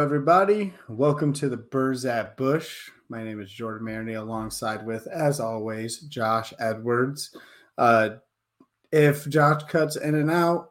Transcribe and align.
Everybody. 0.00 0.72
Welcome 0.88 1.34
to 1.34 1.50
the 1.50 1.58
Birds 1.58 2.06
at 2.06 2.38
Busch. 2.38 2.88
My 3.10 3.22
name 3.22 3.38
is 3.38 3.52
Jordan 3.52 3.84
Maroney, 3.84 4.14
alongside 4.14 4.86
with, 4.86 5.06
as 5.08 5.40
always, 5.40 5.98
Josh 6.00 6.54
Edwards. 6.58 7.36
Uh, 7.76 8.10
if 8.90 9.28
Josh 9.28 9.62
cuts 9.64 9.96
in 9.96 10.14
and 10.14 10.30
out, 10.30 10.70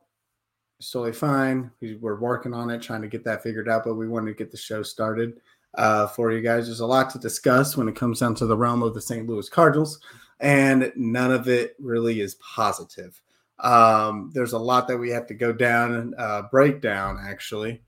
it's 0.80 0.90
totally 0.90 1.14
fine. 1.14 1.70
We, 1.80 2.00
are 2.04 2.20
working 2.20 2.56
on 2.56 2.72
it, 2.72 2.82
trying 2.82 3.04
to 3.04 3.08
get 3.08 3.23
that 3.26 3.44
figured 3.44 3.70
out, 3.70 3.84
but 3.86 3.94
we 3.94 4.08
wanted 4.08 4.32
to 4.32 4.44
get 4.44 4.50
the 4.50 4.58
show 4.58 4.82
started 4.82 5.40
uh, 5.76 6.08
for 6.08 6.32
you 6.32 6.42
guys. 6.42 6.66
There's 6.66 6.80
a 6.80 6.88
lot 6.88 7.12
to 7.12 7.20
discuss 7.20 7.78
when 7.78 7.88
it 7.88 7.96
comes 7.96 8.22
down 8.22 8.34
to 8.36 8.48
the 8.48 8.58
realm 8.58 8.82
of 8.82 8.96
the 8.96 9.02
St. 9.02 9.28
Louis 9.28 9.48
Cardinals, 9.48 10.00
and 10.40 10.92
none 10.96 11.32
of 11.32 11.48
it 11.48 11.76
really 11.80 12.20
is 12.20 12.34
positive. 12.36 13.22
Um, 13.59 14.32
there's 14.34 14.54
a 14.54 14.59
lot 14.59 14.88
that 14.88 14.98
we 14.98 15.12
have 15.12 15.28
to 15.28 15.36
go 15.36 15.54
down 15.54 15.94
and 15.94 16.16
uh, 16.18 16.44
break 16.50 16.82
down, 16.82 17.20
actually 17.23 17.84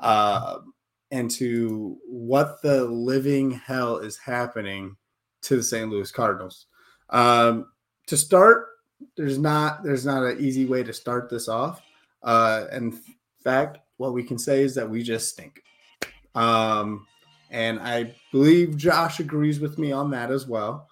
uh, 0.00 0.58
into 1.10 1.98
what 2.08 2.60
the 2.62 2.84
living 2.84 3.52
hell 3.52 3.98
is 3.98 4.16
happening 4.16 4.96
to 5.42 5.56
the 5.56 5.62
St. 5.62 5.90
Louis 5.90 6.10
Cardinals. 6.10 6.66
Um, 7.10 7.68
to 8.06 8.16
start, 8.16 8.66
there's 9.16 9.38
not 9.38 9.82
there's 9.84 10.06
not 10.06 10.24
an 10.24 10.38
easy 10.40 10.64
way 10.64 10.82
to 10.82 10.92
start 10.92 11.28
this 11.28 11.48
off. 11.48 11.82
Uh, 12.22 12.64
in 12.72 12.98
fact, 13.44 13.78
what 13.98 14.12
we 14.12 14.22
can 14.22 14.38
say 14.38 14.62
is 14.62 14.74
that 14.74 14.88
we 14.88 15.02
just 15.02 15.28
stink. 15.28 15.62
Um, 16.34 17.06
and 17.50 17.78
I 17.80 18.14
believe 18.32 18.76
Josh 18.76 19.20
agrees 19.20 19.60
with 19.60 19.78
me 19.78 19.92
on 19.92 20.10
that 20.10 20.30
as 20.30 20.46
well. 20.46 20.88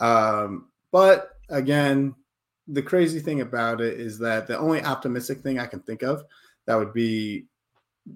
Um, 0.00 0.68
but 0.90 1.36
again, 1.48 2.14
the 2.68 2.82
crazy 2.82 3.20
thing 3.20 3.40
about 3.40 3.80
it 3.80 4.00
is 4.00 4.18
that 4.18 4.46
the 4.46 4.58
only 4.58 4.82
optimistic 4.82 5.40
thing 5.40 5.58
I 5.58 5.66
can 5.66 5.80
think 5.80 6.02
of 6.02 6.24
that 6.66 6.76
would 6.76 6.92
be 6.92 7.46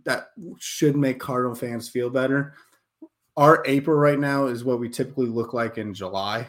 that 0.05 0.31
should 0.59 0.97
make 0.97 1.21
Cardinal 1.21 1.55
fans 1.55 1.89
feel 1.89 2.11
better. 2.11 2.55
Our 3.37 3.63
April 3.67 3.97
right 3.97 4.19
now 4.19 4.47
is 4.47 4.65
what 4.65 4.81
we 4.81 4.89
typically 4.89 5.27
look 5.27 5.53
like 5.53 5.79
in 5.79 5.95
July. 5.95 6.49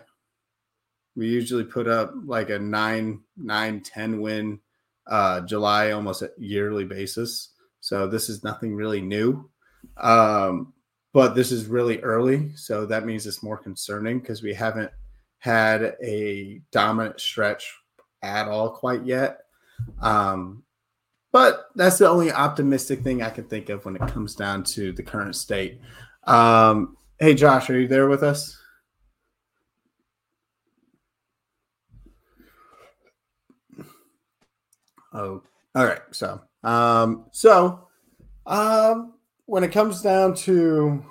We 1.15 1.27
usually 1.27 1.63
put 1.63 1.87
up 1.87 2.13
like 2.25 2.49
a 2.49 2.59
9 2.59 3.19
9 3.37 3.81
10 3.81 4.21
win 4.21 4.59
uh 5.07 5.41
July 5.41 5.91
almost 5.91 6.21
a 6.21 6.31
yearly 6.37 6.85
basis. 6.85 7.49
So 7.81 8.07
this 8.07 8.29
is 8.29 8.43
nothing 8.43 8.75
really 8.75 9.01
new. 9.01 9.49
Um 9.97 10.73
but 11.13 11.33
this 11.33 11.51
is 11.51 11.65
really 11.65 11.99
early, 12.01 12.55
so 12.55 12.85
that 12.85 13.05
means 13.05 13.25
it's 13.25 13.41
more 13.41 13.57
concerning 13.57 14.19
because 14.19 14.43
we 14.43 14.53
haven't 14.53 14.91
had 15.39 15.95
a 16.03 16.61
dominant 16.71 17.19
stretch 17.19 17.73
at 18.21 18.47
all 18.47 18.69
quite 18.69 19.05
yet. 19.05 19.45
Um 20.01 20.63
but 21.31 21.67
that's 21.75 21.97
the 21.97 22.09
only 22.09 22.31
optimistic 22.31 23.01
thing 23.01 23.21
I 23.21 23.29
can 23.29 23.45
think 23.45 23.69
of 23.69 23.85
when 23.85 23.95
it 23.95 24.07
comes 24.07 24.35
down 24.35 24.63
to 24.63 24.91
the 24.91 25.03
current 25.03 25.35
state. 25.35 25.79
Um, 26.23 26.97
hey, 27.19 27.33
Josh, 27.33 27.69
are 27.69 27.79
you 27.79 27.87
there 27.87 28.07
with 28.07 28.23
us? 28.23 28.57
Oh, 35.13 35.41
all 35.73 35.85
right. 35.85 36.01
So, 36.11 36.41
um, 36.63 37.25
so, 37.31 37.87
um, 38.45 39.13
when 39.45 39.63
it 39.63 39.71
comes 39.71 40.01
down 40.01 40.35
to, 40.35 41.03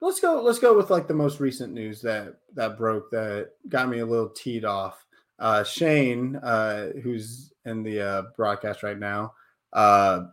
let's 0.00 0.20
go, 0.20 0.42
let's 0.42 0.58
go 0.58 0.76
with 0.76 0.90
like 0.90 1.08
the 1.08 1.14
most 1.14 1.40
recent 1.40 1.72
news 1.72 2.02
that 2.02 2.34
that 2.54 2.78
broke 2.78 3.10
that 3.10 3.50
got 3.68 3.88
me 3.88 3.98
a 3.98 4.06
little 4.06 4.28
teed 4.28 4.64
off. 4.64 5.03
Uh, 5.38 5.64
Shane, 5.64 6.36
uh, 6.36 6.90
who's 7.02 7.52
in 7.64 7.82
the 7.82 8.00
uh, 8.00 8.22
broadcast 8.36 8.82
right 8.82 8.98
now 8.98 9.32
uh, 9.72 10.24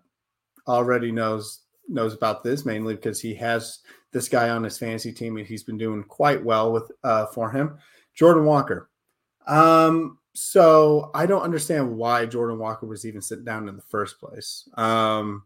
already 0.68 1.12
knows 1.12 1.62
knows 1.88 2.14
about 2.14 2.44
this 2.44 2.64
mainly 2.66 2.96
because 2.96 3.20
he 3.20 3.34
has 3.36 3.80
this 4.14 4.30
guy 4.30 4.50
on 4.50 4.64
his 4.64 4.78
fantasy 4.78 5.12
team 5.12 5.38
and 5.38 5.48
he's 5.48 5.64
been 5.64 5.78
doing 5.78 6.04
quite 6.04 6.44
well 6.44 6.72
with 6.72 6.92
uh, 7.04 7.26
for 7.28 7.52
him. 7.52 7.78
Jordan 8.14 8.46
Walker. 8.46 8.90
Um, 9.48 10.20
so 10.34 11.12
I 11.14 11.26
don't 11.26 11.42
understand 11.42 11.98
why 11.98 12.26
Jordan 12.26 12.60
Walker 12.60 12.86
was 12.86 13.06
even 13.06 13.22
sitting 13.22 13.44
down 13.44 13.68
in 13.68 13.76
the 13.76 13.82
first 13.82 14.20
place. 14.20 14.68
Um, 14.76 15.44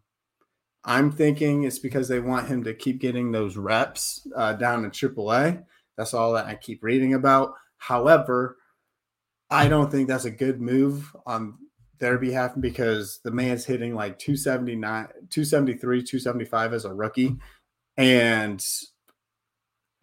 I'm 0.83 1.11
thinking 1.11 1.63
it's 1.63 1.79
because 1.79 2.07
they 2.07 2.19
want 2.19 2.47
him 2.47 2.63
to 2.65 2.73
keep 2.73 2.99
getting 2.99 3.31
those 3.31 3.57
reps 3.57 4.27
uh, 4.35 4.53
down 4.53 4.85
in 4.85 4.91
AAA. 4.91 5.63
That's 5.97 6.13
all 6.13 6.33
that 6.33 6.45
I 6.45 6.55
keep 6.55 6.83
reading 6.83 7.15
about. 7.15 7.53
However, 7.77 8.57
I 9.49 9.67
don't 9.67 9.91
think 9.91 10.07
that's 10.07 10.25
a 10.25 10.31
good 10.31 10.59
move 10.59 11.15
on 11.25 11.57
their 11.99 12.17
behalf 12.17 12.53
because 12.59 13.19
the 13.23 13.31
man's 13.31 13.65
hitting 13.65 13.95
like 13.95 14.19
279, 14.19 15.07
273, 15.29 16.03
275 16.03 16.73
as 16.73 16.85
a 16.85 16.93
rookie. 16.93 17.37
And 17.97 18.63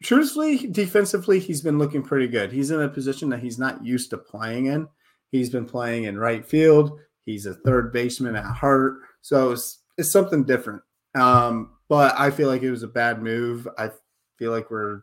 truthfully, 0.03 0.67
defensively, 0.67 1.39
he's 1.39 1.61
been 1.61 1.79
looking 1.79 2.03
pretty 2.03 2.29
good. 2.29 2.53
He's 2.53 2.71
in 2.71 2.81
a 2.81 2.89
position 2.89 3.29
that 3.31 3.41
he's 3.41 3.59
not 3.59 3.85
used 3.85 4.11
to 4.11 4.19
playing 4.19 4.67
in. 4.67 4.89
He's 5.31 5.51
been 5.51 5.67
playing 5.67 6.05
in 6.05 6.19
right 6.19 6.47
field. 6.47 6.99
He's 7.25 7.47
a 7.47 7.55
third 7.55 7.93
baseman 7.93 8.37
at 8.37 8.45
heart. 8.45 8.99
So 9.21 9.53
it's, 9.53 9.81
it's 9.99 10.11
something 10.11 10.45
different. 10.45 10.83
Um, 11.15 11.73
but 11.89 12.19
I 12.19 12.31
feel 12.31 12.49
like 12.49 12.63
it 12.63 12.71
was 12.71 12.83
a 12.83 12.89
bad 12.89 13.23
move. 13.23 13.69
I 13.79 13.91
feel 14.39 14.51
like 14.51 14.71
we're 14.71 15.03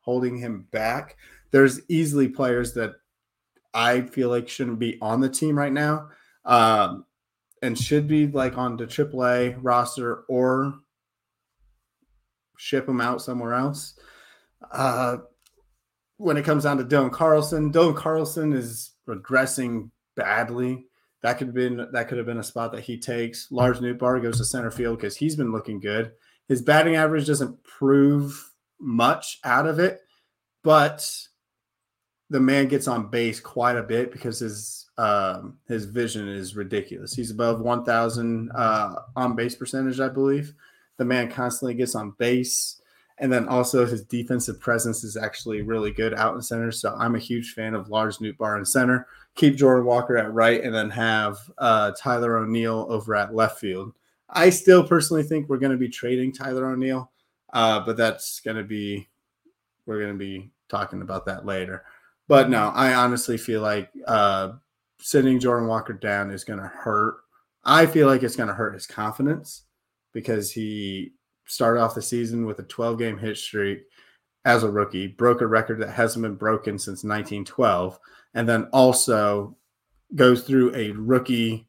holding 0.00 0.38
him 0.38 0.66
back. 0.72 1.16
There's 1.50 1.80
easily 1.88 2.28
players 2.28 2.72
that 2.74 2.94
I 3.74 4.02
feel 4.02 4.28
like 4.28 4.48
shouldn't 4.48 4.78
be 4.78 4.98
on 5.00 5.20
the 5.20 5.28
team 5.28 5.56
right 5.56 5.72
now 5.72 6.08
um, 6.44 7.04
and 7.62 7.78
should 7.78 8.06
be 8.06 8.26
like 8.26 8.58
on 8.58 8.76
the 8.76 8.86
AAA 8.86 9.56
roster 9.60 10.24
or 10.28 10.74
ship 12.58 12.88
him 12.88 13.00
out 13.00 13.22
somewhere 13.22 13.54
else. 13.54 13.98
Uh, 14.70 15.18
when 16.18 16.36
it 16.36 16.44
comes 16.44 16.64
down 16.64 16.78
to 16.78 16.84
Dylan 16.84 17.10
Carlson, 17.10 17.72
Dylan 17.72 17.96
Carlson 17.96 18.52
is 18.52 18.92
regressing 19.08 19.90
badly. 20.14 20.86
That 21.22 21.38
could 21.38 21.48
have 21.48 21.54
been 21.54 21.88
that 21.92 22.08
could 22.08 22.18
have 22.18 22.26
been 22.26 22.38
a 22.38 22.44
spot 22.44 22.72
that 22.72 22.82
he 22.82 22.98
takes. 22.98 23.50
Lars 23.50 23.80
Nootbaar 23.80 24.22
goes 24.22 24.38
to 24.38 24.44
center 24.44 24.70
field 24.70 24.98
because 24.98 25.16
he's 25.16 25.36
been 25.36 25.52
looking 25.52 25.80
good. 25.80 26.12
His 26.48 26.62
batting 26.62 26.96
average 26.96 27.26
doesn't 27.26 27.62
prove 27.64 28.50
much 28.80 29.38
out 29.44 29.66
of 29.66 29.78
it, 29.78 30.00
but 30.62 31.08
the 32.32 32.40
man 32.40 32.66
gets 32.66 32.88
on 32.88 33.08
base 33.08 33.38
quite 33.40 33.76
a 33.76 33.82
bit 33.82 34.10
because 34.10 34.38
his 34.38 34.90
um, 34.96 35.58
his 35.68 35.84
vision 35.84 36.28
is 36.28 36.56
ridiculous. 36.56 37.14
He's 37.14 37.30
above 37.30 37.60
1,000 37.60 38.50
uh, 38.54 38.94
on 39.16 39.36
base 39.36 39.54
percentage, 39.54 40.00
I 40.00 40.08
believe. 40.08 40.54
The 40.96 41.04
man 41.04 41.30
constantly 41.30 41.74
gets 41.74 41.94
on 41.94 42.14
base. 42.18 42.80
And 43.18 43.32
then 43.32 43.48
also 43.48 43.86
his 43.86 44.04
defensive 44.04 44.60
presence 44.60 45.04
is 45.04 45.16
actually 45.16 45.62
really 45.62 45.92
good 45.92 46.14
out 46.14 46.34
in 46.34 46.42
center. 46.42 46.72
So 46.72 46.94
I'm 46.98 47.14
a 47.14 47.20
huge 47.20 47.52
fan 47.52 47.74
of 47.74 47.88
Lars 47.88 48.18
Nootbaar 48.18 48.58
in 48.58 48.64
center. 48.64 49.06
Keep 49.34 49.56
Jordan 49.56 49.86
Walker 49.86 50.16
at 50.16 50.32
right 50.32 50.62
and 50.62 50.74
then 50.74 50.90
have 50.90 51.38
uh, 51.58 51.92
Tyler 51.92 52.38
O'Neill 52.38 52.86
over 52.88 53.14
at 53.14 53.34
left 53.34 53.60
field. 53.60 53.92
I 54.28 54.50
still 54.50 54.86
personally 54.86 55.22
think 55.22 55.48
we're 55.48 55.58
going 55.58 55.72
to 55.72 55.78
be 55.78 55.88
trading 55.88 56.32
Tyler 56.32 56.70
O'Neill, 56.70 57.10
uh, 57.52 57.80
but 57.80 57.96
that's 57.96 58.40
going 58.40 58.56
to 58.56 58.64
be, 58.64 59.08
we're 59.86 60.00
going 60.00 60.12
to 60.12 60.18
be 60.18 60.50
talking 60.68 61.02
about 61.02 61.26
that 61.26 61.44
later. 61.46 61.84
But 62.28 62.50
no, 62.50 62.68
I 62.68 62.94
honestly 62.94 63.36
feel 63.36 63.62
like 63.62 63.90
uh, 64.06 64.52
sitting 65.00 65.40
Jordan 65.40 65.68
Walker 65.68 65.92
down 65.92 66.30
is 66.30 66.44
going 66.44 66.60
to 66.60 66.68
hurt. 66.68 67.16
I 67.64 67.86
feel 67.86 68.06
like 68.06 68.22
it's 68.22 68.36
going 68.36 68.48
to 68.48 68.54
hurt 68.54 68.74
his 68.74 68.86
confidence 68.86 69.64
because 70.12 70.50
he 70.50 71.12
started 71.46 71.80
off 71.80 71.94
the 71.94 72.02
season 72.02 72.46
with 72.46 72.58
a 72.58 72.64
12 72.64 72.98
game 72.98 73.18
hit 73.18 73.36
streak 73.36 73.82
as 74.44 74.62
a 74.62 74.70
rookie, 74.70 75.06
broke 75.06 75.40
a 75.40 75.46
record 75.46 75.80
that 75.80 75.90
hasn't 75.90 76.22
been 76.22 76.34
broken 76.34 76.78
since 76.78 77.04
1912, 77.04 77.98
and 78.34 78.48
then 78.48 78.64
also 78.72 79.56
goes 80.14 80.42
through 80.42 80.74
a 80.74 80.90
rookie, 80.92 81.68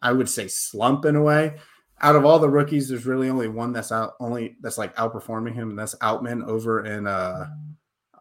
I 0.00 0.12
would 0.12 0.28
say, 0.28 0.48
slump 0.48 1.04
in 1.04 1.16
a 1.16 1.22
way. 1.22 1.56
Out 2.02 2.16
of 2.16 2.24
all 2.24 2.38
the 2.38 2.48
rookies, 2.48 2.88
there's 2.88 3.04
really 3.04 3.28
only 3.28 3.48
one 3.48 3.72
that's 3.72 3.92
out, 3.92 4.14
only 4.20 4.56
that's 4.60 4.78
like 4.78 4.94
outperforming 4.96 5.54
him, 5.54 5.70
and 5.70 5.78
that's 5.78 5.94
Outman 5.96 6.46
over 6.46 6.84
in 6.86 7.06
uh, 7.06 7.46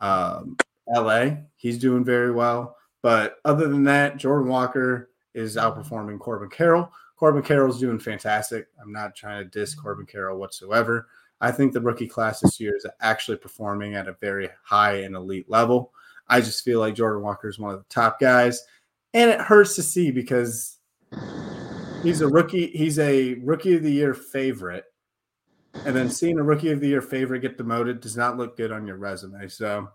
um, 0.01 0.57
LA. 0.94 1.38
He's 1.56 1.77
doing 1.77 2.03
very 2.03 2.31
well. 2.31 2.75
But 3.01 3.38
other 3.45 3.68
than 3.68 3.83
that, 3.86 4.18
Jordan 4.18 4.50
Walker 4.50 5.09
is 5.33 5.56
outperforming 5.56 6.19
Corbin 6.19 6.50
Carroll. 6.50 6.91
Corbin 7.15 7.44
Carroll's 7.44 7.80
doing 7.80 8.00
fantastic. 8.00 8.68
I'm 8.81 8.91
not 8.91 9.15
trying 9.15 9.44
to 9.44 9.50
diss 9.50 9.75
Corbin 9.75 10.06
Carroll 10.06 10.39
whatsoever. 10.39 11.07
I 11.41 11.51
think 11.51 11.74
the 11.74 11.81
rookie 11.81 12.07
class 12.07 12.41
this 12.41 12.59
year 12.59 12.75
is 12.75 12.86
actually 13.01 13.38
performing 13.38 13.95
at 13.95 14.07
a 14.07 14.13
very 14.19 14.50
high 14.63 15.01
and 15.01 15.15
elite 15.15 15.50
level. 15.50 15.94
I 16.27 16.41
just 16.41 16.63
feel 16.63 16.80
like 16.80 16.95
Jordan 16.95 17.24
Walker 17.24 17.47
is 17.47 17.59
one 17.59 17.74
of 17.74 17.80
the 17.80 17.89
top 17.89 18.19
guys. 18.19 18.63
And 19.13 19.30
it 19.30 19.42
hurts 19.42 19.75
to 19.75 19.83
see 19.83 20.12
because 20.12 20.77
he's 22.03 22.21
a 22.21 22.27
rookie. 22.27 22.68
He's 22.68 23.00
a 23.00 23.35
rookie 23.35 23.75
of 23.75 23.83
the 23.83 23.92
year 23.92 24.13
favorite. 24.13 24.85
And 25.85 25.95
then 25.95 26.09
seeing 26.09 26.39
a 26.39 26.44
rookie 26.44 26.71
of 26.71 26.80
the 26.80 26.88
year 26.88 27.01
favorite 27.01 27.42
get 27.42 27.57
demoted 27.57 28.01
does 28.01 28.18
not 28.18 28.38
look 28.38 28.57
good 28.57 28.71
on 28.71 28.85
your 28.85 28.97
resume. 28.97 29.47
So 29.47 29.89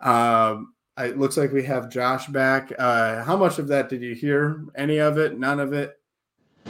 um, 0.00 0.74
it 0.98 1.18
looks 1.18 1.36
like 1.36 1.52
we 1.52 1.62
have 1.64 1.90
Josh 1.90 2.26
back. 2.28 2.72
Uh, 2.78 3.22
how 3.24 3.36
much 3.36 3.58
of 3.58 3.68
that 3.68 3.88
did 3.88 4.02
you 4.02 4.14
hear? 4.14 4.64
Any 4.76 4.98
of 4.98 5.18
it? 5.18 5.38
None 5.38 5.60
of 5.60 5.72
it? 5.72 5.98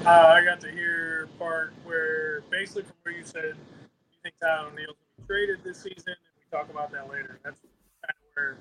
Uh, 0.05 0.09
I 0.09 0.44
got 0.44 0.61
to 0.61 0.71
hear 0.71 1.29
part 1.38 1.73
where 1.85 2.43
basically 2.50 2.82
from 2.82 2.94
where 3.03 3.15
you 3.15 3.25
said 3.25 3.55
you 3.56 4.19
think 4.23 4.35
Tyler 4.41 4.69
O'Neill's 4.69 4.97
traded 5.27 5.65
this 5.65 5.79
season, 5.79 6.05
and 6.06 6.17
we 6.37 6.56
talk 6.56 6.71
about 6.71 6.93
that 6.93 7.11
later. 7.11 7.41
That's 7.43 7.61
kind 7.61 8.15
of 8.15 8.35
where 8.35 8.59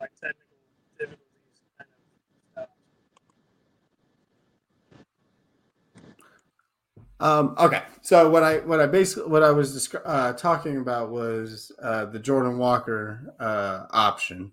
like 0.00 0.10
technical 0.20 0.56
difficulties 0.98 1.60
kind 1.78 1.90
of. 2.56 2.68
Um, 7.20 7.54
okay, 7.58 7.82
so 8.00 8.30
what 8.30 8.42
I 8.42 8.58
what 8.60 8.80
I 8.80 8.86
basically 8.86 9.30
what 9.30 9.42
I 9.42 9.50
was 9.50 9.94
uh, 10.06 10.32
talking 10.32 10.78
about 10.78 11.10
was 11.10 11.70
uh, 11.82 12.06
the 12.06 12.18
Jordan 12.18 12.56
Walker 12.56 13.34
uh, 13.38 13.84
option, 13.90 14.52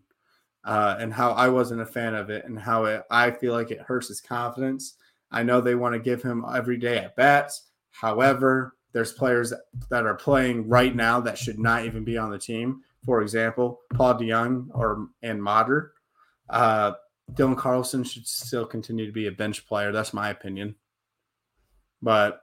uh, 0.65 0.97
and 0.99 1.13
how 1.13 1.31
I 1.31 1.47
wasn't 1.47 1.81
a 1.81 1.85
fan 1.85 2.13
of 2.13 2.29
it, 2.29 2.43
and 2.43 2.59
how 2.59 2.83
it, 2.85 3.03
I 3.09 3.31
feel 3.31 3.53
like 3.53 3.71
it 3.71 3.79
hurts 3.79 4.09
his 4.09 4.19
confidence. 4.19 4.95
I 5.31 5.43
know 5.43 5.61
they 5.61 5.75
want 5.75 5.93
to 5.93 5.99
give 5.99 6.21
him 6.21 6.43
every 6.53 6.77
day 6.77 6.97
at 6.97 7.15
bats. 7.15 7.69
However, 7.91 8.75
there's 8.91 9.13
players 9.13 9.53
that 9.89 10.05
are 10.05 10.15
playing 10.15 10.67
right 10.67 10.93
now 10.93 11.21
that 11.21 11.37
should 11.37 11.59
not 11.59 11.85
even 11.85 12.03
be 12.03 12.17
on 12.17 12.31
the 12.31 12.37
team. 12.37 12.81
For 13.05 13.21
example, 13.21 13.79
Paul 13.93 14.15
DeJong 14.15 14.67
or 14.71 15.07
and 15.21 15.41
Motter. 15.41 15.93
Uh, 16.49 16.93
Dylan 17.31 17.57
Carlson 17.57 18.03
should 18.03 18.27
still 18.27 18.65
continue 18.65 19.05
to 19.05 19.11
be 19.13 19.27
a 19.27 19.31
bench 19.31 19.65
player. 19.67 19.93
That's 19.93 20.13
my 20.13 20.29
opinion. 20.29 20.75
But 22.01 22.41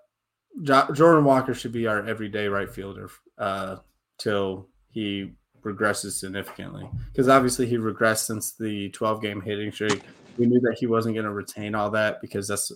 Jordan 0.63 1.25
Walker 1.25 1.55
should 1.55 1.73
be 1.73 1.87
our 1.87 2.07
everyday 2.07 2.47
right 2.47 2.71
fielder 2.71 3.11
uh, 3.39 3.77
till 4.19 4.69
he 4.91 5.33
regresses 5.63 6.13
significantly. 6.13 6.89
Because 7.11 7.29
obviously 7.29 7.67
he 7.67 7.77
regressed 7.77 8.27
since 8.27 8.53
the 8.53 8.91
12 8.91 9.23
game 9.23 9.41
hitting 9.41 9.73
streak. 9.73 10.03
We 10.39 10.47
knew 10.47 10.61
that 10.61 10.77
he 10.79 10.87
wasn't 10.87 11.15
going 11.15 11.27
to 11.27 11.33
retain 11.33 11.75
all 11.75 11.91
that 11.91 12.21
because 12.21 12.49
that's 12.49 12.71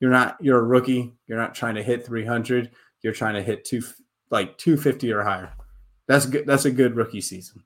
you're 0.00 0.10
not 0.10 0.36
you're 0.40 0.58
a 0.58 0.62
rookie. 0.62 1.14
You're 1.26 1.38
not 1.38 1.54
trying 1.54 1.74
to 1.74 1.82
hit 1.82 2.06
300. 2.06 2.70
You're 3.02 3.12
trying 3.12 3.34
to 3.34 3.42
hit 3.42 3.64
two 3.64 3.82
like 4.30 4.58
250 4.58 5.12
or 5.12 5.22
higher. 5.22 5.52
That's 6.06 6.26
good. 6.26 6.46
That's 6.46 6.64
a 6.64 6.70
good 6.70 6.96
rookie 6.96 7.20
season. 7.20 7.62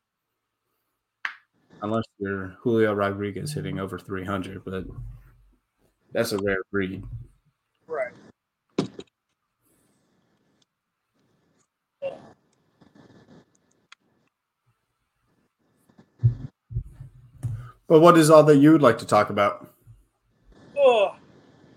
Unless 1.82 2.04
you're 2.18 2.56
Julio 2.60 2.94
Rodriguez 2.94 3.52
hitting 3.52 3.80
over 3.80 3.98
300, 3.98 4.64
but 4.64 4.84
that's 6.12 6.32
a 6.32 6.38
rare 6.38 6.62
breed. 6.70 7.02
But 17.92 18.00
what 18.00 18.16
is 18.16 18.30
all 18.30 18.42
that 18.44 18.56
you 18.56 18.72
would 18.72 18.80
like 18.80 18.96
to 19.00 19.04
talk 19.04 19.28
about? 19.28 19.70
Oh, 20.78 21.14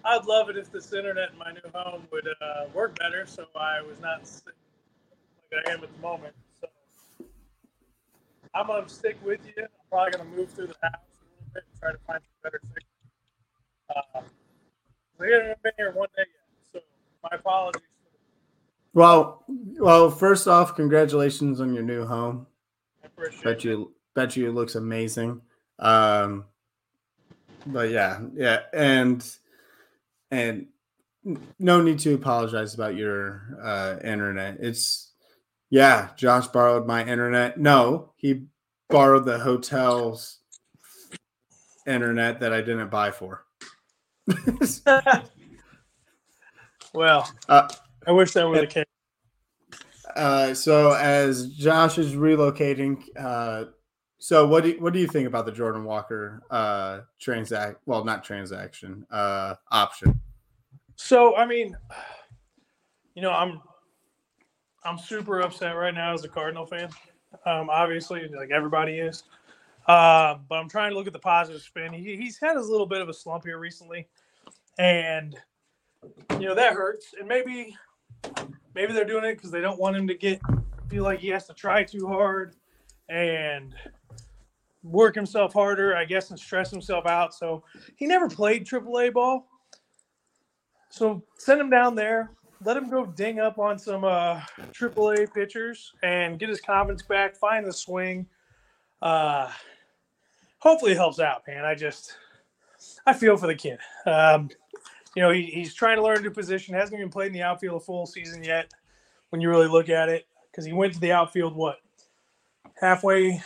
I'd 0.06 0.24
love 0.24 0.48
it 0.48 0.56
if 0.56 0.72
this 0.72 0.94
internet 0.94 1.34
in 1.34 1.38
my 1.38 1.52
new 1.52 1.70
home 1.74 2.08
would 2.10 2.26
uh, 2.26 2.68
work 2.74 2.98
better, 2.98 3.26
so 3.26 3.44
I 3.54 3.82
was 3.82 4.00
not 4.00 4.26
sitting 4.26 4.54
like 5.52 5.68
I 5.68 5.72
am 5.74 5.84
at 5.84 5.94
the 5.94 6.02
moment. 6.02 6.34
So 6.62 6.70
I'm 8.54 8.68
gonna 8.68 8.88
stick 8.88 9.18
with 9.26 9.42
you. 9.46 9.64
I'm 9.64 9.68
probably 9.92 10.12
gonna 10.12 10.30
move 10.30 10.50
through 10.52 10.68
the 10.68 10.76
house 10.84 10.94
a 10.94 11.26
little 11.26 11.54
bit 11.54 11.64
and 11.70 11.82
try 11.82 11.92
to 11.92 11.98
find 12.08 12.22
some 12.24 12.40
better 12.44 12.62
signal. 12.64 12.94
Uh, 13.94 14.22
we 15.20 15.34
haven't 15.34 15.62
been 15.64 15.74
here 15.76 15.92
one 15.92 16.08
day 16.16 16.24
yet, 16.24 16.72
so 16.72 16.80
my 17.30 17.36
apologies. 17.38 17.82
Well, 18.94 19.44
well, 19.50 20.10
first 20.10 20.48
off, 20.48 20.78
congratulations 20.78 21.60
on 21.60 21.74
your 21.74 21.84
new 21.84 22.06
home. 22.06 22.48
I 23.04 23.08
appreciate 23.08 23.44
Bet 23.44 23.58
it. 23.58 23.64
you, 23.66 23.94
bet 24.14 24.38
you, 24.38 24.48
it 24.48 24.54
looks 24.54 24.76
amazing. 24.76 25.42
Um, 25.80 26.46
but 27.66 27.90
yeah, 27.90 28.20
yeah, 28.36 28.60
and 28.74 29.26
and 30.32 30.68
no 31.60 31.82
need 31.82 32.00
to 32.00 32.14
apologize 32.14 32.74
about 32.74 32.96
your 32.96 33.58
uh, 33.62 33.98
internet. 34.04 34.58
It's 34.60 35.12
yeah, 35.70 36.10
Josh 36.16 36.48
borrowed 36.48 36.86
my 36.86 37.04
internet. 37.04 37.60
No, 37.60 38.12
he 38.16 38.46
borrowed 38.90 39.26
the 39.26 39.40
hotel's 39.40 40.40
internet 41.88 42.40
that 42.40 42.54
I 42.54 42.62
didn't 42.62 42.90
buy 42.90 43.12
for. 43.12 43.46
well, 46.94 47.30
Uh, 47.50 47.68
I 48.08 48.12
wish 48.12 48.34
that 48.34 48.48
were 48.48 48.60
the 48.60 48.68
case. 48.68 48.86
Uh, 50.16 50.54
so 50.54 50.94
as 50.94 51.50
Josh 51.50 51.98
is 51.98 52.14
relocating, 52.14 53.04
uh, 53.18 53.66
so 54.18 54.48
what 54.48 54.64
do 54.64 54.70
you, 54.72 54.82
what 54.82 54.94
do 54.94 55.00
you 55.00 55.08
think 55.08 55.28
about 55.28 55.46
the 55.46 55.52
Jordan 55.52 55.84
Walker 55.84 56.42
uh, 56.50 57.02
transact? 57.20 57.82
Well, 57.86 58.04
not 58.04 58.24
transaction 58.24 59.06
uh, 59.12 59.56
option. 59.72 60.20
So 60.96 61.36
I 61.36 61.46
mean, 61.46 61.76
you 63.14 63.22
know, 63.22 63.32
I'm 63.32 63.62
I'm 64.84 64.98
super 64.98 65.42
upset 65.42 65.76
right 65.76 65.94
now 65.94 66.14
as 66.14 66.24
a 66.24 66.30
Cardinal 66.30 66.66
fan. 66.66 66.90
Um, 67.46 67.70
obviously, 67.70 68.28
like 68.30 68.52
everybody 68.52 69.00
is. 69.00 69.24
Uh, 69.88 70.38
but 70.50 70.56
I'm 70.56 70.70
trying 70.70 70.92
to 70.92 70.96
look 70.96 71.06
at 71.06 71.14
the 71.14 71.20
positive 71.20 71.62
spin. 71.62 71.94
He, 71.94 72.16
he's 72.16 72.40
had 72.40 72.56
a 72.56 72.62
little 72.62 72.88
bit 72.88 73.02
of 73.02 73.10
a 73.10 73.14
slump 73.14 73.44
here 73.44 73.60
recently, 73.60 74.08
and 74.80 75.36
you 76.40 76.48
know 76.48 76.56
that 76.56 76.74
hurts. 76.74 77.14
And 77.20 77.28
maybe 77.28 77.76
maybe 78.74 78.94
they're 78.94 79.06
doing 79.06 79.26
it 79.26 79.36
because 79.36 79.52
they 79.52 79.62
don't 79.62 79.80
want 79.80 79.96
him 79.96 80.08
to 80.08 80.16
get 80.16 80.40
feel 80.90 81.04
like 81.04 81.20
he 81.20 81.30
has 81.30 81.48
to 81.48 81.54
try 81.54 81.84
too 81.84 82.08
hard 82.08 82.56
and 83.10 83.76
work 84.84 85.16
himself 85.16 85.54
harder, 85.54 85.96
I 85.96 86.06
guess, 86.06 86.30
and 86.30 86.40
stress 86.40 86.70
himself 86.72 87.06
out. 87.06 87.34
So 87.34 87.64
he 87.96 88.06
never 88.06 88.30
played 88.30 88.66
AAA 88.66 89.14
ball. 89.14 89.48
So 90.90 91.24
send 91.38 91.60
him 91.60 91.70
down 91.70 91.96
there. 91.96 92.32
Let 92.64 92.78
him 92.78 92.90
go 92.90 93.06
ding 93.06 93.40
up 93.40 93.60
on 93.60 93.78
some 93.78 94.04
uh, 94.04 94.42
AAA 94.72 95.34
pitchers 95.34 95.92
and 96.04 96.40
get 96.40 96.50
his 96.50 96.62
confidence 96.62 97.04
back. 97.04 97.36
Find 97.36 97.66
the 97.66 97.74
swing. 97.74 98.26
Uh, 99.02 99.52
hopefully 100.60 100.94
it 100.94 100.98
helps 100.98 101.20
out, 101.20 101.44
man. 101.48 101.66
I 101.66 101.76
just 101.76 102.18
I 103.06 103.14
feel 103.14 103.38
for 103.38 103.48
the 103.48 103.56
kid. 103.56 103.80
Um, 104.06 104.50
you 105.16 105.22
know, 105.22 105.32
he, 105.32 105.44
he's 105.44 105.74
trying 105.74 105.98
to 105.98 106.04
learn 106.04 106.18
a 106.18 106.22
new 106.22 106.32
position. 106.32 106.76
Hasn't 106.76 106.98
even 106.98 107.10
played 107.10 107.28
in 107.28 107.34
the 107.34 107.42
outfield 107.42 107.82
a 107.82 107.86
full 107.86 108.06
season 108.06 108.44
yet. 108.44 108.72
When 109.30 109.42
you 109.42 109.50
really 109.50 109.68
look 109.68 109.90
at 109.90 110.08
it, 110.08 110.28
because 110.52 110.66
he 110.66 110.74
went 110.74 110.94
to 110.94 111.00
the 111.00 111.12
outfield 111.12 111.56
what 111.56 111.78
halfway 112.80 113.42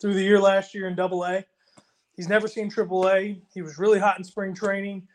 through 0.00 0.14
the 0.14 0.22
year 0.22 0.40
last 0.40 0.74
year 0.74 0.88
in 0.88 0.94
Double 0.94 1.24
A. 1.24 1.44
He's 2.14 2.28
never 2.28 2.48
seen 2.48 2.68
Triple 2.70 3.08
A. 3.08 3.40
He 3.52 3.62
was 3.62 3.78
really 3.78 3.98
hot 3.98 4.18
in 4.18 4.24
spring 4.24 4.54
training 4.54 5.06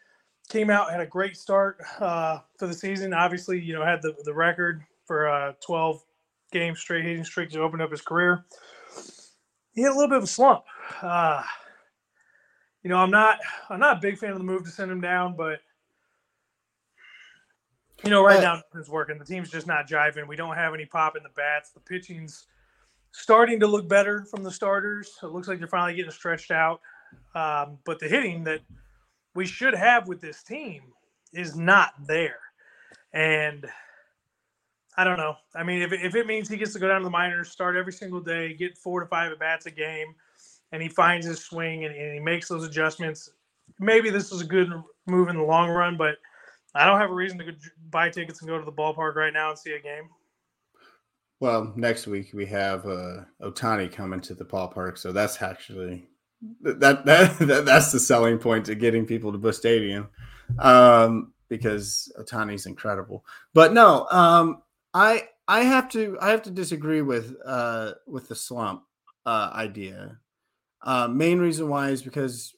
came 0.50 0.70
out 0.70 0.92
had 0.92 1.00
a 1.00 1.06
great 1.06 1.38
start 1.38 1.78
uh, 2.00 2.40
for 2.58 2.68
the 2.68 2.74
season. 2.74 3.14
Obviously, 3.14 3.60
you 3.60 3.74
know 3.74 3.84
had 3.84 4.02
the 4.02 4.16
the 4.24 4.34
record 4.34 4.84
for 5.06 5.28
uh, 5.28 5.54
12 5.66 6.02
game 6.52 6.76
straight 6.76 7.04
hitting 7.04 7.24
streak 7.24 7.50
to 7.52 7.60
open 7.60 7.82
up 7.82 7.92
his 7.92 8.02
career. 8.02 8.46
He 9.74 9.82
had 9.82 9.92
a 9.92 9.96
little 9.96 10.10
bit 10.10 10.18
of 10.18 10.24
a 10.24 10.28
slump. 10.28 10.64
Uh, 11.02 11.44
you 12.84 12.90
know, 12.90 12.98
I'm 12.98 13.12
not 13.12 13.40
I'm 13.70 13.80
not 13.80 13.98
a 13.98 14.00
big 14.02 14.18
fan 14.18 14.32
of 14.32 14.38
the 14.38 14.44
move 14.44 14.64
to 14.64 14.70
send 14.70 14.92
him 14.92 15.02
down, 15.02 15.36
but 15.36 15.60
you 18.04 18.10
know, 18.10 18.24
right 18.24 18.38
Uh, 18.40 18.42
now 18.42 18.62
it's 18.76 18.90
working. 18.90 19.18
The 19.18 19.26
team's 19.26 19.50
just 19.50 19.68
not 19.68 19.88
jiving. 19.88 20.28
We 20.28 20.36
don't 20.36 20.56
have 20.56 20.74
any 20.74 20.86
pop 20.86 21.16
in 21.16 21.24
the 21.24 21.30
bats. 21.30 21.72
The 21.72 21.80
pitching's 21.80 22.48
starting 23.14 23.60
to 23.60 23.68
look 23.68 23.88
better 23.88 24.26
from 24.26 24.44
the 24.44 24.52
starters. 24.52 25.18
It 25.24 25.28
looks 25.28 25.48
like 25.48 25.60
they're 25.60 25.68
finally 25.68 25.96
getting 25.96 26.12
stretched 26.12 26.52
out. 26.52 26.82
Um, 27.36 27.78
but 27.86 28.00
the 28.00 28.08
hitting 28.08 28.44
that 28.46 28.62
we 29.36 29.46
should 29.46 29.76
have 29.76 30.08
with 30.08 30.20
this 30.20 30.44
team 30.44 30.82
is 31.32 31.56
not 31.56 31.94
there. 32.06 32.40
And 33.14 33.66
I 34.98 35.04
don't 35.04 35.18
know. 35.18 35.36
I 35.56 35.64
mean, 35.64 35.82
if, 35.82 35.94
if 35.94 36.16
it 36.16 36.28
means 36.28 36.50
he 36.50 36.58
gets 36.58 36.74
to 36.74 36.80
go 36.80 36.88
down 36.88 37.02
to 37.02 37.06
the 37.06 37.12
minors, 37.12 37.50
start 37.50 37.76
every 37.76 37.94
single 37.94 38.20
day, 38.20 38.54
get 38.54 38.78
four 38.78 39.00
to 39.00 39.06
five 39.06 39.32
at 39.32 39.40
bats 39.40 39.68
a 39.68 39.72
game, 39.72 40.16
and 40.72 40.82
he 40.82 40.90
finds 40.90 41.26
his 41.26 41.40
swing 41.40 41.86
and, 41.86 41.96
and 41.96 42.14
he 42.14 42.20
makes 42.20 42.48
those 42.48 42.66
adjustments, 42.66 43.32
maybe 43.80 44.10
this 44.10 44.32
is 44.32 44.42
a 44.42 44.46
good 44.46 44.70
move 45.06 45.30
in 45.30 45.38
the 45.38 45.44
long 45.44 45.70
run. 45.70 45.98
But 45.98 46.16
I 46.74 46.86
don't 46.86 47.00
have 47.00 47.12
a 47.12 47.16
reason 47.16 47.38
to 47.38 47.56
buy 47.92 48.10
tickets 48.10 48.42
and 48.42 48.50
go 48.50 48.58
to 48.58 48.66
the 48.66 48.72
ballpark 48.72 49.16
right 49.16 49.34
now 49.34 49.52
and 49.52 49.60
see 49.60 49.74
a 49.74 49.80
game. 49.80 50.10
Well, 51.44 51.74
next 51.76 52.08
week 52.08 52.30
we 52.34 52.46
have 52.46 52.86
uh, 52.86 53.26
Ohtani 53.42 53.92
coming 53.92 54.22
to 54.22 54.34
the 54.34 54.46
ballpark, 54.46 54.98
so 54.98 55.12
that's 55.12 55.42
actually 55.42 56.08
that, 56.62 56.80
that 57.06 57.38
that 57.38 57.66
that's 57.66 57.92
the 57.92 58.00
selling 58.00 58.38
point 58.38 58.68
to 58.68 58.76
getting 58.76 59.06
people 59.06 59.34
to 59.34 59.38
Busch 59.38 59.58
Stadium, 59.58 60.08
um, 60.60 61.34
because 61.50 62.10
Ohtani's 62.18 62.66
incredible. 62.66 63.26
But 63.54 63.74
no, 63.74 64.08
um, 64.10 64.64
I 64.94 65.28
I 65.46 65.64
have 65.66 65.90
to 65.90 66.18
I 66.22 66.30
have 66.30 66.44
to 66.44 66.50
disagree 66.50 67.02
with 67.02 67.36
uh, 67.46 67.96
with 68.08 68.30
the 68.30 68.36
slump 68.36 68.84
uh, 69.26 69.50
idea. 69.54 70.20
Uh, 70.82 71.10
main 71.10 71.40
reason 71.40 71.68
why 71.68 71.90
is 71.90 72.02
because 72.02 72.56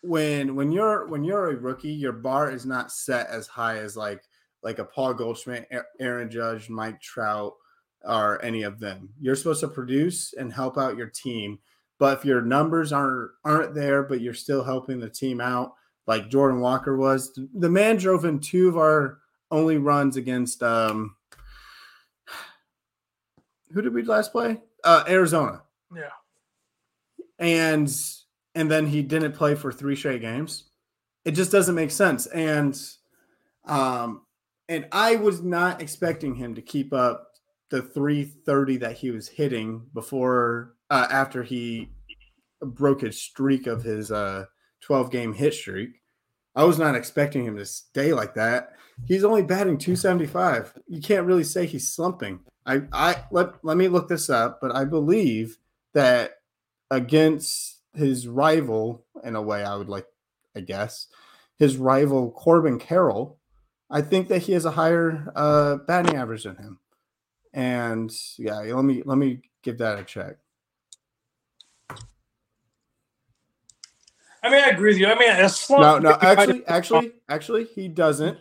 when 0.00 0.54
when 0.56 0.72
you're 0.72 1.06
when 1.06 1.22
you're 1.22 1.50
a 1.50 1.56
rookie, 1.56 1.90
your 1.90 2.12
bar 2.14 2.50
is 2.50 2.64
not 2.64 2.90
set 2.90 3.26
as 3.28 3.46
high 3.46 3.76
as 3.76 3.94
like 3.94 4.22
like 4.62 4.78
a 4.78 4.84
Paul 4.84 5.14
Goldschmidt, 5.14 5.68
Aaron 6.00 6.30
Judge, 6.30 6.68
Mike 6.68 7.00
Trout, 7.00 7.54
or 8.02 8.42
any 8.44 8.62
of 8.62 8.80
them. 8.80 9.10
You're 9.20 9.36
supposed 9.36 9.60
to 9.60 9.68
produce 9.68 10.34
and 10.34 10.52
help 10.52 10.78
out 10.78 10.96
your 10.96 11.08
team. 11.08 11.58
But 11.98 12.18
if 12.18 12.24
your 12.24 12.42
numbers 12.42 12.92
aren't 12.92 13.30
aren't 13.44 13.74
there, 13.74 14.02
but 14.02 14.20
you're 14.20 14.34
still 14.34 14.62
helping 14.62 15.00
the 15.00 15.10
team 15.10 15.40
out, 15.40 15.74
like 16.06 16.28
Jordan 16.28 16.60
Walker 16.60 16.96
was. 16.96 17.38
The 17.54 17.70
man 17.70 17.96
drove 17.96 18.24
in 18.24 18.40
two 18.40 18.68
of 18.68 18.76
our 18.76 19.18
only 19.50 19.78
runs 19.78 20.16
against 20.16 20.62
um 20.62 21.16
who 23.72 23.82
did 23.82 23.92
we 23.92 24.02
last 24.02 24.32
play? 24.32 24.60
Uh 24.84 25.04
Arizona. 25.08 25.62
Yeah. 25.94 26.10
And 27.38 27.92
and 28.54 28.70
then 28.70 28.86
he 28.86 29.02
didn't 29.02 29.32
play 29.32 29.54
for 29.54 29.72
three 29.72 29.96
straight 29.96 30.20
games. 30.20 30.64
It 31.24 31.32
just 31.32 31.52
doesn't 31.52 31.74
make 31.74 31.90
sense. 31.90 32.26
And 32.26 32.80
um 33.66 34.22
and 34.68 34.86
I 34.92 35.16
was 35.16 35.42
not 35.42 35.80
expecting 35.80 36.34
him 36.34 36.54
to 36.54 36.62
keep 36.62 36.92
up 36.92 37.32
the 37.70 37.82
330 37.82 38.78
that 38.78 38.96
he 38.96 39.10
was 39.10 39.28
hitting 39.28 39.86
before 39.92 40.74
uh, 40.90 41.06
after 41.10 41.42
he 41.42 41.90
broke 42.62 43.02
his 43.02 43.20
streak 43.20 43.66
of 43.66 43.82
his 43.82 44.10
uh 44.10 44.46
12 44.80 45.10
game 45.10 45.32
hit 45.32 45.54
streak. 45.54 46.00
I 46.54 46.64
was 46.64 46.78
not 46.78 46.96
expecting 46.96 47.44
him 47.44 47.56
to 47.56 47.64
stay 47.64 48.12
like 48.12 48.34
that. 48.34 48.72
He's 49.06 49.24
only 49.24 49.42
batting 49.42 49.78
275. 49.78 50.74
You 50.88 51.00
can't 51.00 51.26
really 51.26 51.44
say 51.44 51.66
he's 51.66 51.92
slumping. 51.92 52.40
I 52.66 52.82
I 52.92 53.24
let 53.30 53.64
let 53.64 53.76
me 53.76 53.88
look 53.88 54.08
this 54.08 54.28
up, 54.28 54.60
but 54.60 54.74
I 54.74 54.84
believe 54.84 55.58
that 55.94 56.32
against 56.90 57.80
his 57.94 58.26
rival 58.26 59.04
in 59.24 59.36
a 59.36 59.42
way 59.42 59.64
I 59.64 59.76
would 59.76 59.88
like 59.88 60.06
I 60.56 60.60
guess 60.60 61.06
his 61.58 61.76
rival 61.76 62.30
Corbin 62.32 62.78
Carroll, 62.78 63.38
I 63.90 64.02
think 64.02 64.28
that 64.28 64.42
he 64.42 64.52
has 64.52 64.64
a 64.64 64.70
higher 64.70 65.32
uh 65.34 65.76
batting 65.86 66.16
average 66.16 66.44
than 66.44 66.56
him. 66.56 66.78
And 67.52 68.12
yeah, 68.38 68.58
let 68.58 68.84
me 68.84 69.02
let 69.04 69.18
me 69.18 69.40
give 69.62 69.78
that 69.78 69.98
a 69.98 70.04
check. 70.04 70.36
I 74.42 74.50
mean, 74.50 74.62
I 74.62 74.68
agree 74.68 74.92
with 74.92 75.00
you. 75.00 75.06
I 75.06 75.18
mean, 75.18 75.30
a 75.30 75.48
slump. 75.48 76.02
No, 76.02 76.10
no, 76.10 76.18
actually, 76.20 76.66
actually, 76.66 77.12
actually, 77.28 77.64
he 77.64 77.88
doesn't. 77.88 78.38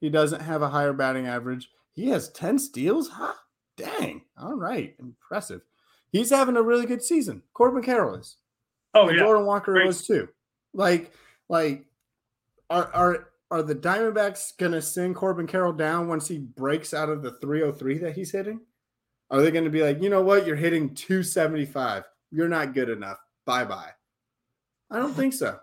He 0.00 0.10
doesn't 0.10 0.40
have 0.40 0.62
a 0.62 0.68
higher 0.68 0.92
batting 0.92 1.26
average. 1.26 1.70
He 1.92 2.08
has 2.08 2.30
10 2.30 2.58
steals. 2.58 3.08
Huh? 3.08 3.34
Dang. 3.76 4.22
All 4.36 4.54
right. 4.54 4.94
Impressive. 4.98 5.60
He's 6.10 6.30
having 6.30 6.56
a 6.56 6.62
really 6.62 6.86
good 6.86 7.02
season. 7.02 7.42
Corbin 7.52 7.82
Carroll 7.82 8.16
is. 8.16 8.36
Oh, 8.94 9.08
and 9.08 9.16
yeah. 9.16 9.22
Jordan 9.22 9.46
Walker 9.46 9.72
Great. 9.72 9.86
was 9.86 10.06
too. 10.06 10.28
Like, 10.74 11.12
like, 11.48 11.84
are 12.68 12.90
are 12.92 13.29
are 13.50 13.62
the 13.62 13.74
Diamondbacks 13.74 14.56
gonna 14.58 14.82
send 14.82 15.16
Corbin 15.16 15.46
Carroll 15.46 15.72
down 15.72 16.08
once 16.08 16.28
he 16.28 16.38
breaks 16.38 16.94
out 16.94 17.08
of 17.08 17.22
the 17.22 17.32
303 17.32 17.98
that 17.98 18.14
he's 18.14 18.32
hitting? 18.32 18.60
Are 19.30 19.40
they 19.40 19.50
gonna 19.50 19.70
be 19.70 19.82
like, 19.82 20.02
you 20.02 20.08
know 20.08 20.22
what, 20.22 20.46
you're 20.46 20.56
hitting 20.56 20.94
275. 20.94 22.04
You're 22.30 22.48
not 22.48 22.74
good 22.74 22.88
enough. 22.88 23.18
Bye 23.44 23.64
bye. 23.64 23.90
I 24.90 24.98
don't 24.98 25.14
think 25.14 25.34
so. 25.34 25.58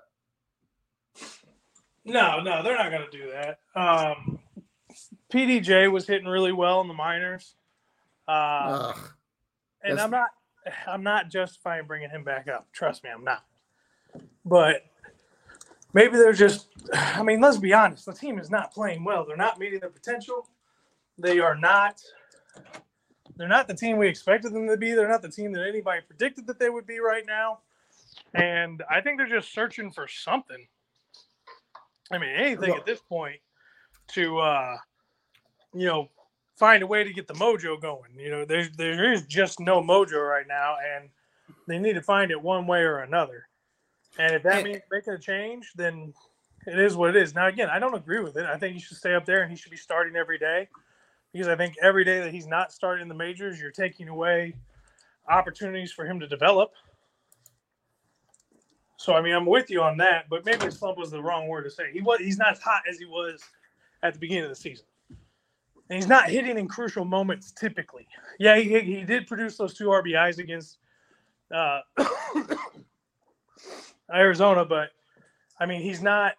No, 2.08 2.40
no, 2.40 2.64
they're 2.64 2.78
not 2.78 2.90
going 2.90 3.06
to 3.12 3.18
do 3.18 3.32
that. 3.32 3.60
Um, 3.76 4.40
PDJ 5.32 5.92
was 5.92 6.08
hitting 6.08 6.28
really 6.28 6.54
well 6.54 6.80
in 6.80 6.88
the 6.88 6.94
minors, 6.94 7.56
uh, 8.30 8.94
and 9.84 10.00
I'm 10.00 10.12
not, 10.12 10.30
I'm 10.88 11.04
not 11.04 11.30
justifying 11.30 11.86
bringing 11.86 12.10
him 12.10 12.24
back 12.24 12.48
up. 12.48 12.68
Trust 12.72 13.04
me, 13.04 13.10
I'm 13.14 13.26
not. 13.26 13.44
But 14.46 14.84
maybe 15.94 16.18
they're 16.18 16.34
just. 16.34 16.68
I 16.94 17.24
mean, 17.24 17.42
let's 17.42 17.58
be 17.58 17.74
honest. 17.74 18.06
The 18.06 18.14
team 18.14 18.40
is 18.40 18.50
not 18.50 18.74
playing 18.74 19.04
well. 19.04 19.26
They're 19.26 19.36
not 19.36 19.60
meeting 19.60 19.80
their 19.80 19.90
potential. 19.90 20.48
They 21.18 21.40
are 21.40 21.56
not. 21.56 22.02
They're 23.36 23.48
not 23.48 23.68
the 23.68 23.76
team 23.76 23.98
we 23.98 24.08
expected 24.08 24.54
them 24.54 24.68
to 24.68 24.78
be. 24.78 24.94
They're 24.94 25.10
not 25.10 25.22
the 25.22 25.30
team 25.30 25.52
that 25.54 25.68
anybody 25.68 26.02
predicted 26.02 26.48
that 26.48 26.60
they 26.60 26.70
would 26.70 26.88
be 26.88 27.00
right 27.00 27.26
now. 27.26 27.60
And 28.34 28.84
I 28.90 29.02
think 29.02 29.18
they're 29.18 29.28
just 29.28 29.54
searching 29.54 29.92
for 29.92 30.08
something. 30.08 30.68
I 32.12 32.18
mean, 32.18 32.30
anything 32.30 32.74
at 32.74 32.86
this 32.86 33.02
point 33.02 33.40
to, 34.10 34.40
uh, 34.40 34.78
you 35.74 35.86
know, 35.86 36.10
find 36.56 36.82
a 36.82 36.88
way 36.88 37.04
to 37.04 37.14
get 37.14 37.28
the 37.28 37.34
mojo 37.36 37.80
going. 37.80 38.12
You 38.18 38.32
know, 38.32 38.46
there's 38.46 38.72
there 38.72 39.12
is 39.12 39.24
just 39.24 39.60
no 39.60 39.82
mojo 39.82 40.28
right 40.28 40.48
now, 40.48 40.76
and 40.96 41.10
they 41.68 41.78
need 41.78 41.94
to 41.94 42.02
find 42.02 42.32
it 42.32 42.42
one 42.42 42.66
way 42.66 42.80
or 42.80 43.00
another. 43.00 43.48
And 44.20 44.36
if 44.36 44.44
that 44.44 44.64
means 44.64 44.82
making 44.92 45.14
a 45.14 45.20
change, 45.20 45.72
then 45.76 46.14
it 46.66 46.80
is 46.80 46.96
what 46.96 47.10
it 47.10 47.16
is. 47.16 47.34
Now, 47.34 47.48
again, 47.48 47.70
I 47.70 47.80
don't 47.80 47.94
agree 47.94 48.20
with 48.20 48.36
it. 48.38 48.46
I 48.46 48.58
think 48.58 48.74
he 48.74 48.82
should 48.82 48.98
stay 48.98 49.14
up 49.14 49.26
there 49.26 49.42
and 49.42 49.52
he 49.52 49.58
should 49.58 49.72
be 49.72 49.78
starting 49.78 50.16
every 50.16 50.38
day 50.38 50.68
because 51.32 51.48
I 51.48 51.56
think 51.56 51.76
every 51.82 52.04
day 52.04 52.20
that 52.20 52.34
he's 52.34 52.48
not 52.48 52.72
starting 52.72 53.04
in 53.04 53.08
the 53.08 53.16
majors, 53.16 53.60
you're 53.60 53.72
taking 53.72 54.10
away 54.10 54.54
opportunities 55.30 55.92
for 55.92 56.06
him 56.06 56.20
to 56.20 56.28
develop. 56.28 56.72
So 58.98 59.14
I 59.14 59.22
mean, 59.22 59.34
I'm 59.34 59.46
with 59.46 59.70
you 59.70 59.82
on 59.82 59.98
that, 59.98 60.26
but 60.30 60.44
maybe 60.46 60.72
slump 60.72 60.98
was 60.98 61.12
the 61.12 61.22
wrong 61.22 61.48
word 61.48 61.64
to 61.64 61.72
say. 61.72 61.92
He 61.94 62.02
was 62.02 62.20
he's 62.20 62.38
not 62.38 62.54
as 62.54 62.60
hot 62.60 62.82
as 62.90 62.98
he 62.98 63.06
was 63.06 63.42
at 64.02 64.14
the 64.14 64.20
beginning 64.20 64.46
of 64.46 64.50
the 64.50 64.56
season. 64.56 64.86
And 65.90 65.96
he's 65.96 66.08
not 66.08 66.30
hitting 66.30 66.58
in 66.58 66.68
crucial 66.68 67.06
moments 67.06 67.52
typically. 67.52 68.08
Yeah, 68.40 68.58
he, 68.58 68.80
he 68.80 69.04
did 69.04 69.28
produce 69.28 69.56
those 69.56 69.74
two 69.74 69.86
RBIs 69.86 70.40
against 70.40 70.80
uh, 71.54 71.80
Arizona, 74.14 74.66
but 74.66 74.90
I 75.60 75.66
mean, 75.66 75.82
he's 75.82 76.02
not. 76.02 76.36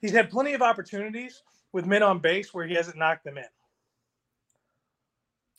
He's 0.00 0.12
had 0.12 0.30
plenty 0.30 0.54
of 0.54 0.62
opportunities 0.62 1.42
with 1.72 1.86
men 1.86 2.02
on 2.02 2.18
base 2.18 2.54
where 2.54 2.66
he 2.66 2.74
hasn't 2.74 2.96
knocked 2.96 3.24
them 3.24 3.38
in. 3.38 3.44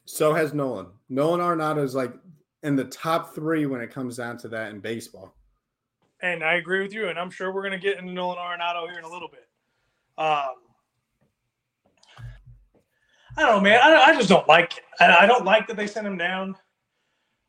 So 0.06 0.34
has 0.34 0.54
Nolan. 0.54 0.88
Nolan 1.10 1.40
Arenado 1.40 1.84
is 1.84 1.96
like 1.96 2.14
in 2.64 2.76
the 2.76 2.86
top 2.86 3.34
three 3.34 3.66
when 3.66 3.82
it 3.82 3.92
comes 3.92 4.18
down 4.18 4.38
to 4.40 4.48
that 4.50 4.72
in 4.72 4.80
baseball. 4.80 5.36
And 6.22 6.44
I 6.44 6.56
agree 6.56 6.82
with 6.82 6.94
you, 6.94 7.10
and 7.10 7.18
I'm 7.18 7.32
sure 7.32 7.52
we're 7.52 7.62
going 7.62 7.80
to 7.80 7.80
get 7.80 7.98
into 7.98 8.12
Nolan 8.12 8.38
Arenado 8.38 8.88
here 8.90 9.00
in 9.00 9.06
a 9.06 9.10
little 9.10 9.30
bit. 9.30 9.48
Um, 10.18 10.56
I 13.38 13.44
don't 13.44 13.56
know, 13.56 13.62
man. 13.62 13.80
I, 13.82 14.12
I 14.12 14.16
just 14.16 14.30
don't 14.30 14.48
like. 14.48 14.84
I 15.00 15.26
don't 15.26 15.46
like 15.46 15.68
that 15.68 15.78
they 15.78 15.88
sent 15.88 16.06
him 16.06 16.18
down. 16.18 16.56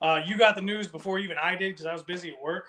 Uh, 0.00 0.20
you 0.26 0.38
got 0.38 0.54
the 0.54 0.62
news 0.62 0.88
before 0.88 1.18
even 1.18 1.36
I 1.38 1.54
did 1.54 1.72
because 1.72 1.86
I 1.86 1.92
was 1.92 2.02
busy 2.02 2.30
at 2.30 2.42
work. 2.42 2.66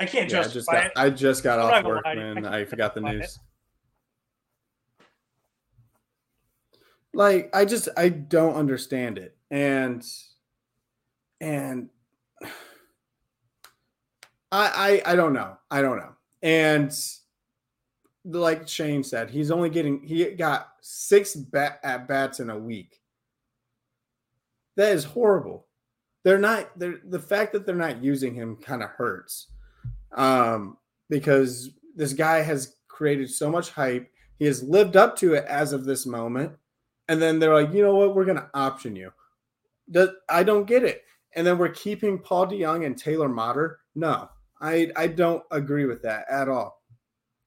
I 0.00 0.06
can't 0.06 0.30
yeah, 0.30 0.42
justify 0.42 0.48
I 0.48 0.54
just 0.54 0.66
got, 0.66 0.86
it. 0.86 0.92
I 0.96 1.10
just 1.10 1.44
got 1.44 1.58
off 1.58 1.84
work, 1.84 2.04
man. 2.06 2.46
I, 2.46 2.60
I 2.60 2.64
forgot 2.64 2.94
the 2.94 3.02
news. 3.02 3.24
It. 3.24 3.38
Like 7.12 7.50
I 7.52 7.64
just 7.64 7.88
I 7.96 8.08
don't 8.08 8.54
understand 8.54 9.18
it 9.18 9.36
and 9.50 10.04
and 11.40 11.88
I, 14.52 15.02
I 15.06 15.12
I 15.12 15.16
don't 15.16 15.32
know. 15.32 15.58
I 15.70 15.82
don't 15.82 15.98
know. 15.98 16.12
And 16.42 16.96
like 18.24 18.68
Shane 18.68 19.04
said, 19.04 19.30
he's 19.30 19.50
only 19.50 19.70
getting 19.70 20.02
he 20.02 20.24
got 20.30 20.68
six 20.80 21.34
bat 21.34 21.80
at 21.82 22.08
bats 22.08 22.40
in 22.40 22.48
a 22.48 22.58
week. 22.58 23.00
That 24.76 24.92
is 24.92 25.04
horrible. 25.04 25.66
They're 26.22 26.38
not 26.38 26.78
they're 26.78 27.00
the 27.04 27.20
fact 27.20 27.52
that 27.52 27.66
they're 27.66 27.74
not 27.74 28.02
using 28.02 28.34
him 28.34 28.56
kind 28.56 28.82
of 28.82 28.90
hurts. 28.90 29.48
Um 30.12 30.76
because 31.08 31.70
this 31.94 32.12
guy 32.12 32.42
has 32.42 32.76
created 32.88 33.30
so 33.30 33.50
much 33.50 33.70
hype. 33.70 34.10
He 34.38 34.46
has 34.46 34.62
lived 34.62 34.96
up 34.96 35.16
to 35.16 35.34
it 35.34 35.44
as 35.46 35.72
of 35.72 35.84
this 35.84 36.06
moment. 36.06 36.52
And 37.08 37.20
then 37.20 37.38
they're 37.38 37.54
like, 37.54 37.74
you 37.74 37.82
know 37.82 37.94
what, 37.94 38.14
we're 38.14 38.24
gonna 38.24 38.50
option 38.54 38.96
you. 38.96 39.12
Does, 39.90 40.10
I 40.28 40.44
don't 40.44 40.66
get 40.66 40.84
it. 40.84 41.02
And 41.34 41.46
then 41.46 41.58
we're 41.58 41.70
keeping 41.70 42.18
Paul 42.18 42.46
DeJong 42.46 42.86
and 42.86 42.96
Taylor 42.96 43.28
Motter. 43.28 43.80
No, 43.94 44.28
I 44.60 44.90
I 44.96 45.08
don't 45.08 45.42
agree 45.50 45.84
with 45.84 46.02
that 46.02 46.26
at 46.30 46.48
all. 46.48 46.82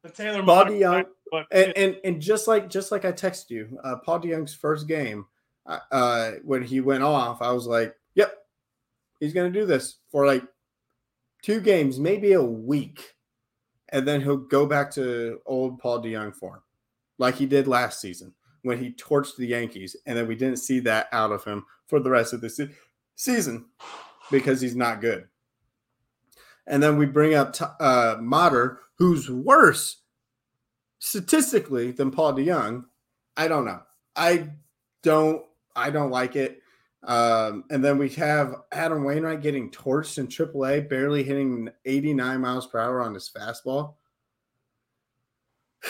The 0.04 0.10
Taylor 0.10 0.44
Paul 0.44 0.66
DeJong, 0.66 1.06
and, 1.52 1.74
and 1.78 1.98
and 2.04 2.22
just 2.22 2.48
like 2.48 2.70
just 2.70 2.92
like 2.92 3.06
I 3.06 3.12
texted 3.12 3.50
you, 3.50 3.78
uh, 3.84 3.98
Paul 3.98 4.20
DeJong's 4.20 4.54
first 4.54 4.88
game, 4.88 5.26
uh, 5.66 5.80
uh, 5.92 6.32
when 6.44 6.64
he 6.64 6.82
went 6.82 7.04
off, 7.04 7.42
I 7.42 7.52
was 7.52 7.66
like, 7.66 7.96
"Yep, 8.16 8.34
he's 9.20 9.34
gonna 9.34 9.50
do 9.50 9.66
this 9.66 9.98
for 10.12 10.26
like 10.26 10.44
two 11.44 11.62
games, 11.62 12.00
maybe 12.00 12.34
a 12.34 12.44
week, 12.44 13.14
and 13.90 14.08
then 14.08 14.22
he'll 14.22 14.38
go 14.38 14.66
back 14.66 14.90
to 14.96 15.40
old 15.46 15.78
Paul 15.78 16.02
DeJong 16.02 16.36
form, 16.36 16.64
like 17.20 17.36
he 17.36 17.46
did 17.46 17.68
last 17.68 18.02
season." 18.02 18.34
when 18.64 18.80
he 18.80 18.92
torched 18.92 19.36
the 19.36 19.46
Yankees, 19.46 19.96
and 20.06 20.18
then 20.18 20.28
we 20.28 20.36
didn't 20.36 20.58
see 20.58 20.80
that 20.80 21.08
out 21.12 21.32
of 21.32 21.44
him 21.44 21.66
for 21.88 22.00
the 22.00 22.10
rest 22.10 22.34
of 22.34 22.42
the 22.42 22.50
se- 22.50 22.72
season 23.16 23.66
because 24.32 24.60
he's 24.60 24.76
not 24.76 25.02
good. 25.02 25.28
And 26.66 26.82
then 26.82 26.98
we 26.98 27.06
bring 27.06 27.36
up 27.36 27.56
uh, 27.80 28.18
Motter, 28.20 28.80
who's 28.98 29.30
worse 29.30 30.02
statistically 31.00 31.92
than 31.92 32.10
Paul 32.10 32.34
DeJong. 32.34 32.86
I 33.36 33.48
don't 33.48 33.66
know. 33.66 33.82
I 34.16 34.50
don't. 35.04 35.44
I 35.76 35.90
don't 35.90 36.12
like 36.12 36.36
it. 36.36 36.62
Um, 37.04 37.66
and 37.70 37.84
then 37.84 37.98
we 37.98 38.08
have 38.12 38.56
Adam 38.72 39.04
Wainwright 39.04 39.42
getting 39.42 39.70
torched 39.72 40.18
in 40.18 40.28
AAA, 40.28 40.88
barely 40.88 41.24
hitting 41.24 41.70
89 41.86 42.40
miles 42.40 42.66
per 42.68 42.80
hour 42.80 43.02
on 43.02 43.14
his 43.14 43.30
fastball. 43.30 43.96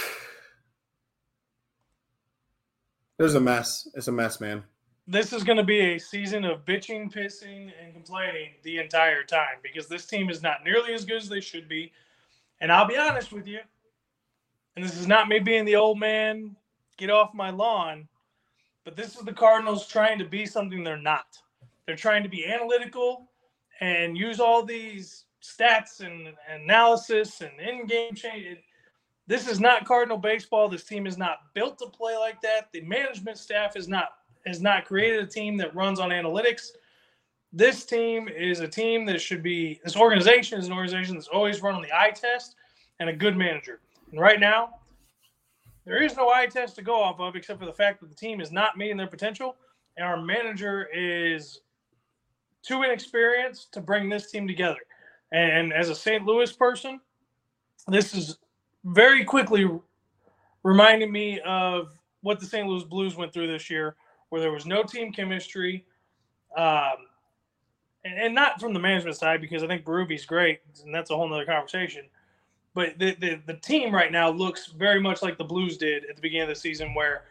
There's 3.19 3.35
a 3.35 3.39
mess. 3.39 3.87
It's 3.93 4.07
a 4.07 4.11
mess, 4.11 4.41
man. 4.41 4.63
this 5.05 5.33
is 5.33 5.43
going 5.43 5.57
to 5.57 5.63
be 5.63 5.79
a 5.81 5.99
season 5.99 6.45
of 6.45 6.65
bitching, 6.65 7.13
pissing, 7.13 7.71
and 7.81 7.93
complaining 7.93 8.51
the 8.63 8.79
entire 8.79 9.23
time 9.23 9.57
because 9.61 9.87
this 9.87 10.07
team 10.07 10.31
is 10.31 10.41
not 10.41 10.63
nearly 10.63 10.93
as 10.93 11.05
good 11.05 11.17
as 11.21 11.29
they 11.29 11.41
should 11.41 11.69
be. 11.69 11.91
And 12.59 12.71
I'll 12.71 12.87
be 12.87 12.97
honest 12.97 13.31
with 13.31 13.45
you, 13.47 13.59
and 14.75 14.83
this 14.83 14.97
is 14.97 15.05
not 15.05 15.27
me 15.27 15.37
being 15.39 15.65
the 15.65 15.75
old 15.75 15.99
man, 15.99 16.55
get 16.97 17.11
off 17.11 17.35
my 17.35 17.51
lawn, 17.51 18.07
but 18.85 18.95
this 18.95 19.15
is 19.15 19.23
the 19.23 19.33
Cardinals 19.33 19.87
trying 19.87 20.19
to 20.19 20.25
be 20.25 20.45
something 20.45 20.83
they're 20.83 20.97
not. 20.97 21.37
They're 21.85 21.95
trying 21.95 22.23
to 22.23 22.29
be 22.29 22.45
analytical 22.45 23.29
and 23.81 24.17
use 24.17 24.39
all 24.39 24.63
these 24.63 25.25
stats 25.43 25.99
and, 25.99 26.33
analysis 26.49 27.41
and 27.41 27.51
in-game 27.59 28.15
change. 28.15 28.59
This 29.27 29.47
is 29.47 29.59
not 29.59 29.85
Cardinal 29.85 30.17
baseball. 30.17 30.69
This 30.69 30.83
team 30.83 31.07
is 31.07 31.17
not 31.17 31.53
built 31.53 31.77
to 31.79 31.87
play 31.87 32.17
like 32.17 32.41
that. 32.41 32.71
The 32.71 32.81
management 32.81 33.37
staff 33.37 33.75
is 33.75 33.87
not 33.87 34.09
has 34.45 34.61
not 34.61 34.83
created 34.83 35.23
a 35.23 35.27
team 35.27 35.55
that 35.55 35.73
runs 35.73 36.01
on 36.01 36.09
analytics. 36.09 36.71
This 37.53 37.85
team 37.85 38.27
is 38.27 38.59
a 38.59 38.67
team 38.67 39.05
that 39.05 39.21
should 39.21 39.41
be. 39.41 39.79
This 39.83 39.95
organization 39.95 40.59
is 40.59 40.67
an 40.67 40.73
organization 40.73 41.15
that's 41.15 41.29
always 41.29 41.61
run 41.61 41.75
on 41.75 41.81
the 41.81 41.93
eye 41.93 42.11
test 42.11 42.55
and 42.99 43.09
a 43.09 43.13
good 43.13 43.37
manager. 43.37 43.79
And 44.11 44.19
right 44.19 44.39
now, 44.39 44.75
there 45.85 46.01
is 46.01 46.15
no 46.15 46.29
eye 46.29 46.47
test 46.47 46.75
to 46.75 46.81
go 46.81 47.01
off 47.01 47.19
of 47.19 47.35
except 47.35 47.59
for 47.59 47.65
the 47.65 47.73
fact 47.73 47.99
that 48.01 48.09
the 48.09 48.15
team 48.15 48.41
is 48.41 48.51
not 48.51 48.77
meeting 48.77 48.97
their 48.97 49.07
potential, 49.07 49.55
and 49.97 50.05
our 50.05 50.21
manager 50.21 50.87
is 50.93 51.61
too 52.61 52.83
inexperienced 52.83 53.73
to 53.73 53.81
bring 53.81 54.09
this 54.09 54.31
team 54.31 54.47
together. 54.47 54.79
And 55.31 55.73
as 55.73 55.89
a 55.89 55.95
St. 55.95 56.25
Louis 56.25 56.51
person, 56.53 57.01
this 57.87 58.13
is 58.13 58.37
very 58.85 59.23
quickly 59.23 59.69
reminding 60.63 61.11
me 61.11 61.39
of 61.41 61.99
what 62.21 62.39
the 62.39 62.45
St. 62.45 62.67
Louis 62.67 62.83
Blues 62.83 63.15
went 63.15 63.33
through 63.33 63.51
this 63.51 63.69
year, 63.69 63.95
where 64.29 64.41
there 64.41 64.51
was 64.51 64.65
no 64.65 64.83
team 64.83 65.11
chemistry. 65.11 65.85
Um, 66.57 67.07
and, 68.05 68.19
and, 68.19 68.35
not 68.35 68.59
from 68.59 68.73
the 68.73 68.79
management 68.79 69.17
side, 69.17 69.41
because 69.41 69.63
I 69.63 69.67
think 69.67 69.83
Berube's 69.83 70.25
great, 70.25 70.59
and 70.83 70.93
that's 70.93 71.09
a 71.09 71.15
whole 71.15 71.27
nother 71.27 71.45
conversation. 71.45 72.03
But 72.73 72.97
the, 72.97 73.15
the, 73.15 73.39
the 73.45 73.53
team 73.55 73.93
right 73.93 74.11
now 74.11 74.29
looks 74.29 74.67
very 74.67 74.99
much 74.99 75.21
like 75.21 75.37
the 75.37 75.43
Blues 75.43 75.77
did 75.77 76.05
at 76.09 76.15
the 76.15 76.21
beginning 76.21 76.43
of 76.43 76.49
the 76.49 76.55
season, 76.55 76.93
where 76.93 77.25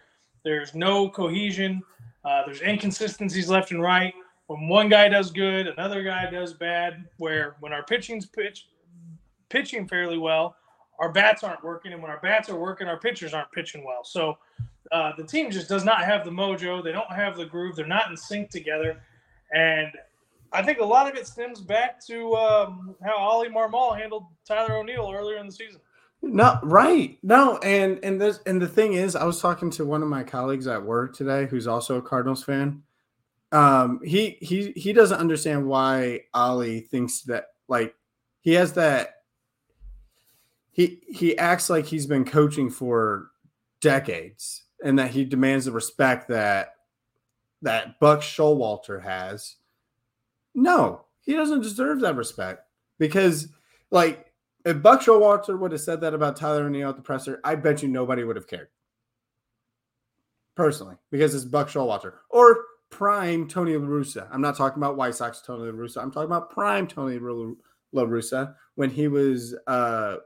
there's 0.44 0.74
no 0.74 1.08
cohesion, 1.08 1.82
uh, 2.24 2.42
there's 2.46 2.62
inconsistencies 2.62 3.48
left 3.48 3.72
and 3.72 3.82
right 3.82 4.14
when 4.52 4.68
one 4.68 4.88
guy 4.88 5.08
does 5.08 5.30
good, 5.30 5.66
another 5.66 6.02
guy 6.02 6.30
does 6.30 6.52
bad. 6.52 7.06
Where 7.16 7.56
when 7.60 7.72
our 7.72 7.82
pitching's 7.82 8.26
pitch 8.26 8.68
pitching 9.48 9.86
fairly 9.86 10.18
well, 10.18 10.56
our 10.98 11.10
bats 11.10 11.42
aren't 11.42 11.64
working, 11.64 11.92
and 11.92 12.02
when 12.02 12.10
our 12.10 12.20
bats 12.20 12.48
are 12.48 12.56
working, 12.56 12.86
our 12.86 12.98
pitchers 12.98 13.34
aren't 13.34 13.50
pitching 13.52 13.84
well. 13.84 14.04
So 14.04 14.36
uh, 14.90 15.12
the 15.16 15.24
team 15.24 15.50
just 15.50 15.68
does 15.68 15.84
not 15.84 16.04
have 16.04 16.24
the 16.24 16.30
mojo. 16.30 16.82
They 16.82 16.92
don't 16.92 17.10
have 17.10 17.36
the 17.36 17.46
groove. 17.46 17.76
They're 17.76 17.86
not 17.86 18.10
in 18.10 18.16
sync 18.16 18.50
together, 18.50 19.00
and 19.54 19.90
I 20.52 20.62
think 20.62 20.78
a 20.78 20.84
lot 20.84 21.08
of 21.08 21.16
it 21.16 21.26
stems 21.26 21.60
back 21.60 22.04
to 22.06 22.34
um, 22.34 22.94
how 23.02 23.16
Oli 23.16 23.48
Marmol 23.48 23.98
handled 23.98 24.26
Tyler 24.46 24.76
O'Neill 24.76 25.12
earlier 25.14 25.38
in 25.38 25.46
the 25.46 25.52
season. 25.52 25.80
No, 26.20 26.58
right. 26.62 27.18
No, 27.22 27.58
and 27.58 27.98
and 28.04 28.20
this 28.20 28.40
and 28.46 28.62
the 28.62 28.68
thing 28.68 28.92
is, 28.92 29.16
I 29.16 29.24
was 29.24 29.40
talking 29.40 29.70
to 29.70 29.84
one 29.84 30.02
of 30.02 30.08
my 30.08 30.22
colleagues 30.22 30.66
at 30.68 30.82
work 30.82 31.16
today, 31.16 31.46
who's 31.46 31.66
also 31.66 31.96
a 31.96 32.02
Cardinals 32.02 32.44
fan, 32.44 32.82
um, 33.52 34.00
he 34.02 34.38
he 34.40 34.72
he 34.72 34.92
doesn't 34.94 35.18
understand 35.18 35.66
why 35.66 36.20
Oli 36.34 36.80
thinks 36.80 37.22
that 37.22 37.48
like 37.68 37.94
he 38.40 38.54
has 38.54 38.72
that 38.72 39.16
he 40.72 41.02
he 41.06 41.36
acts 41.36 41.68
like 41.68 41.84
he's 41.84 42.06
been 42.06 42.24
coaching 42.24 42.70
for 42.70 43.30
decades 43.80 44.64
and 44.82 44.98
that 44.98 45.10
he 45.10 45.24
demands 45.24 45.66
the 45.66 45.72
respect 45.72 46.28
that 46.28 46.76
that 47.60 48.00
Buck 48.00 48.22
Showalter 48.22 49.02
has. 49.02 49.56
No, 50.54 51.04
he 51.20 51.34
doesn't 51.34 51.62
deserve 51.62 52.00
that 52.00 52.16
respect 52.16 52.66
because 52.98 53.48
like 53.90 54.32
if 54.64 54.82
Buck 54.82 55.00
Showalter 55.00 55.58
would 55.58 55.72
have 55.72 55.80
said 55.80 56.00
that 56.00 56.14
about 56.14 56.36
Tyler 56.36 56.64
O'Neill 56.64 56.90
at 56.90 56.96
the 56.96 57.02
presser, 57.02 57.40
I 57.44 57.54
bet 57.54 57.82
you 57.82 57.88
nobody 57.88 58.24
would 58.24 58.36
have 58.36 58.46
cared. 58.46 58.68
Personally, 60.54 60.96
because 61.10 61.34
it's 61.34 61.44
Buck 61.44 61.68
Showalter. 61.68 62.14
Or 62.30 62.64
prime 62.90 63.48
Tony 63.48 63.76
La 63.76 63.86
Russa. 63.86 64.28
I'm 64.30 64.42
not 64.42 64.56
talking 64.56 64.78
about 64.80 64.96
White 64.96 65.14
Sox 65.14 65.40
Tony 65.40 65.70
La 65.70 65.76
Russa. 65.76 66.02
I'm 66.02 66.10
talking 66.10 66.26
about 66.26 66.50
prime 66.50 66.86
Tony 66.86 67.18
La 67.18 68.04
Russa 68.04 68.54
when 68.74 68.90
he 68.90 69.08
was 69.08 69.56
uh, 69.66 70.16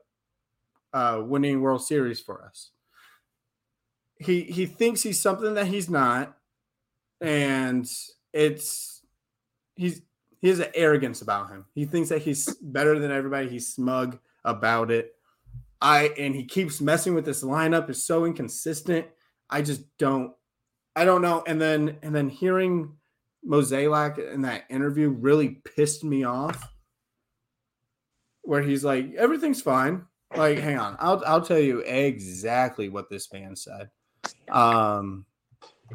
uh, 0.93 1.23
winning 1.25 1.61
World 1.61 1.85
Series 1.85 2.21
for 2.21 2.45
us. 2.45 2.73
He 4.19 4.43
he 4.43 4.67
thinks 4.67 5.03
he's 5.03 5.21
something 5.21 5.55
that 5.55 5.67
he's 5.67 5.89
not, 5.89 6.37
and 7.21 7.89
it's 8.33 9.03
he's 9.77 10.03
he 10.47 10.51
has 10.51 10.61
an 10.61 10.71
arrogance 10.77 11.23
about 11.23 11.51
him. 11.51 11.65
He 11.75 11.87
thinks 11.87 12.09
that 12.11 12.23
he's 12.23 12.55
better 12.63 13.01
than 13.01 13.11
everybody. 13.11 13.49
He's 13.49 13.67
smug 13.67 14.17
about 14.45 14.93
it. 14.93 15.17
I 15.81 16.13
and 16.17 16.37
he 16.37 16.45
keeps 16.45 16.81
messing 16.81 17.17
with 17.17 17.25
this 17.25 17.43
lineup. 17.43 17.91
is 17.91 18.05
so 18.05 18.25
inconsistent. 18.25 19.09
I 19.51 19.63
just 19.63 19.83
don't 19.99 20.33
I 20.95 21.05
don't 21.05 21.21
know. 21.21 21.43
And 21.49 21.61
then 21.61 21.97
and 22.01 22.15
then 22.15 22.29
hearing 22.29 22.93
Mozeliak 23.45 24.33
in 24.33 24.43
that 24.43 24.67
interview 24.71 25.09
really 25.09 25.61
pissed 25.75 26.05
me 26.05 26.23
off. 26.23 26.73
Where 28.43 28.63
he's 28.63 28.85
like, 28.85 29.15
everything's 29.15 29.61
fine. 29.61 30.05
Like, 30.37 30.59
hang 30.59 30.79
on, 30.79 30.97
I'll 31.01 31.25
I'll 31.27 31.45
tell 31.45 31.59
you 31.59 31.81
exactly 31.81 32.89
what 32.89 33.11
this 33.11 33.33
man 33.33 33.57
said. 33.57 33.91
Um, 34.49 35.27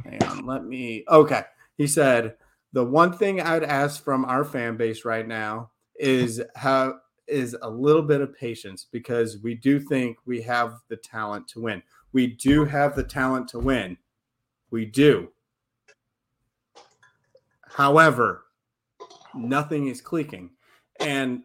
hang 0.03 0.21
on, 0.23 0.45
let 0.45 0.65
me. 0.65 1.05
Okay, 1.07 1.43
he 1.77 1.87
said 1.87 2.35
the 2.73 2.83
one 2.83 3.13
thing 3.13 3.41
I'd 3.41 3.63
ask 3.63 4.03
from 4.03 4.25
our 4.25 4.43
fan 4.43 4.77
base 4.77 5.05
right 5.05 5.27
now 5.27 5.71
is 5.95 6.41
how 6.55 6.99
is 7.27 7.55
a 7.61 7.69
little 7.69 8.01
bit 8.01 8.21
of 8.21 8.35
patience 8.35 8.85
because 8.91 9.37
we 9.41 9.55
do 9.55 9.79
think 9.79 10.17
we 10.25 10.41
have 10.41 10.79
the 10.89 10.97
talent 10.97 11.47
to 11.49 11.61
win. 11.61 11.81
We 12.11 12.27
do 12.27 12.65
have 12.65 12.95
the 12.95 13.03
talent 13.03 13.47
to 13.49 13.59
win. 13.59 13.97
We 14.69 14.85
do. 14.85 15.29
However, 17.69 18.45
nothing 19.33 19.87
is 19.87 20.01
clicking. 20.01 20.51
And 20.99 21.43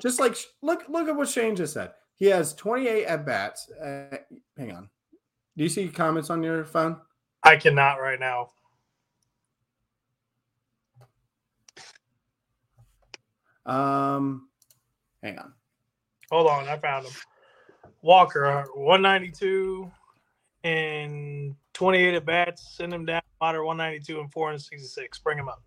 just 0.00 0.18
like 0.18 0.36
look 0.60 0.84
look 0.88 1.08
at 1.08 1.16
what 1.16 1.28
Shane 1.28 1.56
just 1.56 1.74
said. 1.74 1.92
He 2.16 2.26
has 2.26 2.54
28 2.54 3.04
at 3.04 3.26
bats. 3.26 3.70
Uh, 3.70 4.16
hang 4.56 4.72
on. 4.72 4.88
Do 5.56 5.64
you 5.64 5.68
see 5.68 5.88
comments 5.88 6.30
on 6.30 6.42
your 6.42 6.64
phone? 6.64 6.98
I 7.42 7.56
cannot 7.56 7.96
right 7.96 8.20
now. 8.20 8.50
Um, 13.66 14.48
hang 15.22 15.38
on. 15.38 15.52
Hold 16.30 16.48
on, 16.48 16.68
I 16.68 16.78
found 16.78 17.06
him. 17.06 17.12
Walker, 18.00 18.64
192 18.74 19.90
and 20.64 21.54
28 21.74 22.14
at 22.14 22.26
bats, 22.26 22.76
send 22.76 22.92
him 22.92 23.04
down, 23.04 23.22
Motter 23.40 23.64
192 23.64 24.20
and 24.20 24.32
466. 24.32 25.18
Bring 25.20 25.38
him 25.38 25.48
up. 25.48 25.62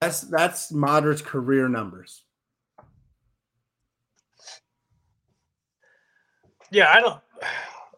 That's 0.00 0.20
that's 0.22 0.70
Motter's 0.70 1.22
career 1.22 1.68
numbers. 1.68 2.22
Yeah, 6.70 6.90
I 6.92 7.00
don't 7.00 7.20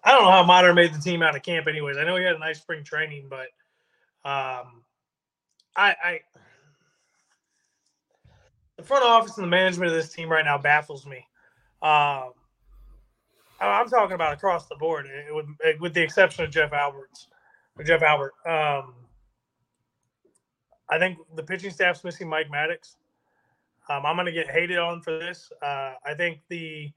I 0.02 0.12
don't 0.12 0.22
know 0.22 0.30
how 0.30 0.44
Motter 0.44 0.72
made 0.72 0.94
the 0.94 0.98
team 0.98 1.22
out 1.22 1.36
of 1.36 1.42
camp 1.42 1.66
anyways. 1.66 1.98
I 1.98 2.04
know 2.04 2.16
he 2.16 2.24
had 2.24 2.36
a 2.36 2.38
nice 2.38 2.58
spring 2.58 2.84
training, 2.84 3.28
but 3.28 3.48
um 4.28 4.82
I 5.76 5.94
I 6.02 6.20
the 8.76 8.82
front 8.82 9.04
office 9.04 9.36
and 9.36 9.44
the 9.44 9.50
management 9.50 9.90
of 9.90 9.96
this 9.96 10.12
team 10.12 10.28
right 10.30 10.44
now 10.44 10.58
baffles 10.58 11.06
me. 11.06 11.26
Um 11.82 12.32
I'm 13.60 13.88
talking 13.88 14.14
about 14.14 14.32
across 14.32 14.66
the 14.66 14.76
board, 14.76 15.06
with, 15.30 15.46
with 15.80 15.94
the 15.94 16.02
exception 16.02 16.44
of 16.44 16.50
Jeff 16.50 16.72
Alberts, 16.72 17.28
or 17.76 17.84
Jeff 17.84 18.02
Albert. 18.02 18.32
Um, 18.46 18.94
I 20.88 20.98
think 20.98 21.18
the 21.36 21.42
pitching 21.42 21.70
staff's 21.70 22.02
missing 22.02 22.28
Mike 22.28 22.48
Maddux. 22.50 22.96
Um, 23.88 24.06
I'm 24.06 24.16
going 24.16 24.26
to 24.26 24.32
get 24.32 24.50
hated 24.50 24.78
on 24.78 25.02
for 25.02 25.18
this. 25.18 25.52
Uh, 25.62 25.94
I 26.04 26.14
think 26.16 26.40
the 26.48 26.90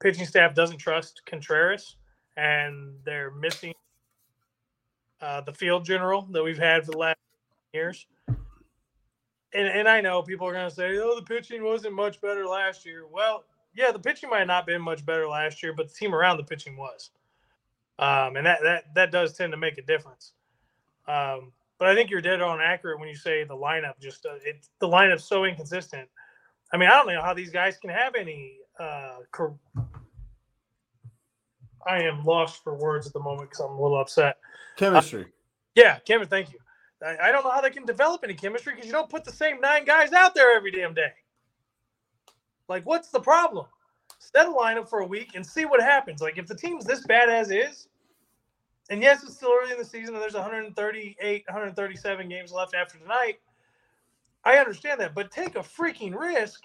pitching 0.00 0.26
staff 0.26 0.54
doesn't 0.54 0.78
trust 0.78 1.22
Contreras, 1.24 1.96
and 2.36 2.94
they're 3.04 3.30
missing 3.30 3.72
uh, 5.20 5.40
the 5.40 5.52
field 5.52 5.84
general 5.84 6.28
that 6.32 6.42
we've 6.42 6.58
had 6.58 6.84
for 6.84 6.92
the 6.92 6.98
last 6.98 7.18
years. 7.72 8.06
And, 9.54 9.68
and 9.68 9.88
I 9.88 10.00
know 10.00 10.22
people 10.22 10.46
are 10.46 10.52
going 10.52 10.68
to 10.68 10.74
say, 10.74 10.98
oh, 10.98 11.16
the 11.16 11.22
pitching 11.22 11.62
wasn't 11.62 11.94
much 11.94 12.20
better 12.20 12.46
last 12.46 12.86
year. 12.86 13.04
Well, 13.10 13.44
yeah, 13.74 13.92
the 13.92 13.98
pitching 13.98 14.30
might 14.30 14.46
not 14.46 14.56
have 14.56 14.66
been 14.66 14.82
much 14.82 15.04
better 15.04 15.28
last 15.28 15.62
year, 15.62 15.72
but 15.72 15.88
the 15.88 15.94
team 15.94 16.14
around 16.14 16.38
the 16.38 16.44
pitching 16.44 16.76
was. 16.76 17.10
Um, 17.98 18.36
and 18.36 18.46
that, 18.46 18.60
that 18.62 18.84
that 18.94 19.12
does 19.12 19.34
tend 19.34 19.52
to 19.52 19.56
make 19.56 19.78
a 19.78 19.82
difference. 19.82 20.32
Um, 21.06 21.52
but 21.78 21.88
I 21.88 21.94
think 21.94 22.10
you're 22.10 22.22
dead 22.22 22.40
on 22.40 22.60
accurate 22.60 22.98
when 22.98 23.08
you 23.08 23.14
say 23.14 23.44
the 23.44 23.54
lineup 23.54 24.00
just 24.00 24.24
uh, 24.24 24.36
it, 24.44 24.66
the 24.78 24.88
lineup's 24.88 25.24
so 25.24 25.44
inconsistent. 25.44 26.08
I 26.72 26.78
mean, 26.78 26.88
I 26.88 26.92
don't 26.92 27.06
know 27.06 27.20
how 27.20 27.34
these 27.34 27.50
guys 27.50 27.76
can 27.76 27.90
have 27.90 28.14
any. 28.14 28.56
Uh, 28.78 29.18
cor- 29.30 29.58
I 31.86 32.02
am 32.02 32.24
lost 32.24 32.62
for 32.64 32.74
words 32.74 33.06
at 33.06 33.12
the 33.12 33.20
moment 33.20 33.50
because 33.50 33.64
I'm 33.64 33.72
a 33.72 33.82
little 33.82 34.00
upset. 34.00 34.38
Chemistry. 34.76 35.24
Uh, 35.24 35.26
yeah, 35.74 35.98
Kevin, 36.00 36.28
thank 36.28 36.52
you. 36.52 36.58
I, 37.04 37.28
I 37.28 37.32
don't 37.32 37.44
know 37.44 37.50
how 37.50 37.60
they 37.60 37.70
can 37.70 37.84
develop 37.84 38.22
any 38.24 38.34
chemistry 38.34 38.74
because 38.74 38.86
you 38.86 38.92
don't 38.92 39.08
put 39.08 39.24
the 39.24 39.32
same 39.32 39.60
nine 39.60 39.84
guys 39.84 40.12
out 40.12 40.34
there 40.34 40.56
every 40.56 40.70
damn 40.70 40.94
day. 40.94 41.12
Like, 42.68 42.86
what's 42.86 43.08
the 43.08 43.20
problem? 43.20 43.66
Set 44.18 44.46
a 44.46 44.50
lineup 44.50 44.88
for 44.88 45.00
a 45.00 45.06
week 45.06 45.32
and 45.34 45.44
see 45.44 45.64
what 45.64 45.80
happens. 45.80 46.20
Like, 46.20 46.38
if 46.38 46.46
the 46.46 46.54
team's 46.54 46.84
this 46.84 47.04
bad 47.06 47.28
as 47.28 47.50
is, 47.50 47.88
and 48.90 49.02
yes, 49.02 49.22
it's 49.22 49.36
still 49.36 49.52
early 49.52 49.72
in 49.72 49.78
the 49.78 49.84
season 49.84 50.14
and 50.14 50.22
there's 50.22 50.34
138, 50.34 51.44
137 51.46 52.28
games 52.28 52.52
left 52.52 52.74
after 52.74 52.98
tonight. 52.98 53.40
I 54.44 54.58
understand 54.58 55.00
that, 55.00 55.14
but 55.14 55.30
take 55.30 55.54
a 55.56 55.60
freaking 55.60 56.18
risk 56.18 56.64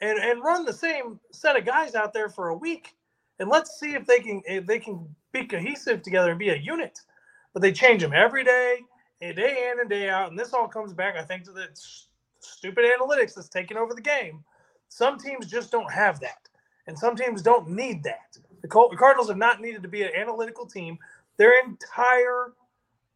and, 0.00 0.18
and 0.18 0.42
run 0.42 0.64
the 0.64 0.72
same 0.72 1.20
set 1.32 1.56
of 1.56 1.64
guys 1.64 1.94
out 1.94 2.12
there 2.12 2.28
for 2.28 2.48
a 2.48 2.56
week 2.56 2.94
and 3.38 3.48
let's 3.48 3.78
see 3.78 3.94
if 3.94 4.06
they 4.06 4.18
can 4.18 4.42
if 4.46 4.66
they 4.66 4.78
can 4.78 5.06
be 5.32 5.44
cohesive 5.44 6.02
together 6.02 6.30
and 6.30 6.38
be 6.38 6.50
a 6.50 6.56
unit. 6.56 7.00
But 7.52 7.62
they 7.62 7.72
change 7.72 8.02
them 8.02 8.12
every 8.12 8.44
day, 8.44 8.80
day 9.20 9.70
in 9.70 9.80
and 9.80 9.90
day 9.90 10.08
out, 10.08 10.30
and 10.30 10.38
this 10.38 10.52
all 10.52 10.68
comes 10.68 10.92
back, 10.92 11.16
I 11.16 11.22
think, 11.22 11.44
to 11.44 11.52
the 11.52 11.68
stupid 12.40 12.84
analytics 12.84 13.34
that's 13.34 13.48
taking 13.48 13.76
over 13.76 13.94
the 13.94 14.00
game. 14.00 14.44
Some 14.88 15.18
teams 15.18 15.46
just 15.46 15.70
don't 15.70 15.92
have 15.92 16.20
that, 16.20 16.48
and 16.86 16.98
some 16.98 17.16
teams 17.16 17.42
don't 17.42 17.68
need 17.68 18.02
that. 18.04 18.36
The 18.62 18.68
Cardinals 18.68 19.28
have 19.28 19.36
not 19.36 19.60
needed 19.60 19.82
to 19.82 19.88
be 19.88 20.02
an 20.02 20.10
analytical 20.16 20.66
team 20.66 20.98
their 21.36 21.60
entire 21.64 22.52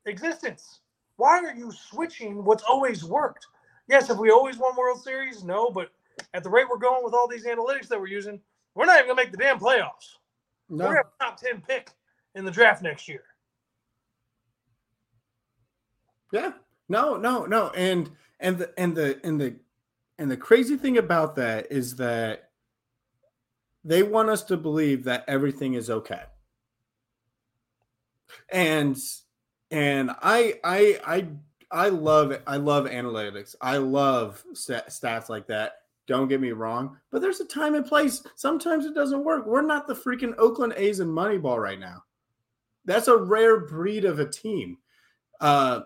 existence. 0.07 0.81
Why 1.17 1.39
are 1.39 1.55
you 1.55 1.73
switching 1.73 2.45
what's 2.45 2.63
always 2.63 3.05
worked? 3.05 3.47
Yes, 3.89 4.09
have 4.09 4.19
we 4.19 4.31
always 4.31 4.59
won 4.59 4.77
World 4.77 5.03
Series? 5.03 5.43
No, 5.45 5.71
but 5.71 5.91
at 6.35 6.43
the 6.43 6.51
rate 6.51 6.67
we're 6.71 6.79
going 6.79 7.05
with 7.05 7.15
all 7.15 7.29
these 7.29 7.47
analytics 7.47 7.89
that 7.89 8.01
we're 8.01 8.07
using, 8.07 8.41
we're 8.75 8.87
not 8.87 8.97
even 8.99 9.09
gonna 9.09 9.23
make 9.23 9.33
the 9.33 9.39
damn 9.39 9.59
playoffs. 9.59 10.17
No. 10.69 10.85
We're 10.85 10.95
gonna 10.95 10.97
have 10.99 11.07
a 11.21 11.25
top 11.25 11.37
ten 11.41 11.61
pick 11.61 11.91
in 12.35 12.45
the 12.45 12.51
draft 12.51 12.83
next 12.83 13.09
year. 13.09 13.25
Yeah. 16.33 16.53
No, 16.89 17.17
no, 17.17 17.47
no. 17.47 17.71
And 17.71 18.11
and 18.41 18.59
the 18.59 18.73
and 18.77 18.97
the 18.97 19.21
and 19.25 19.41
the 19.41 19.57
and 20.19 20.31
the 20.31 20.37
crazy 20.37 20.77
thing 20.77 20.99
about 20.99 21.37
that 21.37 21.71
is 21.71 21.97
that 21.97 22.51
they 23.85 24.03
want 24.03 24.31
us 24.31 24.43
to 24.45 24.57
believe 24.57 25.05
that 25.05 25.25
everything 25.29 25.75
is 25.75 25.91
okay. 25.91 26.23
And 28.51 28.99
and 29.71 30.11
I 30.23 30.59
I 30.65 31.01
I 31.07 31.27
I 31.71 31.89
love 31.89 32.37
I 32.47 32.57
love 32.57 32.87
analytics. 32.87 33.55
I 33.61 33.77
love 33.77 34.43
stats 34.55 35.29
like 35.29 35.47
that. 35.49 35.73
Don't 36.09 36.29
get 36.29 36.41
me 36.41 36.51
wrong, 36.51 36.99
but 37.11 37.23
there's 37.23 37.41
a 37.41 37.45
time 37.45 37.75
and 37.75 37.87
place. 37.87 38.23
Sometimes 38.35 38.87
it 38.87 38.95
doesn't 38.95 39.25
work. 39.25 39.47
We're 39.47 39.63
not 39.63 39.87
the 39.87 39.95
freaking 39.95 40.35
Oakland 40.37 40.75
A's 40.77 41.01
and 41.01 41.11
Moneyball 41.11 41.63
right 41.63 41.79
now. 41.79 42.03
That's 42.85 43.09
a 43.09 43.17
rare 43.17 43.61
breed 43.61 44.05
of 44.05 44.19
a 44.19 44.29
team. 44.29 44.79
Uh, 45.41 45.83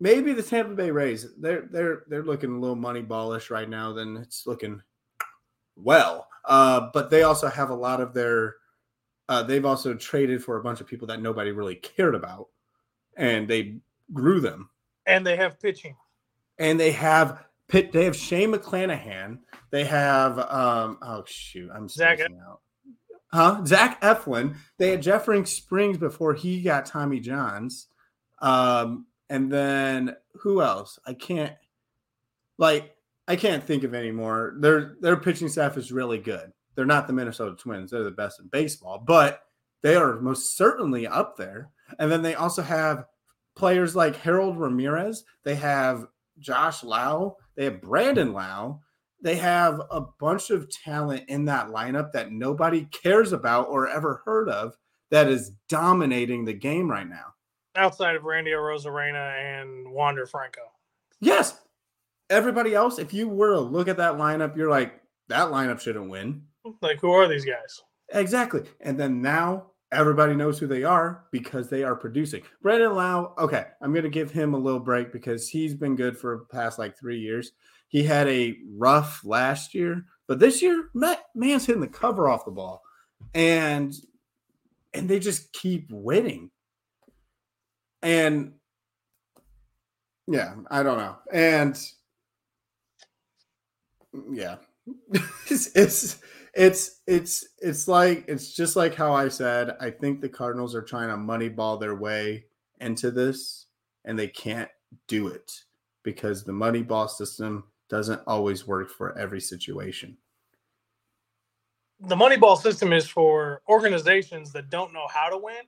maybe 0.00 0.32
the 0.32 0.42
Tampa 0.42 0.74
Bay 0.74 0.90
Rays. 0.90 1.26
They're 1.38 1.68
they're 1.70 2.04
they're 2.08 2.24
looking 2.24 2.56
a 2.56 2.58
little 2.58 2.76
moneyballish 2.76 3.50
right 3.50 3.68
now. 3.68 3.92
Then 3.92 4.16
it's 4.16 4.46
looking 4.46 4.82
well. 5.76 6.28
Uh, 6.44 6.88
but 6.92 7.10
they 7.10 7.22
also 7.22 7.48
have 7.48 7.70
a 7.70 7.74
lot 7.74 8.00
of 8.00 8.14
their. 8.14 8.56
Uh, 9.28 9.42
they've 9.42 9.66
also 9.66 9.92
traded 9.94 10.42
for 10.42 10.56
a 10.56 10.62
bunch 10.62 10.80
of 10.80 10.86
people 10.86 11.06
that 11.08 11.20
nobody 11.20 11.50
really 11.50 11.74
cared 11.74 12.14
about, 12.14 12.48
and 13.16 13.46
they 13.46 13.76
grew 14.12 14.40
them. 14.40 14.70
And 15.06 15.26
they 15.26 15.36
have 15.36 15.60
pitching. 15.60 15.96
And 16.58 16.80
they 16.80 16.92
have 16.92 17.44
Pitt, 17.68 17.92
they 17.92 18.04
have 18.04 18.16
Shane 18.16 18.52
McClanahan. 18.52 19.40
They 19.70 19.84
have 19.84 20.38
um 20.38 20.98
oh 21.02 21.24
shoot, 21.26 21.70
I'm 21.72 21.88
Zach 21.88 22.20
out. 22.20 22.60
Huh? 23.30 23.62
Zach 23.66 24.00
Eflin. 24.00 24.56
They 24.78 24.90
had 24.90 25.02
Jeffrey 25.02 25.44
Springs 25.44 25.98
before 25.98 26.32
he 26.32 26.62
got 26.62 26.86
Tommy 26.86 27.20
Johns. 27.20 27.88
Um, 28.40 29.06
and 29.28 29.50
then 29.50 30.16
who 30.34 30.62
else? 30.62 30.98
I 31.06 31.14
can't 31.14 31.54
like 32.58 32.94
I 33.26 33.36
can't 33.36 33.62
think 33.62 33.84
of 33.84 33.94
anymore. 33.94 34.54
Their 34.58 34.96
their 35.00 35.16
pitching 35.16 35.48
staff 35.48 35.76
is 35.76 35.92
really 35.92 36.18
good. 36.18 36.52
They're 36.74 36.86
not 36.86 37.06
the 37.06 37.12
Minnesota 37.12 37.56
Twins. 37.56 37.90
They're 37.90 38.04
the 38.04 38.10
best 38.10 38.40
in 38.40 38.48
baseball, 38.48 39.02
but 39.04 39.40
they 39.82 39.96
are 39.96 40.20
most 40.20 40.56
certainly 40.56 41.06
up 41.06 41.36
there. 41.36 41.70
And 41.98 42.10
then 42.10 42.22
they 42.22 42.34
also 42.34 42.62
have 42.62 43.04
players 43.56 43.96
like 43.96 44.16
Harold 44.16 44.58
Ramirez. 44.58 45.24
They 45.44 45.56
have 45.56 46.06
Josh 46.38 46.82
Lowe. 46.84 47.36
They 47.56 47.64
have 47.64 47.82
Brandon 47.82 48.32
Lowe. 48.32 48.80
They 49.20 49.36
have 49.36 49.82
a 49.90 50.02
bunch 50.20 50.50
of 50.50 50.70
talent 50.70 51.24
in 51.28 51.46
that 51.46 51.68
lineup 51.68 52.12
that 52.12 52.30
nobody 52.30 52.84
cares 52.84 53.32
about 53.32 53.68
or 53.68 53.88
ever 53.88 54.22
heard 54.24 54.48
of 54.48 54.76
that 55.10 55.28
is 55.28 55.52
dominating 55.68 56.44
the 56.44 56.52
game 56.52 56.88
right 56.88 57.08
now. 57.08 57.34
Outside 57.78 58.16
of 58.16 58.24
Randy 58.24 58.50
Arozarena 58.50 59.60
and 59.60 59.92
Wander 59.92 60.26
Franco. 60.26 60.62
Yes. 61.20 61.58
Everybody 62.28 62.74
else, 62.74 62.98
if 62.98 63.14
you 63.14 63.28
were 63.28 63.54
to 63.54 63.60
look 63.60 63.88
at 63.88 63.96
that 63.96 64.14
lineup, 64.14 64.56
you're 64.56 64.68
like, 64.68 65.00
that 65.28 65.48
lineup 65.48 65.80
shouldn't 65.80 66.10
win. 66.10 66.42
Like, 66.82 67.00
who 67.00 67.12
are 67.12 67.28
these 67.28 67.44
guys? 67.44 67.80
Exactly. 68.10 68.64
And 68.80 68.98
then 68.98 69.22
now 69.22 69.70
everybody 69.92 70.34
knows 70.34 70.58
who 70.58 70.66
they 70.66 70.84
are 70.84 71.24
because 71.30 71.68
they 71.68 71.84
are 71.84 71.94
producing. 71.96 72.42
Brandon 72.62 72.94
Lowe, 72.94 73.34
okay, 73.38 73.66
I'm 73.80 73.92
going 73.92 74.02
to 74.02 74.10
give 74.10 74.30
him 74.30 74.54
a 74.54 74.58
little 74.58 74.80
break 74.80 75.12
because 75.12 75.48
he's 75.48 75.74
been 75.74 75.96
good 75.96 76.18
for 76.18 76.46
past 76.50 76.78
like 76.78 76.98
three 76.98 77.18
years. 77.18 77.52
He 77.88 78.02
had 78.02 78.28
a 78.28 78.56
rough 78.76 79.22
last 79.24 79.74
year, 79.74 80.04
but 80.26 80.38
this 80.38 80.60
year, 80.60 80.90
man's 81.34 81.64
hitting 81.64 81.80
the 81.80 81.88
cover 81.88 82.28
off 82.28 82.44
the 82.44 82.50
ball, 82.50 82.82
and 83.32 83.94
and 84.92 85.08
they 85.08 85.18
just 85.18 85.52
keep 85.54 85.88
winning. 85.90 86.50
And 88.02 88.52
yeah, 90.26 90.54
I 90.70 90.82
don't 90.82 90.98
know, 90.98 91.16
and 91.32 91.78
yeah, 94.30 94.56
it's, 95.46 95.74
it's 95.74 96.20
it's 96.54 97.00
it's 97.06 97.46
it's 97.58 97.88
like 97.88 98.24
it's 98.28 98.52
just 98.52 98.76
like 98.76 98.94
how 98.94 99.14
I 99.14 99.28
said. 99.28 99.76
I 99.80 99.90
think 99.90 100.20
the 100.20 100.28
Cardinals 100.28 100.74
are 100.74 100.82
trying 100.82 101.08
to 101.08 101.16
moneyball 101.16 101.80
their 101.80 101.94
way 101.94 102.44
into 102.80 103.10
this, 103.10 103.66
and 104.04 104.18
they 104.18 104.28
can't 104.28 104.70
do 105.06 105.28
it 105.28 105.52
because 106.02 106.44
the 106.44 106.52
moneyball 106.52 107.08
system 107.08 107.64
doesn't 107.88 108.20
always 108.26 108.66
work 108.66 108.90
for 108.90 109.16
every 109.18 109.40
situation. 109.40 110.16
The 112.00 112.16
moneyball 112.16 112.60
system 112.60 112.92
is 112.92 113.08
for 113.08 113.62
organizations 113.68 114.52
that 114.52 114.70
don't 114.70 114.92
know 114.92 115.06
how 115.12 115.28
to 115.28 115.38
win, 115.38 115.62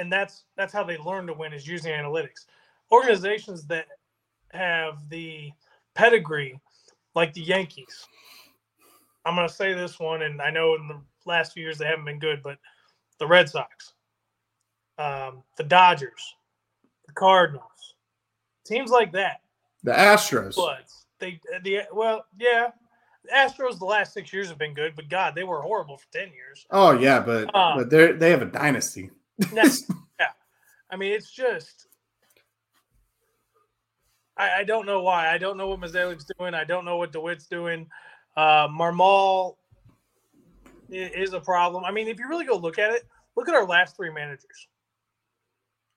and 0.00 0.10
that's 0.10 0.44
that's 0.56 0.72
how 0.72 0.82
they 0.82 0.96
learn 0.98 1.26
to 1.26 1.34
win 1.34 1.52
is 1.52 1.66
using 1.66 1.92
analytics. 1.92 2.46
Organizations 2.90 3.66
that 3.66 3.86
have 4.52 5.08
the 5.10 5.52
pedigree, 5.94 6.58
like 7.14 7.32
the 7.34 7.42
Yankees, 7.42 8.06
I'm 9.24 9.36
going 9.36 9.46
to 9.46 9.54
say 9.54 9.74
this 9.74 10.00
one, 10.00 10.22
and 10.22 10.40
I 10.40 10.50
know 10.50 10.74
in 10.74 10.88
the 10.88 11.00
last 11.26 11.52
few 11.52 11.62
years 11.62 11.78
they 11.78 11.84
haven't 11.84 12.06
been 12.06 12.18
good, 12.18 12.42
but 12.42 12.58
the 13.18 13.26
Red 13.26 13.48
Sox, 13.48 13.92
um, 14.98 15.42
the 15.56 15.64
Dodgers, 15.64 16.34
the 17.06 17.12
Cardinals, 17.12 17.94
teams 18.64 18.90
like 18.90 19.12
that. 19.12 19.42
The 19.82 19.92
Astros. 19.92 20.54
Bloods. 20.54 21.06
They 21.18 21.38
the 21.62 21.82
well, 21.92 22.24
yeah. 22.38 22.68
The 23.24 23.32
Astros 23.32 23.78
the 23.78 23.84
last 23.84 24.14
six 24.14 24.32
years 24.32 24.48
have 24.48 24.56
been 24.56 24.72
good, 24.72 24.94
but 24.96 25.10
God, 25.10 25.34
they 25.34 25.44
were 25.44 25.60
horrible 25.60 25.98
for 25.98 26.06
ten 26.10 26.32
years. 26.32 26.66
Oh 26.70 26.92
yeah, 26.92 27.20
but 27.20 27.54
um, 27.54 27.76
but 27.76 27.90
they 27.90 28.12
they 28.12 28.30
have 28.30 28.40
a 28.40 28.46
dynasty. 28.46 29.10
Yeah, 29.52 30.26
I 30.90 30.96
mean 30.96 31.12
it's 31.12 31.30
just 31.30 31.86
I, 34.36 34.60
I, 34.60 34.64
don't 34.64 34.86
know 34.86 35.02
why. 35.02 35.30
I 35.30 35.36
don't 35.36 35.58
know 35.58 35.68
what 35.68 35.80
Mozeliak's 35.80 36.26
doing. 36.38 36.54
I 36.54 36.64
don't 36.64 36.86
know 36.86 36.96
what 36.96 37.12
DeWitt's 37.12 37.46
doing. 37.46 37.86
Uh, 38.36 38.68
Marmol 38.68 39.56
is 40.88 41.34
a 41.34 41.40
problem. 41.40 41.84
I 41.84 41.90
mean, 41.90 42.08
if 42.08 42.18
you 42.18 42.26
really 42.26 42.46
go 42.46 42.56
look 42.56 42.78
at 42.78 42.90
it, 42.90 43.02
look 43.36 43.48
at 43.48 43.54
our 43.54 43.66
last 43.66 43.96
three 43.96 44.10
managers. 44.10 44.68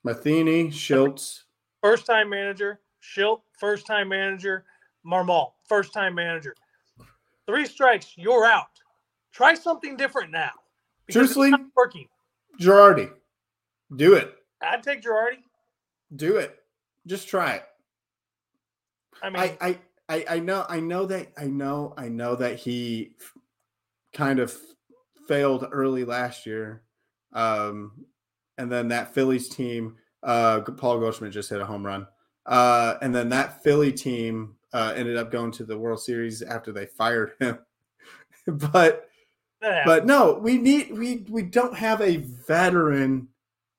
Matheny, 0.03 0.67
Shildt. 0.67 1.43
First 1.81 2.05
time 2.05 2.29
manager, 2.29 2.81
Shildt, 3.01 3.41
first 3.57 3.87
time 3.87 4.09
manager, 4.09 4.65
Marmol, 5.05 5.51
first 5.67 5.93
time 5.93 6.15
manager. 6.15 6.55
Three 7.45 7.65
strikes, 7.65 8.13
you're 8.17 8.45
out. 8.45 8.67
Try 9.31 9.53
something 9.53 9.97
different 9.97 10.31
now. 10.31 10.51
Truthfully, 11.09 11.53
working. 11.75 12.07
Girardi, 12.59 13.09
do 13.95 14.15
it. 14.15 14.33
I'd 14.61 14.83
take 14.83 15.01
Girardi. 15.01 15.39
Do 16.15 16.37
it. 16.37 16.57
Just 17.07 17.27
try 17.27 17.53
it. 17.55 17.63
I 19.21 19.29
mean, 19.29 19.41
I, 19.41 19.57
I 19.61 19.79
I, 20.09 20.25
I 20.29 20.39
know 20.39 20.65
I 20.67 20.79
know 20.79 21.05
that 21.05 21.31
I 21.37 21.45
know 21.45 21.93
I 21.97 22.09
know 22.09 22.35
that 22.35 22.57
he 22.57 23.15
kind 24.13 24.39
of 24.39 24.55
failed 25.27 25.67
early 25.71 26.03
last 26.03 26.45
year. 26.45 26.83
Um, 27.31 28.05
and 28.57 28.71
then 28.71 28.89
that 28.89 29.13
Phillies 29.13 29.49
team, 29.49 29.95
uh, 30.21 30.61
Paul 30.61 30.99
Goldschmidt 30.99 31.31
just 31.31 31.49
hit 31.49 31.61
a 31.61 31.65
home 31.65 31.85
run. 31.85 32.07
Uh, 32.45 32.95
and 33.01 33.15
then 33.15 33.29
that 33.29 33.63
Philly 33.63 33.91
team 33.91 34.55
uh, 34.73 34.93
ended 34.95 35.17
up 35.17 35.31
going 35.31 35.51
to 35.53 35.63
the 35.63 35.77
World 35.77 36.01
Series 36.01 36.41
after 36.41 36.71
they 36.71 36.85
fired 36.85 37.33
him. 37.39 37.57
but 38.47 39.09
But 39.85 40.05
no, 40.05 40.39
we 40.41 40.57
need 40.57 40.91
we 40.97 41.25
we 41.29 41.43
don't 41.43 41.75
have 41.75 42.01
a 42.01 42.17
veteran 42.17 43.29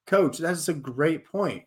coach. 0.06 0.38
That's 0.38 0.68
a 0.68 0.74
great 0.74 1.24
point. 1.24 1.64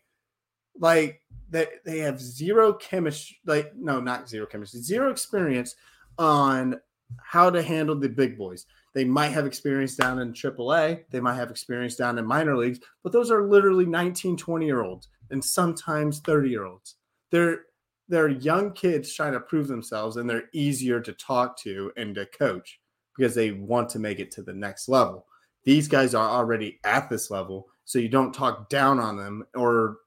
Like 0.79 1.21
they 1.49 1.67
they 1.85 1.99
have 1.99 2.21
zero 2.21 2.73
chemistry. 2.73 3.37
Like 3.45 3.75
no, 3.75 3.99
not 3.99 4.29
zero 4.29 4.45
chemistry. 4.45 4.81
Zero 4.81 5.11
experience 5.11 5.75
on 6.17 6.79
how 7.21 7.49
to 7.49 7.61
handle 7.61 7.95
the 7.95 8.09
big 8.09 8.37
boys. 8.37 8.65
They 8.93 9.05
might 9.05 9.29
have 9.29 9.45
experience 9.45 9.95
down 9.95 10.19
in 10.19 10.33
AAA, 10.33 11.03
they 11.09 11.19
might 11.19 11.35
have 11.35 11.51
experience 11.51 11.95
down 11.95 12.17
in 12.17 12.25
minor 12.25 12.57
leagues, 12.57 12.79
but 13.03 13.13
those 13.13 13.31
are 13.31 13.47
literally 13.47 13.85
19, 13.85 14.37
20 14.37 14.65
year 14.65 14.81
olds 14.81 15.07
and 15.29 15.43
sometimes 15.43 16.19
30 16.19 16.49
year 16.49 16.65
olds. 16.65 16.95
They're 17.31 17.65
they're 18.09 18.29
young 18.29 18.71
kids 18.71 19.13
trying 19.13 19.33
to 19.33 19.39
prove 19.39 19.67
themselves 19.67 20.15
and 20.17 20.29
they're 20.29 20.49
easier 20.53 20.99
to 21.01 21.13
talk 21.13 21.57
to 21.59 21.91
and 21.97 22.15
to 22.15 22.25
coach 22.25 22.79
because 23.17 23.35
they 23.35 23.51
want 23.51 23.89
to 23.89 23.99
make 23.99 24.19
it 24.19 24.31
to 24.31 24.41
the 24.41 24.53
next 24.53 24.87
level. 24.87 25.25
These 25.65 25.87
guys 25.87 26.15
are 26.15 26.29
already 26.29 26.79
at 26.85 27.09
this 27.09 27.29
level, 27.29 27.67
so 27.87 27.99
you 27.99 28.09
don't 28.09 28.33
talk 28.33 28.69
down 28.69 28.99
on 28.99 29.15
them 29.15 29.47
or 29.55 29.99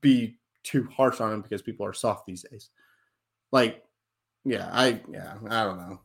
be 0.00 0.38
too 0.62 0.88
harsh 0.96 1.20
on 1.20 1.30
them 1.30 1.42
because 1.42 1.60
people 1.60 1.84
are 1.84 1.92
soft 1.92 2.26
these 2.26 2.46
days. 2.48 2.70
Like, 3.50 3.82
yeah, 4.44 4.70
I 4.72 5.00
yeah, 5.10 5.34
I 5.50 5.64
don't 5.64 5.78
know. 5.78 6.00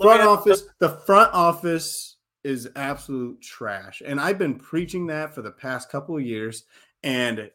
Front 0.00 0.22
office, 0.22 0.62
the 0.78 0.90
front 0.90 1.34
office 1.34 2.18
is 2.44 2.70
absolute 2.76 3.42
trash. 3.42 4.00
And 4.06 4.20
I've 4.20 4.38
been 4.38 4.54
preaching 4.54 5.08
that 5.08 5.34
for 5.34 5.42
the 5.42 5.50
past 5.50 5.90
couple 5.90 6.16
of 6.16 6.22
years. 6.22 6.64
And 7.02 7.50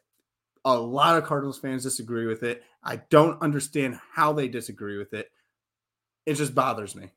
a 0.66 0.76
lot 0.78 1.16
of 1.16 1.24
Cardinals 1.24 1.58
fans 1.58 1.84
disagree 1.84 2.26
with 2.26 2.42
it. 2.42 2.64
I 2.82 2.96
don't 3.08 3.40
understand 3.40 3.98
how 4.12 4.34
they 4.34 4.46
disagree 4.46 4.98
with 4.98 5.14
it. 5.14 5.30
It 6.26 6.34
just 6.34 6.54
bothers 6.54 6.94
me. 6.94 7.12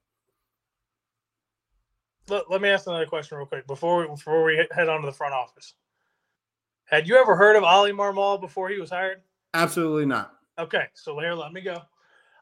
Let, 2.30 2.50
let 2.52 2.62
me 2.62 2.70
ask 2.70 2.88
another 2.88 3.06
question 3.06 3.38
real 3.38 3.48
quick 3.48 3.68
before 3.68 4.02
we, 4.02 4.08
before 4.08 4.44
we 4.44 4.68
head 4.72 4.90
on 4.90 5.02
to 5.02 5.06
the 5.06 5.14
front 5.14 5.34
office. 5.34 5.74
Had 6.86 7.08
you 7.08 7.18
ever 7.18 7.36
heard 7.36 7.56
of 7.56 7.64
Oli 7.64 7.92
Marmol 7.92 8.40
before 8.40 8.70
he 8.70 8.80
was 8.80 8.90
hired? 8.90 9.22
Absolutely 9.54 10.06
not. 10.06 10.36
Okay, 10.60 10.86
so 10.94 11.20
here, 11.20 11.34
let 11.34 11.54
me 11.54 11.62
go. 11.62 11.82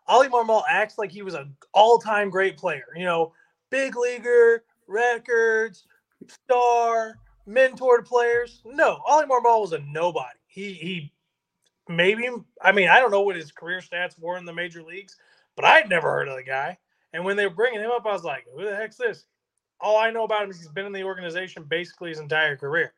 Oli 0.08 0.28
Marmol 0.28 0.63
acts 0.69 0.98
like 0.98 1.12
he 1.12 1.21
was 1.21 1.34
an 1.34 1.56
all-time 1.74 2.30
great 2.30 2.58
player. 2.58 2.86
You 2.95 3.06
know, 3.06 3.34
big 3.69 3.95
leaguer, 3.95 4.63
records, 4.88 5.86
star, 6.28 7.17
mentor 7.45 7.98
to 7.98 8.04
players. 8.04 8.62
No, 8.65 9.00
Oli 9.08 9.26
Marmol 9.26 9.62
was 9.62 9.74
a 9.74 9.80
nobody. 9.80 10.38
He 10.48 10.74
he 10.74 11.13
maybe 11.89 12.30
I 12.62 12.71
mean 12.71 12.88
I 12.88 13.00
don't 13.00 13.12
know 13.12 13.21
what 13.21 13.36
his 13.36 13.52
career 13.52 13.82
stats 13.82 14.17
were 14.19 14.38
in 14.38 14.45
the 14.45 14.54
major 14.54 14.84
leagues, 14.84 15.17
but 15.56 15.65
I'd 15.65 15.89
never 15.89 16.10
heard 16.12 16.28
of 16.28 16.38
the 16.38 16.43
guy. 16.43 16.78
And 17.13 17.24
when 17.24 17.36
they 17.36 17.45
were 17.45 17.54
bringing 17.54 17.82
him 17.82 17.91
up, 17.91 18.06
I 18.06 18.13
was 18.13 18.24
like, 18.24 18.45
"Who 18.56 18.63
the 18.63 18.76
heck's 18.76 18.98
this?" 18.98 19.26
All 19.82 19.98
I 19.98 20.12
know 20.12 20.24
about 20.24 20.44
him 20.44 20.50
is 20.50 20.58
he's 20.58 20.68
been 20.70 20.86
in 20.86 20.94
the 20.94 21.04
organization 21.04 21.64
basically 21.64 22.10
his 22.10 22.20
entire 22.20 22.56
career. 22.56 22.94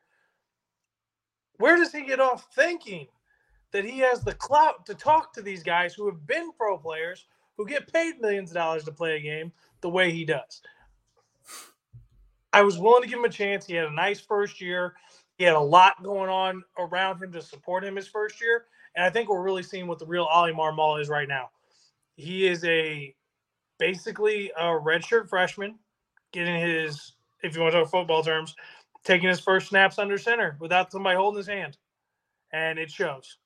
Where 1.58 1.76
does 1.76 1.92
he 1.92 2.02
get 2.02 2.20
off 2.20 2.46
thinking 2.54 3.08
that 3.72 3.84
he 3.84 3.98
has 3.98 4.20
the 4.22 4.34
clout 4.34 4.86
to 4.86 4.94
talk 4.94 5.32
to 5.34 5.42
these 5.42 5.62
guys 5.62 5.92
who 5.92 6.06
have 6.06 6.26
been 6.26 6.52
pro 6.52 6.78
players 6.78 7.26
who 7.56 7.66
get 7.66 7.92
paid 7.92 8.20
millions 8.20 8.50
of 8.50 8.54
dollars 8.54 8.84
to 8.84 8.92
play 8.92 9.16
a 9.16 9.20
game 9.20 9.52
the 9.80 9.90
way 9.90 10.12
he 10.12 10.24
does? 10.24 10.62
I 12.52 12.62
was 12.62 12.78
willing 12.78 13.02
to 13.02 13.08
give 13.08 13.18
him 13.18 13.24
a 13.24 13.30
chance. 13.30 13.66
He 13.66 13.74
had 13.74 13.86
a 13.86 13.94
nice 13.94 14.20
first 14.20 14.60
year. 14.60 14.94
He 15.36 15.44
had 15.44 15.54
a 15.54 15.60
lot 15.60 16.02
going 16.02 16.30
on 16.30 16.62
around 16.78 17.22
him 17.22 17.32
to 17.32 17.42
support 17.42 17.84
him 17.84 17.96
his 17.96 18.08
first 18.08 18.40
year. 18.40 18.64
And 18.96 19.04
I 19.04 19.10
think 19.10 19.28
we're 19.28 19.42
really 19.42 19.62
seeing 19.62 19.86
what 19.86 19.98
the 19.98 20.06
real 20.06 20.28
Oli 20.32 20.52
Marmol 20.52 21.00
is 21.00 21.08
right 21.08 21.28
now. 21.28 21.50
He 22.16 22.46
is 22.46 22.64
a 22.64 23.14
basically 23.78 24.50
a 24.58 24.64
redshirt 24.64 25.28
freshman 25.28 25.78
getting 26.32 26.60
his, 26.60 27.12
if 27.42 27.54
you 27.54 27.62
want 27.62 27.72
to 27.72 27.80
talk 27.80 27.90
football 27.90 28.22
terms, 28.22 28.54
taking 29.04 29.28
his 29.28 29.40
first 29.40 29.68
snaps 29.68 29.98
under 29.98 30.18
center 30.18 30.56
without 30.60 30.92
somebody 30.92 31.16
holding 31.16 31.38
his 31.38 31.46
hand. 31.46 31.76
And 32.52 32.78
it 32.78 32.90
shows. 32.90 33.38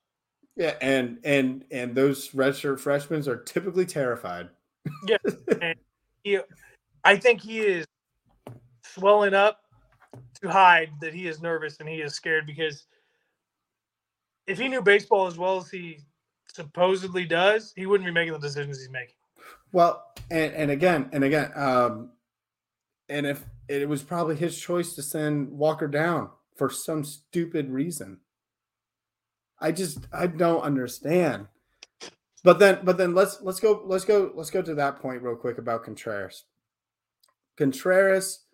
Yeah, 0.56 0.74
and 0.82 1.18
and 1.24 1.64
and 1.70 1.94
those 1.94 2.30
redshirt 2.30 2.78
freshmen 2.78 3.26
are 3.28 3.36
typically 3.36 3.86
terrified. 3.86 4.50
yeah, 5.08 5.16
and 5.62 5.74
he, 6.22 6.38
I 7.04 7.16
think 7.16 7.40
he 7.40 7.60
is 7.60 7.86
swelling 8.84 9.34
up 9.34 9.60
to 10.42 10.48
hide 10.48 10.90
that 11.00 11.14
he 11.14 11.26
is 11.26 11.40
nervous 11.40 11.80
and 11.80 11.88
he 11.88 11.96
is 11.96 12.14
scared 12.14 12.46
because 12.46 12.84
if 14.46 14.58
he 14.58 14.68
knew 14.68 14.82
baseball 14.82 15.26
as 15.26 15.38
well 15.38 15.56
as 15.56 15.70
he 15.70 16.00
supposedly 16.48 17.24
does, 17.24 17.72
he 17.74 17.86
wouldn't 17.86 18.06
be 18.06 18.12
making 18.12 18.32
the 18.34 18.38
decisions 18.38 18.78
he's 18.78 18.90
making. 18.90 19.14
Well, 19.72 20.04
and 20.30 20.52
and 20.52 20.70
again 20.70 21.08
and 21.12 21.24
again, 21.24 21.50
um, 21.54 22.10
and 23.12 23.26
if 23.26 23.44
it 23.68 23.88
was 23.88 24.02
probably 24.02 24.36
his 24.36 24.58
choice 24.58 24.94
to 24.94 25.02
send 25.02 25.50
Walker 25.50 25.86
down 25.86 26.30
for 26.56 26.70
some 26.70 27.04
stupid 27.04 27.70
reason. 27.70 28.18
I 29.60 29.72
just 29.72 29.98
I 30.12 30.26
don't 30.26 30.62
understand. 30.62 31.46
But 32.42 32.58
then 32.58 32.80
but 32.82 32.98
then 32.98 33.14
let's 33.14 33.40
let's 33.42 33.60
go 33.60 33.82
let's 33.84 34.04
go 34.04 34.32
let's 34.34 34.50
go 34.50 34.62
to 34.62 34.74
that 34.74 35.00
point 35.00 35.22
real 35.22 35.36
quick 35.36 35.58
about 35.58 35.84
Contreras. 35.84 36.44
Contreras 37.56 38.46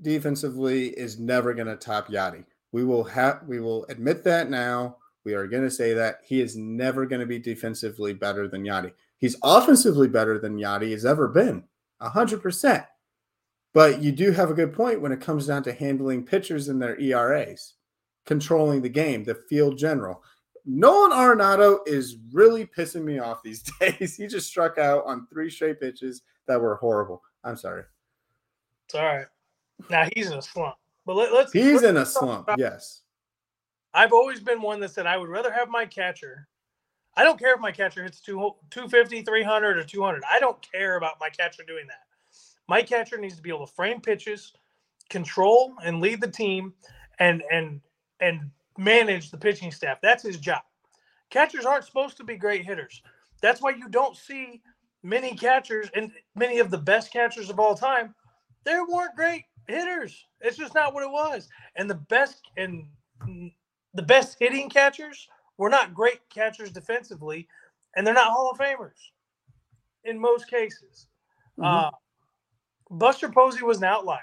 defensively 0.00 0.88
is 0.88 1.18
never 1.18 1.52
going 1.52 1.66
to 1.66 1.76
top 1.76 2.08
Yadi. 2.08 2.44
We 2.72 2.84
will 2.84 3.04
have 3.04 3.42
we 3.46 3.60
will 3.60 3.84
admit 3.88 4.24
that 4.24 4.48
now. 4.48 4.96
We 5.24 5.34
are 5.34 5.46
going 5.46 5.62
to 5.64 5.70
say 5.70 5.94
that 5.94 6.20
he 6.24 6.40
is 6.40 6.56
never 6.56 7.06
going 7.06 7.20
to 7.20 7.26
be 7.26 7.38
defensively 7.38 8.12
better 8.12 8.46
than 8.46 8.64
Yadi. 8.64 8.92
He's 9.18 9.36
offensively 9.42 10.08
better 10.08 10.38
than 10.38 10.58
Yadi 10.58 10.90
has 10.92 11.04
ever 11.06 11.28
been. 11.28 11.64
100%. 12.02 12.86
But 13.74 14.00
you 14.00 14.12
do 14.12 14.30
have 14.30 14.50
a 14.50 14.54
good 14.54 14.72
point 14.72 15.00
when 15.00 15.12
it 15.12 15.20
comes 15.20 15.48
down 15.48 15.64
to 15.64 15.72
handling 15.72 16.24
pitchers 16.24 16.68
and 16.68 16.80
their 16.80 16.98
ERAs, 16.98 17.74
controlling 18.24 18.80
the 18.80 18.88
game, 18.88 19.24
the 19.24 19.34
field 19.34 19.76
general. 19.76 20.22
Nolan 20.64 21.10
Arenado 21.10 21.80
is 21.84 22.16
really 22.32 22.64
pissing 22.64 23.02
me 23.02 23.18
off 23.18 23.42
these 23.42 23.62
days. 23.80 24.16
he 24.16 24.28
just 24.28 24.46
struck 24.46 24.78
out 24.78 25.04
on 25.04 25.26
three 25.26 25.50
straight 25.50 25.80
pitches 25.80 26.22
that 26.46 26.60
were 26.60 26.76
horrible. 26.76 27.20
I'm 27.42 27.56
sorry. 27.56 27.82
It's 28.86 28.94
all 28.94 29.04
right. 29.04 29.26
Now 29.90 30.08
he's 30.14 30.30
in 30.30 30.38
a 30.38 30.42
slump. 30.42 30.76
But 31.04 31.16
let, 31.16 31.32
us 31.32 31.52
He's 31.52 31.82
let's 31.82 31.84
in 31.84 31.96
a 31.96 32.06
slump. 32.06 32.44
About, 32.44 32.58
yes. 32.58 33.02
I've 33.92 34.12
always 34.12 34.40
been 34.40 34.62
one 34.62 34.80
that 34.80 34.92
said 34.92 35.06
I 35.06 35.16
would 35.16 35.28
rather 35.28 35.52
have 35.52 35.68
my 35.68 35.84
catcher. 35.84 36.48
I 37.16 37.24
don't 37.24 37.38
care 37.38 37.54
if 37.54 37.60
my 37.60 37.72
catcher 37.72 38.02
hits 38.02 38.20
250, 38.20 39.22
300, 39.22 39.78
or 39.78 39.84
200. 39.84 40.22
I 40.30 40.38
don't 40.38 40.60
care 40.72 40.96
about 40.96 41.14
my 41.20 41.28
catcher 41.28 41.62
doing 41.66 41.86
that. 41.88 42.03
My 42.68 42.82
catcher 42.82 43.18
needs 43.18 43.36
to 43.36 43.42
be 43.42 43.50
able 43.50 43.66
to 43.66 43.72
frame 43.72 44.00
pitches, 44.00 44.52
control 45.10 45.74
and 45.84 46.00
lead 46.00 46.20
the 46.20 46.30
team, 46.30 46.72
and 47.18 47.42
and 47.50 47.80
and 48.20 48.50
manage 48.78 49.30
the 49.30 49.38
pitching 49.38 49.70
staff. 49.70 49.98
That's 50.02 50.22
his 50.22 50.38
job. 50.38 50.62
Catchers 51.30 51.64
aren't 51.64 51.84
supposed 51.84 52.16
to 52.18 52.24
be 52.24 52.36
great 52.36 52.64
hitters. 52.64 53.02
That's 53.42 53.60
why 53.60 53.70
you 53.70 53.88
don't 53.88 54.16
see 54.16 54.62
many 55.02 55.34
catchers 55.34 55.90
and 55.94 56.10
many 56.34 56.58
of 56.58 56.70
the 56.70 56.78
best 56.78 57.12
catchers 57.12 57.50
of 57.50 57.60
all 57.60 57.74
time. 57.74 58.14
They 58.64 58.78
weren't 58.88 59.14
great 59.14 59.44
hitters. 59.68 60.26
It's 60.40 60.56
just 60.56 60.74
not 60.74 60.94
what 60.94 61.02
it 61.02 61.10
was. 61.10 61.48
And 61.76 61.88
the 61.88 61.96
best 61.96 62.40
and 62.56 62.86
the 63.94 64.02
best 64.02 64.36
hitting 64.38 64.68
catchers 64.68 65.28
were 65.58 65.70
not 65.70 65.94
great 65.94 66.20
catchers 66.30 66.72
defensively, 66.72 67.46
and 67.96 68.06
they're 68.06 68.14
not 68.14 68.32
Hall 68.32 68.50
of 68.50 68.58
Famers 68.58 69.10
in 70.04 70.18
most 70.18 70.48
cases. 70.48 71.06
Mm-hmm. 71.58 71.64
Uh, 71.64 71.90
Buster 72.90 73.28
Posey 73.28 73.62
was 73.62 73.78
an 73.78 73.84
outlier. 73.84 74.20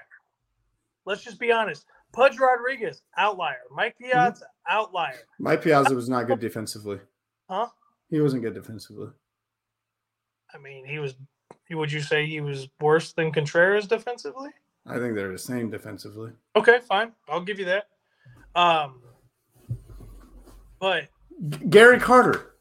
Let's 1.05 1.23
just 1.23 1.39
be 1.39 1.51
honest. 1.51 1.85
Pudge 2.13 2.37
Rodriguez, 2.39 3.01
outlier. 3.17 3.61
Mike 3.73 3.95
mm-hmm. 3.95 4.11
Piazza, 4.11 4.45
mm-hmm. 4.45 4.77
outlier. 4.77 5.19
Mike 5.39 5.63
Piazza 5.63 5.95
was 5.95 6.09
not 6.09 6.27
good 6.27 6.39
defensively. 6.39 6.99
Huh? 7.49 7.67
He 8.09 8.19
wasn't 8.19 8.43
good 8.43 8.53
defensively. 8.53 9.09
I 10.53 10.57
mean, 10.57 10.85
he 10.85 10.99
was. 10.99 11.15
Would 11.69 11.91
you 11.91 12.01
say 12.01 12.25
he 12.25 12.41
was 12.41 12.67
worse 12.81 13.13
than 13.13 13.31
Contreras 13.31 13.87
defensively? 13.87 14.49
I 14.85 14.97
think 14.97 15.15
they're 15.15 15.31
the 15.31 15.37
same 15.37 15.69
defensively. 15.69 16.31
Okay, 16.55 16.79
fine. 16.79 17.13
I'll 17.29 17.41
give 17.41 17.59
you 17.59 17.65
that. 17.65 17.87
Um, 18.55 19.01
but 20.79 21.07
Gary 21.69 21.99
Carter, 21.99 22.55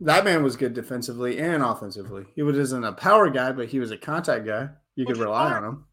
that 0.00 0.24
man 0.24 0.42
was 0.42 0.56
good 0.56 0.74
defensively 0.74 1.38
and 1.38 1.62
offensively. 1.62 2.24
He 2.34 2.42
wasn't 2.42 2.84
a 2.84 2.92
power 2.92 3.28
guy, 3.30 3.52
but 3.52 3.68
he 3.68 3.78
was 3.78 3.90
a 3.90 3.96
contact 3.96 4.46
guy. 4.46 4.68
You 4.96 5.06
could 5.06 5.18
rely 5.18 5.52
on 5.52 5.64
him. 5.64 5.84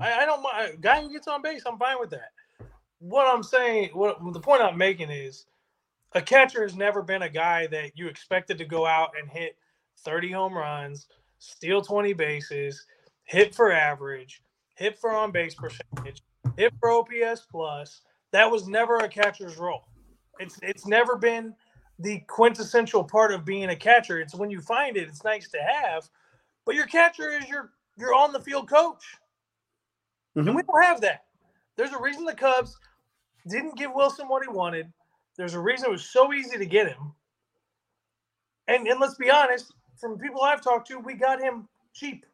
I, 0.00 0.12
I 0.12 0.26
don't 0.26 0.42
mind. 0.42 0.80
Guy 0.80 1.02
who 1.02 1.12
gets 1.12 1.28
on 1.28 1.42
base, 1.42 1.62
I'm 1.66 1.78
fine 1.78 1.98
with 1.98 2.10
that. 2.10 2.32
What 2.98 3.26
I'm 3.26 3.42
saying, 3.42 3.90
what 3.92 4.18
the 4.32 4.40
point 4.40 4.62
I'm 4.62 4.78
making 4.78 5.10
is, 5.10 5.46
a 6.14 6.22
catcher 6.22 6.62
has 6.62 6.74
never 6.74 7.02
been 7.02 7.22
a 7.22 7.28
guy 7.28 7.66
that 7.66 7.92
you 7.96 8.08
expected 8.08 8.58
to 8.58 8.64
go 8.64 8.86
out 8.86 9.10
and 9.20 9.28
hit 9.28 9.56
30 9.98 10.32
home 10.32 10.54
runs, 10.54 11.08
steal 11.38 11.82
20 11.82 12.12
bases, 12.14 12.86
hit 13.24 13.54
for 13.54 13.72
average, 13.72 14.42
hit 14.76 14.98
for 14.98 15.12
on 15.12 15.32
base 15.32 15.54
percentage, 15.54 16.22
hit 16.56 16.72
for 16.80 16.90
OPS 16.90 17.46
plus. 17.50 18.02
That 18.32 18.50
was 18.50 18.68
never 18.68 18.96
a 18.96 19.08
catcher's 19.08 19.56
role. 19.56 19.84
It's 20.38 20.58
it's 20.62 20.86
never 20.86 21.16
been 21.16 21.54
the 21.98 22.20
quintessential 22.28 23.02
part 23.04 23.32
of 23.32 23.44
being 23.44 23.70
a 23.70 23.76
catcher. 23.76 24.20
It's 24.20 24.34
when 24.34 24.50
you 24.50 24.60
find 24.60 24.96
it, 24.96 25.08
it's 25.08 25.24
nice 25.24 25.48
to 25.48 25.58
have, 25.58 26.08
but 26.64 26.74
your 26.74 26.86
catcher 26.86 27.30
is 27.30 27.48
your 27.48 27.72
your 27.96 28.14
on 28.14 28.32
the 28.32 28.40
field 28.40 28.68
coach. 28.68 29.04
Mhm. 30.36 30.48
And 30.48 30.56
we 30.56 30.62
don't 30.62 30.82
have 30.82 31.00
that. 31.00 31.24
There's 31.76 31.92
a 31.92 31.98
reason 32.00 32.24
the 32.24 32.34
Cubs 32.34 32.78
didn't 33.48 33.76
give 33.76 33.94
Wilson 33.94 34.28
what 34.28 34.42
he 34.42 34.48
wanted. 34.48 34.92
There's 35.36 35.54
a 35.54 35.60
reason 35.60 35.86
it 35.86 35.92
was 35.92 36.10
so 36.10 36.32
easy 36.32 36.58
to 36.58 36.66
get 36.66 36.88
him. 36.88 37.14
And 38.68 38.86
and 38.86 39.00
let's 39.00 39.14
be 39.14 39.30
honest, 39.30 39.72
from 39.98 40.18
people 40.18 40.42
I've 40.42 40.60
talked 40.62 40.88
to, 40.88 40.98
we 40.98 41.14
got 41.14 41.40
him 41.40 41.68
cheap. 41.94 42.26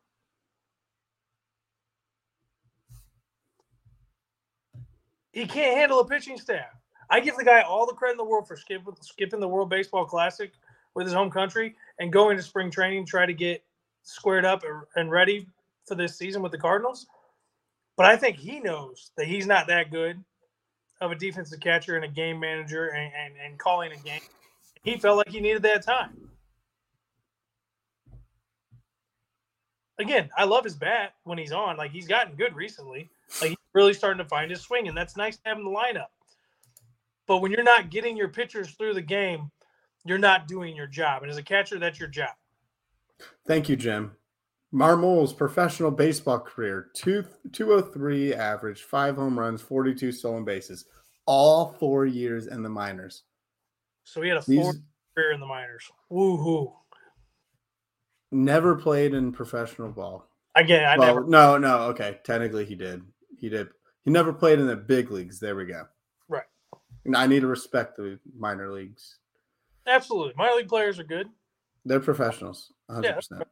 He 5.32 5.46
can't 5.46 5.76
handle 5.76 6.00
a 6.00 6.06
pitching 6.06 6.38
staff. 6.38 6.81
I 7.10 7.20
give 7.20 7.36
the 7.36 7.44
guy 7.44 7.62
all 7.62 7.86
the 7.86 7.94
credit 7.94 8.12
in 8.12 8.18
the 8.18 8.24
world 8.24 8.48
for 8.48 8.56
skipping 8.56 8.94
skipping 9.00 9.40
the 9.40 9.48
World 9.48 9.70
Baseball 9.70 10.04
Classic 10.04 10.52
with 10.94 11.06
his 11.06 11.14
home 11.14 11.30
country 11.30 11.74
and 11.98 12.12
going 12.12 12.36
to 12.36 12.42
spring 12.42 12.70
training, 12.70 13.06
try 13.06 13.26
to 13.26 13.32
get 13.32 13.62
squared 14.02 14.44
up 14.44 14.62
and 14.96 15.10
ready 15.10 15.46
for 15.86 15.94
this 15.94 16.16
season 16.16 16.42
with 16.42 16.52
the 16.52 16.58
Cardinals. 16.58 17.06
But 17.96 18.06
I 18.06 18.16
think 18.16 18.36
he 18.36 18.60
knows 18.60 19.10
that 19.16 19.26
he's 19.26 19.46
not 19.46 19.66
that 19.68 19.90
good 19.90 20.22
of 21.00 21.10
a 21.10 21.14
defensive 21.14 21.60
catcher 21.60 21.96
and 21.96 22.04
a 22.04 22.08
game 22.08 22.38
manager 22.38 22.88
and, 22.88 23.12
and, 23.14 23.34
and 23.44 23.58
calling 23.58 23.92
a 23.92 23.96
game. 23.96 24.20
He 24.82 24.96
felt 24.96 25.18
like 25.18 25.28
he 25.28 25.40
needed 25.40 25.62
that 25.62 25.84
time. 25.84 26.28
Again, 29.98 30.30
I 30.36 30.44
love 30.44 30.64
his 30.64 30.74
bat 30.74 31.14
when 31.24 31.38
he's 31.38 31.52
on. 31.52 31.76
Like 31.76 31.92
he's 31.92 32.08
gotten 32.08 32.34
good 32.34 32.54
recently. 32.56 33.10
Like 33.40 33.50
he's 33.50 33.58
really 33.74 33.94
starting 33.94 34.22
to 34.22 34.28
find 34.28 34.50
his 34.50 34.60
swing, 34.60 34.88
and 34.88 34.96
that's 34.96 35.16
nice 35.16 35.36
to 35.36 35.42
have 35.48 35.58
in 35.58 35.64
the 35.64 35.70
lineup. 35.70 36.06
But 37.32 37.40
when 37.40 37.50
you're 37.50 37.62
not 37.62 37.88
getting 37.88 38.14
your 38.14 38.28
pitchers 38.28 38.72
through 38.72 38.92
the 38.92 39.00
game, 39.00 39.50
you're 40.04 40.18
not 40.18 40.46
doing 40.46 40.76
your 40.76 40.86
job. 40.86 41.22
And 41.22 41.30
as 41.30 41.38
a 41.38 41.42
catcher, 41.42 41.78
that's 41.78 41.98
your 41.98 42.10
job. 42.10 42.28
Thank 43.46 43.70
you, 43.70 43.76
Jim. 43.76 44.12
Marmol's 44.70 45.32
professional 45.32 45.90
baseball 45.90 46.40
career, 46.40 46.90
two, 46.94 47.24
203 47.52 48.34
average, 48.34 48.82
five 48.82 49.16
home 49.16 49.38
runs, 49.38 49.62
42 49.62 50.12
stolen 50.12 50.44
bases, 50.44 50.84
all 51.24 51.74
four 51.80 52.04
years 52.04 52.48
in 52.48 52.62
the 52.62 52.68
minors. 52.68 53.22
So 54.04 54.20
he 54.20 54.28
had 54.28 54.36
a 54.36 54.44
These 54.46 54.60
four 54.60 54.74
career 55.16 55.32
in 55.32 55.40
the 55.40 55.46
minors. 55.46 55.90
Woohoo. 56.10 56.70
never 58.30 58.76
played 58.76 59.14
in 59.14 59.32
professional 59.32 59.90
ball. 59.90 60.28
Again, 60.54 60.84
I 60.84 60.98
well, 60.98 61.08
never 61.08 61.26
no, 61.26 61.56
no, 61.56 61.78
okay. 61.84 62.18
Technically, 62.24 62.66
he 62.66 62.74
did. 62.74 63.00
He 63.38 63.48
did. 63.48 63.68
He 64.04 64.10
never 64.10 64.34
played 64.34 64.58
in 64.58 64.66
the 64.66 64.76
big 64.76 65.10
leagues. 65.10 65.40
There 65.40 65.56
we 65.56 65.64
go. 65.64 65.86
I 67.14 67.26
need 67.26 67.40
to 67.40 67.46
respect 67.46 67.96
the 67.96 68.18
minor 68.36 68.72
leagues. 68.72 69.18
absolutely 69.86 70.34
minor 70.36 70.56
league 70.56 70.68
players 70.68 70.98
are 70.98 71.04
good. 71.04 71.28
They're 71.84 72.00
professionals, 72.00 72.72
100%. 72.90 73.02
Yeah. 73.32 73.42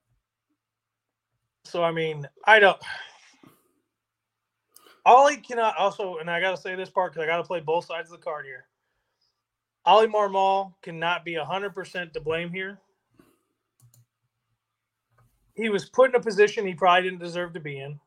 So 1.64 1.82
I 1.82 1.92
mean, 1.92 2.28
I 2.44 2.58
don't. 2.58 2.80
Oli 5.06 5.38
cannot 5.38 5.76
also, 5.76 6.18
and 6.18 6.30
I 6.30 6.40
got 6.40 6.54
to 6.54 6.60
say 6.60 6.74
this 6.74 6.90
part 6.90 7.12
because 7.12 7.24
I 7.24 7.26
got 7.26 7.38
to 7.38 7.44
play 7.44 7.60
both 7.60 7.86
sides 7.86 8.10
of 8.10 8.18
the 8.18 8.24
card 8.24 8.44
here. 8.44 8.66
Oli 9.86 10.06
Marmol 10.06 10.74
cannot 10.82 11.24
be 11.24 11.34
hundred 11.34 11.74
percent 11.74 12.12
to 12.12 12.20
blame 12.20 12.52
here. 12.52 12.78
He 15.54 15.68
was 15.68 15.88
put 15.88 16.10
in 16.10 16.16
a 16.16 16.20
position 16.20 16.66
he 16.66 16.74
probably 16.74 17.10
didn't 17.10 17.22
deserve 17.22 17.52
to 17.54 17.60
be 17.60 17.80
in, 17.80 17.98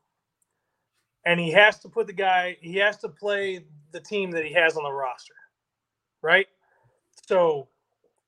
and 1.26 1.40
he 1.40 1.52
has 1.52 1.80
to 1.80 1.88
put 1.88 2.06
the 2.08 2.12
guy. 2.14 2.56
He 2.60 2.76
has 2.76 2.98
to 2.98 3.08
play 3.08 3.64
the 3.92 4.00
team 4.00 4.30
that 4.32 4.44
he 4.44 4.52
has 4.54 4.76
on 4.76 4.84
the 4.84 4.92
roster, 4.92 5.34
right? 6.22 6.48
So, 7.28 7.68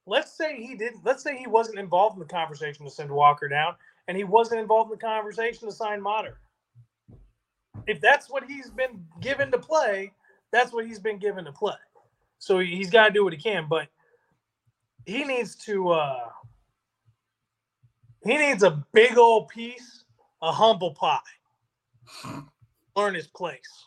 let's 0.07 0.33
say 0.37 0.57
he 0.63 0.77
didn't. 0.77 1.05
Let's 1.05 1.23
say 1.23 1.37
he 1.37 1.47
wasn't 1.49 1.79
involved 1.81 2.17
in 2.17 2.21
the 2.21 2.27
conversation 2.33 2.85
to 2.87 2.91
send 2.93 3.11
Walker 3.11 3.49
down 3.49 3.75
and 4.09 4.17
he 4.17 4.25
wasn't 4.25 4.61
involved 4.61 4.93
in 4.93 4.99
the 4.99 5.05
conversation 5.05 5.69
to 5.69 5.75
sign 5.75 6.01
Motter. 6.03 6.41
If 7.87 8.01
that's 8.01 8.31
what 8.31 8.45
he's 8.49 8.71
been 8.71 9.07
given 9.21 9.51
to 9.53 9.59
play, 9.59 10.13
that's 10.53 10.73
what 10.73 10.87
he's 10.87 11.01
been 11.01 11.19
given 11.19 11.45
to 11.47 11.53
play. 11.53 11.75
So 12.39 12.59
he's 12.61 12.91
got 12.91 13.09
to 13.09 13.15
do 13.15 13.25
what 13.25 13.33
he 13.35 13.39
can, 13.41 13.67
but 13.69 13.89
he 15.07 15.25
needs 15.25 15.57
to. 15.67 15.91
uh 15.91 16.29
He 18.25 18.37
needs 18.37 18.63
a 18.65 18.85
big 18.93 19.17
old 19.19 19.49
piece, 19.49 20.05
a 20.43 20.53
humble 20.53 20.93
pie. 20.95 21.21
Learn 22.97 23.15
his 23.15 23.27
place, 23.27 23.87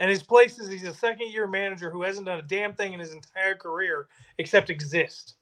and 0.00 0.10
his 0.10 0.22
place 0.22 0.58
is 0.58 0.68
he's 0.68 0.82
a 0.82 0.92
second 0.94 1.30
year 1.30 1.46
manager 1.46 1.90
who 1.90 2.02
hasn't 2.02 2.26
done 2.26 2.40
a 2.40 2.42
damn 2.42 2.74
thing 2.74 2.92
in 2.92 2.98
his 3.00 3.12
entire 3.12 3.54
career 3.54 4.08
except 4.38 4.68
exist 4.68 5.34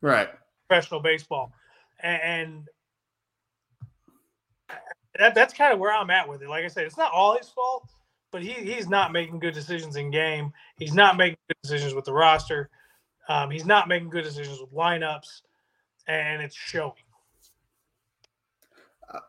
Right. 0.00 0.30
professional 0.66 1.00
baseball, 1.00 1.52
and, 2.02 2.66
that, 5.18 5.34
that's 5.34 5.52
kind 5.52 5.72
of 5.72 5.78
where 5.78 5.92
I'm 5.92 6.08
at 6.10 6.26
with 6.26 6.40
it. 6.42 6.48
Like 6.48 6.64
I 6.64 6.68
said, 6.68 6.86
it's 6.86 6.96
not 6.96 7.12
all 7.12 7.36
his 7.36 7.48
fault, 7.48 7.90
but 8.30 8.42
he 8.42 8.52
he's 8.52 8.88
not 8.88 9.12
making 9.12 9.38
good 9.40 9.52
decisions 9.54 9.96
in 9.96 10.10
game. 10.10 10.52
He's 10.78 10.94
not 10.94 11.16
making 11.18 11.36
good 11.48 11.56
decisions 11.62 11.94
with 11.94 12.04
the 12.06 12.12
roster. 12.12 12.70
Um, 13.28 13.50
he's 13.50 13.66
not 13.66 13.86
making 13.86 14.08
good 14.08 14.24
decisions 14.24 14.60
with 14.60 14.72
lineups, 14.72 15.42
and 16.06 16.40
it's 16.40 16.56
showing. 16.56 16.94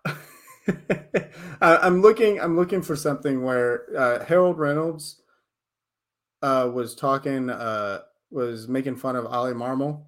I- 0.06 0.16
I'm 1.62 2.02
looking. 2.02 2.40
I'm 2.40 2.56
looking 2.56 2.82
for 2.82 2.96
something 2.96 3.44
where 3.44 3.86
uh, 3.98 4.26
Harold 4.26 4.58
Reynolds 4.58 5.22
uh, 6.42 6.70
was 6.74 6.96
talking, 6.96 7.50
uh, 7.50 8.02
was 8.30 8.68
making 8.68 8.96
fun 8.98 9.16
of 9.16 9.26
Oli 9.26 9.54
Marmol, 9.54 10.06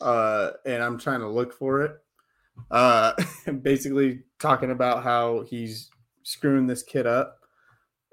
uh, 0.00 0.50
and 0.64 0.82
I'm 0.82 0.98
trying 0.98 1.20
to 1.20 1.28
look 1.28 1.52
for 1.52 1.82
it. 1.82 1.96
Uh, 2.70 3.12
basically, 3.62 4.22
talking 4.38 4.70
about 4.70 5.02
how 5.02 5.42
he's 5.42 5.90
screwing 6.22 6.66
this 6.66 6.82
kid 6.82 7.06
up. 7.06 7.40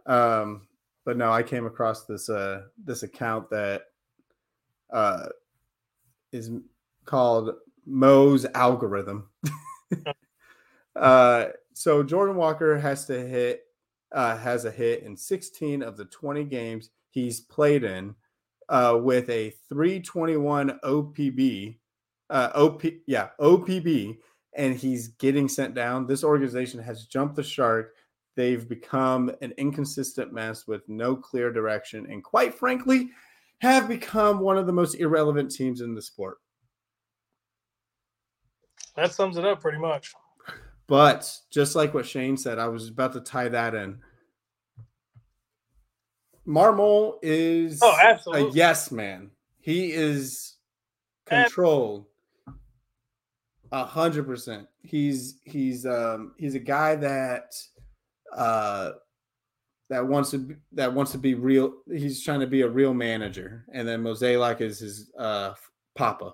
Um, 0.06 0.68
but 1.06 1.18
no, 1.18 1.32
I 1.32 1.44
came 1.44 1.66
across 1.66 2.06
this 2.06 2.30
uh, 2.30 2.64
this 2.84 3.04
account 3.04 3.50
that 3.50 3.84
is 6.32 6.50
called 7.06 7.56
Mo's 7.86 8.46
algorithm. 8.54 9.30
Uh, 10.96 11.46
so 11.74 12.04
Jordan 12.04 12.36
Walker 12.36 12.78
has 12.78 13.06
to 13.06 13.28
hit, 13.28 13.64
uh, 14.12 14.38
has 14.38 14.66
a 14.66 14.72
hit 14.72 15.04
in 15.04 15.18
16 15.18 15.82
of 15.82 15.98
the 15.98 16.06
20 16.06 16.44
games 16.46 16.90
he's 17.10 17.42
played 17.42 17.84
in, 17.84 18.16
uh, 18.70 18.98
with 19.02 19.30
a 19.30 19.52
321 19.70 20.80
OPB, 20.84 21.78
uh, 22.30 22.50
OP, 22.56 22.84
yeah, 23.08 23.30
OPB, 23.40 24.18
and 24.56 24.76
he's 24.76 25.10
getting 25.10 25.48
sent 25.48 25.74
down. 25.74 26.08
This 26.08 26.24
organization 26.24 26.80
has 26.82 27.06
jumped 27.06 27.36
the 27.36 27.44
shark. 27.44 27.96
They've 28.36 28.68
become 28.68 29.32
an 29.42 29.54
inconsistent 29.58 30.34
mess 30.34 30.68
with 30.68 30.88
no 30.88 31.16
clear 31.16 31.52
direction, 31.52 32.08
and 32.10 32.24
quite 32.24 32.54
frankly, 32.54 33.10
have 33.60 33.88
become 33.88 34.40
one 34.40 34.58
of 34.58 34.66
the 34.66 34.74
most 34.74 34.96
irrelevant 34.96 35.52
teams 35.52 35.82
in 35.82 35.96
the 35.96 36.02
sport. 36.02 36.40
That 38.96 39.12
sums 39.12 39.38
it 39.38 39.46
up 39.46 39.62
pretty 39.62 39.78
much. 39.78 40.14
But 40.88 41.32
just 41.52 41.76
like 41.76 41.94
what 41.94 42.06
Shane 42.06 42.38
said, 42.38 42.60
I 42.60 42.68
was 42.68 42.90
about 42.90 43.14
to 43.14 43.22
tie 43.22 43.50
that 43.50 43.74
in. 43.74 44.00
Marmol 46.48 47.20
is 47.22 47.80
Oh, 47.82 47.98
absolutely. 48.02 48.50
a 48.50 48.52
yes 48.52 48.92
man. 48.92 49.32
He 49.60 49.94
is 49.94 50.56
controlled 51.26 52.06
a 53.72 53.86
hundred 53.86 54.26
percent. 54.26 54.68
He's 54.82 55.40
he's 55.46 55.86
um 55.86 56.34
he's 56.38 56.56
a 56.56 56.60
guy 56.60 56.96
that 56.98 57.56
uh 58.36 58.92
that 59.90 60.06
wants 60.06 60.32
to 60.32 60.40
be, 60.40 60.56
that 60.74 60.94
wants 60.94 61.12
to 61.14 61.18
be 61.18 61.34
real. 61.34 61.74
He's 61.90 62.24
trying 62.24 62.42
to 62.42 62.48
be 62.48 62.62
a 62.62 62.68
real 62.70 62.94
manager, 62.94 63.66
and 63.74 63.88
then 63.88 64.04
Mozeliak 64.04 64.60
is 64.60 64.80
his 64.80 65.12
uh 65.18 65.54
papa, 65.96 66.34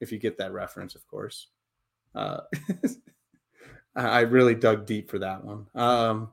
if 0.00 0.10
you 0.10 0.18
get 0.18 0.38
that 0.38 0.52
reference, 0.52 0.94
of 0.94 1.06
course. 1.06 1.48
Uh, 2.14 2.40
I 3.96 4.02
I 4.08 4.20
really 4.20 4.54
dug 4.54 4.86
deep 4.86 5.10
for 5.10 5.18
that 5.20 5.44
one. 5.44 5.66
Um, 5.74 6.30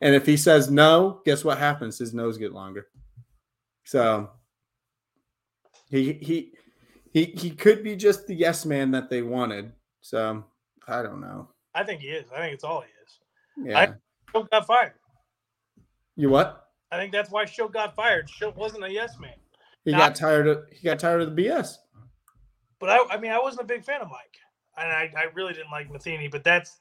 and 0.00 0.14
if 0.14 0.26
he 0.26 0.36
says 0.36 0.70
no, 0.70 1.20
guess 1.24 1.44
what 1.44 1.58
happens? 1.58 1.98
His 1.98 2.14
nose 2.14 2.38
get 2.38 2.52
longer. 2.52 2.86
So 3.84 4.30
he 5.90 6.12
he 6.14 6.52
he 7.12 7.24
he 7.26 7.50
could 7.50 7.82
be 7.82 7.96
just 7.96 8.26
the 8.26 8.34
yes 8.34 8.64
man 8.66 8.90
that 8.92 9.08
they 9.10 9.22
wanted. 9.22 9.72
So 10.00 10.44
I 10.86 11.02
don't 11.02 11.20
know. 11.20 11.48
I 11.74 11.84
think 11.84 12.00
he 12.00 12.08
is. 12.08 12.30
I 12.34 12.38
think 12.40 12.54
it's 12.54 12.64
all 12.64 12.82
he 12.82 12.88
is. 13.66 13.68
Yeah. 13.70 13.92
Show 14.32 14.42
got 14.44 14.66
fired. 14.66 14.92
you 16.16 16.28
what? 16.28 16.66
I 16.90 16.96
think 16.96 17.12
that's 17.12 17.30
why 17.30 17.44
Show 17.44 17.68
got 17.68 17.94
fired. 17.94 18.28
Show 18.30 18.50
wasn't 18.56 18.84
a 18.84 18.92
yes 18.92 19.18
man. 19.18 19.34
He 19.84 19.92
Not- 19.92 19.98
got 19.98 20.14
tired 20.16 20.46
of 20.48 20.64
he 20.72 20.84
got 20.84 20.98
tired 20.98 21.22
of 21.22 21.34
the 21.34 21.42
BS. 21.44 21.76
But 22.78 22.90
I, 22.90 22.98
I 23.10 23.18
mean, 23.18 23.32
I 23.32 23.38
wasn't 23.40 23.62
a 23.62 23.66
big 23.66 23.84
fan 23.84 24.00
of 24.00 24.08
Mike, 24.08 24.36
and 24.76 24.88
I, 24.92 25.10
I 25.16 25.24
really 25.34 25.52
didn't 25.52 25.72
like 25.72 25.90
Matheny. 25.90 26.28
But 26.28 26.44
that's 26.44 26.78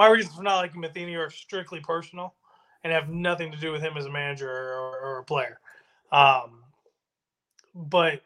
my 0.00 0.08
reasons 0.08 0.34
for 0.34 0.42
not 0.42 0.56
liking 0.56 0.80
Matheny 0.80 1.14
are 1.14 1.28
strictly 1.28 1.78
personal 1.78 2.34
and 2.84 2.90
have 2.90 3.10
nothing 3.10 3.52
to 3.52 3.58
do 3.58 3.70
with 3.70 3.82
him 3.82 3.98
as 3.98 4.06
a 4.06 4.10
manager 4.10 4.50
or, 4.50 4.98
or 4.98 5.18
a 5.18 5.24
player. 5.24 5.60
Um, 6.10 6.64
but 7.74 8.22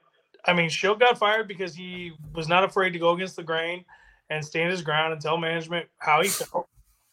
I 0.46 0.52
mean, 0.52 0.68
Show 0.68 0.94
got 0.94 1.18
fired 1.18 1.48
because 1.48 1.74
he 1.74 2.12
was 2.32 2.46
not 2.46 2.62
afraid 2.62 2.90
to 2.92 3.00
go 3.00 3.10
against 3.10 3.34
the 3.34 3.42
grain 3.42 3.84
and 4.30 4.44
stand 4.44 4.70
his 4.70 4.82
ground 4.82 5.14
and 5.14 5.20
tell 5.20 5.36
management 5.36 5.88
how 5.98 6.22
he 6.22 6.28
felt. 6.28 6.68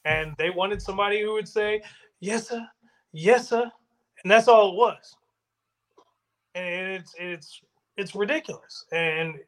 And 0.05 0.35
they 0.37 0.51
wanted 0.51 0.79
somebody 0.79 1.23
who 1.23 1.33
would 1.33 1.47
say, 1.47 1.81
Yes, 2.19 2.49
sir, 2.49 2.63
yes, 3.13 3.49
sir. 3.49 3.63
And 4.23 4.31
that's 4.31 4.47
all 4.47 4.73
it 4.73 4.75
was. 4.75 5.15
And 6.53 6.91
it's 6.91 7.15
it's 7.17 7.61
it's 7.97 8.13
ridiculous. 8.13 8.85
And 8.91 9.39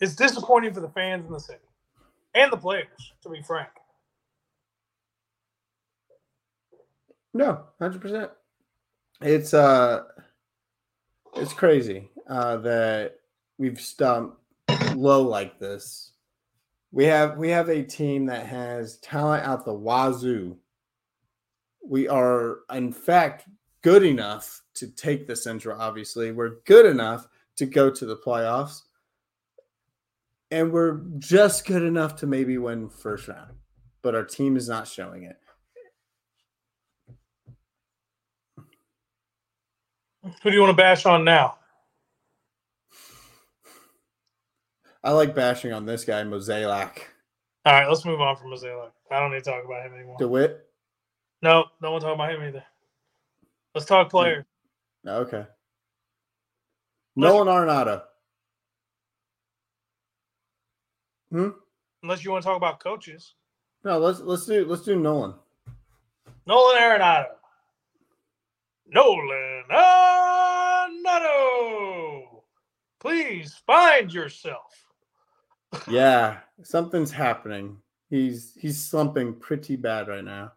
it's 0.00 0.16
disappointing 0.16 0.74
for 0.74 0.80
the 0.80 0.88
fans 0.88 1.24
in 1.24 1.32
the 1.32 1.38
city 1.38 1.60
and 2.34 2.50
the 2.52 2.56
players, 2.56 3.12
to 3.22 3.28
be 3.28 3.40
frank. 3.40 3.68
No, 7.34 7.64
hundred 7.80 8.00
percent. 8.00 8.30
It's 9.20 9.52
uh, 9.52 10.04
it's 11.34 11.52
crazy 11.52 12.08
uh, 12.28 12.58
that 12.58 13.16
we've 13.58 13.80
stumped 13.80 14.38
low 14.94 15.22
like 15.22 15.58
this. 15.58 16.12
We 16.92 17.04
have 17.06 17.36
we 17.36 17.50
have 17.50 17.68
a 17.68 17.82
team 17.82 18.26
that 18.26 18.46
has 18.46 18.98
talent 18.98 19.44
out 19.44 19.64
the 19.64 19.74
wazoo. 19.74 20.56
We 21.86 22.08
are, 22.08 22.60
in 22.72 22.92
fact, 22.92 23.46
good 23.82 24.04
enough 24.04 24.62
to 24.74 24.86
take 24.86 25.26
the 25.26 25.36
Central. 25.36 25.78
Obviously, 25.78 26.30
we're 26.30 26.60
good 26.64 26.86
enough 26.86 27.26
to 27.56 27.66
go 27.66 27.90
to 27.90 28.06
the 28.06 28.16
playoffs, 28.16 28.82
and 30.52 30.72
we're 30.72 31.00
just 31.18 31.66
good 31.66 31.82
enough 31.82 32.14
to 32.16 32.28
maybe 32.28 32.58
win 32.58 32.88
first 32.88 33.26
round. 33.26 33.54
But 34.02 34.14
our 34.14 34.24
team 34.24 34.56
is 34.56 34.68
not 34.68 34.86
showing 34.86 35.24
it. 35.24 35.36
Who 40.42 40.50
do 40.50 40.56
you 40.56 40.62
want 40.62 40.70
to 40.70 40.82
bash 40.82 41.04
on 41.06 41.24
now? 41.24 41.56
I 45.02 45.10
like 45.10 45.34
bashing 45.34 45.72
on 45.72 45.84
this 45.84 46.04
guy, 46.04 46.22
Mozeliak. 46.22 46.98
All 47.66 47.72
right, 47.72 47.86
let's 47.86 48.04
move 48.06 48.20
on 48.20 48.36
from 48.36 48.50
Mozeliak. 48.50 48.92
I 49.10 49.20
don't 49.20 49.32
need 49.32 49.44
to 49.44 49.50
talk 49.50 49.64
about 49.64 49.86
him 49.86 49.94
anymore. 49.94 50.16
DeWitt. 50.18 50.66
No, 51.42 51.66
no 51.82 51.92
one 51.92 52.00
talk 52.00 52.14
about 52.14 52.34
him 52.34 52.42
either. 52.42 52.64
Let's 53.74 53.86
talk 53.86 54.08
players. 54.08 54.44
Okay. 55.06 55.44
Nolan 57.16 57.48
Arenado. 57.48 58.02
Hmm. 61.30 61.50
Unless 62.02 62.24
you 62.24 62.30
want 62.30 62.42
to 62.42 62.48
talk 62.48 62.56
about 62.56 62.80
coaches. 62.80 63.34
No, 63.84 63.98
let's 63.98 64.20
let's 64.20 64.46
do 64.46 64.64
let's 64.64 64.82
do 64.82 64.96
Nolan. 64.96 65.34
Nolan 66.46 66.80
Arenado. 66.80 67.26
Nolan 68.86 69.64
Arenado. 69.70 71.24
Please 73.00 73.60
find 73.66 74.12
yourself. 74.12 74.86
Yeah, 75.88 76.38
something's 76.62 77.10
happening. 77.10 77.78
He's 78.08 78.54
he's 78.58 78.82
slumping 78.82 79.34
pretty 79.34 79.76
bad 79.76 80.08
right 80.08 80.24
now. 80.24 80.52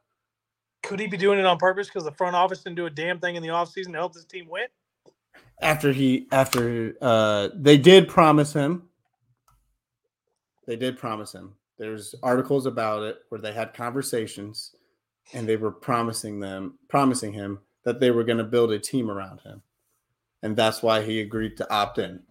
Could 0.84 0.99
he 0.99 1.07
be 1.07 1.17
doing 1.17 1.39
it 1.39 1.45
on 1.45 1.57
purpose 1.57 1.88
because 1.88 2.03
the 2.03 2.11
front 2.11 2.36
office 2.36 2.63
didn't 2.63 2.78
do 2.78 2.86
a 2.86 2.89
damn 2.89 3.19
thing 3.19 3.36
in 3.36 3.43
the 3.43 3.49
offseason 3.49 3.91
to 3.91 3.97
help 3.97 4.13
this 4.13 4.25
team 4.25 4.47
win? 4.47 4.67
After 5.61 5.91
he 5.91 6.28
after 6.32 6.95
uh 7.01 7.49
they 7.55 7.78
did 7.78 8.07
promise 8.07 8.53
him. 8.53 8.84
They 10.65 10.75
did 10.75 10.97
promise 10.97 11.34
him. 11.34 11.55
There's 11.78 12.13
articles 12.23 12.65
about 12.65 13.03
it 13.03 13.19
where 13.30 13.41
they 13.41 13.53
had 13.53 13.73
conversations 13.73 14.75
and 15.34 15.47
they 15.47 15.57
were 15.57 15.71
promising 15.71 16.39
them 16.39 16.78
promising 16.88 17.34
him 17.34 17.59
that 17.88 18.01
they 18.01 18.11
were 18.11 18.25
going 18.25 18.38
to 18.38 18.43
build 18.43 18.69
a 18.73 18.77
team 18.77 19.09
around 19.09 19.39
him. 19.39 19.61
And 20.43 20.57
that's 20.57 20.83
why 20.83 21.01
he 21.03 21.21
agreed 21.21 21.55
to 21.55 21.73
opt 21.73 21.99
in. 21.99 22.21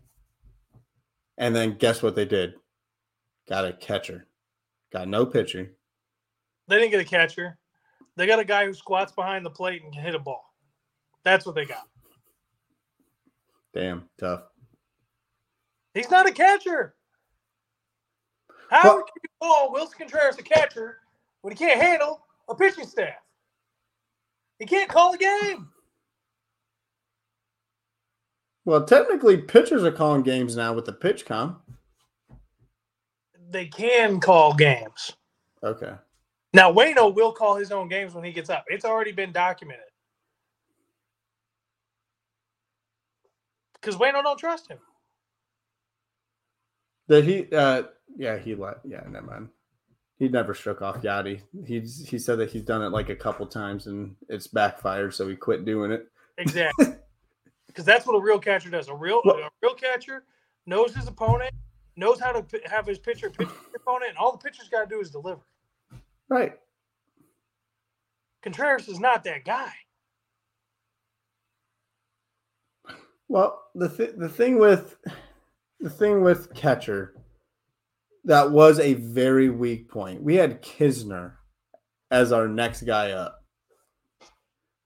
And 1.39 1.57
then 1.57 1.79
guess 1.79 2.03
what 2.03 2.15
they 2.15 2.27
did? 2.27 2.57
Got 3.49 3.65
a 3.65 3.73
catcher. 3.73 4.27
Got 4.93 5.09
no 5.09 5.25
pitcher. 5.25 5.73
They 6.69 6.77
didn't 6.79 6.91
get 6.91 7.01
a 7.01 7.05
catcher. 7.07 7.57
They 8.17 8.27
got 8.27 8.39
a 8.39 8.45
guy 8.45 8.67
who 8.67 8.75
squats 8.75 9.13
behind 9.13 9.47
the 9.47 9.51
plate 9.51 9.83
and 9.83 9.91
can 9.95 10.03
hit 10.03 10.15
a 10.15 10.19
ball. 10.19 10.45
That's 11.25 11.47
what 11.47 11.55
they 11.55 11.65
got. 11.65 11.89
Damn, 13.73 14.11
tough. 14.19 14.43
He's 15.95 16.11
not 16.11 16.29
a 16.29 16.33
catcher. 16.33 16.97
How 18.69 18.83
Well- 18.97 19.05
can 19.05 19.23
you 19.23 19.29
call 19.41 19.73
Wilson 19.73 19.97
Contreras 20.01 20.37
a 20.37 20.43
catcher 20.43 20.99
when 21.41 21.57
he 21.57 21.59
can't 21.59 21.81
handle 21.81 22.27
a 22.47 22.55
pitching 22.55 22.87
staff? 22.87 23.17
He 24.59 24.67
can't 24.67 24.89
call 24.89 25.15
a 25.15 25.19
game. 25.19 25.69
Well, 28.65 28.85
technically, 28.85 29.39
pitchers 29.39 29.85
are 29.85 29.93
calling 29.93 30.23
games 30.23 30.57
now 30.57 30.73
with 30.73 30.87
the 30.87 30.93
PitchCom. 30.93 31.57
They 33.49 33.67
can 33.67 34.19
call 34.19 34.55
games. 34.55 35.13
Okay. 35.63 35.93
Now, 36.53 36.73
Waino 36.73 37.15
will 37.15 37.33
call 37.33 37.55
his 37.57 37.71
own 37.71 37.89
games 37.89 38.15
when 38.15 38.25
he 38.25 38.33
gets 38.33 38.51
up. 38.51 38.65
It's 38.67 38.85
already 38.85 39.13
been 39.13 39.31
documented. 39.31 39.85
Because 43.75 43.97
Waino 43.97 44.23
don't 44.23 44.39
trust 44.39 44.69
him. 44.69 44.79
That 47.09 47.25
he, 47.25 47.47
uh, 47.53 47.85
yeah, 48.17 48.37
he 48.37 48.57
let, 48.57 48.79
yeah, 48.85 49.03
never 49.09 49.27
mind. 49.27 49.49
He 50.19 50.29
never 50.29 50.55
shook 50.55 50.81
off 50.81 51.03
Yadi. 51.03 51.43
He's 51.67 52.09
he 52.09 52.19
said 52.19 52.39
that 52.39 52.51
he's 52.51 52.63
done 52.63 52.83
it 52.83 52.89
like 52.89 53.11
a 53.11 53.17
couple 53.17 53.47
times 53.47 53.87
and 53.87 54.17
it's 54.29 54.47
backfired, 54.47 55.13
so 55.15 55.29
he 55.29 55.37
quit 55.37 55.65
doing 55.65 55.91
it. 55.93 56.07
Exactly. 56.39 56.87
Because 57.69 57.85
that's 57.85 58.07
what 58.07 58.15
a 58.15 58.23
real 58.23 58.39
catcher 58.39 58.71
does. 58.71 58.89
A 58.89 58.95
real 58.95 59.21
Well- 59.23 59.37
a 59.37 59.51
real 59.63 59.75
catcher 59.75 60.25
knows 60.65 60.95
his 60.95 61.07
opponent, 61.07 61.53
knows 61.97 62.19
how 62.19 62.33
to 62.33 62.43
p- 62.43 62.61
have 62.65 62.87
his 62.87 62.99
pitcher 62.99 63.29
pitch 63.29 63.49
his 63.49 63.75
opponent, 63.75 64.09
and 64.09 64.17
all 64.17 64.33
the 64.33 64.39
pitcher's 64.39 64.71
got 64.71 64.85
to 64.85 64.87
do 64.89 64.99
is 65.03 65.11
deliver. 65.11 65.43
Right. 66.31 66.55
Contreras 68.43 68.89
is 68.89 68.99
not 68.99 69.25
that 69.25 69.45
guy. 69.45 69.71
Well, 73.29 73.63
the 73.75 73.89
th- 73.89 74.15
the 74.17 74.29
thing 74.29 74.59
with 74.59 74.97
the 75.81 75.91
thing 75.91 76.23
with 76.23 76.55
catcher 76.55 77.15
that 78.27 78.51
was 78.51 78.79
a 78.79 78.95
very 78.95 79.49
weak 79.49 79.89
point. 79.89 80.23
We 80.23 80.37
had 80.37 80.63
Knizner 80.63 81.33
as 82.11 82.31
our 82.33 82.47
next 82.49 82.83
guy 82.83 83.13
up, 83.13 83.43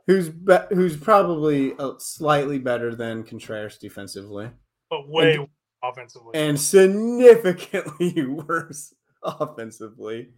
who's 0.07 0.29
be- 0.29 0.57
who's 0.71 0.97
probably 0.97 1.75
uh, 1.79 1.93
slightly 1.99 2.59
better 2.59 2.95
than 2.95 3.25
Contreras 3.25 3.79
defensively, 3.79 4.51
But 4.89 5.09
way 5.09 5.35
And- 5.35 5.49
offensively. 5.83 6.31
and 6.35 6.59
significantly 6.61 8.25
worse 8.27 8.95
offensively. 9.23 10.31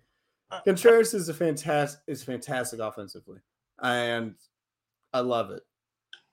Contreras 0.66 1.14
is 1.14 1.28
a 1.28 1.34
fantastic 1.34 2.00
is 2.06 2.22
fantastic 2.22 2.78
offensively, 2.80 3.38
and 3.82 4.34
I 5.12 5.20
love 5.20 5.50
it. 5.50 5.62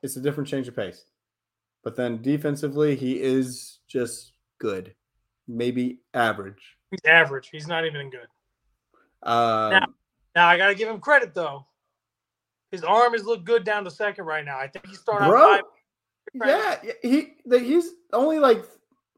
It's 0.03 0.17
a 0.17 0.21
different 0.21 0.49
change 0.49 0.67
of 0.67 0.75
pace, 0.75 1.05
but 1.83 1.95
then 1.95 2.21
defensively, 2.21 2.95
he 2.95 3.21
is 3.21 3.79
just 3.87 4.33
good, 4.59 4.93
maybe 5.49 5.99
average. 6.13 6.77
He's 6.91 7.03
average. 7.05 7.49
He's 7.51 7.67
not 7.67 7.85
even 7.85 8.09
good. 8.09 8.27
Um, 9.23 9.71
Now- 9.71 9.87
Now 10.35 10.47
I 10.47 10.57
gotta 10.57 10.75
give 10.75 10.87
him 10.87 10.99
credit 11.01 11.33
though. 11.33 11.65
His 12.71 12.83
arm 12.83 13.13
has 13.13 13.25
looked 13.25 13.45
good 13.45 13.63
down 13.63 13.83
to 13.83 13.91
second 13.91 14.25
right 14.25 14.45
now. 14.45 14.57
I 14.59 14.67
think 14.67 14.85
he's 14.87 14.99
starting 14.99 15.25
out 15.27 15.31
Bro, 15.31 15.59
five. 16.39 16.79
yeah, 16.83 16.91
he 17.01 17.33
he's 17.51 17.89
only 18.13 18.37
like 18.39 18.63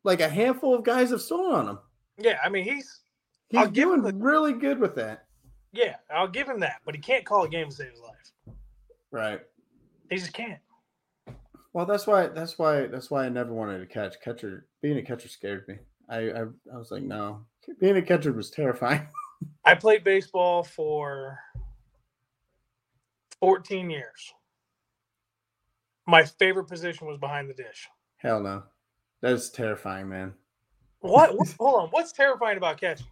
like 0.03 0.21
a 0.21 0.29
handful 0.29 0.73
of 0.73 0.83
guys 0.83 1.09
have 1.11 1.21
stolen 1.21 1.53
on 1.53 1.67
him. 1.69 1.79
Yeah, 2.17 2.39
I 2.43 2.49
mean 2.49 2.63
he's 2.63 3.01
He's 3.49 3.59
I'll 3.59 3.67
give 3.69 3.89
him 3.91 4.01
doing 4.01 4.19
really 4.19 4.53
good 4.53 4.79
with 4.79 4.95
that. 4.95 5.25
yeah, 5.73 5.97
I'll 6.09 6.27
give 6.29 6.47
him 6.47 6.61
that, 6.61 6.77
but 6.85 6.95
he 6.95 7.01
can't 7.01 7.25
call 7.25 7.43
a 7.43 7.49
game 7.49 7.67
to 7.69 7.75
save 7.75 7.91
his 7.91 7.99
life. 7.99 8.55
Right. 9.11 9.41
He 10.09 10.15
just 10.17 10.31
can't. 10.33 10.59
Well, 11.73 11.85
that's 11.85 12.07
why 12.07 12.27
that's 12.27 12.57
why 12.57 12.87
that's 12.87 13.11
why 13.11 13.25
I 13.25 13.29
never 13.29 13.53
wanted 13.53 13.79
to 13.79 13.85
catch 13.85 14.19
catcher. 14.21 14.67
Being 14.81 14.97
a 14.97 15.01
catcher 15.03 15.27
scared 15.27 15.67
me. 15.67 15.75
I 16.09 16.17
I, 16.31 16.41
I 16.73 16.77
was 16.77 16.91
like, 16.91 17.03
no, 17.03 17.45
being 17.79 17.97
a 17.97 18.01
catcher 18.01 18.33
was 18.33 18.49
terrifying. 18.49 19.07
I 19.65 19.75
played 19.75 20.03
baseball 20.03 20.63
for 20.63 21.39
14 23.39 23.89
years. 23.89 24.33
My 26.07 26.23
favorite 26.25 26.65
position 26.67 27.07
was 27.07 27.17
behind 27.17 27.49
the 27.49 27.53
dish. 27.53 27.87
Hell 28.17 28.39
no, 28.41 28.63
that's 29.21 29.49
terrifying, 29.49 30.09
man. 30.09 30.33
What? 30.99 31.35
what- 31.37 31.55
hold 31.59 31.81
on. 31.83 31.87
What's 31.89 32.11
terrifying 32.11 32.57
about 32.57 32.79
catching? 32.79 33.07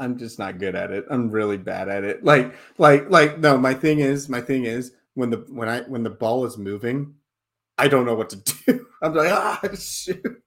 I'm 0.00 0.18
just 0.18 0.40
not 0.40 0.58
good 0.58 0.74
at 0.74 0.90
it. 0.90 1.04
I'm 1.08 1.30
really 1.30 1.56
bad 1.56 1.88
at 1.88 2.02
it. 2.02 2.24
Like 2.24 2.54
like 2.78 3.08
like 3.10 3.38
no. 3.38 3.56
My 3.56 3.74
thing 3.74 4.00
is 4.00 4.28
my 4.28 4.40
thing 4.40 4.64
is 4.64 4.92
when 5.14 5.30
the 5.30 5.44
when 5.48 5.68
I 5.68 5.82
when 5.82 6.02
the 6.02 6.10
ball 6.10 6.44
is 6.46 6.58
moving, 6.58 7.14
I 7.76 7.86
don't 7.86 8.04
know 8.04 8.14
what 8.16 8.30
to 8.30 8.36
do. 8.66 8.86
I'm 9.00 9.14
like 9.14 9.30
ah 9.30 9.60
shoot. 9.78 10.42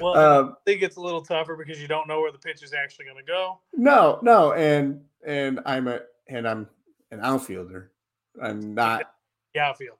Well, 0.00 0.16
Um, 0.16 0.48
I 0.50 0.70
think 0.70 0.82
it's 0.82 0.96
a 0.96 1.00
little 1.00 1.20
tougher 1.22 1.54
because 1.56 1.80
you 1.80 1.88
don't 1.88 2.08
know 2.08 2.20
where 2.20 2.32
the 2.32 2.38
pitch 2.38 2.62
is 2.62 2.72
actually 2.72 3.04
going 3.04 3.18
to 3.18 3.24
go. 3.30 3.60
no 3.74 4.18
no 4.22 4.52
and 4.52 5.02
and 5.26 5.60
I'm 5.66 5.86
a 5.88 6.00
and 6.28 6.48
I'm 6.48 6.68
an 7.10 7.20
outfielder. 7.20 7.90
I'm 8.42 8.74
not 8.74 9.12
The 9.54 9.60
outfield. 9.60 9.98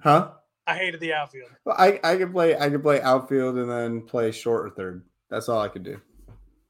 huh. 0.00 0.30
I 0.68 0.76
hated 0.76 1.00
the 1.00 1.12
outfield. 1.12 1.50
Well, 1.64 1.76
I 1.78 2.00
I 2.02 2.16
could 2.16 2.32
play 2.32 2.56
I 2.56 2.68
could 2.70 2.82
play 2.82 3.00
outfield 3.00 3.56
and 3.56 3.70
then 3.70 4.02
play 4.02 4.32
short 4.32 4.66
or 4.66 4.70
third. 4.70 5.04
That's 5.30 5.48
all 5.48 5.60
I 5.60 5.68
could 5.68 5.82
do. 5.84 6.00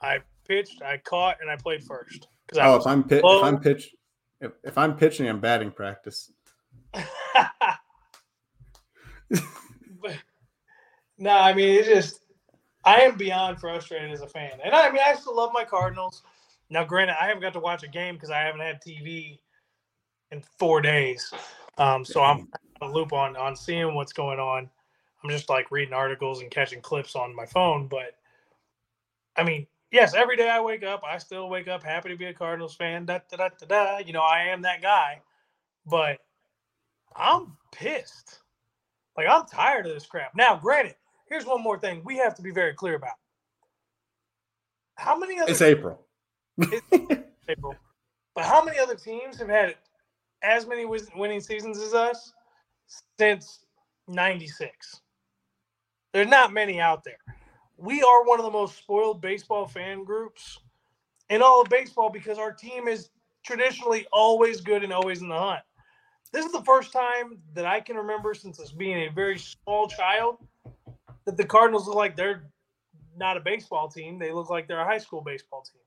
I 0.01 0.19
pitched, 0.47 0.83
I 0.83 0.99
caught, 0.99 1.39
and 1.41 1.51
I 1.51 1.57
played 1.57 1.83
first. 1.85 2.29
Oh, 2.59 2.77
if 2.77 2.87
I'm 2.87 3.03
pi- 3.05 3.17
if 3.17 3.43
I'm 3.45 3.59
pitch 3.61 3.95
if, 4.41 4.53
if 4.65 4.77
I'm 4.79 4.97
pitching, 4.97 5.29
I'm 5.29 5.41
batting 5.41 5.71
practice. 5.71 6.31
no, 11.19 11.31
I 11.33 11.53
mean 11.55 11.79
it's 11.79 11.89
just 11.89 12.21
I 12.87 13.01
am 13.01 13.17
beyond 13.17 13.59
frustrated 13.59 14.13
as 14.13 14.23
a 14.23 14.29
fan, 14.29 14.53
and 14.65 14.73
I, 14.73 14.91
mean 14.91 15.01
I 15.05 15.15
still 15.15 15.37
love 15.37 15.51
my 15.53 15.65
Cardinals. 15.65 16.23
Now, 16.71 16.85
granted, 16.85 17.21
I 17.21 17.27
haven't 17.27 17.43
got 17.43 17.53
to 17.55 17.61
watch 17.61 17.83
a 17.83 17.89
game 17.89 18.15
because 18.15 18.31
I 18.31 18.41
haven't 18.41 18.61
had 18.61 18.81
TV 18.81 19.39
in 20.31 20.43
four 20.59 20.81
days, 20.81 21.33
um, 21.79 22.05
so 22.05 22.23
I'm 22.23 22.49
a 22.81 22.89
loop 22.89 23.13
on 23.13 23.37
on 23.37 23.57
seeing 23.57 23.95
what's 23.95 24.13
going 24.13 24.39
on. 24.39 24.71
I'm 25.23 25.31
just 25.31 25.49
like 25.51 25.71
reading 25.73 25.95
articles 25.95 26.41
and 26.41 26.51
catching 26.51 26.81
clips 26.81 27.17
on 27.17 27.35
my 27.35 27.45
phone, 27.45 27.89
but 27.89 28.17
I 29.37 29.43
mean, 29.43 29.67
yes, 29.91 30.15
every 30.15 30.37
day 30.37 30.49
I 30.49 30.61
wake 30.61 30.85
up, 30.85 31.03
I 31.05 31.19
still 31.19 31.49
wake 31.49 31.69
up 31.69 31.83
happy 31.83 32.11
to 32.11 32.17
be 32.17 32.27
a 32.27 32.35
Cardinals 32.35 32.77
fan. 32.77 33.05
Da 33.05 33.19
da 33.31 33.37
da 33.37 33.49
da 33.59 33.67
da. 33.67 33.99
You 33.99 34.13
know, 34.13 34.23
I 34.23 34.45
am 34.45 34.63
that 34.63 34.81
guy, 34.81 35.21
but 35.87 36.19
I'm 37.17 37.57
pissed. 37.73 38.41
Like 39.17 39.27
I'm 39.29 39.47
tired 39.47 39.87
of 39.87 39.95
this 39.95 40.07
crap. 40.07 40.37
Now, 40.37 40.57
granted, 40.57 40.95
here's 41.29 41.45
one 41.45 41.63
more 41.63 41.79
thing 41.79 42.03
we 42.05 42.17
have 42.17 42.35
to 42.37 42.43
be 42.43 42.51
very 42.51 42.75
clear 42.75 42.97
about. 42.97 43.15
How 44.97 45.17
many 45.17 45.39
other 45.39 45.51
It's 45.51 45.63
April. 45.63 46.07
it's 46.59 46.87
April. 47.49 47.77
But 48.35 48.45
how 48.45 48.65
many 48.65 48.79
other 48.79 48.95
teams 48.95 49.39
have 49.39 49.49
had 49.49 49.77
as 50.43 50.67
many 50.67 50.85
winning 50.85 51.41
seasons 51.41 51.79
as 51.79 51.95
us 51.95 52.33
since 53.19 53.65
96? 54.09 55.01
There's 56.13 56.29
not 56.29 56.53
many 56.53 56.81
out 56.81 57.05
there. 57.05 57.19
We 57.77 58.03
are 58.03 58.25
one 58.25 58.39
of 58.39 58.45
the 58.45 58.51
most 58.51 58.79
spoiled 58.79 59.21
baseball 59.21 59.67
fan 59.67 60.05
groups 60.05 60.59
in 61.29 61.43
all 61.43 61.61
of 61.61 61.69
baseball 61.69 62.09
because 62.11 62.39
our 62.39 62.53
team 62.53 62.89
is 62.89 63.11
traditionally 63.45 64.07
always 64.13 64.61
good 64.61 64.83
and 64.83 64.93
always 64.93 65.21
in 65.21 65.29
the 65.29 65.39
hunt. 65.39 65.63
This 66.33 66.45
is 66.45 66.53
the 66.53 66.63
first 66.63 66.93
time 66.93 67.39
that 67.55 67.67
I 67.67 67.81
can 67.81 67.97
remember 67.97 68.35
since 68.35 68.59
us 68.61 68.73
being 68.73 69.09
a 69.09 69.13
very 69.13 69.39
small 69.39 69.89
child 69.89 70.39
that 71.27 71.37
the 71.37 71.45
Cardinals 71.45 71.87
look 71.87 71.97
like 71.97 72.17
they're 72.17 72.45
not 73.17 73.37
a 73.37 73.41
baseball 73.41 73.89
team. 73.89 74.19
They 74.19 74.33
look 74.33 74.49
like 74.49 74.67
they're 74.67 74.81
a 74.81 74.85
high 74.85 74.99
school 74.99 75.21
baseball 75.21 75.63
team. 75.63 75.83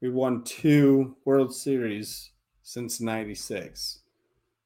We've 0.00 0.14
won 0.14 0.42
two 0.44 1.16
World 1.24 1.54
Series 1.54 2.30
since 2.62 3.00
96. 3.00 4.00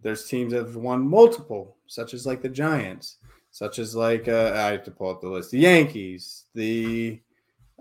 There's 0.01 0.26
teams 0.26 0.53
that 0.53 0.66
have 0.66 0.76
won 0.76 1.09
multiple, 1.09 1.76
such 1.87 2.14
as 2.14 2.26
like 2.26 2.43
the 2.43 2.49
Giants, 2.49 3.16
such 3.51 3.78
as 3.78 3.97
like 3.97 4.28
uh, 4.28 4.53
I 4.55 4.72
have 4.72 4.85
to 4.85 4.91
pull 4.91 5.11
up 5.11 5.20
the 5.20 5.28
list. 5.28 5.51
The 5.51 5.59
Yankees, 5.59 6.45
the 6.55 7.20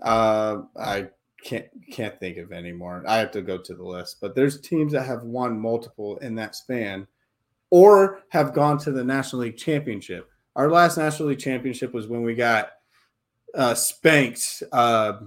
uh, 0.02 0.62
I 0.76 1.08
can't 1.42 1.66
can't 1.92 2.18
think 2.18 2.38
of 2.38 2.52
anymore. 2.52 3.04
I 3.06 3.18
have 3.18 3.30
to 3.32 3.42
go 3.42 3.58
to 3.58 3.74
the 3.74 3.84
list, 3.84 4.18
but 4.20 4.34
there's 4.34 4.60
teams 4.60 4.92
that 4.92 5.04
have 5.04 5.22
won 5.22 5.60
multiple 5.60 6.16
in 6.18 6.34
that 6.36 6.54
span, 6.54 7.06
or 7.70 8.22
have 8.30 8.54
gone 8.54 8.78
to 8.78 8.90
the 8.90 9.04
National 9.04 9.42
League 9.42 9.58
Championship. 9.58 10.30
Our 10.56 10.70
last 10.70 10.96
National 10.96 11.28
League 11.30 11.38
Championship 11.38 11.92
was 11.92 12.06
when 12.06 12.22
we 12.22 12.34
got 12.34 12.72
uh, 13.54 13.74
spanked 13.74 14.62
uh, 14.72 15.20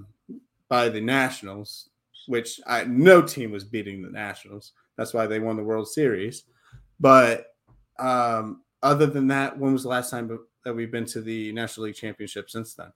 by 0.70 0.90
the 0.90 1.02
Nationals, 1.02 1.90
which 2.28 2.60
I, 2.66 2.86
no 2.86 3.22
team 3.22 3.52
was 3.52 3.64
beating 3.64 4.02
the 4.02 4.10
Nationals. 4.10 4.74
That's 4.98 5.14
why 5.14 5.28
they 5.28 5.40
won 5.40 5.58
the 5.58 5.64
World 5.64 5.88
Series. 5.88 6.44
But 7.00 7.48
um, 8.00 8.64
other 8.84 9.06
than 9.06 9.28
that, 9.28 9.58
when 9.58 9.74
was 9.74 9.84
the 9.84 9.90
last 9.90 10.10
time 10.10 10.40
that 10.64 10.74
we've 10.74 10.92
been 10.92 11.06
to 11.06 11.22
the 11.22 11.52
National 11.52 11.86
League 11.86 11.96
Championship 11.96 12.50
since 12.50 12.74
then? 12.74 12.92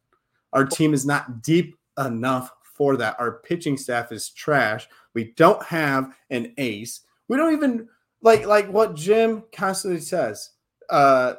Our 0.54 0.66
team 0.66 0.94
is 0.94 1.06
not 1.06 1.44
deep 1.44 1.78
enough 1.98 2.52
for 2.76 2.98
that. 2.98 3.20
Our 3.20 3.40
pitching 3.44 3.78
staff 3.78 4.12
is 4.12 4.30
trash. 4.30 4.88
We 5.14 5.34
don't 5.36 5.64
have 5.64 6.14
an 6.30 6.54
ace. 6.58 7.02
We 7.28 7.38
don't 7.38 7.54
even 7.54 7.88
like 8.22 8.46
like 8.46 8.70
what 8.72 8.96
Jim 8.96 9.44
constantly 9.54 10.02
says 10.02 10.52
uh, 10.90 11.36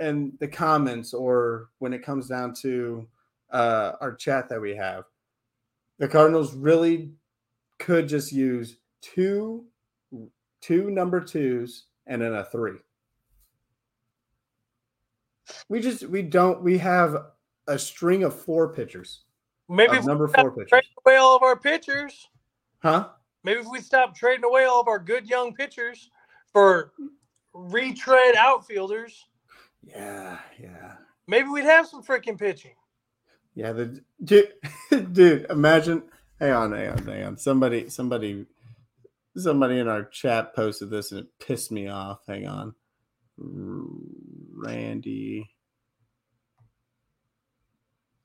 in 0.00 0.32
the 0.40 0.48
comments 0.48 1.14
or 1.14 1.68
when 1.78 1.92
it 1.92 2.02
comes 2.02 2.28
down 2.28 2.54
to 2.54 3.06
uh, 3.50 3.92
our 4.00 4.14
chat 4.14 4.48
that 4.48 4.60
we 4.60 4.74
have. 4.74 5.04
The 5.98 6.08
Cardinals 6.08 6.54
really 6.54 7.12
could 7.78 8.08
just 8.08 8.32
use 8.32 8.76
two 9.00 9.64
two 10.60 10.90
number 10.90 11.20
twos 11.20 11.86
and 12.06 12.22
then 12.22 12.34
a 12.34 12.44
three. 12.44 12.78
We 15.68 15.80
just 15.80 16.06
we 16.08 16.22
don't 16.22 16.62
we 16.62 16.78
have 16.78 17.16
a 17.66 17.78
string 17.78 18.24
of 18.24 18.34
four 18.34 18.72
pitchers. 18.72 19.24
Maybe 19.68 20.00
number 20.00 20.28
four 20.28 20.50
pitchers. 20.50 20.70
Trade 20.70 20.84
away 21.06 21.16
all 21.16 21.36
of 21.36 21.42
our 21.42 21.58
pitchers. 21.58 22.28
Huh? 22.82 23.08
Maybe 23.44 23.60
if 23.60 23.66
we 23.70 23.80
stop 23.80 24.14
trading 24.14 24.44
away 24.44 24.64
all 24.64 24.80
of 24.80 24.88
our 24.88 24.98
good 24.98 25.28
young 25.28 25.54
pitchers 25.54 26.10
for 26.52 26.92
retread 27.52 28.36
outfielders. 28.36 29.26
Yeah, 29.86 30.38
yeah. 30.60 30.94
Maybe 31.26 31.48
we'd 31.48 31.64
have 31.64 31.86
some 31.86 32.02
freaking 32.02 32.38
pitching. 32.38 32.74
Yeah, 33.54 33.72
the 33.72 34.00
dude, 34.22 34.52
dude, 35.12 35.46
imagine 35.50 36.02
hang 36.40 36.52
on, 36.52 36.72
hang 36.72 36.90
on, 36.90 37.06
hang 37.06 37.24
on. 37.24 37.36
Somebody 37.36 37.88
somebody 37.88 38.46
somebody 39.36 39.78
in 39.78 39.88
our 39.88 40.04
chat 40.04 40.54
posted 40.54 40.90
this 40.90 41.12
and 41.12 41.20
it 41.20 41.38
pissed 41.38 41.72
me 41.72 41.88
off. 41.88 42.20
Hang 42.26 42.46
on. 42.46 42.74
Randy 44.56 45.50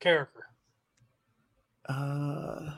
Karraker. 0.02 0.28
Uh, 1.88 2.72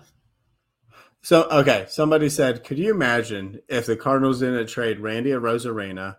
so 1.21 1.43
okay, 1.49 1.85
somebody 1.89 2.29
said, 2.29 2.63
could 2.63 2.79
you 2.79 2.91
imagine 2.91 3.59
if 3.67 3.85
the 3.85 3.97
Cardinals 3.97 4.39
didn't 4.39 4.67
trade 4.67 4.99
Randy 4.99 5.31
Arozarena, 5.31 6.17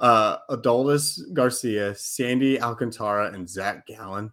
uh, 0.00 0.38
Adolis 0.48 1.20
Garcia, 1.32 1.94
Sandy 1.94 2.60
Alcantara, 2.60 3.32
and 3.32 3.48
Zach 3.48 3.86
Gallen? 3.86 4.32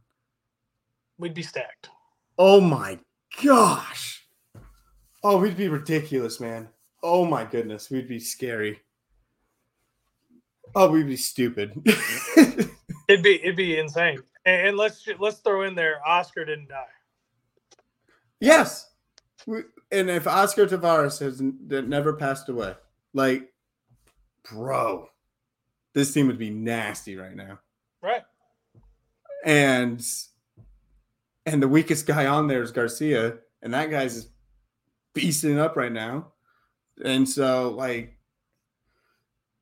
We'd 1.18 1.34
be 1.34 1.44
stacked. 1.44 1.90
Oh 2.38 2.62
my 2.62 3.00
gosh! 3.44 4.28
Oh, 5.24 5.38
we'd 5.38 5.58
be 5.58 5.68
ridiculous, 5.68 6.40
man. 6.40 6.70
Oh 7.04 7.26
my 7.26 7.44
goodness, 7.44 7.90
we'd 7.90 8.08
be 8.08 8.20
scary. 8.20 8.80
Oh, 10.76 10.90
we'd 10.90 11.08
be 11.08 11.18
stupid. 11.18 11.74
it'd 13.08 13.24
be 13.24 13.42
it'd 13.44 13.56
be 13.56 13.78
insane. 13.78 14.20
And, 14.46 14.70
and 14.70 14.78
let's 14.78 15.08
let's 15.20 15.40
throw 15.40 15.64
in 15.64 15.76
there, 15.76 16.00
Oscar 16.06 16.46
didn't 16.46 16.70
die. 16.70 16.86
Yes. 18.40 18.92
And 19.48 20.10
if 20.10 20.28
Oscar 20.28 20.66
Taveras 20.66 21.20
has 21.20 21.42
never 21.42 22.14
passed 22.14 22.50
away, 22.50 22.76
like, 23.14 23.54
bro, 24.50 25.10
this 25.98 26.14
team 26.14 26.28
would 26.28 26.38
be 26.38 26.52
nasty 26.52 27.16
right 27.16 27.36
now. 27.36 27.58
Right. 28.04 28.22
And 29.44 30.06
and 31.48 31.64
the 31.64 31.68
weakest 31.68 32.06
guy 32.06 32.28
on 32.28 32.48
there 32.48 32.62
is 32.62 32.72
Garcia, 32.72 33.40
and 33.64 33.74
that 33.74 33.90
guy's 33.90 34.30
beasting 35.16 35.58
up 35.58 35.76
right 35.76 35.92
now. 35.92 36.34
And 37.04 37.28
so, 37.28 37.70
like, 37.70 38.16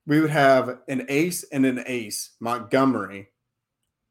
we 0.05 0.19
would 0.19 0.29
have 0.29 0.79
an 0.89 1.05
ace 1.07 1.45
and 1.53 1.65
an 1.65 1.83
ace, 1.86 2.31
Montgomery, 2.41 3.29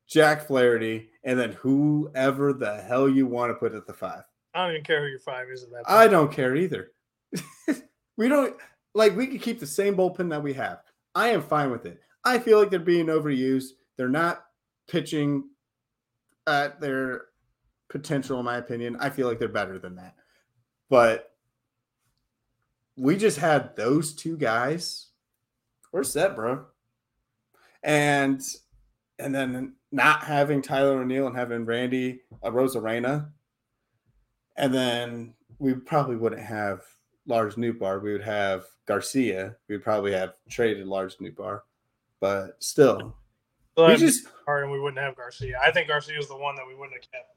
Jack 0.09 0.47
Flaherty, 0.47 1.11
and 1.25 1.39
then 1.39 1.53
whoever 1.53 2.55
the 2.55 2.81
hell 2.81 3.09
you 3.09 3.27
want 3.27 3.51
to 3.51 3.55
put 3.55 3.75
at 3.75 3.87
the 3.87 3.93
five. 3.93 4.23
I 4.55 4.63
don't 4.63 4.73
even 4.73 4.85
care 4.85 5.03
who 5.03 5.09
your 5.09 5.21
five 5.21 5.49
is 5.51 5.63
at 5.63 5.71
that 5.71 5.85
point. 5.85 5.89
I 5.89 6.09
don't 6.09 6.33
care 6.33 6.57
either. 6.57 6.93
we 8.17 8.29
don't 8.29 8.57
like 8.95 9.15
we 9.15 9.27
could 9.27 9.43
keep 9.43 9.61
the 9.61 9.67
same 9.67 9.97
bullpen 9.97 10.31
that 10.31 10.43
we 10.43 10.55
have. 10.55 10.81
I 11.15 11.29
am 11.29 11.43
fine 11.43 11.71
with 11.71 11.87
it. 11.87 12.01
I 12.25 12.39
feel 12.39 12.59
like 12.59 12.71
they're 12.71 12.79
being 12.81 13.07
overused. 13.07 13.71
They're 13.97 14.09
not 14.09 14.45
pitching 14.89 15.45
at 16.47 16.81
their 16.81 17.27
potential, 17.89 18.39
in 18.39 18.45
my 18.45 18.57
opinion. 18.57 18.97
I 18.99 19.11
feel 19.11 19.29
like 19.29 19.39
they're 19.39 19.49
better 19.49 19.79
than 19.79 19.97
that. 19.97 20.15
But 20.89 21.31
we 22.97 23.17
just 23.17 23.39
had 23.39 23.77
those 23.77 24.15
two 24.15 24.37
guys. 24.37 25.09
We're 25.93 26.05
set, 26.05 26.35
bro. 26.35 26.67
And 27.83 28.43
and 29.19 29.35
then 29.35 29.75
not 29.93 30.25
having 30.25 30.61
Tyler 30.61 31.01
O'Neill 31.01 31.29
and 31.29 31.37
having 31.37 31.65
Randy 31.65 32.23
Arozarena 32.43 33.29
and 34.57 34.73
then 34.73 35.35
we 35.59 35.75
probably 35.75 36.17
wouldn't 36.17 36.43
have 36.43 36.83
Lars 37.27 37.57
Nootbaar. 37.57 38.03
We 38.03 38.13
would 38.13 38.23
have 38.23 38.65
Garcia. 38.87 39.57
We'd 39.69 39.83
probably 39.83 40.13
have 40.13 40.35
traded 40.49 40.87
Lars 40.87 41.17
Nootbaar, 41.21 41.61
but 42.25 42.57
still, 42.59 43.15
well, 43.77 43.89
we 43.89 43.97
just 43.97 44.29
and 44.47 44.71
we 44.71 44.81
wouldn't 44.81 44.99
have 44.99 45.15
Garcia. 45.15 45.61
I 45.63 45.71
think 45.71 45.89
Garcia 45.89 46.19
is 46.19 46.27
the 46.27 46.35
one 46.35 46.57
that 46.57 46.67
we 46.67 46.75
wouldn't 46.75 46.95
have 46.95 47.13
kept. 47.13 47.37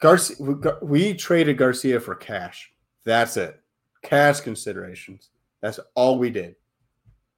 Garcia, 0.00 0.36
we, 0.40 0.54
we 0.80 1.14
traded 1.14 1.58
Garcia 1.58 2.00
for 2.00 2.14
cash. 2.14 2.72
That's 3.04 3.36
it. 3.36 3.60
Cash 4.02 4.40
considerations. 4.40 5.28
That's 5.60 5.78
all 5.94 6.18
we 6.18 6.30
did. 6.30 6.54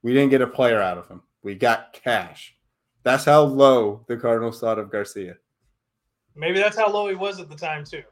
We 0.03 0.13
didn't 0.13 0.29
get 0.29 0.41
a 0.41 0.47
player 0.47 0.81
out 0.81 0.97
of 0.97 1.05
him. 1.09 1.21
We 1.43 1.55
got 1.55 1.91
cash. 1.91 2.55
That's 3.03 3.25
how 3.25 3.41
low 3.41 4.05
the 4.07 4.15
Cardinals 4.15 4.61
thought 4.61 4.79
of 4.79 4.89
Garcia. 4.89 5.35
Maybe 6.33 6.59
that's 6.59 6.77
how 6.77 6.89
low 6.89 7.09
he 7.09 7.15
was 7.15 7.41
at 7.41 7.49
the 7.49 7.57
time 7.57 7.83
too. 7.83 8.03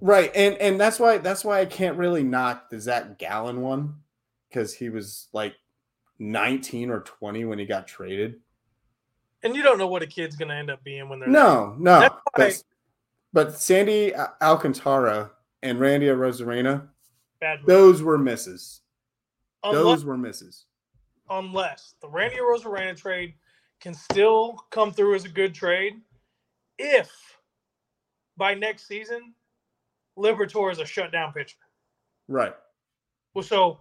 Right, 0.00 0.30
and 0.32 0.54
and 0.58 0.80
that's 0.80 1.00
why 1.00 1.18
that's 1.18 1.44
why 1.44 1.58
I 1.58 1.66
can't 1.66 1.98
really 1.98 2.22
knock 2.22 2.70
the 2.70 2.78
Zach 2.78 3.18
Gallen 3.18 3.62
one 3.62 3.96
because 4.48 4.72
he 4.72 4.90
was 4.90 5.26
like 5.32 5.56
19 6.18 6.90
or 6.90 7.00
20 7.00 7.44
when 7.44 7.58
he 7.58 7.66
got 7.66 7.86
traded. 7.86 8.36
And 9.42 9.54
you 9.54 9.62
don't 9.62 9.78
know 9.78 9.86
what 9.86 10.02
a 10.02 10.06
kid's 10.06 10.36
going 10.36 10.48
to 10.48 10.54
end 10.54 10.70
up 10.70 10.82
being 10.82 11.08
when 11.08 11.20
they're 11.20 11.28
No, 11.28 11.76
no. 11.78 12.08
But, 12.34 12.62
but 13.32 13.54
Sandy 13.54 14.12
Alcantara 14.42 15.30
and 15.62 15.78
Randy 15.78 16.06
Arozarena, 16.06 16.88
those 17.66 18.02
were 18.02 18.18
misses. 18.18 18.80
Unless, 19.62 19.82
Those 19.82 20.04
were 20.04 20.16
misses. 20.16 20.64
unless 21.28 21.94
the 22.00 22.08
Randy 22.08 22.36
Arozarena 22.36 22.96
trade 22.96 23.34
can 23.80 23.94
still 23.94 24.64
come 24.70 24.92
through 24.92 25.14
as 25.16 25.24
a 25.24 25.28
good 25.28 25.54
trade 25.54 25.94
if 26.78 27.10
by 28.36 28.54
next 28.54 28.86
season 28.86 29.34
Liberatore 30.16 30.72
is 30.72 30.78
a 30.78 30.86
shutdown 30.86 31.32
pitcher. 31.32 31.56
Right. 32.28 32.54
Well, 33.34 33.44
so 33.44 33.80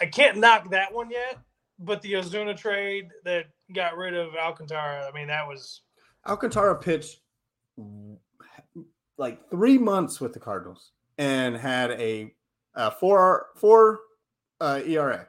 I 0.00 0.06
can't 0.06 0.38
knock 0.38 0.70
that 0.70 0.92
one 0.92 1.10
yet, 1.10 1.38
but 1.84 2.00
the 2.02 2.12
Ozuna 2.14 2.56
trade 2.56 3.08
that 3.24 3.46
got 3.74 3.96
rid 3.96 4.14
of 4.14 4.34
Alcantara, 4.34 5.08
I 5.08 5.12
mean, 5.16 5.28
that 5.28 5.46
was 5.46 5.82
Alcantara 6.26 6.76
pitched 6.78 7.20
like 9.18 9.48
three 9.50 9.78
months 9.78 10.20
with 10.20 10.32
the 10.32 10.40
Cardinals 10.40 10.92
and 11.18 11.56
had 11.56 11.90
a, 11.92 12.32
a 12.74 12.90
four 12.90 13.48
four 13.56 14.00
uh, 14.60 14.80
ERA. 14.86 15.26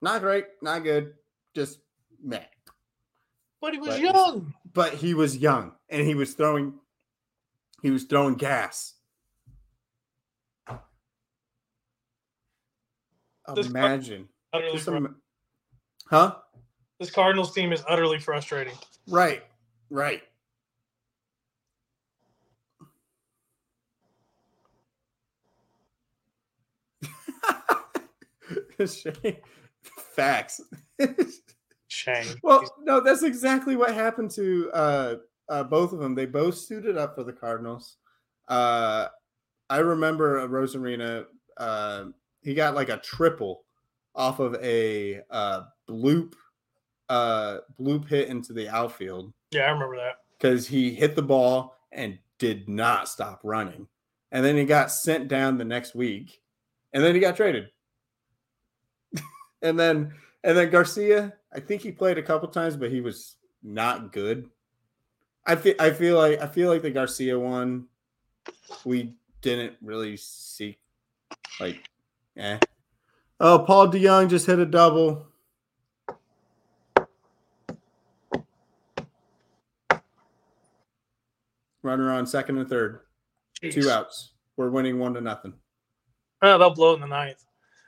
Not 0.00 0.20
great, 0.20 0.44
not 0.62 0.80
good, 0.82 1.14
just 1.54 1.78
meh. 2.22 2.40
but 3.60 3.72
he 3.74 3.80
was 3.80 3.90
But- 3.90 4.00
young. 4.00 4.54
But 4.74 4.94
he 4.94 5.12
was 5.14 5.36
young 5.36 5.72
and 5.90 6.06
he 6.06 6.14
was 6.14 6.32
throwing 6.34 6.74
he 7.82 7.90
was 7.90 8.04
throwing 8.04 8.34
gas. 8.36 8.94
Imagine. 13.56 14.28
Just 14.72 14.88
im- 14.88 15.16
huh? 16.12 16.36
this 17.00 17.10
Cardinals 17.10 17.52
team 17.52 17.72
is 17.72 17.82
utterly 17.88 18.20
frustrating. 18.20 18.74
Right. 19.08 19.42
Right. 19.90 20.22
Shame. 28.86 29.36
Facts. 30.14 30.60
Shame. 31.88 32.26
well, 32.42 32.62
no, 32.82 33.00
that's 33.00 33.22
exactly 33.22 33.76
what 33.76 33.94
happened 33.94 34.30
to 34.32 34.70
uh, 34.72 35.14
uh, 35.48 35.64
both 35.64 35.92
of 35.92 35.98
them. 35.98 36.14
They 36.14 36.26
both 36.26 36.56
suited 36.56 36.96
up 36.96 37.14
for 37.16 37.24
the 37.24 37.32
Cardinals. 37.32 37.96
Uh, 38.48 39.08
I 39.68 39.78
remember 39.78 40.38
uh, 40.38 40.46
Arozarena. 40.46 41.24
Uh, 41.56 42.04
he 42.42 42.54
got 42.54 42.74
like 42.74 42.88
a 42.88 42.98
triple 42.98 43.64
off 44.14 44.38
of 44.38 44.54
a 44.62 45.20
uh, 45.30 45.62
bloop 45.92 46.34
uh, 47.08 47.58
bloop 47.78 48.08
hit 48.08 48.28
into 48.28 48.52
the 48.52 48.68
outfield 48.68 49.32
yeah, 49.50 49.62
I 49.62 49.70
remember 49.70 49.96
that. 49.96 50.16
because 50.38 50.66
he 50.66 50.94
hit 50.94 51.14
the 51.14 51.22
ball 51.22 51.76
and 51.92 52.18
did 52.38 52.68
not 52.68 53.08
stop 53.08 53.40
running. 53.44 53.86
And 54.32 54.44
then 54.44 54.56
he 54.56 54.64
got 54.64 54.90
sent 54.90 55.28
down 55.28 55.58
the 55.58 55.64
next 55.64 55.94
week, 55.94 56.40
and 56.92 57.04
then 57.04 57.14
he 57.14 57.20
got 57.20 57.36
traded. 57.36 57.68
and 59.62 59.78
then 59.78 60.14
and 60.42 60.56
then 60.56 60.70
Garcia, 60.70 61.34
I 61.54 61.60
think 61.60 61.82
he 61.82 61.92
played 61.92 62.16
a 62.16 62.22
couple 62.22 62.48
times, 62.48 62.76
but 62.76 62.90
he 62.90 63.02
was 63.02 63.36
not 63.62 64.10
good. 64.10 64.48
I 65.44 65.56
feel 65.56 65.74
I 65.78 65.90
feel 65.90 66.16
like 66.16 66.40
I 66.40 66.46
feel 66.46 66.70
like 66.70 66.82
the 66.82 66.90
Garcia 66.90 67.38
one 67.38 67.88
we 68.84 69.14
didn't 69.42 69.74
really 69.82 70.16
see 70.16 70.78
like 71.60 71.88
eh. 72.36 72.58
Oh, 73.38 73.58
Paul 73.58 73.88
DeJong 73.88 74.30
just 74.30 74.46
hit 74.46 74.60
a 74.60 74.66
double. 74.66 75.26
Runner 81.82 82.12
on 82.12 82.26
second 82.26 82.58
and 82.58 82.68
third. 82.68 83.00
Jeez. 83.62 83.74
Two 83.74 83.90
outs. 83.90 84.32
We're 84.56 84.70
winning 84.70 84.98
one 84.98 85.14
to 85.14 85.20
nothing. 85.20 85.54
Oh, 86.42 86.58
they'll 86.58 86.70
blow 86.74 86.92
it 86.92 86.94
in 86.96 87.00
the 87.00 87.06
ninth. 87.06 87.42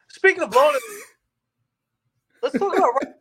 Speaking 0.09 0.43
of 0.43 0.51
blowing 0.51 0.75
it, 0.77 0.83
let's 2.43 2.59
talk 2.59 2.77
about 2.77 2.91
Ryan. 3.03 3.15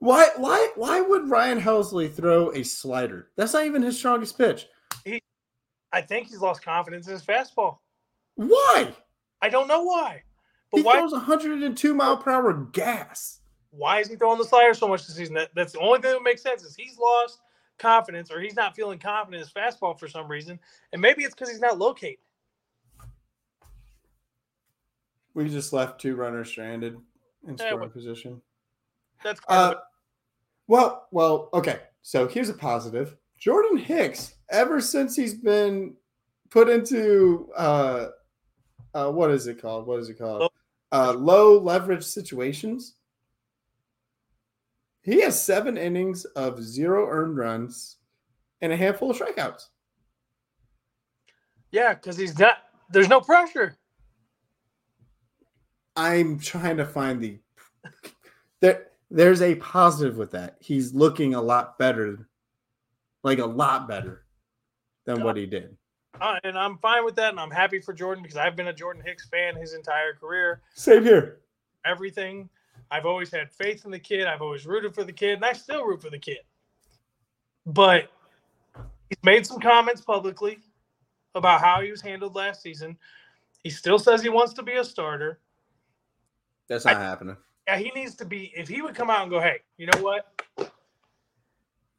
Why 0.00 0.28
why 0.36 0.68
why 0.76 1.00
would 1.00 1.30
Ryan 1.30 1.58
Helsley 1.60 2.12
throw 2.12 2.50
a 2.52 2.62
slider? 2.62 3.30
That's 3.36 3.54
not 3.54 3.64
even 3.64 3.80
his 3.82 3.96
strongest 3.96 4.36
pitch. 4.36 4.66
I 5.92 6.00
think 6.02 6.28
he's 6.28 6.40
lost 6.40 6.62
confidence 6.62 7.06
in 7.06 7.12
his 7.14 7.24
fastball. 7.24 7.78
Why? 8.34 8.92
I 9.40 9.48
don't 9.48 9.68
know 9.68 9.82
why. 9.84 10.22
He 10.72 10.82
But 10.82 10.86
why 10.86 10.98
throws 10.98 11.12
102 11.12 11.94
mile 11.94 12.16
per 12.16 12.32
hour 12.32 12.52
gas. 12.72 13.40
why 13.70 14.00
is 14.00 14.08
he 14.08 14.16
throwing 14.16 14.38
the 14.38 14.44
slider 14.44 14.74
so 14.74 14.88
much 14.88 15.06
this 15.06 15.16
season? 15.16 15.34
That, 15.36 15.50
that's 15.54 15.72
the 15.72 15.78
only 15.78 16.00
thing 16.00 16.10
that 16.12 16.22
makes 16.22 16.42
sense 16.42 16.64
is 16.64 16.74
he's 16.74 16.98
lost 16.98 17.38
confidence 17.78 18.30
or 18.30 18.40
he's 18.40 18.54
not 18.54 18.74
feeling 18.76 18.98
confident 18.98 19.34
in 19.34 19.40
his 19.40 19.52
fastball 19.52 19.98
for 19.98 20.08
some 20.08 20.28
reason. 20.28 20.58
And 20.92 21.00
maybe 21.02 21.24
it's 21.24 21.34
because 21.34 21.50
he's 21.50 21.60
not 21.60 21.78
located. 21.78 22.18
We 25.34 25.48
just 25.48 25.72
left 25.72 26.00
two 26.00 26.14
runners 26.14 26.48
stranded 26.48 26.94
in 27.46 27.56
Yeah, 27.58 27.66
scoring 27.66 27.80
what- 27.80 27.92
position. 27.92 28.40
That's 29.22 29.40
Uh, 29.48 29.74
well, 30.66 31.08
well, 31.10 31.48
okay. 31.54 31.80
So 32.02 32.28
here's 32.28 32.50
a 32.50 32.54
positive. 32.54 33.16
Jordan 33.38 33.76
Hicks, 33.78 34.34
ever 34.50 34.80
since 34.80 35.16
he's 35.16 35.34
been 35.34 35.96
put 36.50 36.68
into 36.68 37.50
uh, 37.56 38.08
uh, 38.94 39.10
what 39.10 39.30
is 39.30 39.46
it 39.46 39.60
called? 39.60 39.86
What 39.86 39.98
is 40.00 40.08
it 40.08 40.18
called? 40.18 40.52
Uh, 40.92 41.12
low 41.14 41.58
leverage 41.58 42.04
situations. 42.04 42.94
He 45.04 45.20
has 45.20 45.40
seven 45.40 45.76
innings 45.76 46.24
of 46.24 46.62
zero 46.62 47.06
earned 47.08 47.36
runs 47.36 47.96
and 48.62 48.72
a 48.72 48.76
handful 48.76 49.10
of 49.10 49.18
strikeouts. 49.18 49.66
yeah, 51.70 51.92
because 51.94 52.16
he's 52.16 52.38
not. 52.38 52.56
There's 52.90 53.08
no 53.08 53.20
pressure. 53.20 53.76
I'm 55.94 56.38
trying 56.38 56.78
to 56.78 56.86
find 56.86 57.20
the 57.20 57.38
there. 58.60 58.86
There's 59.10 59.42
a 59.42 59.54
positive 59.56 60.16
with 60.16 60.30
that. 60.32 60.56
He's 60.60 60.94
looking 60.94 61.34
a 61.34 61.42
lot 61.42 61.78
better, 61.78 62.28
like 63.22 63.38
a 63.38 63.46
lot 63.46 63.86
better 63.86 64.24
than 65.04 65.22
what 65.22 65.36
he 65.36 65.46
did. 65.46 65.76
Uh, 66.20 66.38
and 66.44 66.56
I'm 66.56 66.78
fine 66.78 67.04
with 67.04 67.16
that, 67.16 67.30
and 67.30 67.38
I'm 67.38 67.50
happy 67.50 67.80
for 67.80 67.92
Jordan 67.92 68.22
because 68.22 68.38
I've 68.38 68.56
been 68.56 68.68
a 68.68 68.72
Jordan 68.72 69.02
Hicks 69.04 69.28
fan 69.28 69.56
his 69.56 69.74
entire 69.74 70.14
career. 70.14 70.62
Same 70.74 71.04
here. 71.04 71.40
Everything. 71.84 72.48
I've 72.94 73.06
always 73.06 73.32
had 73.32 73.50
faith 73.50 73.84
in 73.84 73.90
the 73.90 73.98
kid. 73.98 74.26
I've 74.26 74.40
always 74.40 74.66
rooted 74.66 74.94
for 74.94 75.02
the 75.02 75.12
kid, 75.12 75.34
and 75.34 75.44
I 75.44 75.52
still 75.52 75.84
root 75.84 76.00
for 76.00 76.10
the 76.10 76.18
kid. 76.18 76.38
But 77.66 78.08
he's 79.08 79.18
made 79.24 79.44
some 79.44 79.58
comments 79.58 80.00
publicly 80.00 80.60
about 81.34 81.60
how 81.60 81.80
he 81.80 81.90
was 81.90 82.00
handled 82.00 82.36
last 82.36 82.62
season. 82.62 82.96
He 83.64 83.70
still 83.70 83.98
says 83.98 84.22
he 84.22 84.28
wants 84.28 84.52
to 84.52 84.62
be 84.62 84.74
a 84.74 84.84
starter. 84.84 85.40
That's 86.68 86.84
not 86.84 86.98
happening. 86.98 87.36
Yeah, 87.66 87.78
he 87.78 87.90
needs 87.96 88.14
to 88.16 88.24
be. 88.24 88.52
If 88.54 88.68
he 88.68 88.80
would 88.80 88.94
come 88.94 89.10
out 89.10 89.22
and 89.22 89.30
go, 89.30 89.40
"Hey, 89.40 89.58
you 89.76 89.86
know 89.86 90.00
what? 90.00 90.32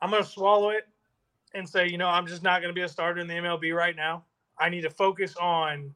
I'm 0.02 0.12
going 0.12 0.24
to 0.24 0.30
swallow 0.30 0.70
it 0.70 0.88
and 1.54 1.68
say, 1.68 1.90
you 1.90 1.98
know, 1.98 2.08
I'm 2.08 2.26
just 2.26 2.42
not 2.42 2.62
going 2.62 2.74
to 2.74 2.78
be 2.78 2.84
a 2.84 2.90
starter 2.90 3.20
in 3.20 3.28
the 3.28 3.34
MLB 3.34 3.76
right 3.76 3.98
now. 3.98 4.24
I 4.58 4.70
need 4.70 4.82
to 4.82 4.90
focus 4.90 5.36
on 5.42 5.94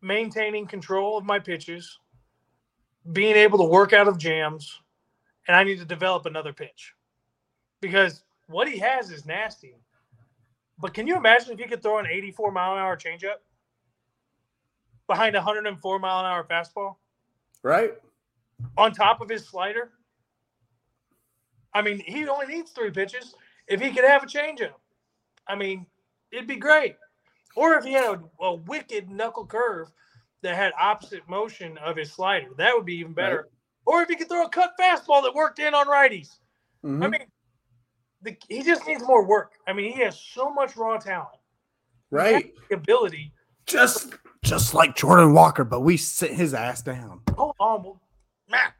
maintaining 0.00 0.66
control 0.66 1.16
of 1.16 1.24
my 1.24 1.38
pitches, 1.38 1.98
being 3.12 3.36
able 3.36 3.58
to 3.58 3.64
work 3.64 3.92
out 3.92 4.08
of 4.08 4.18
jams, 4.18 4.80
and 5.46 5.56
I 5.56 5.64
need 5.64 5.78
to 5.78 5.84
develop 5.84 6.26
another 6.26 6.52
pitch 6.52 6.94
because 7.80 8.22
what 8.48 8.68
he 8.68 8.78
has 8.78 9.10
is 9.10 9.26
nasty. 9.26 9.74
But 10.78 10.92
can 10.92 11.06
you 11.06 11.16
imagine 11.16 11.52
if 11.52 11.58
he 11.58 11.66
could 11.66 11.82
throw 11.82 11.98
an 11.98 12.06
84 12.06 12.52
mile 12.52 12.72
an 12.72 12.78
hour 12.78 12.96
changeup 12.96 13.40
behind 15.06 15.34
a 15.34 15.38
104 15.38 15.98
mile 15.98 16.20
an 16.20 16.26
hour 16.26 16.44
fastball? 16.44 16.96
Right? 17.62 17.94
on 18.76 18.92
top 18.92 19.20
of 19.20 19.28
his 19.28 19.46
slider. 19.46 19.90
I 21.74 21.82
mean, 21.82 22.02
he 22.06 22.26
only 22.28 22.46
needs 22.46 22.70
three 22.70 22.90
pitches. 22.90 23.34
If 23.68 23.80
he 23.80 23.90
could 23.90 24.04
have 24.04 24.22
a 24.22 24.26
changeup, 24.26 24.74
I 25.46 25.56
mean, 25.56 25.86
it'd 26.30 26.46
be 26.46 26.56
great. 26.56 26.96
Or 27.54 27.74
if 27.74 27.84
he 27.84 27.92
had 27.92 28.04
a, 28.04 28.44
a 28.44 28.54
wicked 28.54 29.10
knuckle 29.10 29.46
curve 29.46 29.90
that 30.42 30.54
had 30.54 30.72
opposite 30.80 31.28
motion 31.28 31.78
of 31.78 31.96
his 31.96 32.12
slider, 32.12 32.48
that 32.56 32.74
would 32.74 32.86
be 32.86 32.96
even 32.96 33.12
better. 33.12 33.36
Right. 33.36 33.50
Or 33.86 34.02
if 34.02 34.08
he 34.08 34.16
could 34.16 34.28
throw 34.28 34.44
a 34.44 34.48
cut 34.48 34.72
fastball 34.78 35.22
that 35.22 35.34
worked 35.34 35.58
in 35.58 35.74
on 35.74 35.86
righties. 35.86 36.38
I 36.84 36.86
Mhm. 36.88 37.10
mean, 37.12 37.26
the, 38.22 38.36
he 38.48 38.62
just 38.62 38.86
needs 38.86 39.02
more 39.02 39.24
work. 39.24 39.52
I 39.66 39.72
mean, 39.72 39.92
he 39.92 40.02
has 40.02 40.18
so 40.20 40.50
much 40.50 40.76
raw 40.76 40.98
talent, 40.98 41.38
Right. 42.10 42.54
ability. 42.70 43.32
Just 43.66 44.14
just 44.44 44.74
like 44.74 44.94
Jordan 44.94 45.32
Walker, 45.34 45.64
but 45.64 45.80
we 45.80 45.96
sit 45.96 46.30
his 46.32 46.54
ass 46.54 46.80
down. 46.80 47.20
Hold 47.36 47.56
on, 47.58 47.82
well, 47.82 48.00
man. 48.48 48.72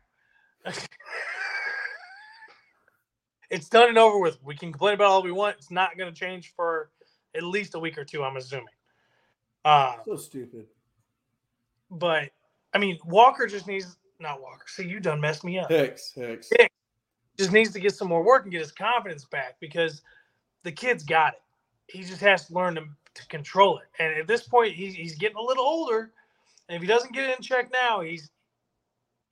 it's 3.50 3.68
done 3.68 3.88
and 3.88 3.98
over 3.98 4.18
with. 4.20 4.40
We 4.44 4.54
can 4.56 4.70
complain 4.72 4.94
about 4.94 5.08
all 5.08 5.22
we 5.22 5.32
want. 5.32 5.56
It's 5.56 5.70
not 5.70 5.96
going 5.98 6.12
to 6.12 6.18
change 6.18 6.52
for 6.54 6.90
at 7.34 7.42
least 7.42 7.74
a 7.74 7.78
week 7.80 7.98
or 7.98 8.04
two. 8.04 8.22
I'm 8.22 8.36
assuming. 8.36 8.66
Uh, 9.64 9.96
So 10.04 10.16
stupid. 10.16 10.66
But 11.90 12.30
I 12.74 12.78
mean, 12.78 12.98
Walker 13.04 13.46
just 13.46 13.66
needs 13.66 13.96
not 14.20 14.40
Walker. 14.40 14.64
See, 14.66 14.86
you 14.86 15.00
done 15.00 15.20
messed 15.20 15.44
me 15.44 15.58
up. 15.58 15.70
Hicks, 15.70 16.12
Hicks. 16.14 16.48
Yeah. 16.58 16.66
Just 17.38 17.52
needs 17.52 17.72
to 17.72 17.80
get 17.80 17.94
some 17.94 18.08
more 18.08 18.24
work 18.24 18.44
and 18.44 18.52
get 18.52 18.60
his 18.60 18.72
confidence 18.72 19.26
back 19.26 19.56
because 19.60 20.02
the 20.62 20.72
kid's 20.72 21.04
got 21.04 21.34
it. 21.34 21.42
He 21.86 22.02
just 22.02 22.20
has 22.22 22.46
to 22.46 22.54
learn 22.54 22.76
to, 22.76 22.84
to 23.14 23.26
control 23.28 23.78
it. 23.78 23.84
And 23.98 24.18
at 24.18 24.26
this 24.26 24.42
point, 24.42 24.74
he's, 24.74 24.94
he's 24.94 25.16
getting 25.16 25.36
a 25.36 25.42
little 25.42 25.64
older. 25.64 26.12
And 26.68 26.76
if 26.76 26.82
he 26.82 26.88
doesn't 26.88 27.12
get 27.12 27.28
it 27.28 27.36
in 27.36 27.42
check 27.42 27.70
now, 27.72 28.00
he's 28.00 28.30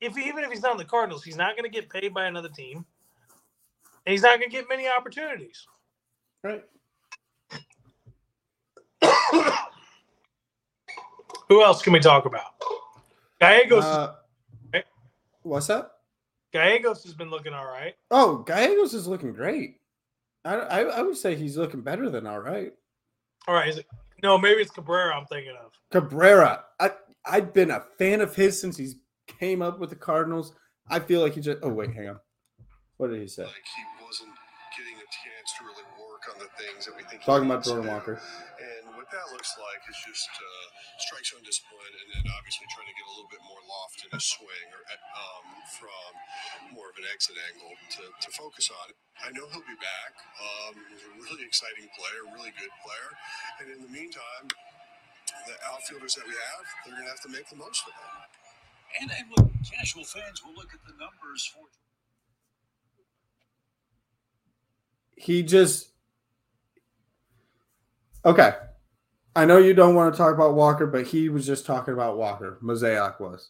if 0.01 0.17
even 0.17 0.43
if 0.43 0.51
he's 0.51 0.61
not 0.61 0.73
in 0.73 0.77
the 0.77 0.85
Cardinals, 0.85 1.23
he's 1.23 1.37
not 1.37 1.55
going 1.55 1.63
to 1.63 1.69
get 1.69 1.89
paid 1.89 2.13
by 2.13 2.25
another 2.25 2.49
team. 2.49 2.85
And 4.05 4.11
he's 4.11 4.21
not 4.21 4.39
going 4.39 4.49
to 4.49 4.55
get 4.55 4.69
many 4.69 4.87
opportunities. 4.87 5.65
Right. 6.43 6.63
Who 11.49 11.63
else 11.63 11.81
can 11.81 11.93
we 11.93 11.99
talk 11.99 12.25
about? 12.25 12.53
Gallegos, 13.39 13.83
Uh, 13.83 14.15
right? 14.73 14.85
what's 15.43 15.69
up? 15.69 15.99
Gallegos 16.53 17.03
has 17.03 17.13
been 17.13 17.29
looking 17.29 17.53
all 17.53 17.65
right. 17.65 17.95
Oh, 18.11 18.37
Gallegos 18.37 18.93
is 18.93 19.07
looking 19.07 19.33
great. 19.33 19.77
I, 20.43 20.55
I, 20.55 20.79
I 20.83 21.01
would 21.01 21.17
say 21.17 21.35
he's 21.35 21.57
looking 21.57 21.81
better 21.81 22.09
than 22.09 22.25
all 22.25 22.39
right. 22.39 22.71
All 23.47 23.53
right, 23.55 23.67
is 23.67 23.77
it? 23.77 23.85
No, 24.23 24.37
maybe 24.37 24.61
it's 24.61 24.71
Cabrera. 24.71 25.15
I'm 25.15 25.25
thinking 25.25 25.53
of. 25.63 25.71
Cabrera, 25.91 26.63
I 26.79 26.91
I've 27.25 27.53
been 27.53 27.71
a 27.71 27.83
fan 27.97 28.21
of 28.21 28.35
his 28.35 28.59
since 28.59 28.77
he 28.77 28.93
came 29.27 29.61
up 29.61 29.79
with 29.79 29.89
the 29.89 29.95
Cardinals. 29.95 30.53
I 30.89 30.99
feel 30.99 31.21
like 31.21 31.33
he 31.33 31.41
just. 31.41 31.59
Oh 31.61 31.69
wait, 31.69 31.93
hang 31.93 32.09
on. 32.09 32.19
What 32.97 33.11
did 33.11 33.19
he 33.21 33.27
say? 33.27 33.43
like 33.43 33.51
he 33.53 34.05
wasn't 34.05 34.31
getting 34.77 34.93
a 34.93 35.07
chance 35.11 35.53
to 35.59 35.65
really 35.65 35.83
work 35.99 36.21
on 36.33 36.39
the 36.39 36.63
things 36.63 36.85
that 36.85 36.95
we 36.95 37.03
think. 37.03 37.21
he 37.21 37.25
Talking 37.25 37.45
about 37.47 37.55
needs 37.57 37.67
to 37.67 37.73
Jordan 37.73 37.87
do. 37.89 37.93
Walker. 37.93 38.21
And 39.05 39.13
what 39.13 39.21
that 39.21 39.29
looks 39.37 39.53
like 39.61 39.85
is 39.85 39.97
just 40.01 40.33
uh, 40.33 40.67
strike 40.97 41.29
zone 41.29 41.45
discipline, 41.45 41.93
and 41.93 42.07
then 42.09 42.25
obviously 42.33 42.65
trying 42.73 42.89
to 42.89 42.97
get 42.97 43.05
a 43.05 43.13
little 43.13 43.29
bit 43.29 43.43
more 43.45 43.61
loft 43.69 44.01
in 44.01 44.09
a 44.09 44.17
swing, 44.17 44.65
or 44.73 44.81
um, 45.13 45.45
from 45.77 46.73
more 46.73 46.89
of 46.89 46.97
an 46.97 47.05
exit 47.13 47.37
angle 47.53 47.69
to, 48.01 48.09
to 48.09 48.29
focus 48.33 48.73
on 48.73 48.89
it. 48.89 48.97
I 49.21 49.29
know 49.29 49.45
he'll 49.53 49.61
be 49.61 49.77
back. 49.77 50.13
Um, 50.41 50.73
he's 50.89 51.05
a 51.05 51.13
really 51.21 51.45
exciting 51.45 51.85
player, 51.93 52.33
really 52.33 52.49
good 52.57 52.73
player, 52.81 53.09
and 53.61 53.67
in 53.77 53.79
the 53.85 53.91
meantime, 53.93 54.49
the 55.45 55.53
outfielders 55.69 56.17
that 56.17 56.25
we 56.25 56.33
have, 56.33 56.65
they're 56.89 56.97
going 56.97 57.05
to 57.05 57.13
have 57.13 57.21
to 57.29 57.29
make 57.29 57.45
the 57.45 57.61
most 57.61 57.85
of 57.85 57.93
it. 57.93 58.09
And, 59.05 59.13
and 59.13 59.29
look, 59.37 59.53
casual 59.69 60.09
fans 60.09 60.41
will 60.41 60.57
look 60.57 60.73
at 60.73 60.81
the 60.81 60.97
numbers 60.97 61.45
for 61.45 61.69
He 65.13 65.45
just. 65.45 65.93
Okay. 68.25 68.64
I 69.37 69.43
know 69.43 69.57
you 69.57 69.73
don't 69.73 69.95
want 69.95 70.13
to 70.13 70.17
talk 70.17 70.33
about 70.33 70.55
Walker, 70.55 70.87
but 70.87 71.07
he 71.07 71.27
was 71.27 71.45
just 71.45 71.65
talking 71.65 71.93
about 71.93 72.17
Walker. 72.17 72.57
Mozeliak 72.63 73.19
was. 73.19 73.49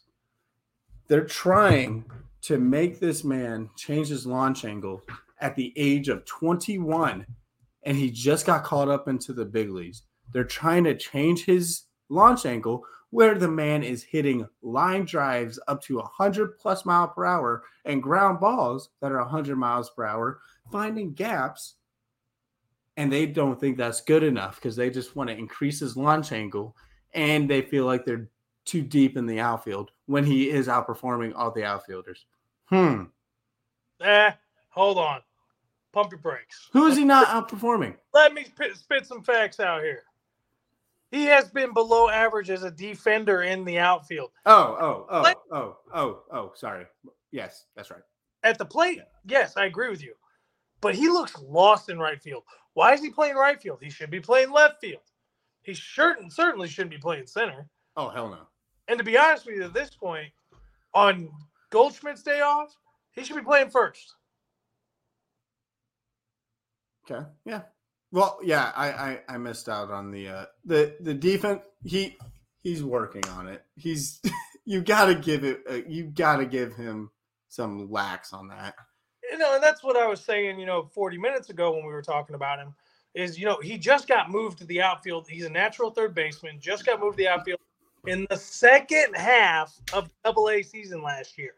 They're 1.06 1.24
trying 1.24 2.04
to 2.42 2.58
make 2.58 2.98
this 2.98 3.22
man 3.22 3.70
change 3.76 4.08
his 4.08 4.26
launch 4.26 4.64
angle 4.64 5.02
at 5.40 5.54
the 5.54 5.72
age 5.76 6.08
of 6.08 6.24
21, 6.24 7.24
and 7.84 7.96
he 7.96 8.10
just 8.10 8.46
got 8.46 8.64
caught 8.64 8.88
up 8.88 9.06
into 9.06 9.32
the 9.32 9.44
big 9.44 9.70
leagues. 9.70 10.02
They're 10.32 10.42
trying 10.42 10.82
to 10.84 10.96
change 10.96 11.44
his 11.44 11.82
launch 12.08 12.46
angle 12.46 12.84
where 13.10 13.36
the 13.36 13.48
man 13.48 13.84
is 13.84 14.02
hitting 14.02 14.48
line 14.62 15.04
drives 15.04 15.60
up 15.68 15.80
to 15.82 15.98
100 15.98 16.58
plus 16.58 16.84
mile 16.84 17.06
per 17.06 17.24
hour 17.24 17.62
and 17.84 18.02
ground 18.02 18.40
balls 18.40 18.90
that 19.00 19.12
are 19.12 19.20
100 19.20 19.54
miles 19.54 19.90
per 19.90 20.04
hour, 20.04 20.40
finding 20.72 21.12
gaps. 21.12 21.75
And 22.96 23.12
they 23.12 23.26
don't 23.26 23.60
think 23.60 23.76
that's 23.76 24.00
good 24.00 24.22
enough 24.22 24.56
because 24.56 24.76
they 24.76 24.90
just 24.90 25.16
want 25.16 25.28
to 25.28 25.36
increase 25.36 25.80
his 25.80 25.96
launch 25.96 26.32
angle 26.32 26.74
and 27.12 27.48
they 27.48 27.62
feel 27.62 27.84
like 27.84 28.04
they're 28.04 28.28
too 28.64 28.82
deep 28.82 29.16
in 29.16 29.26
the 29.26 29.40
outfield 29.40 29.90
when 30.06 30.24
he 30.24 30.50
is 30.50 30.66
outperforming 30.66 31.32
all 31.34 31.50
the 31.50 31.64
outfielders. 31.64 32.26
Hmm. 32.66 33.04
Eh, 34.00 34.30
hold 34.70 34.98
on. 34.98 35.20
Pump 35.92 36.10
your 36.10 36.18
brakes. 36.20 36.68
Who 36.72 36.86
is 36.86 36.96
he 36.96 37.04
not 37.04 37.28
outperforming? 37.28 37.96
Let 38.12 38.34
me 38.34 38.44
spit, 38.74 39.06
some 39.06 39.22
facts 39.22 39.60
out 39.60 39.82
here. 39.82 40.02
He 41.10 41.24
has 41.24 41.48
been 41.48 41.72
below 41.72 42.10
average 42.10 42.50
as 42.50 42.64
a 42.64 42.70
defender 42.70 43.42
in 43.42 43.64
the 43.64 43.78
outfield. 43.78 44.30
Oh, 44.44 44.76
oh, 44.78 45.06
oh, 45.08 45.20
What? 45.22 45.42
oh, 45.52 45.76
oh, 45.94 46.22
oh, 46.30 46.52
sorry. 46.54 46.84
Yes, 47.30 47.64
that's 47.74 47.90
right. 47.90 48.02
At 48.42 48.58
the 48.58 48.64
plate, 48.64 49.00
yes, 49.24 49.56
I 49.56 49.64
agree 49.64 49.88
with 49.88 50.02
you. 50.02 50.14
But 50.80 50.94
he 50.94 51.08
looks 51.08 51.40
lost 51.40 51.88
in 51.88 51.98
right 51.98 52.20
field. 52.20 52.42
Why 52.76 52.92
is 52.92 53.00
he 53.00 53.08
playing 53.08 53.36
right 53.36 53.58
field? 53.58 53.78
He 53.80 53.88
should 53.88 54.10
be 54.10 54.20
playing 54.20 54.50
left 54.50 54.82
field. 54.82 55.00
He 55.62 55.72
sure, 55.72 56.14
certainly 56.28 56.68
shouldn't 56.68 56.90
be 56.90 56.98
playing 56.98 57.26
center. 57.26 57.70
Oh, 57.96 58.10
hell 58.10 58.28
no. 58.28 58.40
And 58.86 58.98
to 58.98 59.04
be 59.04 59.16
honest 59.16 59.46
with 59.46 59.56
you, 59.56 59.64
at 59.64 59.72
this 59.72 59.94
point, 59.94 60.28
on 60.92 61.30
Goldschmidt's 61.70 62.22
day 62.22 62.42
off, 62.42 62.76
he 63.12 63.24
should 63.24 63.34
be 63.34 63.40
playing 63.40 63.70
first. 63.70 64.16
Okay. 67.10 67.26
Yeah. 67.46 67.62
Well, 68.12 68.38
yeah, 68.44 68.70
I, 68.76 68.90
I 68.90 69.20
I 69.26 69.38
missed 69.38 69.70
out 69.70 69.90
on 69.90 70.10
the 70.10 70.28
uh 70.28 70.44
the 70.66 70.96
the 71.00 71.14
defense. 71.14 71.62
He 71.82 72.18
he's 72.58 72.84
working 72.84 73.26
on 73.30 73.48
it. 73.48 73.64
He's 73.74 74.20
you 74.66 74.82
got 74.82 75.06
to 75.06 75.14
give 75.14 75.44
it 75.44 75.62
uh, 75.68 75.80
you 75.88 76.04
got 76.04 76.36
to 76.36 76.44
give 76.44 76.74
him 76.74 77.10
some 77.48 77.90
lax 77.90 78.34
on 78.34 78.48
that. 78.48 78.74
You 79.30 79.38
know, 79.38 79.54
and 79.54 79.62
that's 79.62 79.82
what 79.82 79.96
I 79.96 80.06
was 80.06 80.20
saying, 80.20 80.58
you 80.58 80.66
know, 80.66 80.88
40 80.92 81.18
minutes 81.18 81.50
ago 81.50 81.72
when 81.72 81.84
we 81.84 81.92
were 81.92 82.02
talking 82.02 82.34
about 82.34 82.58
him 82.58 82.74
is, 83.14 83.38
you 83.38 83.46
know, 83.46 83.58
he 83.62 83.78
just 83.78 84.08
got 84.08 84.30
moved 84.30 84.58
to 84.58 84.66
the 84.66 84.82
outfield. 84.82 85.26
He's 85.28 85.44
a 85.46 85.50
natural 85.50 85.90
third 85.90 86.14
baseman, 86.14 86.58
just 86.60 86.84
got 86.84 87.00
moved 87.00 87.16
to 87.18 87.24
the 87.24 87.28
outfield 87.28 87.60
in 88.06 88.26
the 88.30 88.36
second 88.36 89.16
half 89.16 89.74
of 89.92 90.10
double 90.24 90.50
A 90.50 90.62
season 90.62 91.02
last 91.02 91.38
year. 91.38 91.54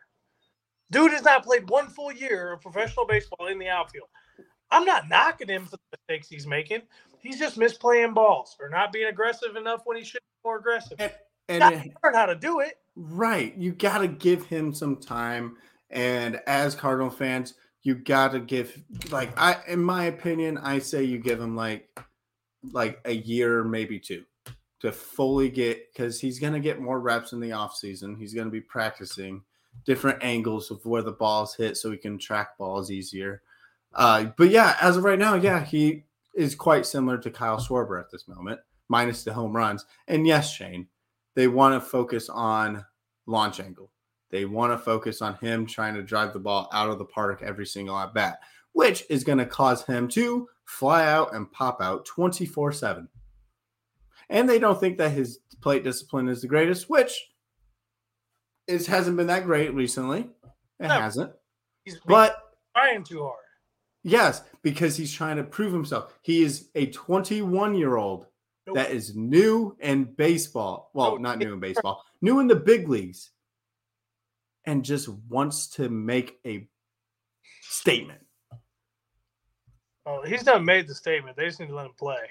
Dude 0.90 1.12
has 1.12 1.22
not 1.22 1.44
played 1.44 1.68
one 1.68 1.88
full 1.88 2.12
year 2.12 2.52
of 2.52 2.62
professional 2.62 3.06
baseball 3.06 3.48
in 3.48 3.58
the 3.58 3.68
outfield. 3.68 4.08
I'm 4.70 4.84
not 4.84 5.08
knocking 5.08 5.48
him 5.48 5.64
for 5.64 5.76
the 5.76 5.98
mistakes 6.08 6.28
he's 6.28 6.46
making. 6.46 6.82
He's 7.20 7.38
just 7.38 7.58
misplaying 7.58 8.14
balls 8.14 8.56
or 8.60 8.68
not 8.68 8.92
being 8.92 9.08
aggressive 9.08 9.56
enough 9.56 9.82
when 9.84 9.96
he 9.96 10.04
should 10.04 10.20
be 10.20 10.48
more 10.48 10.58
aggressive. 10.58 10.98
And, 11.00 11.12
and 11.48 11.74
it- 11.74 11.92
learn 12.02 12.14
how 12.14 12.26
to 12.26 12.34
do 12.34 12.60
it. 12.60 12.78
right, 12.96 13.56
you 13.56 13.72
got 13.72 13.98
to 13.98 14.08
give 14.08 14.46
him 14.46 14.72
some 14.72 14.96
time. 14.96 15.56
And 15.90 16.40
as 16.46 16.74
Cardinal 16.74 17.10
fans, 17.10 17.54
you 17.82 17.94
got 17.94 18.32
to 18.32 18.40
give 18.40 18.82
like 19.10 19.38
I, 19.38 19.56
in 19.66 19.82
my 19.82 20.04
opinion, 20.04 20.58
I 20.58 20.78
say 20.78 21.04
you 21.04 21.18
give 21.18 21.40
him 21.40 21.56
like 21.56 21.88
like 22.72 23.00
a 23.04 23.12
year, 23.12 23.64
maybe 23.64 23.98
two, 23.98 24.24
to 24.80 24.92
fully 24.92 25.48
get 25.48 25.92
because 25.92 26.20
he's 26.20 26.38
gonna 26.38 26.60
get 26.60 26.80
more 26.80 27.00
reps 27.00 27.32
in 27.32 27.40
the 27.40 27.52
off 27.52 27.76
season. 27.76 28.16
He's 28.16 28.34
gonna 28.34 28.50
be 28.50 28.60
practicing 28.60 29.42
different 29.86 30.22
angles 30.22 30.70
of 30.70 30.84
where 30.84 31.02
the 31.02 31.12
balls 31.12 31.54
hit, 31.54 31.76
so 31.76 31.90
he 31.90 31.96
can 31.96 32.18
track 32.18 32.58
balls 32.58 32.90
easier. 32.90 33.42
Uh, 33.94 34.24
but 34.36 34.50
yeah, 34.50 34.76
as 34.80 34.96
of 34.96 35.04
right 35.04 35.18
now, 35.18 35.34
yeah, 35.34 35.64
he 35.64 36.04
is 36.34 36.54
quite 36.54 36.86
similar 36.86 37.18
to 37.18 37.30
Kyle 37.30 37.58
Schwarber 37.58 37.98
at 37.98 38.10
this 38.10 38.28
moment, 38.28 38.60
minus 38.88 39.24
the 39.24 39.32
home 39.32 39.56
runs. 39.56 39.86
And 40.06 40.26
yes, 40.26 40.52
Shane, 40.52 40.88
they 41.34 41.48
want 41.48 41.74
to 41.74 41.88
focus 41.88 42.28
on 42.28 42.84
launch 43.26 43.60
angle. 43.60 43.90
They 44.30 44.44
want 44.44 44.72
to 44.72 44.78
focus 44.78 45.22
on 45.22 45.34
him 45.36 45.64
trying 45.66 45.94
to 45.94 46.02
drive 46.02 46.32
the 46.32 46.38
ball 46.38 46.68
out 46.72 46.90
of 46.90 46.98
the 46.98 47.04
park 47.04 47.42
every 47.42 47.66
single 47.66 47.96
at 47.98 48.12
bat, 48.14 48.40
which 48.72 49.04
is 49.08 49.24
going 49.24 49.38
to 49.38 49.46
cause 49.46 49.84
him 49.84 50.08
to 50.08 50.48
fly 50.66 51.06
out 51.06 51.34
and 51.34 51.50
pop 51.50 51.80
out 51.80 52.04
24 52.04 52.72
7. 52.72 53.08
And 54.28 54.48
they 54.48 54.58
don't 54.58 54.78
think 54.78 54.98
that 54.98 55.10
his 55.12 55.38
plate 55.62 55.82
discipline 55.84 56.28
is 56.28 56.42
the 56.42 56.48
greatest, 56.48 56.90
which 56.90 57.30
is 58.66 58.86
hasn't 58.86 59.16
been 59.16 59.26
that 59.28 59.44
great 59.44 59.72
recently. 59.74 60.20
It 60.78 60.88
No. 60.88 61.00
hasn't. 61.00 61.32
He's 61.84 61.98
But 62.06 62.36
trying 62.76 63.02
too 63.04 63.22
hard. 63.22 63.38
yes, 64.02 64.42
because 64.62 64.96
he's 64.96 65.12
trying 65.12 65.38
to 65.38 65.44
prove 65.44 65.72
himself. 65.72 66.12
He 66.22 66.42
is 66.42 66.68
a 66.74 66.86
21 66.90 67.74
year 67.74 67.96
old 67.96 68.26
Nope. 68.66 68.76
that 68.76 68.90
is 68.90 69.16
new 69.16 69.74
in 69.80 70.04
baseball. 70.04 70.90
Well, 70.92 71.12
Nope. 71.12 71.20
not 71.22 71.38
new 71.38 71.54
in 71.54 71.60
baseball, 71.60 72.04
new 72.20 72.40
in 72.40 72.46
the 72.46 72.56
big 72.56 72.88
leagues, 72.90 73.30
and 74.68 74.84
just 74.84 75.08
wants 75.28 75.66
to 75.66 75.88
make 75.88 76.38
a 76.44 76.68
statement. 77.62 78.20
Oh, 80.06 80.22
he's 80.26 80.42
done 80.42 80.64
made 80.64 80.86
the 80.86 80.94
statement. 80.94 81.36
They 81.36 81.46
just 81.46 81.58
need 81.58 81.68
to 81.68 81.74
let 81.74 81.86
him 81.86 81.92
play. 81.98 82.28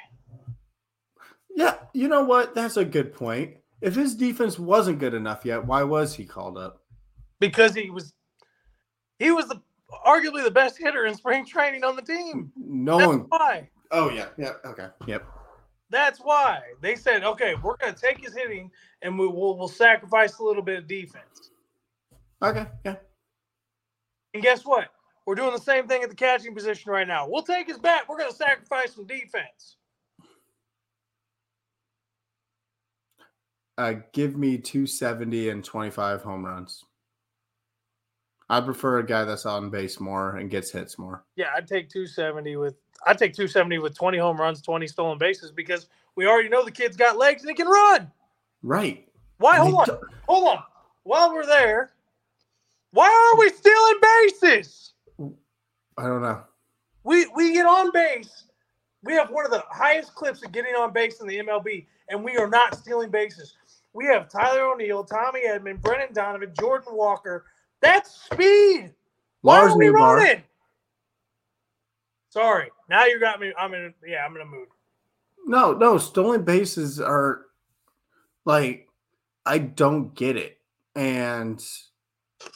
Yeah, 1.56 1.76
you 1.94 2.08
know 2.08 2.24
what? 2.24 2.56
That's 2.56 2.78
a 2.78 2.86
good 2.86 3.14
point. 3.14 3.58
If 3.82 3.96
his 3.96 4.16
defense 4.16 4.58
wasn't 4.58 5.00
good 5.00 5.14
enough 5.14 5.46
yet, 5.46 5.66
why 5.66 5.84
was 5.84 6.16
he 6.16 6.26
called 6.26 6.58
up? 6.58 6.84
because 7.40 7.74
he 7.74 7.90
was 7.90 8.14
he 9.20 9.32
was 9.32 9.48
the 9.48 9.62
arguably 10.06 10.44
the 10.44 10.52
best 10.52 10.78
hitter 10.78 11.06
in 11.06 11.16
spring 11.16 11.46
training 11.46 11.84
on 11.84 11.96
the 11.96 12.02
team. 12.02 12.52
No 12.56 12.98
That's 12.98 13.08
one. 13.08 13.26
why. 13.30 13.70
Oh 13.92 14.10
yeah, 14.10 14.28
yeah, 14.38 14.54
okay, 14.66 14.88
yep. 15.06 15.26
That's 15.90 16.20
why 16.20 16.60
they 16.82 16.96
said, 16.96 17.24
okay, 17.24 17.56
we're 17.64 17.78
going 17.78 17.94
to 17.94 18.00
take 18.00 18.24
his 18.24 18.36
hitting 18.36 18.70
and 19.02 19.18
we 19.18 19.28
will 19.28 19.58
we'll 19.58 19.68
sacrifice 19.68 20.40
a 20.40 20.44
little 20.44 20.64
bit 20.64 20.80
of 20.80 20.88
defense. 20.88 21.52
Okay. 22.42 22.66
Yeah. 22.86 22.96
And 24.34 24.44
guess 24.44 24.64
what? 24.66 24.90
We're 25.26 25.36
doing 25.36 25.52
the 25.52 25.60
same 25.60 25.88
thing 25.88 26.04
at 26.04 26.10
the 26.10 26.16
catching 26.16 26.54
position 26.54 26.92
right 26.92 27.08
now. 27.08 27.28
We'll 27.28 27.44
take 27.44 27.68
his 27.68 27.78
bat. 27.78 28.04
We're 28.08 28.18
going 28.18 28.30
to 28.30 28.36
sacrifice 28.36 28.96
some 28.96 29.06
defense. 29.06 29.76
Uh, 33.78 33.96
give 34.14 34.38
me 34.38 34.58
270 34.58 35.50
and 35.50 35.64
25 35.64 36.22
home 36.22 36.46
runs. 36.46 36.86
I 38.50 38.62
prefer 38.62 39.00
a 39.00 39.06
guy 39.06 39.26
that's 39.26 39.46
on 39.46 39.70
base 39.70 40.00
more 40.00 40.38
and 40.38 40.50
gets 40.50 40.72
hits 40.72 40.98
more. 40.98 41.26
Yeah, 41.36 41.48
I'd 41.56 41.68
take 41.68 41.90
270 41.90 42.56
with 42.56 42.76
I'd 43.06 43.18
take 43.18 43.34
270 43.34 43.80
with 43.80 43.96
20 43.96 44.18
home 44.18 44.40
runs, 44.40 44.62
20 44.62 44.88
stolen 44.88 45.18
bases 45.18 45.52
because 45.52 45.88
we 46.16 46.26
already 46.26 46.50
know 46.50 46.64
the 46.64 46.72
kid's 46.72 46.98
got 46.98 47.18
legs 47.18 47.42
and 47.42 47.50
he 47.50 47.56
can 47.56 47.68
run. 47.68 48.10
Right. 48.64 49.08
Why 49.38 49.58
hold 49.58 49.76
on. 49.76 50.00
Hold 50.28 50.48
on. 50.48 50.64
While 51.04 51.34
we're 51.34 51.46
there, 51.46 51.92
why 52.92 53.08
are 53.08 53.40
we 53.40 53.50
stealing 53.50 54.00
bases? 54.02 54.94
I 55.98 56.04
don't 56.04 56.22
know. 56.22 56.44
We 57.04 57.28
we 57.36 57.54
get 57.54 57.66
on 57.66 57.92
base. 57.92 58.46
We 59.04 59.14
have 59.14 59.30
one 59.30 59.46
of 59.46 59.52
the 59.52 59.64
highest 59.70 60.14
clips 60.16 60.44
of 60.44 60.52
getting 60.52 60.74
on 60.74 60.94
base 60.94 61.22
in 61.22 61.28
the 61.28 61.38
MLB, 61.38 61.86
and 62.10 62.24
we 62.24 62.38
are 62.38 62.50
not 62.50 62.76
stealing 62.76 63.10
bases. 63.10 63.56
We 63.94 64.06
have 64.06 64.30
Tyler 64.30 64.62
O'Neill, 64.72 65.04
Tommy 65.04 65.42
Edman, 65.48 65.82
Brendan 65.82 66.14
Donovan, 66.14 66.52
Jordan 66.60 66.96
Walker. 66.96 67.46
That's 67.82 68.12
speed. 68.26 68.94
Why 69.42 69.60
Lars 69.60 69.74
are 69.74 69.78
we 69.78 69.88
running? 69.90 70.44
Sorry. 72.30 72.70
Now 72.90 73.06
you 73.06 73.20
got 73.20 73.40
me. 73.40 73.54
I'm 73.58 73.74
in. 73.74 73.94
Yeah, 74.06 74.26
I'm 74.26 74.36
in 74.36 74.42
a 74.42 74.46
mood. 74.46 74.68
No, 75.46 75.74
no, 75.74 75.98
stolen 75.98 76.44
bases 76.44 77.00
are 77.00 77.46
like 78.46 78.88
I 79.46 79.60
don't 79.60 80.14
get 80.14 80.36
it. 80.36 80.60
And 80.96 81.64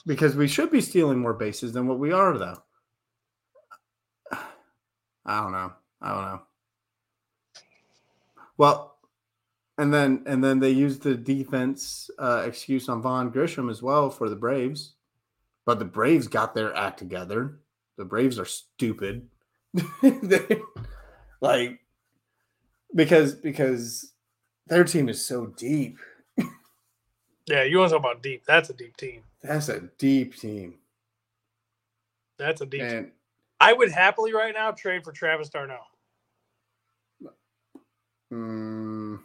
because 0.05 0.35
we 0.35 0.47
should 0.47 0.71
be 0.71 0.81
stealing 0.81 1.19
more 1.19 1.33
bases 1.33 1.73
than 1.73 1.87
what 1.87 1.99
we 1.99 2.11
are 2.11 2.37
though. 2.37 2.57
I 5.25 5.41
don't 5.41 5.51
know. 5.51 5.71
I 6.01 6.13
don't 6.13 6.25
know. 6.25 6.41
Well, 8.57 8.95
and 9.77 9.93
then 9.93 10.23
and 10.25 10.43
then 10.43 10.59
they 10.59 10.71
used 10.71 11.03
the 11.03 11.15
defense 11.15 12.09
uh, 12.19 12.43
excuse 12.45 12.89
on 12.89 13.01
Vaughn 13.01 13.29
Grissom 13.29 13.69
as 13.69 13.81
well 13.81 14.09
for 14.09 14.29
the 14.29 14.35
Braves. 14.35 14.93
But 15.65 15.79
the 15.79 15.85
Braves 15.85 16.27
got 16.27 16.55
their 16.55 16.75
act 16.75 16.97
together. 16.99 17.59
The 17.97 18.05
Braves 18.05 18.39
are 18.39 18.45
stupid. 18.45 19.27
They- 20.01 20.61
like 21.41 21.79
because 22.95 23.35
because 23.35 24.11
their 24.67 24.83
team 24.83 25.07
is 25.09 25.23
so 25.23 25.47
deep. 25.47 25.97
Yeah, 27.47 27.63
you 27.63 27.79
want 27.79 27.89
to 27.89 27.95
talk 27.97 28.05
about 28.05 28.23
deep? 28.23 28.43
That's 28.45 28.69
a 28.69 28.73
deep 28.73 28.95
team. 28.97 29.23
That's 29.43 29.69
a 29.69 29.81
deep 29.97 30.35
team. 30.35 30.75
That's 32.37 32.61
a 32.61 32.65
deep. 32.65 32.81
team. 32.81 33.11
I 33.59 33.73
would 33.73 33.91
happily 33.91 34.33
right 34.33 34.53
now 34.53 34.71
trade 34.71 35.03
for 35.03 35.11
Travis 35.11 35.49
d'Arnaud. 35.49 35.77
mm, 38.33 39.19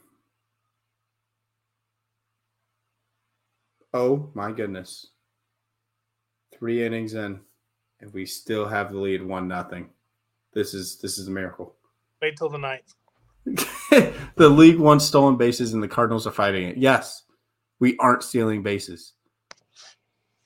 oh 3.94 4.30
my 4.34 4.52
goodness. 4.52 5.08
Three 6.52 6.84
innings 6.84 7.14
in, 7.14 7.40
and 8.00 8.12
we 8.12 8.26
still 8.26 8.66
have 8.66 8.92
the 8.92 8.98
lead 8.98 9.22
one 9.22 9.48
nothing. 9.48 9.90
This 10.52 10.72
is 10.72 10.98
this 10.98 11.18
is 11.18 11.28
a 11.28 11.30
miracle. 11.30 11.74
Wait 12.22 12.36
till 12.36 12.48
the 12.48 12.58
ninth. 12.58 12.94
the 14.36 14.48
league 14.48 14.78
won 14.78 14.98
stolen 14.98 15.36
bases 15.36 15.72
and 15.72 15.82
the 15.82 15.88
Cardinals 15.88 16.26
are 16.26 16.32
fighting 16.32 16.68
it. 16.68 16.76
Yes, 16.76 17.24
we 17.78 17.96
aren't 17.98 18.22
stealing 18.22 18.62
bases. 18.62 19.12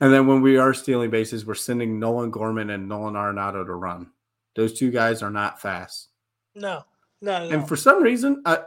And 0.01 0.11
then 0.11 0.27
when 0.27 0.41
we 0.41 0.57
are 0.57 0.73
stealing 0.73 1.09
bases, 1.11 1.45
we're 1.45 1.53
sending 1.53 1.99
Nolan 1.99 2.31
Gorman 2.31 2.71
and 2.71 2.89
Nolan 2.89 3.13
Arenado 3.13 3.65
to 3.65 3.73
run. 3.75 4.09
Those 4.55 4.73
two 4.77 4.91
guys 4.91 5.21
are 5.21 5.29
not 5.31 5.61
fast. 5.61 6.09
No, 6.55 6.83
no. 7.21 7.49
And 7.49 7.67
for 7.67 7.75
some 7.77 8.01
reason, 8.03 8.41
uh, 8.45 8.57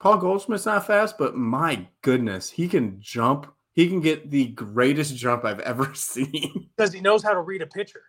Paul 0.00 0.18
Goldschmidt's 0.18 0.66
not 0.66 0.86
fast, 0.86 1.16
but 1.16 1.36
my 1.36 1.86
goodness, 2.02 2.50
he 2.50 2.68
can 2.68 2.98
jump. 3.00 3.46
He 3.74 3.88
can 3.88 4.00
get 4.00 4.30
the 4.30 4.48
greatest 4.48 5.16
jump 5.16 5.44
I've 5.44 5.60
ever 5.72 5.94
seen. 5.94 6.68
because 6.76 6.92
he 6.92 7.00
knows 7.00 7.22
how 7.22 7.32
to 7.32 7.40
read 7.40 7.62
a 7.62 7.66
pitcher. 7.66 8.02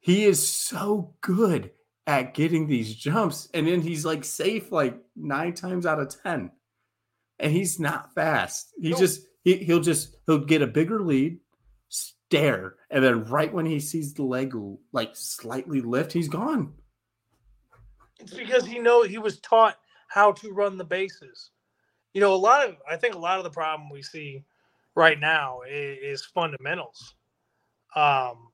he 0.00 0.24
is 0.24 0.46
so 0.46 1.14
good 1.22 1.70
at 2.08 2.34
getting 2.34 2.66
these 2.66 2.94
jumps 2.94 3.48
and 3.54 3.66
then 3.66 3.80
he's 3.80 4.04
like 4.04 4.24
safe 4.24 4.70
like 4.70 4.96
nine 5.16 5.52
times 5.52 5.84
out 5.86 5.98
of 5.98 6.22
ten 6.22 6.52
and 7.40 7.52
he's 7.52 7.80
not 7.80 8.14
fast 8.14 8.72
he 8.80 8.90
No. 8.90 8.96
just 8.96 9.22
he, 9.42 9.56
he'll 9.56 9.80
just 9.80 10.14
he'll 10.24 10.38
get 10.44 10.62
a 10.62 10.68
bigger 10.68 11.02
lead 11.02 11.40
stare 12.28 12.74
and 12.90 13.04
then 13.04 13.24
right 13.24 13.52
when 13.54 13.66
he 13.66 13.80
sees 13.80 14.14
the 14.14 14.22
leg 14.22 14.54
like 14.92 15.10
slightly 15.14 15.80
lift 15.80 16.12
he's 16.12 16.28
gone 16.28 16.72
It's 18.18 18.34
because 18.34 18.66
he 18.66 18.78
know 18.78 19.02
he 19.02 19.18
was 19.18 19.38
taught 19.40 19.78
how 20.08 20.32
to 20.32 20.52
run 20.52 20.76
the 20.78 20.84
bases. 20.84 21.50
You 22.14 22.20
know, 22.20 22.34
a 22.34 22.36
lot 22.36 22.68
of 22.68 22.76
I 22.90 22.96
think 22.96 23.14
a 23.14 23.18
lot 23.18 23.38
of 23.38 23.44
the 23.44 23.50
problem 23.50 23.90
we 23.90 24.02
see 24.02 24.44
right 24.94 25.20
now 25.20 25.60
is, 25.68 25.98
is 26.22 26.24
fundamentals. 26.24 27.14
Um, 27.94 28.48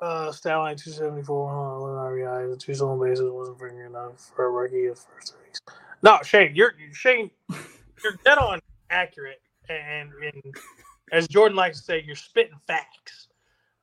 uh, 0.00 0.32
stat 0.32 0.58
line 0.58 0.76
two 0.76 0.90
seventy 0.90 1.22
four, 1.22 1.50
RBI, 1.52 2.50
the 2.50 2.56
two 2.56 2.74
stolen 2.74 3.00
bases 3.08 3.30
wasn't 3.30 3.58
bringing 3.58 3.86
enough 3.86 4.32
for 4.34 4.46
a 4.46 4.50
rookie 4.50 4.86
of 4.86 4.98
first 4.98 5.36
innings. 5.40 5.60
No, 6.02 6.18
Shane, 6.24 6.54
you're 6.54 6.74
Shane, 6.92 7.30
you're 8.04 8.18
dead 8.24 8.38
on 8.38 8.60
accurate, 8.90 9.40
and, 9.68 10.10
and 10.22 10.54
as 11.12 11.28
Jordan 11.28 11.56
likes 11.56 11.78
to 11.78 11.84
say, 11.84 12.02
you're 12.06 12.16
spitting 12.16 12.58
facts. 12.66 13.28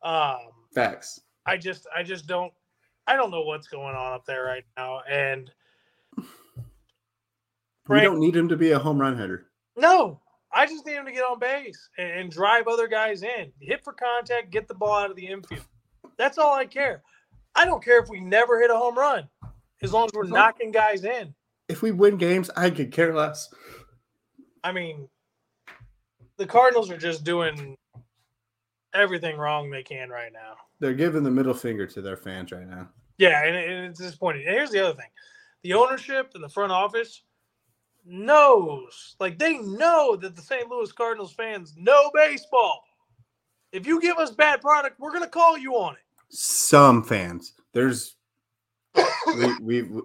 Um, 0.02 0.38
facts 0.74 1.22
I 1.46 1.58
just 1.58 1.88
I 1.96 2.04
just 2.04 2.28
don't 2.28 2.54
I 3.08 3.16
don't 3.16 3.32
know 3.32 3.42
what's 3.42 3.68
going 3.68 3.96
on 3.96 4.14
up 4.14 4.26
there 4.26 4.44
right 4.44 4.64
now. 4.78 5.02
And 5.10 5.52
we 7.88 8.02
don't 8.02 8.20
need 8.20 8.36
him 8.36 8.48
to 8.50 8.56
be 8.58 8.72
a 8.72 8.80
home 8.80 9.00
run 9.00 9.18
hitter 9.18 9.48
no, 9.78 10.22
I 10.54 10.66
just 10.66 10.86
need 10.86 10.94
him 10.94 11.06
to 11.06 11.12
get 11.12 11.24
on 11.24 11.38
base 11.38 11.90
and, 11.98 12.10
and 12.10 12.32
drive 12.32 12.68
other 12.68 12.88
guys 12.88 13.24
in. 13.24 13.52
Hit 13.60 13.84
for 13.84 13.92
contact, 13.92 14.52
get 14.52 14.70
the 14.70 14.74
ball 14.74 14.94
out 14.94 15.10
of 15.10 15.18
the 15.18 15.28
infield. 15.28 15.66
That's 16.18 16.38
all 16.38 16.56
I 16.56 16.66
care. 16.66 17.04
I 17.56 17.66
don't 17.66 17.84
care 17.84 18.02
if 18.02 18.08
we 18.08 18.22
never 18.22 18.62
hit 18.62 18.72
a 18.72 18.76
home 18.76 18.98
run, 18.98 19.28
as 19.82 19.92
long 19.92 20.06
as 20.06 20.12
we're 20.14 20.24
knocking 20.24 20.72
guys 20.72 21.04
in. 21.04 21.36
if 21.68 21.82
we 21.82 21.92
win 21.92 22.16
games 22.16 22.50
i 22.56 22.70
could 22.70 22.92
care 22.92 23.14
less 23.14 23.50
I 24.66 24.72
mean, 24.72 25.08
the 26.38 26.46
Cardinals 26.46 26.90
are 26.92 26.98
just 26.98 27.24
doing 27.24 27.78
everything 28.94 29.38
wrong 29.38 29.70
they 29.70 29.84
can 29.84 30.10
right 30.10 30.32
now. 30.34 30.56
they're 30.80 30.94
giving 30.94 31.24
the 31.24 31.32
middle 31.32 31.54
finger 31.54 31.86
to 31.88 32.02
their 32.02 32.18
fans 32.18 32.52
right 32.52 32.68
now 32.68 32.88
Yeah, 33.18 33.44
and, 33.46 33.56
and 33.56 33.86
it's 33.88 34.00
disappointing. 34.00 34.46
And 34.46 34.56
here's 34.56 34.72
the 34.72 34.80
other 34.84 34.94
thing: 34.96 35.10
the 35.64 35.74
ownership 35.74 36.32
and 36.36 36.44
the 36.44 36.50
front 36.50 36.72
office 36.72 37.24
knows, 38.06 39.16
like 39.20 39.38
they 39.40 39.58
know 39.60 40.16
that 40.16 40.36
the 40.36 40.42
St. 40.42 40.70
Louis 40.70 40.92
Cardinals 40.92 41.34
fans 41.34 41.74
know 41.78 42.12
baseball. 42.14 42.84
If 43.72 43.86
you 43.88 44.00
give 44.00 44.18
us 44.18 44.32
bad 44.32 44.62
product, 44.62 45.00
we're 45.00 45.12
gonna 45.14 45.28
call 45.28 45.58
you 45.58 45.74
on 45.76 45.94
it. 45.96 46.00
some 46.30 47.04
fans 47.04 47.54
there's 47.74 48.16
we, 49.62 49.84
we 49.84 50.02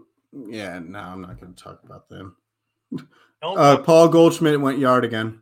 yeah 0.48 0.78
no 0.80 0.98
i'm 0.98 1.22
not 1.22 1.40
going 1.40 1.52
to 1.54 1.62
talk 1.64 1.80
about 1.84 2.08
them 2.08 2.36
Uh, 3.42 3.78
Paul 3.78 4.08
Goldschmidt 4.08 4.60
went 4.60 4.78
yard 4.78 5.04
again. 5.04 5.40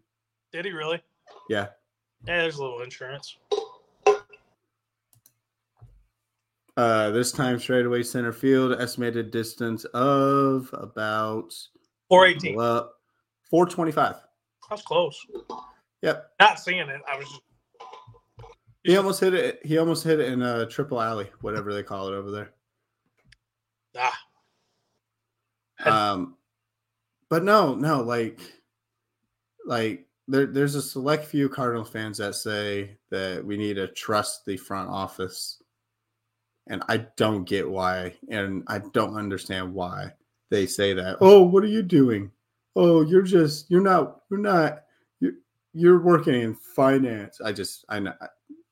Did 0.59 0.65
he 0.65 0.73
really? 0.73 1.01
Yeah. 1.49 1.69
Yeah, 2.27 2.39
there's 2.43 2.57
a 2.57 2.63
little 2.65 2.81
insurance. 2.81 3.37
Uh, 6.77 7.11
this 7.11 7.31
time 7.31 7.61
straightaway 7.61 8.03
center 8.03 8.33
field, 8.33 8.73
estimated 8.73 9.31
distance 9.31 9.85
of 9.95 10.69
about 10.73 11.55
418. 12.09 12.57
Well, 12.57 12.91
425. 13.49 14.17
That's 14.69 14.83
close. 14.83 15.25
Yep. 16.03 16.29
Not 16.41 16.59
seeing 16.59 16.89
it. 16.89 17.01
I 17.09 17.17
was 17.17 17.29
just 17.29 17.43
He 18.83 18.97
almost 18.97 19.21
hit 19.21 19.35
it. 19.35 19.65
He 19.65 19.79
almost 19.79 20.03
hit 20.03 20.19
it 20.19 20.33
in 20.33 20.43
a 20.43 20.67
triple 20.67 21.01
alley, 21.01 21.31
whatever 21.41 21.73
they 21.73 21.85
call 21.85 22.09
it 22.09 22.17
over 22.17 22.33
there. 22.33 22.51
ah. 23.97 24.19
Um, 25.85 26.35
but 27.29 27.45
no, 27.45 27.77
no, 27.77 28.03
like, 28.03 28.41
like 29.65 30.08
there, 30.29 30.47
there's 30.47 30.75
a 30.75 30.83
select 30.83 31.25
few 31.25 31.49
Cardinal 31.49 31.85
fans 31.85 32.19
that 32.19 32.35
say 32.35 32.97
that 33.11 33.45
we 33.45 33.57
need 33.57 33.75
to 33.75 33.89
trust 33.89 34.45
the 34.45 34.57
front 34.57 34.89
office, 34.89 35.63
and 36.69 36.83
I 36.89 37.07
don't 37.17 37.45
get 37.45 37.69
why, 37.69 38.15
and 38.29 38.63
I 38.69 38.79
don't 38.93 39.17
understand 39.17 39.75
why 39.75 40.13
they 40.51 40.67
say 40.67 40.93
that. 40.95 41.17
Oh, 41.21 41.43
what 41.43 41.65
are 41.65 41.69
you 41.69 41.83
doing? 41.83 42.31
Oh, 42.77 43.03
you're 43.03 43.23
just 43.23 43.71
you're 43.71 43.81
not 43.81 44.21
you're 44.31 44.41
not 44.41 44.85
you're 45.21 45.33
you're 45.73 46.03
working 46.03 46.35
in 46.35 46.55
finance. 46.55 47.41
I 47.43 47.53
just 47.53 47.85
I 47.89 47.99
know 47.99 48.15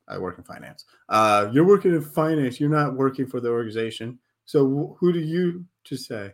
I, 0.08 0.18
work 0.18 0.38
in 0.38 0.44
finance. 0.44 0.84
Uh, 1.08 1.48
you're 1.52 1.66
working 1.66 1.94
in 1.94 2.02
finance. 2.02 2.60
You're 2.60 2.70
not 2.70 2.94
working 2.94 3.26
for 3.26 3.40
the 3.40 3.48
organization. 3.48 4.18
So 4.44 4.64
wh- 4.68 4.98
who 5.00 5.12
do 5.12 5.18
you 5.18 5.64
to 5.84 5.96
say? 5.96 6.32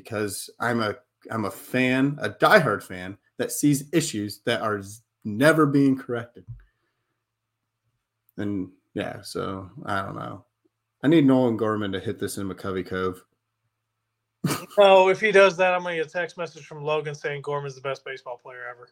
because 0.00 0.50
I'm 0.60 0.80
a 0.80 0.96
I'm 1.30 1.46
a 1.46 1.50
fan, 1.50 2.18
a 2.20 2.28
diehard 2.28 2.82
fan 2.82 3.16
that 3.38 3.52
sees 3.52 3.84
issues 3.92 4.40
that 4.44 4.62
are 4.62 4.82
never 5.24 5.66
being 5.66 5.96
corrected. 5.96 6.44
And 8.36 8.70
yeah, 8.94 9.22
so 9.22 9.70
I 9.84 10.02
don't 10.02 10.16
know. 10.16 10.44
I 11.02 11.08
need 11.08 11.26
Nolan 11.26 11.56
Gorman 11.56 11.92
to 11.92 12.00
hit 12.00 12.18
this 12.18 12.38
in 12.38 12.48
McCovey 12.48 12.86
Cove. 12.86 13.22
No, 14.78 15.08
if 15.08 15.20
he 15.20 15.32
does 15.32 15.56
that, 15.56 15.74
I'm 15.74 15.82
gonna 15.82 15.96
get 15.96 16.06
a 16.06 16.10
text 16.10 16.36
message 16.36 16.66
from 16.66 16.84
Logan 16.84 17.14
saying 17.14 17.40
Gorman's 17.42 17.74
the 17.74 17.80
best 17.80 18.04
baseball 18.04 18.36
player 18.36 18.64
ever. 18.70 18.90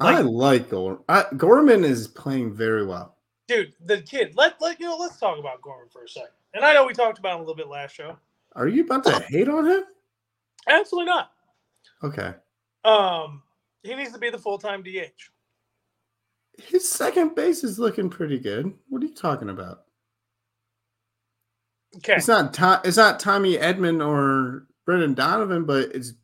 I 0.00 0.20
like 0.22 0.70
Gorman. 0.70 1.02
I, 1.08 1.26
Gorman 1.36 1.84
is 1.84 2.08
playing 2.08 2.54
very 2.54 2.84
well. 2.86 3.16
Dude, 3.46 3.74
the 3.84 4.00
kid. 4.02 4.32
Let 4.34 4.60
let 4.60 4.80
you 4.80 4.86
know. 4.86 4.96
Let's 4.96 5.18
talk 5.18 5.38
about 5.38 5.62
Gorman 5.62 5.88
for 5.90 6.04
a 6.04 6.08
second. 6.08 6.30
And 6.54 6.64
I 6.64 6.72
know 6.72 6.86
we 6.86 6.94
talked 6.94 7.18
about 7.18 7.34
him 7.34 7.36
a 7.36 7.40
little 7.40 7.54
bit 7.54 7.68
last 7.68 7.94
show. 7.94 8.16
Are 8.54 8.66
you 8.66 8.84
about 8.84 9.04
to 9.04 9.20
hate 9.28 9.48
on 9.48 9.66
him? 9.66 9.84
Absolutely 10.68 11.06
not. 11.06 11.30
Okay. 12.02 12.32
Um, 12.84 13.42
he 13.86 13.94
needs 13.94 14.12
to 14.12 14.18
be 14.18 14.30
the 14.30 14.38
full 14.38 14.58
time 14.58 14.82
DH. 14.82 15.30
His 16.58 16.88
second 16.88 17.34
base 17.34 17.64
is 17.64 17.78
looking 17.78 18.08
pretty 18.08 18.38
good. 18.38 18.72
What 18.88 19.02
are 19.02 19.06
you 19.06 19.14
talking 19.14 19.50
about? 19.50 19.82
Okay. 21.98 22.14
It's 22.16 22.28
not 22.28 22.52
Tom, 22.52 22.80
it's 22.84 22.96
not 22.96 23.20
Tommy 23.20 23.56
Edman 23.56 24.06
or 24.06 24.66
Brendan 24.84 25.14
Donovan, 25.14 25.64
but 25.64 25.90
it's 25.94 26.14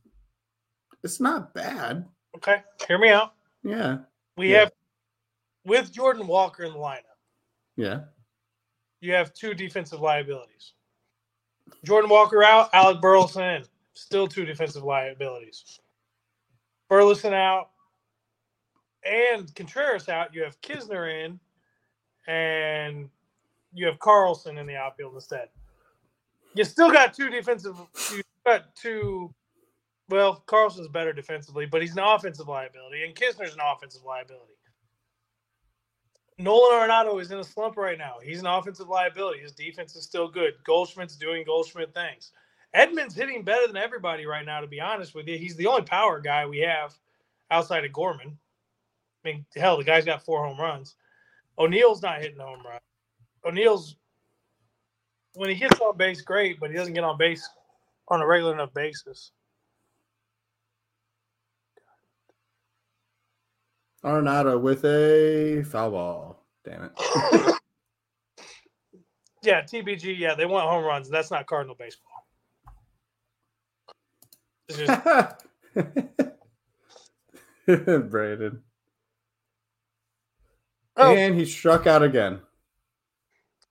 it's 1.02 1.20
not 1.20 1.52
bad. 1.54 2.06
Okay. 2.36 2.62
Hear 2.86 2.98
me 2.98 3.08
out. 3.10 3.34
Yeah. 3.62 3.98
We 4.36 4.52
Yeah. 4.52 4.60
have 4.60 4.72
with 5.64 5.92
Jordan 5.92 6.26
Walker 6.26 6.64
in 6.64 6.72
the 6.72 6.78
lineup. 6.78 7.00
Yeah. 7.76 8.00
you 9.00 9.12
have 9.12 9.34
two 9.34 9.52
defensive 9.54 10.00
liabilities. 10.00 10.74
Jordan 11.84 12.08
Walker 12.10 12.44
out, 12.44 12.70
Alec 12.72 13.00
Burleson 13.00 13.42
in. 13.42 13.64
Still 13.94 14.28
two 14.28 14.44
defensive 14.44 14.84
liabilities. 14.84 15.80
Burleson 16.92 17.32
out 17.32 17.70
and 19.02 19.54
Contreras 19.54 20.10
out. 20.10 20.34
You 20.34 20.42
have 20.42 20.60
Knizner 20.60 21.24
in, 21.24 21.40
and 22.30 23.08
you 23.72 23.86
have 23.86 23.98
Carlson 23.98 24.58
in 24.58 24.66
the 24.66 24.76
outfield 24.76 25.14
instead. 25.14 25.48
You 26.54 26.64
still 26.64 26.92
got 26.92 27.14
two 27.14 27.30
defensive. 27.30 27.78
You 28.12 28.20
got 28.44 28.76
two. 28.76 29.32
Well, 30.10 30.42
Carlson's 30.44 30.88
better 30.88 31.14
defensively, 31.14 31.64
but 31.64 31.80
he's 31.80 31.96
an 31.96 32.02
offensive 32.04 32.46
liability, 32.46 33.04
and 33.04 33.14
Knizner's 33.14 33.54
an 33.54 33.60
offensive 33.74 34.02
liability. 34.04 34.52
Nolan 36.36 36.72
Arenado 36.72 37.18
is 37.22 37.30
in 37.30 37.38
a 37.38 37.44
slump 37.44 37.78
right 37.78 37.96
now. 37.96 38.16
He's 38.22 38.40
an 38.40 38.46
offensive 38.46 38.90
liability. 38.90 39.40
His 39.40 39.52
defense 39.52 39.96
is 39.96 40.04
still 40.04 40.28
good. 40.28 40.52
Goldschmidt's 40.66 41.16
doing 41.16 41.44
Goldschmidt 41.46 41.94
things. 41.94 42.32
Edman's 42.74 43.14
hitting 43.14 43.42
better 43.42 43.66
than 43.66 43.76
everybody 43.76 44.26
right 44.26 44.46
now, 44.46 44.60
to 44.60 44.66
be 44.66 44.80
honest 44.80 45.14
with 45.14 45.28
you. 45.28 45.36
He's 45.36 45.56
the 45.56 45.66
only 45.66 45.82
power 45.82 46.20
guy 46.20 46.46
we 46.46 46.58
have 46.60 46.94
outside 47.50 47.84
of 47.84 47.92
Gorman. 47.92 48.38
I 49.24 49.28
mean, 49.28 49.44
hell, 49.54 49.76
the 49.76 49.84
guy's 49.84 50.04
got 50.04 50.24
four 50.24 50.44
home 50.44 50.58
runs. 50.58 50.96
O'Neill's 51.58 52.02
not 52.02 52.20
hitting 52.20 52.40
a 52.40 52.44
home 52.44 52.62
run. 52.64 52.80
O'Neill's 53.44 53.96
when 55.34 55.50
he 55.50 55.56
gets 55.56 55.80
on 55.80 55.96
base, 55.96 56.20
great, 56.20 56.60
but 56.60 56.70
he 56.70 56.76
doesn't 56.76 56.94
get 56.94 57.04
on 57.04 57.16
base 57.18 57.48
on 58.08 58.20
a 58.20 58.26
regular 58.26 58.52
enough 58.52 58.72
basis. 58.74 59.32
Arenado 64.04 64.60
with 64.60 64.84
a 64.84 65.62
foul 65.62 65.90
ball. 65.90 66.46
Damn 66.64 66.84
it. 66.84 67.54
Yeah, 69.44 69.62
TBG, 69.62 70.16
yeah, 70.18 70.34
they 70.34 70.46
want 70.46 70.68
home 70.68 70.84
runs. 70.84 71.10
That's 71.10 71.30
not 71.32 71.46
Cardinal 71.46 71.74
baseball. 71.74 72.11
Braden. 77.66 78.62
Oh. 80.96 81.14
And 81.14 81.34
he 81.34 81.46
struck 81.46 81.86
out 81.86 82.02
again. 82.02 82.40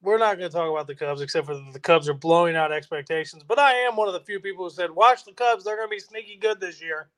we're 0.01 0.17
not 0.17 0.37
going 0.37 0.49
to 0.49 0.55
talk 0.55 0.69
about 0.69 0.87
the 0.87 0.95
Cubs 0.95 1.21
except 1.21 1.45
for 1.45 1.61
the 1.71 1.79
Cubs 1.79 2.09
are 2.09 2.13
blowing 2.13 2.55
out 2.55 2.71
expectations. 2.71 3.43
But 3.47 3.59
I 3.59 3.73
am 3.73 3.95
one 3.95 4.07
of 4.07 4.13
the 4.13 4.21
few 4.21 4.39
people 4.39 4.65
who 4.65 4.71
said, 4.71 4.91
"Watch 4.91 5.25
the 5.25 5.33
Cubs; 5.33 5.63
they're 5.63 5.77
going 5.77 5.89
to 5.89 5.95
be 5.95 5.99
sneaky 5.99 6.37
good 6.37 6.59
this 6.59 6.81
year." 6.81 7.09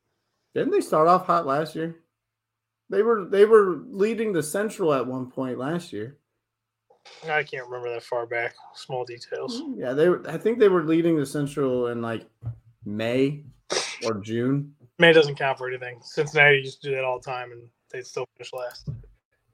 Didn't 0.53 0.71
they 0.71 0.81
start 0.81 1.07
off 1.07 1.25
hot 1.25 1.45
last 1.45 1.75
year? 1.75 1.95
They 2.89 3.01
were 3.01 3.25
they 3.25 3.45
were 3.45 3.81
leading 3.88 4.34
the 4.34 4.43
Central 4.43 4.93
at 4.93 5.07
one 5.07 5.31
point 5.31 5.57
last 5.57 5.93
year. 5.93 6.17
I 7.29 7.43
can't 7.43 7.65
remember 7.65 7.91
that 7.93 8.03
far 8.03 8.25
back. 8.25 8.55
Small 8.75 9.03
details. 9.03 9.61
Yeah, 9.75 9.93
they 9.93 10.09
were 10.09 10.23
I 10.27 10.38
think 10.38 10.59
they 10.59 10.69
were 10.69 10.84
leading 10.84 11.17
the 11.17 11.25
Central 11.25 11.88
in 11.88 12.01
like 12.01 12.25
May 12.86 13.43
or 14.06 14.16
June. 14.16 14.74
May 14.99 15.14
doesn't 15.14 15.36
count 15.36 15.58
for 15.58 15.68
anything. 15.68 15.99
Cincinnati 16.01 16.58
used 16.58 16.82
to 16.82 16.89
do 16.89 16.95
that 16.95 17.04
all 17.04 17.20
the 17.20 17.26
time, 17.26 17.51
and 17.51 17.62
they'd 17.91 18.06
still 18.06 18.28
finish 18.38 18.54
last. 18.54 18.89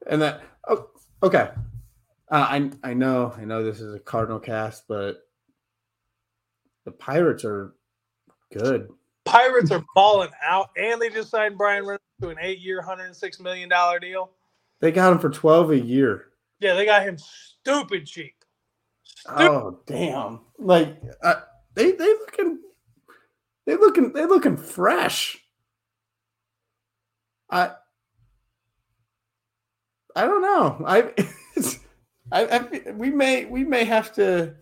And 0.08 0.22
that 0.22 0.42
oh 0.68 0.90
okay. 1.24 1.50
Uh, 2.32 2.48
I 2.50 2.72
I 2.84 2.94
know 2.94 3.34
I 3.38 3.46
know 3.46 3.64
this 3.64 3.82
is 3.82 3.94
a 3.96 4.00
Cardinal 4.00 4.40
cast, 4.40 4.88
but 4.88 5.28
the 6.86 6.92
Pirates 6.92 7.44
are 7.46 7.74
good. 8.54 8.90
Pirates 9.26 9.72
are 9.72 9.84
balling 9.96 10.32
out, 10.44 10.70
and 10.78 11.02
they 11.02 11.10
just 11.10 11.30
signed 11.30 11.58
Bryan 11.58 11.84
Reynolds 11.84 12.04
to 12.22 12.30
an 12.30 12.38
eight-year, 12.42 12.82
hundred 12.82 13.06
and 13.06 13.16
six 13.16 13.40
million 13.40 13.70
dollar 13.70 14.00
deal. 14.00 14.32
They 14.80 14.92
got 14.92 15.12
him 15.12 15.20
for 15.20 15.30
twelve 15.30 15.72
a 15.72 15.80
year. 15.80 16.28
Yeah, 16.60 16.74
they 16.74 16.86
got 16.86 17.04
him 17.04 17.18
stupid 17.18 18.06
cheap. 18.06 18.36
Stupid. 19.04 19.42
Oh 19.42 19.80
damn! 19.86 20.42
Like 20.58 21.02
uh, 21.24 21.42
they 21.76 21.92
they 21.92 22.06
looking 22.06 22.60
they 23.70 23.76
looking 23.76 24.14
they 24.14 24.26
looking 24.26 24.58
fresh. 24.58 25.38
I 27.52 27.74
I 30.16 30.26
don't 30.26 30.42
know. 30.42 30.84
I 30.88 31.14
it's, 31.56 31.78
I, 32.32 32.46
I 32.48 32.92
we 32.94 33.12
may 33.12 33.46
we 33.46 33.64
may 33.64 33.84
have 33.86 34.12
to. 34.14 34.56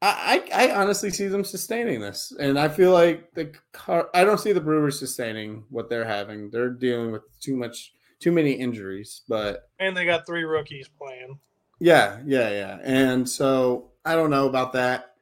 I, 0.00 0.44
I 0.52 0.68
I 0.68 0.74
honestly 0.76 1.10
see 1.10 1.26
them 1.26 1.42
sustaining 1.42 2.00
this, 2.00 2.32
and 2.38 2.56
I 2.60 2.68
feel 2.68 2.92
like 2.92 3.34
the 3.34 3.52
car. 3.72 4.08
I 4.14 4.22
don't 4.22 4.38
see 4.38 4.52
the 4.52 4.60
Brewers 4.60 4.96
sustaining 4.96 5.64
what 5.68 5.90
they're 5.90 6.04
having. 6.04 6.50
They're 6.52 6.70
dealing 6.70 7.10
with 7.10 7.22
too 7.40 7.56
much, 7.56 7.92
too 8.20 8.30
many 8.30 8.52
injuries. 8.52 9.22
But 9.28 9.68
And 9.80 9.96
they 9.96 10.04
got 10.04 10.26
three 10.28 10.44
rookies 10.44 10.86
playing. 10.96 11.40
yeah, 11.80 12.20
yeah, 12.24 12.50
yeah. 12.50 12.78
And 12.84 13.28
so 13.28 13.90
I 14.04 14.14
don't 14.14 14.30
know 14.30 14.46
about 14.48 14.74
that, 14.74 15.14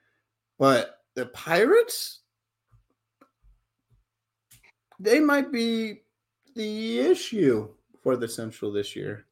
but 0.58 0.93
the 1.14 1.26
Pirates, 1.26 2.20
they 4.98 5.20
might 5.20 5.52
be 5.52 6.02
the 6.54 7.00
issue 7.00 7.68
for 8.02 8.16
the 8.16 8.28
Central 8.28 8.72
this 8.72 8.94
year. 8.94 9.26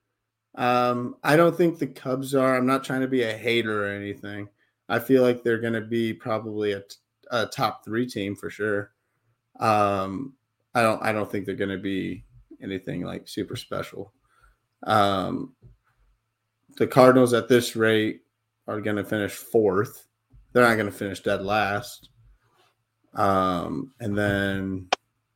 Um, 0.54 1.16
I 1.22 1.36
don't 1.36 1.56
think 1.56 1.78
the 1.78 1.86
Cubs 1.86 2.34
are. 2.34 2.56
I'm 2.56 2.66
not 2.66 2.84
trying 2.84 3.00
to 3.00 3.08
be 3.08 3.22
a 3.22 3.36
hater 3.36 3.86
or 3.86 3.88
anything. 3.88 4.48
I 4.88 4.98
feel 4.98 5.22
like 5.22 5.42
they're 5.42 5.60
going 5.60 5.72
to 5.72 5.80
be 5.80 6.12
probably 6.12 6.72
a 7.30 7.46
top 7.46 7.84
three 7.84 8.06
team 8.06 8.34
for 8.36 8.50
sure. 8.50 8.92
Um, 9.60 10.34
I 10.74 10.82
don't. 10.82 11.02
I 11.02 11.12
don't 11.12 11.30
think 11.30 11.46
they're 11.46 11.54
going 11.54 11.70
to 11.70 11.78
be 11.78 12.24
anything 12.62 13.02
like 13.02 13.28
super 13.28 13.56
special. 13.56 14.12
Um, 14.84 15.54
the 16.76 16.86
Cardinals 16.86 17.32
at 17.32 17.48
this 17.48 17.76
rate 17.76 18.22
are 18.66 18.80
going 18.80 18.96
to 18.96 19.04
finish 19.04 19.32
fourth. 19.32 20.06
They're 20.52 20.62
not 20.66 20.74
going 20.74 20.86
to 20.90 20.92
finish 20.96 21.20
dead 21.20 21.42
last. 21.42 22.08
Um, 23.14 23.92
and 24.00 24.16
then 24.16 24.88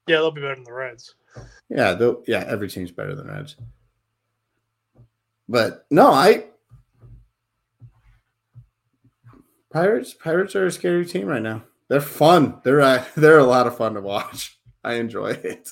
Yeah, 0.07 0.17
they'll 0.17 0.31
be 0.31 0.41
better 0.41 0.55
than 0.55 0.64
the 0.64 0.73
Reds. 0.73 1.14
yeah, 1.69 1.93
they'll, 1.95 2.23
yeah, 2.27 2.45
every 2.49 2.69
team's 2.69 2.91
better 2.91 3.14
than 3.14 3.27
Reds. 3.29 3.57
But 5.49 5.87
no, 5.91 6.11
I 6.11 6.47
Pirates 9.73 10.14
Pirates 10.14 10.57
are 10.57 10.67
a 10.67 10.73
scary 10.73 11.05
team 11.05 11.27
right 11.27 11.43
now. 11.43 11.62
They're 11.89 12.01
fun. 12.01 12.61
They're 12.64 12.81
uh, 12.81 13.05
they're 13.17 13.39
a 13.39 13.45
lot 13.45 13.67
of 13.67 13.77
fun 13.77 13.95
to 13.95 14.01
watch. 14.01 14.59
I 14.83 14.95
enjoy 14.95 15.31
it. 15.33 15.69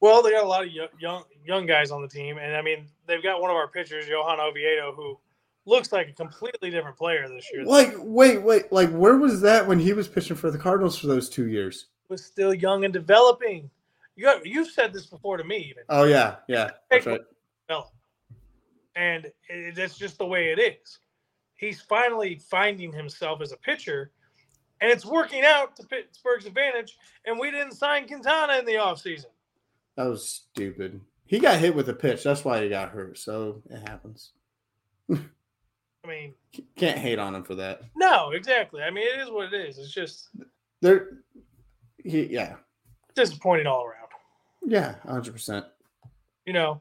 Well, 0.00 0.22
they 0.22 0.30
got 0.30 0.44
a 0.44 0.48
lot 0.48 0.64
of 0.64 0.70
young 1.00 1.24
young 1.44 1.66
guys 1.66 1.90
on 1.90 2.02
the 2.02 2.08
team, 2.08 2.38
and 2.38 2.54
I 2.56 2.62
mean 2.62 2.86
they've 3.06 3.22
got 3.22 3.40
one 3.40 3.50
of 3.50 3.56
our 3.56 3.68
pitchers, 3.68 4.06
Johan 4.06 4.38
Oviedo, 4.40 4.92
who 4.94 5.18
looks 5.68 5.92
like 5.92 6.08
a 6.08 6.12
completely 6.12 6.70
different 6.70 6.96
player 6.96 7.28
this 7.28 7.48
year. 7.52 7.64
Like, 7.64 7.94
wait, 7.98 8.42
wait, 8.42 8.72
like 8.72 8.90
where 8.90 9.16
was 9.16 9.40
that 9.42 9.66
when 9.66 9.78
he 9.78 9.92
was 9.92 10.08
pitching 10.08 10.36
for 10.36 10.50
the 10.50 10.58
Cardinals 10.58 10.98
for 10.98 11.06
those 11.06 11.28
two 11.28 11.48
years? 11.48 11.86
was 12.08 12.24
still 12.24 12.54
young 12.54 12.84
and 12.84 12.92
developing. 12.92 13.70
You 14.16 14.24
got, 14.24 14.44
you've 14.46 14.70
said 14.70 14.92
this 14.92 15.06
before 15.06 15.36
to 15.36 15.44
me, 15.44 15.58
even 15.58 15.84
Oh 15.88 16.04
yeah, 16.04 16.36
yeah, 16.48 16.70
that's 16.90 17.06
right. 17.06 17.20
and 18.96 19.30
it, 19.48 19.76
that's 19.76 19.96
just 19.96 20.18
the 20.18 20.26
way 20.26 20.50
it 20.50 20.58
is. 20.58 20.98
He's 21.56 21.80
finally 21.80 22.40
finding 22.50 22.92
himself 22.92 23.40
as 23.42 23.52
a 23.52 23.56
pitcher, 23.56 24.10
and 24.80 24.90
it's 24.90 25.04
working 25.04 25.44
out 25.44 25.76
to 25.76 25.86
Pittsburgh's 25.86 26.46
advantage. 26.46 26.96
And 27.26 27.38
we 27.38 27.50
didn't 27.50 27.72
sign 27.72 28.06
Quintana 28.06 28.58
in 28.58 28.64
the 28.64 28.74
offseason. 28.74 29.26
That 29.96 30.06
was 30.06 30.28
stupid. 30.28 31.00
He 31.26 31.40
got 31.40 31.58
hit 31.58 31.74
with 31.74 31.88
a 31.88 31.94
pitch. 31.94 32.24
That's 32.24 32.44
why 32.44 32.62
he 32.62 32.68
got 32.68 32.90
hurt. 32.90 33.18
So 33.18 33.62
it 33.68 33.86
happens. 33.86 34.32
I 36.04 36.08
mean, 36.08 36.34
Can't 36.76 36.98
hate 36.98 37.18
on 37.18 37.34
him 37.34 37.42
for 37.44 37.54
that. 37.56 37.82
no, 37.96 38.30
exactly. 38.30 38.82
I 38.82 38.90
mean, 38.90 39.04
it 39.06 39.20
is 39.20 39.30
what 39.30 39.52
it 39.52 39.68
is. 39.68 39.78
It's 39.78 39.92
just 39.92 40.28
There, 40.80 41.18
he, 42.02 42.24
yeah, 42.26 42.56
disappointing 43.14 43.66
all 43.66 43.84
around. 43.84 44.08
yeah, 44.64 44.94
hundred 45.06 45.32
percent. 45.32 45.66
you 46.46 46.52
know. 46.52 46.80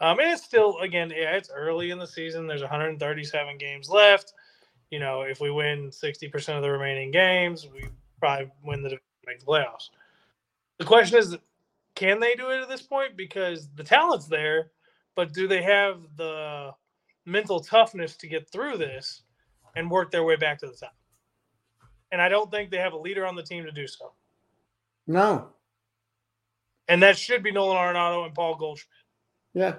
Um, 0.00 0.18
and 0.20 0.30
it's 0.32 0.44
still 0.44 0.78
again, 0.78 1.10
yeah, 1.10 1.32
it's 1.36 1.50
early 1.54 1.90
in 1.90 1.98
the 1.98 2.06
season. 2.06 2.46
There's 2.46 2.60
137 2.60 3.58
games 3.58 3.88
left. 3.88 4.32
you 4.90 4.98
know, 5.00 5.22
if 5.22 5.40
we 5.40 5.50
win 5.50 5.90
60% 5.90 6.56
of 6.56 6.62
the 6.62 6.70
remaining 6.70 7.10
games, 7.10 7.66
we 7.72 7.84
probably 8.20 8.50
win 8.64 8.82
the 8.82 8.98
make 9.26 9.40
the 9.40 9.46
playoffs. 9.46 9.88
The 10.78 10.84
question 10.84 11.18
is, 11.18 11.36
can 11.96 12.20
they 12.20 12.34
do 12.36 12.50
it 12.50 12.60
at 12.62 12.68
this 12.68 12.82
point? 12.82 13.16
Because 13.16 13.68
the 13.74 13.82
talent's 13.84 14.26
there, 14.26 14.70
but 15.16 15.32
do 15.32 15.48
they 15.48 15.62
have 15.62 15.98
the 16.16 16.70
mental 17.28 17.60
toughness 17.60 18.16
to 18.16 18.26
get 18.26 18.50
through 18.50 18.78
this 18.78 19.22
and 19.76 19.90
work 19.90 20.10
their 20.10 20.24
way 20.24 20.36
back 20.36 20.58
to 20.60 20.66
the 20.66 20.74
top? 20.74 20.96
And 22.10 22.20
I 22.22 22.28
don't 22.28 22.50
think 22.50 22.70
they 22.70 22.78
have 22.78 22.94
a 22.94 22.98
leader 22.98 23.26
on 23.26 23.36
the 23.36 23.42
team 23.42 23.64
to 23.64 23.70
do 23.72 23.86
so. 23.86 24.12
No. 25.06 25.50
And 26.88 27.02
that 27.02 27.18
should 27.18 27.42
be 27.42 27.52
Nolan 27.52 27.76
Arenado 27.76 28.24
and 28.24 28.34
Paul 28.34 28.56
Goldschmidt. 28.56 28.94
Yeah. 29.54 29.74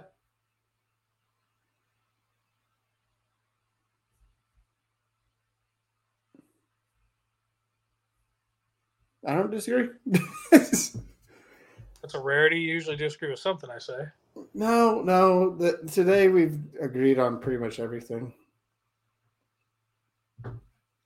I 9.26 9.34
don't 9.36 9.52
disagree. 9.52 9.90
That's 10.52 10.96
a 12.14 12.20
rarity. 12.20 12.60
You 12.60 12.74
usually 12.74 12.96
disagree 12.96 13.30
with 13.30 13.40
something 13.40 13.70
I 13.70 13.80
say. 13.80 14.06
No, 14.54 15.02
no. 15.02 15.56
The, 15.56 15.78
today 15.92 16.28
we've 16.28 16.60
agreed 16.82 17.20
on 17.20 17.40
pretty 17.40 17.60
much 17.60 17.80
everything. 17.80 18.34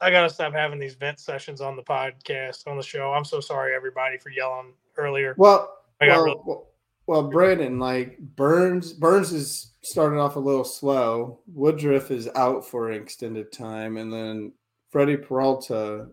I 0.02 0.12
gotta 0.12 0.30
stop 0.30 0.54
having 0.54 0.80
these 0.80 0.96
vent 0.96 1.20
sessions 1.20 1.62
on 1.62 1.76
the 1.76 1.84
podcast 1.84 2.68
on 2.68 2.76
the 2.76 2.84
show. 2.84 3.14
I'm 3.14 3.24
so 3.24 3.40
sorry, 3.40 3.74
everybody, 3.74 4.18
for 4.18 4.30
yelling 4.30 4.74
earlier. 4.98 5.34
Well, 5.38 5.78
I 6.02 6.08
got 6.08 6.16
well, 6.18 6.24
really- 6.26 6.42
well, 6.46 6.68
well, 7.06 7.24
Brandon, 7.24 7.80
like 7.80 8.18
Burnes, 8.18 8.94
Burnes 8.94 9.34
is 9.34 9.74
starting 9.82 10.20
off 10.20 10.36
a 10.38 10.40
little 10.40 10.64
slow. 10.64 11.40
Woodruff 11.48 12.12
is 12.12 12.30
out 12.36 12.66
for 12.66 12.90
an 12.92 13.02
extended 13.02 13.52
time, 13.52 13.98
and 13.98 14.12
then 14.12 14.54
Freddie 14.90 15.18
Peralta. 15.18 16.08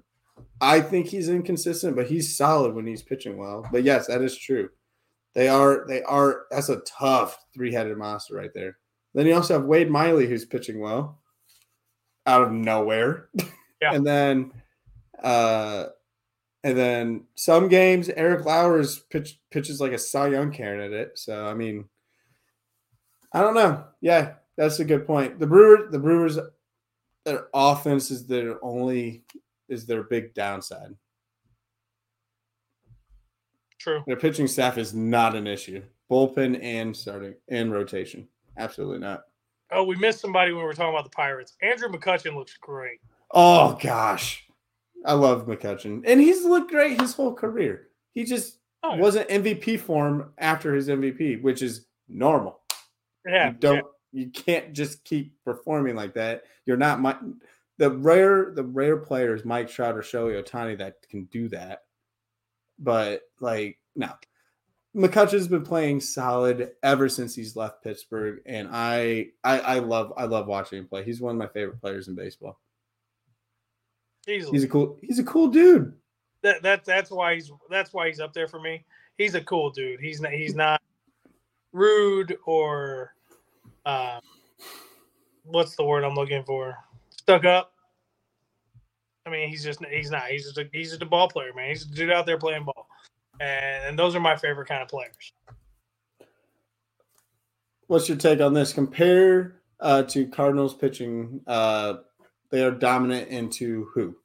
I 0.61 0.81
think 0.81 1.07
he's 1.07 1.28
inconsistent, 1.28 1.95
but 1.95 2.07
he's 2.07 2.37
solid 2.37 2.74
when 2.74 2.87
he's 2.87 3.03
pitching 3.03 3.37
well. 3.37 3.66
But 3.70 3.85
yes, 3.85 4.07
that 4.07 4.22
is 4.22 4.37
true. 4.37 4.70
They 5.35 5.49
are. 5.49 5.87
They 5.87 6.03
are. 6.03 6.47
That's 6.51 6.68
a 6.68 6.81
tough 6.81 7.39
three-headed 7.55 7.97
monster 7.97 8.35
right 8.35 8.51
there. 8.55 8.78
Then 9.14 9.26
you 9.26 9.35
also 9.35 9.55
have 9.55 9.64
Wade 9.64 9.91
Miley, 9.91 10.26
who's 10.26 10.45
pitching 10.45 10.81
well, 10.81 11.20
out 12.26 12.43
of 12.43 12.53
nowhere. 12.53 13.28
Yeah. 13.81 13.93
and 13.95 14.07
then, 14.07 14.53
uh, 15.22 15.87
and 16.62 16.76
then 16.76 17.24
some 17.35 17.68
games, 17.68 18.09
Eric 18.09 18.45
Lauer's 18.45 18.99
pitch, 19.11 19.41
pitches 19.51 19.81
like 19.81 19.93
a 19.93 19.99
Cy 19.99 20.28
Young 20.28 20.53
candidate. 20.53 21.18
So 21.18 21.47
I 21.47 21.55
mean, 21.55 21.89
I 23.33 23.41
don't 23.41 23.55
know. 23.55 23.85
Yeah, 24.01 24.35
that's 24.57 24.81
a 24.81 24.85
good 24.85 25.07
point. 25.07 25.39
The 25.39 25.47
Brewers, 25.47 25.91
the 25.91 25.99
Brewers, 25.99 26.39
their 27.24 27.47
offense 27.55 28.11
is 28.11 28.26
their 28.26 28.62
only 28.64 29.24
is 29.68 29.87
their 29.87 30.03
big 30.05 30.35
downside. 30.35 30.95
True. 33.81 34.05
Their 34.07 34.16
pitching 34.16 34.47
staff 34.47 34.78
is 34.78 34.95
not 34.95 35.35
an 35.35 35.47
issue. 35.47 35.83
Bullpen 36.11 36.62
and 36.62 36.95
starting 36.97 37.35
and 37.49 37.72
rotation, 37.72 38.28
absolutely 38.59 38.99
not. 38.99 39.22
Oh, 39.72 39.85
we 39.85 39.97
missed 39.97 40.20
somebody 40.20 40.53
when 40.53 40.61
we 40.61 40.66
were 40.66 40.74
talking 40.74 40.93
about 40.93 41.05
the 41.05 41.11
Pirates. 41.16 41.57
Andrew 41.62 41.89
McCutchen 41.89 42.35
looks 42.35 42.57
great. 42.57 42.99
Oh 43.33 43.78
gosh, 43.81 44.45
I 45.07 45.14
love 45.14 45.47
McCutchen, 45.47 46.03
and 46.05 46.20
he's 46.20 46.45
looked 46.45 46.70
great 46.70 47.01
his 47.01 47.14
whole 47.14 47.33
career. 47.35 47.89
He 48.12 48.24
just 48.24 48.59
Oh, 48.83 48.95
yeah. 48.95 49.01
wasn't 49.01 49.28
MVP 49.28 49.78
form 49.78 50.33
after 50.39 50.74
his 50.74 50.89
MVP, 50.89 51.43
which 51.43 51.61
is 51.62 51.87
normal. 52.09 52.61
Yeah, 53.26 53.49
you 53.51 53.57
don't 53.61 53.87
you 54.12 54.31
can't 54.31 54.72
just 54.72 55.05
keep 55.05 55.35
performing 55.45 55.95
like 55.95 56.14
that. 56.14 56.45
You're 56.66 56.76
not 56.76 57.01
my 57.01 57.16
the 57.78 57.91
rare 57.91 58.53
the 58.55 58.64
rare 58.64 58.97
players 58.97 59.45
Mike 59.45 59.68
Trout 59.70 59.97
or 59.97 60.01
Shohei 60.03 60.43
Ohtani 60.43 60.76
that 60.78 60.97
can 61.09 61.24
do 61.26 61.49
that. 61.51 61.85
But 62.81 63.22
like 63.39 63.78
no. 63.95 64.11
McCutchen's 64.97 65.47
been 65.47 65.62
playing 65.62 66.01
solid 66.01 66.72
ever 66.83 67.09
since 67.09 67.33
he's 67.33 67.55
left 67.55 67.85
Pittsburgh, 67.85 68.41
and 68.45 68.68
I, 68.72 69.28
I 69.45 69.61
I 69.61 69.78
love 69.78 70.12
I 70.16 70.24
love 70.24 70.49
watching 70.49 70.81
him 70.81 70.89
play. 70.89 71.05
He's 71.05 71.20
one 71.20 71.37
of 71.37 71.39
my 71.39 71.47
favorite 71.47 71.81
players 71.81 72.09
in 72.09 72.16
baseball. 72.16 72.59
easily. 74.26 74.53
He's 74.53 74.64
a 74.64 74.68
cool 74.68 74.99
he's 75.01 75.20
a 75.20 75.24
cool 75.24 75.47
dude. 75.47 75.95
that, 76.43 76.62
that 76.62 76.85
that's 76.85 77.11
why 77.11 77.35
he's 77.35 77.53
that's 77.68 77.93
why 77.93 78.09
he's 78.09 78.18
up 78.18 78.33
there 78.33 78.49
for 78.49 78.61
me. 78.61 78.85
He's 79.16 79.35
a 79.37 79.41
cool 79.43 79.70
dude. 79.70 80.01
He's 80.01 80.20
not 80.20 80.33
he's 80.33 80.57
not 80.57 80.81
rude 81.72 82.37
or 82.47 83.14
um, 83.87 84.20
what's 85.45 85.76
the 85.76 85.85
word 85.85 86.05
I'm 86.05 86.14
looking 86.14 86.45
for? 86.45 86.76
Stuck 87.11 87.45
up. 87.45 87.72
I 89.27 89.31
mean, 89.31 89.49
he's 89.49 89.62
just 89.62 89.85
he's 89.85 90.11
not. 90.11 90.25
He's 90.29 90.45
just 90.45 90.59
a, 90.59 90.68
he's 90.73 90.91
just 90.91 91.03
a 91.03 91.07
ball 91.07 91.29
player, 91.29 91.53
man. 91.55 91.68
He's 91.68 91.85
a 91.85 91.89
dude 91.89 92.11
out 92.11 92.27
there 92.27 92.39
playing 92.39 92.64
ball, 92.64 92.89
and, 93.41 93.85
and 93.89 93.99
those 93.99 94.14
are 94.14 94.21
my 94.21 94.37
favorite 94.37 94.68
kind 94.68 94.83
of 94.83 94.89
players. 94.89 95.33
What's 97.87 98.09
your 98.09 98.18
take 98.18 98.41
on 98.41 98.55
this? 98.55 98.73
Compare 98.73 99.61
uh, 99.81 100.05
to 100.05 100.27
Cardinals 100.29 100.75
pitching. 100.75 101.41
Uh, 101.47 101.95
they 102.51 102.64
are 102.64 102.71
dominant 102.71 103.29
into 103.29 103.89
who? 103.95 104.16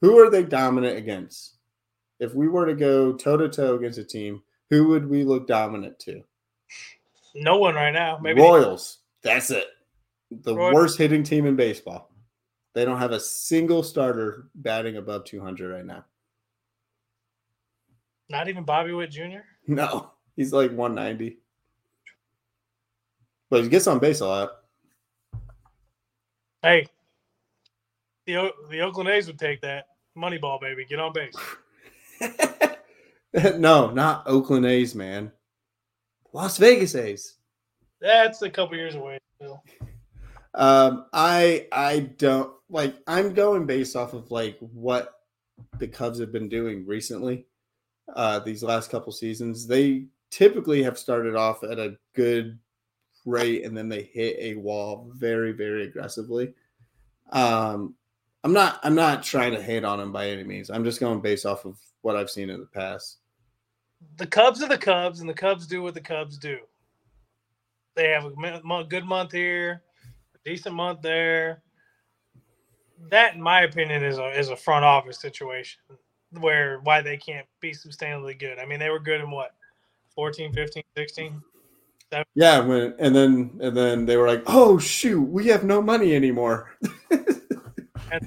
Who 0.00 0.18
are 0.18 0.30
they 0.30 0.42
dominant 0.42 0.96
against? 0.96 1.54
If 2.20 2.34
we 2.34 2.48
were 2.48 2.66
to 2.66 2.74
go 2.74 3.12
toe 3.12 3.36
to 3.36 3.48
toe 3.48 3.76
against 3.76 3.98
a 3.98 4.04
team, 4.04 4.42
who 4.70 4.88
would 4.88 5.08
we 5.08 5.24
look 5.24 5.46
dominant 5.46 5.98
to? 6.00 6.22
No 7.34 7.58
one 7.58 7.74
right 7.74 7.92
now. 7.92 8.18
Maybe 8.22 8.40
Royals. 8.40 8.98
That's 9.22 9.50
it. 9.50 9.66
The 10.30 10.54
Roy- 10.54 10.72
worst 10.72 10.98
hitting 10.98 11.22
team 11.22 11.46
in 11.46 11.56
baseball. 11.56 12.05
They 12.76 12.84
don't 12.84 12.98
have 12.98 13.12
a 13.12 13.20
single 13.20 13.82
starter 13.82 14.48
batting 14.54 14.98
above 14.98 15.24
200 15.24 15.72
right 15.74 15.86
now. 15.86 16.04
not 18.28 18.48
even 18.48 18.64
Bobby 18.64 18.92
Witt 18.92 19.10
Jr. 19.10 19.38
No, 19.66 20.10
he's 20.36 20.52
like 20.52 20.72
190. 20.72 21.38
But 23.48 23.62
he 23.62 23.70
gets 23.70 23.86
on 23.86 23.98
base 23.98 24.20
a 24.20 24.26
lot. 24.26 24.50
Hey, 26.60 26.86
the 28.26 28.36
O- 28.36 28.52
the 28.68 28.80
Oakland 28.80 29.08
A's 29.08 29.26
would 29.26 29.38
take 29.38 29.62
that 29.62 29.86
money 30.14 30.36
ball, 30.36 30.58
baby. 30.60 30.84
Get 30.84 31.00
on 31.00 31.14
base. 31.14 31.34
no, 33.56 33.90
not 33.90 34.26
Oakland 34.26 34.66
A's, 34.66 34.94
man. 34.94 35.32
Las 36.34 36.58
Vegas 36.58 36.94
A's. 36.94 37.38
That's 38.02 38.42
a 38.42 38.50
couple 38.50 38.76
years 38.76 38.96
away. 38.96 39.18
Still. 39.36 39.62
Um, 40.52 41.06
I 41.14 41.68
I 41.72 42.00
don't 42.00 42.52
like. 42.68 42.96
I'm 43.06 43.34
going 43.34 43.66
based 43.66 43.96
off 43.96 44.12
of 44.12 44.30
like 44.30 44.58
what 44.60 45.14
the 45.78 45.88
Cubs 45.88 46.18
have 46.18 46.32
been 46.32 46.48
doing 46.48 46.86
recently. 46.86 47.46
Uh, 48.14 48.38
these 48.38 48.62
last 48.62 48.90
couple 48.90 49.12
seasons, 49.12 49.66
they 49.66 50.06
typically 50.30 50.82
have 50.82 50.98
started 50.98 51.34
off 51.34 51.64
at 51.64 51.78
a 51.78 51.96
good 52.14 52.58
rate, 53.24 53.64
and 53.64 53.76
then 53.76 53.88
they 53.88 54.02
hit 54.02 54.36
a 54.38 54.54
wall 54.54 55.10
very, 55.14 55.52
very 55.52 55.84
aggressively. 55.84 56.54
Um, 57.32 57.94
I'm 58.44 58.52
not. 58.52 58.78
I'm 58.84 58.94
not 58.94 59.22
trying 59.22 59.52
to 59.52 59.62
hate 59.62 59.84
on 59.84 59.98
them 59.98 60.12
by 60.12 60.28
any 60.28 60.44
means. 60.44 60.70
I'm 60.70 60.84
just 60.84 61.00
going 61.00 61.20
based 61.20 61.46
off 61.46 61.64
of 61.64 61.78
what 62.02 62.14
I've 62.14 62.30
seen 62.30 62.50
in 62.50 62.60
the 62.60 62.66
past. 62.66 63.18
the 64.16 64.26
Cubs 64.26 64.62
are 64.62 64.68
the 64.68 64.78
Cubs, 64.78 65.20
and 65.20 65.28
the 65.28 65.34
Cubs 65.34 65.66
do 65.66 65.82
what 65.82 65.94
the 65.94 66.00
Cubs 66.00 66.38
do. 66.38 66.58
They 67.96 68.10
have 68.10 68.26
a 68.26 68.84
good 68.84 69.04
month 69.04 69.32
here, 69.32 69.82
a 70.34 70.38
decent 70.48 70.74
month 70.74 71.02
there. 71.02 71.62
That, 73.10 73.34
in 73.34 73.42
my 73.42 73.62
opinion, 73.62 74.02
is 74.02 74.18
a 74.18 74.28
is 74.38 74.50
a 74.50 74.56
front 74.56 74.84
office 74.84 75.20
situation 75.20 75.80
where 76.40 76.80
why 76.80 77.00
they 77.02 77.16
can't 77.16 77.46
be 77.60 77.72
substantially 77.72 78.34
good. 78.34 78.58
I 78.58 78.66
mean, 78.66 78.78
they 78.78 78.90
were 78.90 79.00
good 79.00 79.20
in 79.20 79.30
what 79.30 79.54
14, 80.14 80.52
15, 80.52 80.82
16. 80.96 81.42
Yeah, 82.34 82.60
when 82.60 82.94
and 82.98 83.14
then 83.14 83.58
and 83.60 83.76
then 83.76 84.06
they 84.06 84.16
were 84.16 84.28
like, 84.28 84.44
"Oh 84.46 84.78
shoot, 84.78 85.22
we 85.22 85.48
have 85.48 85.64
no 85.64 85.82
money 85.82 86.14
anymore." 86.14 86.70
I 87.10 88.20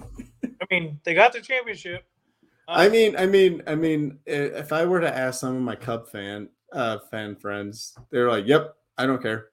mean, 0.70 1.00
they 1.04 1.14
got 1.14 1.34
the 1.34 1.41
championship. 1.41 2.04
Uh, 2.68 2.74
I 2.74 2.90
mean, 2.90 3.16
I 3.16 3.26
mean, 3.26 3.64
I 3.66 3.76
mean, 3.76 4.20
if 4.26 4.74
I 4.74 4.86
were 4.86 5.00
to 5.00 5.18
ask 5.18 5.40
some 5.40 5.56
of 5.56 5.62
my 5.62 5.76
Cub 5.76 6.10
fan 6.10 6.50
uh 6.74 7.00
fan 7.10 7.36
friends, 7.38 7.96
they're 8.12 8.30
like, 8.30 8.46
"Yep, 8.48 8.76
I 8.98 9.06
don't 9.06 9.22
care. 9.22 9.48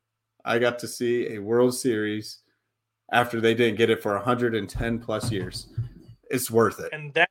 I 0.44 0.58
got 0.58 0.80
to 0.80 0.88
see 0.88 1.34
a 1.34 1.38
World 1.38 1.74
Series 1.74 2.40
after 3.12 3.40
they 3.40 3.54
didn't 3.54 3.76
get 3.76 3.90
it 3.90 4.02
for 4.02 4.14
110 4.14 4.98
plus 4.98 5.30
years. 5.30 5.68
It's 6.30 6.50
worth 6.50 6.80
it." 6.80 6.92
and 6.92 7.12
that 7.14 7.30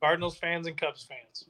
Cardinals 0.00 0.36
fans 0.36 0.66
and 0.66 0.76
Cubs 0.76 1.04
fans. 1.04 1.48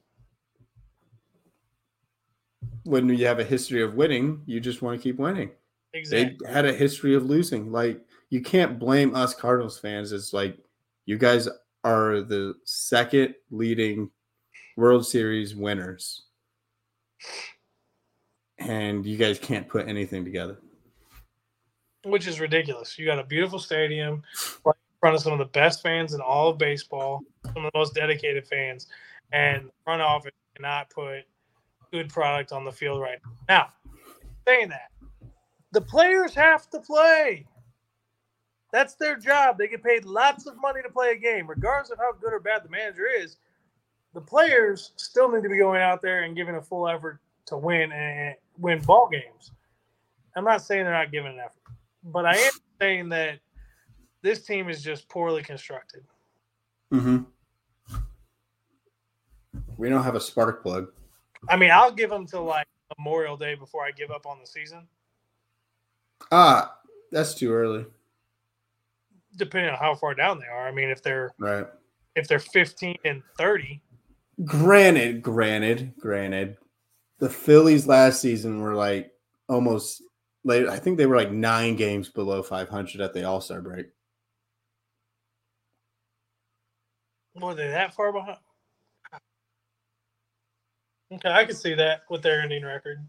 When 2.84 3.08
you 3.08 3.26
have 3.26 3.40
a 3.40 3.44
history 3.44 3.82
of 3.82 3.94
winning, 3.94 4.42
you 4.46 4.60
just 4.60 4.82
want 4.82 4.98
to 4.98 5.02
keep 5.02 5.18
winning. 5.18 5.50
Exactly. 5.94 6.38
They 6.40 6.52
had 6.52 6.64
a 6.64 6.72
history 6.72 7.14
of 7.14 7.24
losing. 7.24 7.72
Like 7.72 8.00
you 8.30 8.42
can't 8.42 8.78
blame 8.78 9.14
us 9.14 9.34
Cardinals 9.34 9.78
fans. 9.78 10.12
It's 10.12 10.32
like 10.32 10.58
you 11.06 11.18
guys 11.18 11.48
are 11.84 12.20
the 12.20 12.54
second 12.64 13.34
leading 13.50 14.10
World 14.76 15.06
Series 15.06 15.54
winners. 15.54 16.24
And 18.58 19.04
you 19.04 19.16
guys 19.16 19.38
can't 19.38 19.68
put 19.68 19.88
anything 19.88 20.24
together. 20.24 20.58
Which 22.04 22.26
is 22.26 22.40
ridiculous. 22.40 22.98
You 22.98 23.06
got 23.06 23.18
a 23.18 23.24
beautiful 23.24 23.58
stadium 23.58 24.22
right 24.64 24.74
in 24.74 24.98
front 25.00 25.16
of 25.16 25.22
some 25.22 25.32
of 25.32 25.38
the 25.38 25.46
best 25.46 25.82
fans 25.82 26.14
in 26.14 26.20
all 26.20 26.50
of 26.50 26.58
baseball, 26.58 27.22
some 27.46 27.64
of 27.64 27.72
the 27.72 27.78
most 27.78 27.94
dedicated 27.94 28.46
fans, 28.46 28.86
and 29.32 29.70
front 29.84 30.02
office 30.02 30.32
cannot 30.54 30.90
put 30.90 31.22
good 31.92 32.08
product 32.08 32.52
on 32.52 32.64
the 32.64 32.72
field 32.72 33.00
right 33.00 33.18
now. 33.24 33.32
Now, 33.48 33.68
saying 34.46 34.68
that, 34.68 34.90
the 35.72 35.80
players 35.80 36.34
have 36.34 36.68
to 36.70 36.80
play. 36.80 37.46
That's 38.72 38.94
their 38.94 39.16
job. 39.16 39.56
They 39.56 39.68
get 39.68 39.84
paid 39.84 40.04
lots 40.04 40.46
of 40.46 40.60
money 40.60 40.82
to 40.82 40.88
play 40.88 41.12
a 41.12 41.16
game, 41.16 41.46
regardless 41.48 41.90
of 41.90 41.98
how 41.98 42.12
good 42.12 42.32
or 42.32 42.40
bad 42.40 42.64
the 42.64 42.68
manager 42.68 43.06
is. 43.06 43.36
The 44.14 44.20
players 44.20 44.92
still 44.96 45.30
need 45.30 45.42
to 45.42 45.48
be 45.48 45.58
going 45.58 45.80
out 45.80 46.02
there 46.02 46.22
and 46.22 46.36
giving 46.36 46.56
a 46.56 46.62
full 46.62 46.88
effort 46.88 47.20
to 47.46 47.56
win 47.56 47.92
and 47.92 48.34
win 48.58 48.80
ball 48.82 49.08
games. 49.08 49.52
I'm 50.36 50.44
not 50.44 50.62
saying 50.62 50.84
they're 50.84 50.92
not 50.92 51.12
giving 51.12 51.32
an 51.32 51.38
effort, 51.38 51.73
but 52.04 52.26
I 52.26 52.36
am 52.36 52.52
saying 52.80 53.08
that 53.10 53.40
this 54.22 54.42
team 54.44 54.68
is 54.68 54.82
just 54.82 55.08
poorly 55.08 55.42
constructed. 55.42 56.02
Mm-hmm. 56.92 57.22
We 59.76 59.88
don't 59.88 60.02
have 60.04 60.14
a 60.14 60.20
spark 60.20 60.62
plug. 60.62 60.88
I 61.48 61.56
mean, 61.56 61.70
I'll 61.70 61.92
give 61.92 62.10
them 62.10 62.26
to 62.28 62.40
like 62.40 62.66
Memorial 62.98 63.36
Day 63.36 63.54
before 63.54 63.84
I 63.84 63.90
give 63.90 64.10
up 64.10 64.26
on 64.26 64.38
the 64.40 64.46
season, 64.46 64.86
Ah, 66.30 66.78
that's 67.10 67.34
too 67.34 67.52
early. 67.52 67.84
depending 69.36 69.70
on 69.70 69.76
how 69.78 69.94
far 69.94 70.14
down 70.14 70.38
they 70.38 70.46
are. 70.46 70.66
I 70.68 70.72
mean, 70.72 70.88
if 70.90 71.02
they're 71.02 71.30
Right. 71.38 71.66
if 72.14 72.28
they're 72.28 72.38
15 72.38 72.96
and 73.04 73.22
30, 73.38 73.80
Granted, 74.44 75.22
granted, 75.22 75.94
granted, 75.98 76.56
the 77.18 77.28
Phillies 77.30 77.86
last 77.86 78.20
season 78.20 78.60
were 78.60 78.74
like 78.74 79.12
almost 79.48 80.02
I 80.48 80.78
think 80.78 80.98
they 80.98 81.06
were 81.06 81.16
like 81.16 81.32
nine 81.32 81.76
games 81.76 82.08
below 82.08 82.42
500 82.42 83.00
at 83.00 83.14
the 83.14 83.24
All 83.24 83.40
Star 83.40 83.60
break. 83.60 83.86
were 87.34 87.54
they 87.54 87.68
that 87.68 87.94
far 87.94 88.12
behind? 88.12 88.38
Okay, 91.12 91.30
I 91.30 91.44
can 91.44 91.54
see 91.54 91.74
that 91.74 92.02
with 92.10 92.22
their 92.22 92.40
ending 92.40 92.64
record. 92.64 93.04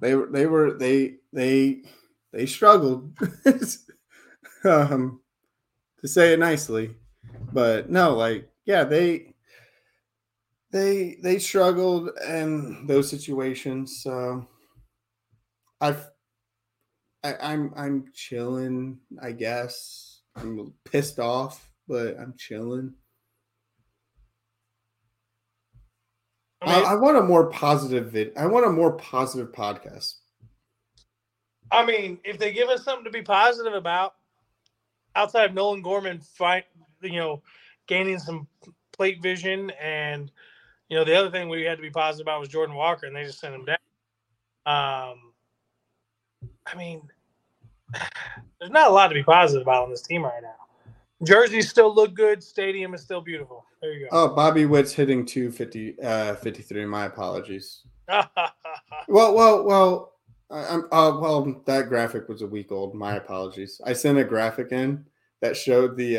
They 0.00 0.14
were, 0.14 0.26
they 0.26 0.46
were, 0.46 0.72
they, 0.72 1.16
they, 1.32 1.82
they 2.32 2.46
struggled. 2.46 3.16
um, 4.64 5.20
to 6.00 6.08
say 6.08 6.32
it 6.32 6.38
nicely, 6.38 6.96
but 7.52 7.88
no, 7.90 8.16
like, 8.16 8.48
yeah, 8.64 8.84
they, 8.84 9.34
they, 10.72 11.18
they 11.22 11.38
struggled 11.38 12.10
in 12.26 12.86
those 12.86 13.08
situations. 13.08 14.02
So 14.02 14.48
I've, 15.82 16.08
I, 17.24 17.34
I'm, 17.42 17.72
I'm 17.76 18.04
chilling. 18.14 18.98
I 19.20 19.32
guess 19.32 20.20
I'm 20.36 20.72
pissed 20.84 21.18
off, 21.18 21.70
but 21.88 22.16
I'm 22.18 22.34
chilling. 22.38 22.94
I 26.62 26.82
I, 26.82 26.92
I 26.92 26.94
want 26.94 27.18
a 27.18 27.22
more 27.22 27.50
positive 27.50 28.12
vid. 28.12 28.32
I 28.36 28.46
want 28.46 28.64
a 28.64 28.70
more 28.70 28.92
positive 28.92 29.52
podcast. 29.52 30.14
I 31.72 31.84
mean, 31.84 32.18
if 32.22 32.38
they 32.38 32.52
give 32.52 32.68
us 32.68 32.84
something 32.84 33.04
to 33.04 33.10
be 33.10 33.22
positive 33.22 33.74
about, 33.74 34.14
outside 35.16 35.46
of 35.46 35.54
Nolan 35.54 35.82
Gorman 35.82 36.20
fight, 36.20 36.66
you 37.00 37.16
know, 37.16 37.42
gaining 37.88 38.20
some 38.20 38.46
plate 38.92 39.20
vision, 39.20 39.70
and 39.82 40.30
you 40.88 40.96
know, 40.96 41.04
the 41.04 41.16
other 41.16 41.30
thing 41.30 41.48
we 41.48 41.62
had 41.62 41.78
to 41.78 41.82
be 41.82 41.90
positive 41.90 42.24
about 42.24 42.38
was 42.38 42.50
Jordan 42.50 42.76
Walker, 42.76 43.06
and 43.06 43.16
they 43.16 43.24
just 43.24 43.40
sent 43.40 43.54
him 43.54 43.64
down. 43.64 43.78
Um, 44.64 45.31
I 46.66 46.76
mean, 46.76 47.02
there's 48.60 48.70
not 48.70 48.90
a 48.90 48.92
lot 48.92 49.08
to 49.08 49.14
be 49.14 49.22
positive 49.22 49.62
about 49.62 49.84
on 49.84 49.90
this 49.90 50.02
team 50.02 50.24
right 50.24 50.42
now. 50.42 50.54
Jerseys 51.24 51.70
still 51.70 51.94
look 51.94 52.14
good. 52.14 52.42
Stadium 52.42 52.94
is 52.94 53.02
still 53.02 53.20
beautiful. 53.20 53.64
There 53.80 53.92
you 53.92 54.00
go. 54.00 54.08
Oh, 54.10 54.28
Bobby 54.34 54.66
Witt's 54.66 54.92
hitting 54.92 55.24
250, 55.24 56.00
uh, 56.02 56.34
53. 56.36 56.84
My 56.86 57.06
apologies. 57.06 57.82
Well, 59.08 59.34
well, 59.34 59.64
well. 59.64 60.12
I- 60.50 60.66
I'm 60.66 60.84
uh, 60.92 61.18
well. 61.18 61.62
That 61.66 61.88
graphic 61.88 62.28
was 62.28 62.42
a 62.42 62.46
week 62.46 62.70
old. 62.70 62.94
My 62.94 63.16
apologies. 63.16 63.80
I 63.84 63.92
sent 63.94 64.18
a 64.18 64.24
graphic 64.24 64.70
in 64.70 65.04
that 65.40 65.56
showed 65.56 65.96
the 65.96 66.18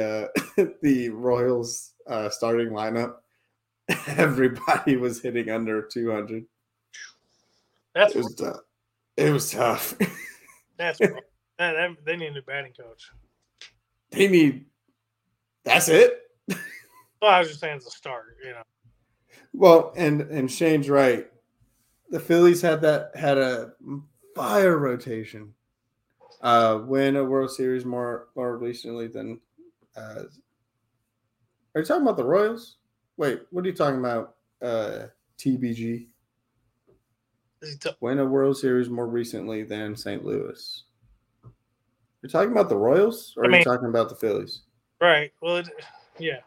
uh, 0.57 0.63
the 0.81 1.09
Royals 1.09 1.93
uh, 2.07 2.29
starting 2.29 2.69
lineup. 2.69 3.15
Everybody 4.07 4.97
was 4.97 5.21
hitting 5.21 5.49
under 5.49 5.81
200. 5.83 6.45
that's 7.95 8.15
It 8.15 8.17
was 8.17 8.35
tough. 8.35 8.59
It 9.17 9.31
was 9.31 9.51
tough. 9.51 9.95
That's 10.77 10.99
that, 10.99 11.13
that, 11.57 11.89
they 12.05 12.15
need 12.15 12.27
a 12.27 12.33
new 12.33 12.41
batting 12.41 12.73
coach. 12.73 13.11
they 14.11 14.27
need. 14.27 14.65
That's 15.63 15.89
it. 15.89 16.19
Well, 17.21 17.31
I 17.31 17.39
was 17.39 17.47
just 17.47 17.61
saying 17.61 17.77
it's 17.77 17.87
a 17.87 17.91
start. 17.91 18.37
You 18.43 18.51
know, 18.51 18.63
Well, 19.53 19.93
and 19.95 20.21
and 20.23 20.51
Shane's 20.51 20.89
right. 20.89 21.27
The 22.09 22.19
Phillies 22.19 22.61
had 22.61 22.81
that 22.81 23.15
had 23.15 23.37
a 23.37 23.71
fire 24.35 24.77
rotation. 24.77 25.53
Uh, 26.41 26.81
win 26.85 27.15
a 27.15 27.23
World 27.23 27.51
Series 27.51 27.85
more 27.85 28.27
more 28.35 28.57
recently 28.57 29.07
than. 29.07 29.39
Uh, 29.95 30.23
are 31.75 31.81
you 31.81 31.85
talking 31.85 32.03
about 32.03 32.17
the 32.17 32.25
Royals? 32.25 32.75
Wait, 33.15 33.41
what 33.51 33.63
are 33.63 33.69
you 33.69 33.75
talking 33.75 33.99
about? 33.99 34.35
Uh, 34.61 35.07
TBG 35.37 36.07
t- 37.79 37.89
win 38.01 38.19
a 38.19 38.25
World 38.25 38.57
Series 38.57 38.89
more 38.89 39.07
recently 39.07 39.63
than 39.63 39.95
St. 39.95 40.23
Louis. 40.25 40.83
You're 42.21 42.29
talking 42.29 42.51
about 42.51 42.69
the 42.69 42.77
Royals, 42.77 43.33
or 43.37 43.45
I 43.45 43.47
are 43.49 43.57
you 43.57 43.63
talking 43.63 43.89
about 43.89 44.09
the 44.09 44.15
Phillies? 44.15 44.61
right. 45.01 45.31
Well, 45.41 45.57
it, 45.57 45.69
yeah, 46.19 46.39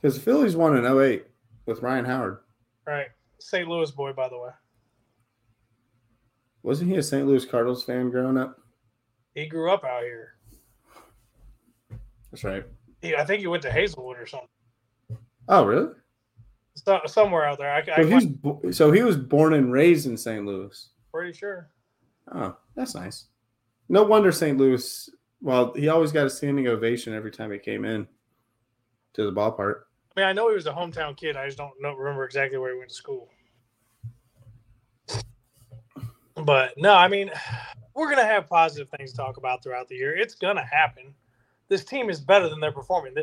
Because 0.00 0.14
the 0.16 0.20
Phillies 0.20 0.56
won 0.56 0.76
in 0.76 0.84
08 0.84 1.24
with 1.66 1.80
Ryan 1.82 2.04
Howard. 2.04 2.38
right. 2.86 3.08
St. 3.38 3.68
Louis 3.68 3.90
boy, 3.90 4.12
by 4.12 4.28
the 4.28 4.38
way. 4.38 4.50
Wasn't 6.62 6.90
he 6.90 6.96
a 6.96 7.02
St. 7.02 7.26
Louis 7.26 7.44
Cardinals 7.44 7.84
fan 7.84 8.10
growing 8.10 8.38
up? 8.38 8.58
He 9.34 9.46
grew 9.46 9.70
up 9.70 9.84
out 9.84 10.02
here. 10.02 10.34
That's 12.30 12.44
right. 12.44 12.64
He, 13.02 13.14
I 13.14 13.24
think 13.24 13.40
he 13.40 13.46
went 13.46 13.62
to 13.64 13.70
Hazelwood 13.72 14.18
or 14.18 14.26
something. 14.26 14.48
Oh, 15.48 15.64
really? 15.66 15.90
So, 16.74 17.00
somewhere 17.06 17.44
out 17.44 17.58
there. 17.58 17.72
I, 17.72 17.78
I, 17.96 18.02
So, 18.02 18.06
he's, 18.08 18.26
bo- 18.26 18.70
so 18.70 18.90
he 18.90 19.02
was 19.02 19.16
born 19.16 19.52
and 19.54 19.72
raised 19.72 20.06
in 20.06 20.16
St. 20.16 20.44
Louis. 20.44 20.88
pretty 21.12 21.32
sure. 21.32 21.70
Oh, 22.32 22.56
that's 22.74 22.94
nice. 22.94 23.26
No 23.88 24.02
wonder 24.02 24.32
St. 24.32 24.58
Louis. 24.58 25.08
Well, 25.40 25.72
he 25.74 25.88
always 25.88 26.10
got 26.10 26.26
a 26.26 26.30
standing 26.30 26.66
ovation 26.68 27.12
every 27.14 27.30
time 27.30 27.52
he 27.52 27.58
came 27.58 27.84
in 27.84 28.08
to 29.12 29.24
the 29.24 29.32
ballpark. 29.32 29.82
I 30.16 30.20
mean, 30.20 30.28
I 30.28 30.32
know 30.32 30.48
he 30.48 30.54
was 30.54 30.66
a 30.66 30.72
hometown 30.72 31.16
kid. 31.16 31.36
I 31.36 31.46
just 31.46 31.58
don't 31.58 31.72
know, 31.80 31.94
remember 31.94 32.24
exactly 32.24 32.58
where 32.58 32.72
he 32.72 32.78
went 32.78 32.90
to 32.90 32.94
school. 32.94 33.28
But 36.44 36.74
no, 36.76 36.94
I 36.94 37.08
mean, 37.08 37.30
we're 37.94 38.10
gonna 38.10 38.24
have 38.26 38.48
positive 38.48 38.88
things 38.90 39.12
to 39.12 39.16
talk 39.16 39.36
about 39.36 39.62
throughout 39.62 39.88
the 39.88 39.94
year. 39.96 40.16
It's 40.16 40.34
gonna 40.34 40.64
happen. 40.64 41.14
This 41.68 41.84
team 41.84 42.10
is 42.10 42.20
better 42.20 42.48
than 42.48 42.60
they're 42.60 42.72
performing. 42.72 43.14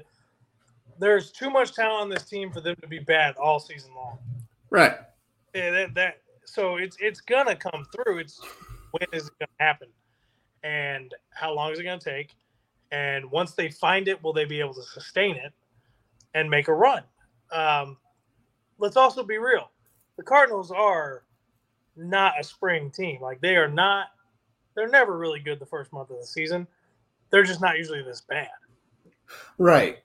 Th- 1.02 1.10
There's 1.10 1.32
too 1.32 1.50
much 1.50 1.74
talent 1.74 2.02
on 2.02 2.10
this 2.10 2.24
team 2.24 2.52
for 2.52 2.62
them 2.62 2.76
to 2.82 2.88
be 2.88 3.00
bad 3.00 3.36
all 3.38 3.60
season 3.60 3.92
long. 3.96 4.20
Right. 4.70 4.96
Yeah, 5.54 5.72
that, 5.72 5.94
that 5.96 6.18
so 6.46 6.78
it's 6.78 6.98
it's 7.00 7.22
gonna 7.22 7.56
come 7.56 7.86
through. 7.94 8.20
It's 8.20 8.40
when 8.92 9.08
is 9.14 9.28
it 9.28 9.34
gonna 9.40 9.50
happen, 9.60 9.88
and 10.64 11.14
how 11.32 11.54
long 11.54 11.72
is 11.72 11.80
it 11.80 11.84
gonna 11.84 12.00
take? 12.00 12.36
And 12.92 13.30
once 13.32 13.54
they 13.54 13.70
find 13.70 14.08
it, 14.08 14.22
will 14.24 14.34
they 14.34 14.46
be 14.46 14.60
able 14.60 14.74
to 14.74 14.84
sustain 14.84 15.36
it 15.36 15.54
and 16.34 16.50
make 16.50 16.68
a 16.68 16.74
run? 16.74 17.04
Um, 17.52 17.98
let's 18.80 18.98
also 18.98 19.24
be 19.24 19.38
real: 19.38 19.72
the 20.18 20.24
Cardinals 20.24 20.72
are 20.72 21.24
not 21.96 22.40
a 22.40 22.44
spring 22.44 22.92
team. 22.92 23.22
Like 23.22 23.42
they 23.42 23.56
are 23.58 23.70
not. 23.70 24.08
They're 24.76 24.90
never 24.90 25.18
really 25.18 25.40
good 25.40 25.60
the 25.60 25.66
first 25.66 25.92
month 25.92 26.12
of 26.12 26.20
the 26.20 26.26
season. 26.26 26.66
They're 27.30 27.44
just 27.44 27.62
not 27.62 27.78
usually 27.78 28.04
this 28.04 28.22
bad. 28.22 28.50
Right. 29.58 30.00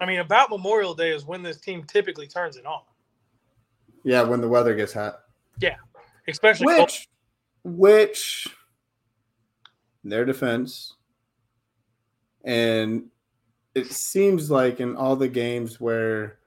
I 0.00 0.06
mean, 0.06 0.20
about 0.20 0.50
Memorial 0.50 0.94
Day 0.94 1.10
is 1.10 1.24
when 1.24 1.42
this 1.42 1.58
team 1.60 1.84
typically 1.84 2.26
turns 2.26 2.56
it 2.56 2.66
on, 2.66 2.82
Yeah, 4.04 4.22
when 4.22 4.40
the 4.40 4.48
weather 4.48 4.74
gets 4.74 4.92
hot. 4.92 5.20
Yeah, 5.60 5.76
especially 6.28 6.66
Which, 6.66 7.08
which, 7.64 8.48
their 10.04 10.24
defense, 10.24 10.94
and 12.44 13.06
it 13.74 13.92
seems 13.92 14.50
like 14.50 14.80
in 14.80 14.96
all 14.96 15.16
the 15.16 15.28
games 15.28 15.80
where 15.80 16.38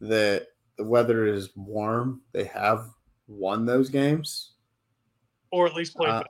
the 0.00 0.46
the 0.76 0.84
weather 0.84 1.26
is 1.26 1.50
warm, 1.56 2.20
they 2.32 2.44
have 2.44 2.90
won 3.28 3.64
those 3.64 3.88
games 3.88 4.52
or 5.50 5.66
at 5.66 5.74
least 5.74 5.96
play. 5.96 6.08
uh, 6.08 6.22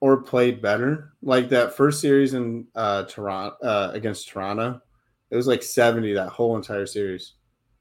or 0.00 0.22
played 0.22 0.62
better. 0.62 1.14
Like 1.22 1.48
that 1.50 1.76
first 1.76 2.00
series 2.00 2.34
in 2.34 2.66
uh, 2.74 3.04
Toronto 3.04 3.56
uh, 3.62 3.90
against 3.92 4.28
Toronto, 4.28 4.80
it 5.32 5.36
was 5.36 5.46
like 5.48 5.62
seventy 5.64 6.12
that 6.12 6.28
whole 6.28 6.54
entire 6.56 6.86
series, 6.86 7.32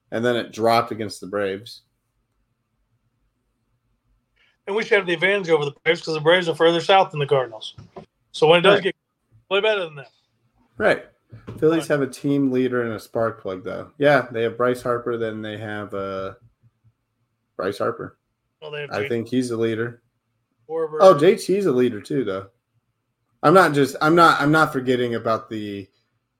and 0.09 0.23
then 0.25 0.35
it 0.37 0.51
dropped 0.53 0.91
against 0.91 1.21
the 1.21 1.27
Braves. 1.27 1.81
and 4.67 4.75
we 4.75 4.83
should 4.83 4.97
have 4.99 5.07
the 5.07 5.13
advantage 5.13 5.49
over 5.49 5.65
the 5.65 5.73
Braves 5.83 6.01
because 6.01 6.13
the 6.13 6.21
Braves 6.21 6.47
are 6.47 6.55
further 6.55 6.79
south 6.79 7.11
than 7.11 7.19
the 7.19 7.25
Cardinals. 7.25 7.75
So 8.31 8.47
when 8.47 8.59
it 8.59 8.61
does 8.61 8.75
Right. 8.75 8.83
get 8.83 8.95
play 9.49 9.59
better 9.59 9.83
than 9.83 9.95
that. 9.95 10.11
Right. 10.77 11.05
Phillies 11.59 11.87
have 11.87 12.01
a 12.01 12.07
team 12.07 12.51
leader 12.51 12.83
and 12.83 12.93
a 12.93 12.99
spark 12.99 13.41
plug, 13.41 13.63
though. 13.63 13.91
Yeah, 13.97 14.27
they 14.31 14.43
have 14.43 14.57
Bryce 14.57 14.81
Harper. 14.81 15.17
Then 15.17 15.41
they 15.41 15.57
have 15.57 15.93
uh, 15.93 16.33
Bryce 17.57 17.79
Harper. 17.79 18.17
Well, 18.61 18.71
they 18.71 18.81
have 18.81 18.91
I 18.91 19.07
think 19.09 19.27
he's 19.27 19.51
a 19.51 19.57
leader. 19.57 20.01
Schwarber. 20.69 20.97
Oh, 21.01 21.15
JT's 21.15 21.65
a 21.65 21.71
leader 21.71 21.99
too, 21.99 22.23
though. 22.23 22.47
I'm 23.43 23.53
not 23.53 23.73
just. 23.73 23.95
I'm 24.01 24.15
not. 24.15 24.39
I'm 24.39 24.51
not 24.51 24.71
forgetting 24.71 25.15
about 25.15 25.49
the 25.49 25.87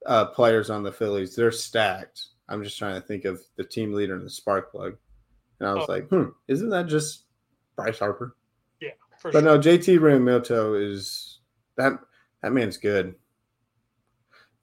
uh, 0.06 0.26
players 0.26 0.69
on 0.69 0.84
the 0.84 0.91
Phillies. 0.91 1.36
They're 1.36 1.52
stacked. 1.52 2.28
I'm 2.49 2.64
just 2.64 2.78
trying 2.78 2.95
to 2.99 3.07
think 3.07 3.26
of 3.26 3.41
the 3.56 3.64
team 3.64 3.94
leader 3.94 4.15
and 4.15 4.26
the 4.26 4.30
spark 4.30 4.72
plug. 4.72 4.98
And 5.60 5.69
I 5.69 5.73
was 5.73 5.86
Oh. 5.88 5.91
like, 5.91 6.10
hmm, 6.10 6.30
isn't 6.48 6.69
that 6.69 6.88
just 6.88 7.26
Bryce 7.76 7.99
Harper? 7.99 8.36
yeah, 8.82 8.90
for 9.19 9.32
But 9.32 9.44
sure. 9.44 9.57
no, 9.57 9.57
JT 9.60 9.99
Realmuto 9.99 10.76
is 10.82 11.40
that 11.78 11.94
that 12.41 12.52
man's 12.52 12.78
good. 12.78 13.15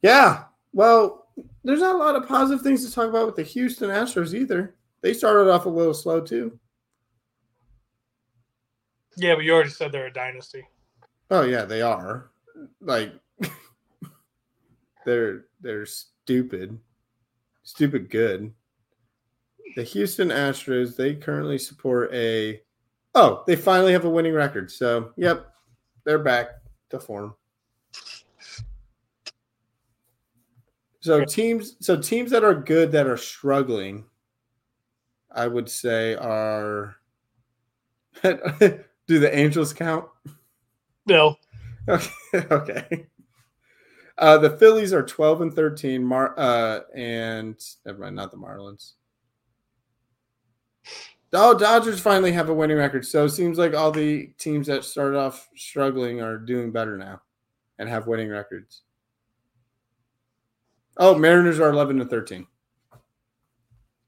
Yeah. 0.03 0.45
Well, 0.73 1.29
there's 1.65 1.81
not 1.81 1.95
a 1.95 1.99
lot 1.99 2.17
of 2.17 2.27
positive 2.29 2.63
things 2.63 2.85
to 2.85 2.93
talk 2.93 3.09
about 3.09 3.27
with 3.27 3.37
the 3.37 3.43
Houston 3.45 3.91
Astros 3.91 4.35
either. 4.35 4.75
They 5.01 5.15
started 5.15 5.49
off 5.51 5.67
a 5.67 5.71
little 5.71 5.95
slow 5.95 6.21
too. 6.21 6.59
Yeah, 9.17 9.35
but 9.35 9.45
you 9.45 9.53
already 9.53 9.71
said 9.71 9.91
they're 9.93 10.07
a 10.07 10.13
dynasty. 10.13 10.67
Oh 11.31 11.43
yeah, 11.43 11.65
they 11.65 11.83
are. 11.83 12.31
Like 12.81 13.13
they're 15.09 15.45
they're 15.61 15.87
stupid. 15.87 16.79
Stupid 17.63 18.11
good. 18.11 18.53
The 19.77 19.83
Houston 19.83 20.29
Astros, 20.29 20.97
they 20.97 21.15
currently 21.15 21.59
support 21.59 22.13
a 22.13 22.61
Oh, 23.15 23.43
they 23.47 23.57
finally 23.57 23.93
have 23.93 24.05
a 24.05 24.11
winning 24.11 24.35
record. 24.35 24.71
So, 24.71 25.13
yep, 25.17 25.49
they're 26.05 26.19
back 26.19 26.51
to 26.91 27.01
form. 27.01 27.35
So 31.01 31.25
teams 31.25 31.77
so 31.81 31.97
teams 31.97 32.31
that 32.33 32.45
are 32.45 32.55
good 32.55 32.93
that 32.93 33.07
are 33.07 33.17
struggling 33.17 34.05
I 35.31 35.47
would 35.47 35.69
say 35.69 36.15
are 36.17 36.97
do 38.23 38.83
the 39.07 39.31
Angels 39.33 39.73
count? 39.73 40.07
No, 41.07 41.37
Okay. 41.89 42.11
okay. 42.35 43.07
Uh, 44.19 44.37
the 44.37 44.51
Phillies 44.51 44.93
are 44.93 45.03
12 45.03 45.43
and 45.43 45.55
13. 45.55 46.03
Mar- 46.03 46.35
uh, 46.37 46.81
and 46.95 47.57
never 47.87 48.01
mind, 48.01 48.17
not 48.17 48.31
the 48.31 48.37
Marlins. 48.37 48.95
Oh, 51.33 51.57
Dodgers 51.57 52.01
finally 52.01 52.33
have 52.33 52.49
a 52.49 52.55
winning 52.55 52.79
record. 52.79 53.07
So 53.07 53.27
it 53.27 53.31
seems 53.31 53.59
like 53.59 53.75
all 53.75 53.93
the 53.93 54.27
teams 54.39 54.67
that 54.67 54.85
started 54.85 55.19
off 55.19 55.49
struggling 55.55 56.21
are 56.21 56.39
doing 56.39 56.73
better 56.73 56.97
now 56.97 57.21
and 57.79 57.89
have 57.89 58.07
winning 58.07 58.31
records. 58.31 58.83
Oh, 60.97 61.15
Mariners 61.15 61.61
are 61.61 61.71
11 61.71 62.01
and 62.01 62.11
13. 62.11 62.47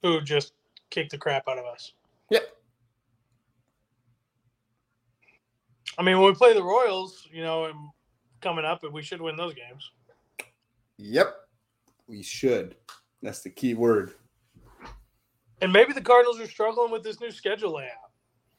who 0.02 0.20
just 0.22 0.54
kicked 0.88 1.12
the 1.12 1.18
crap 1.18 1.46
out 1.46 1.58
of 1.58 1.66
us? 1.66 1.92
Yep. 2.30 2.42
I 5.98 6.02
mean, 6.02 6.18
when 6.18 6.26
we 6.26 6.34
play 6.34 6.54
the 6.54 6.64
Royals, 6.64 7.28
you 7.30 7.42
know, 7.42 7.70
coming 8.40 8.64
up, 8.64 8.82
we 8.90 9.02
should 9.02 9.20
win 9.20 9.36
those 9.36 9.54
games. 9.54 9.90
Yep. 11.00 11.34
We 12.06 12.22
should. 12.22 12.76
That's 13.22 13.40
the 13.40 13.50
key 13.50 13.74
word. 13.74 14.12
And 15.62 15.72
maybe 15.72 15.92
the 15.92 16.00
Cardinals 16.00 16.38
are 16.40 16.46
struggling 16.46 16.90
with 16.90 17.02
this 17.02 17.20
new 17.20 17.30
schedule 17.30 17.74
layout. 17.74 18.12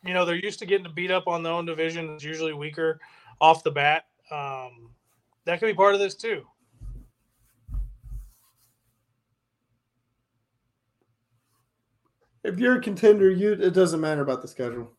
You 0.04 0.14
know, 0.14 0.26
they're 0.26 0.36
used 0.36 0.60
to 0.60 0.66
getting 0.66 0.92
beat 0.94 1.12
up 1.12 1.28
on 1.28 1.44
their 1.44 1.54
own 1.54 1.66
division. 1.66 2.10
It's 2.16 2.24
usually 2.24 2.54
weaker 2.54 3.00
off 3.40 3.64
the 3.64 3.72
bat. 3.72 4.06
Um, 4.32 4.90
that 5.46 5.60
could 5.60 5.68
be 5.68 5.74
part 5.74 5.94
of 5.94 6.00
this 6.00 6.16
too. 6.16 6.44
If 12.44 12.58
you're 12.58 12.78
a 12.78 12.82
contender, 12.82 13.30
you 13.30 13.52
it 13.52 13.76
doesn't 13.76 14.02
matter 14.02 14.22
about 14.22 14.42
the 14.42 14.48
schedule. 14.48 14.92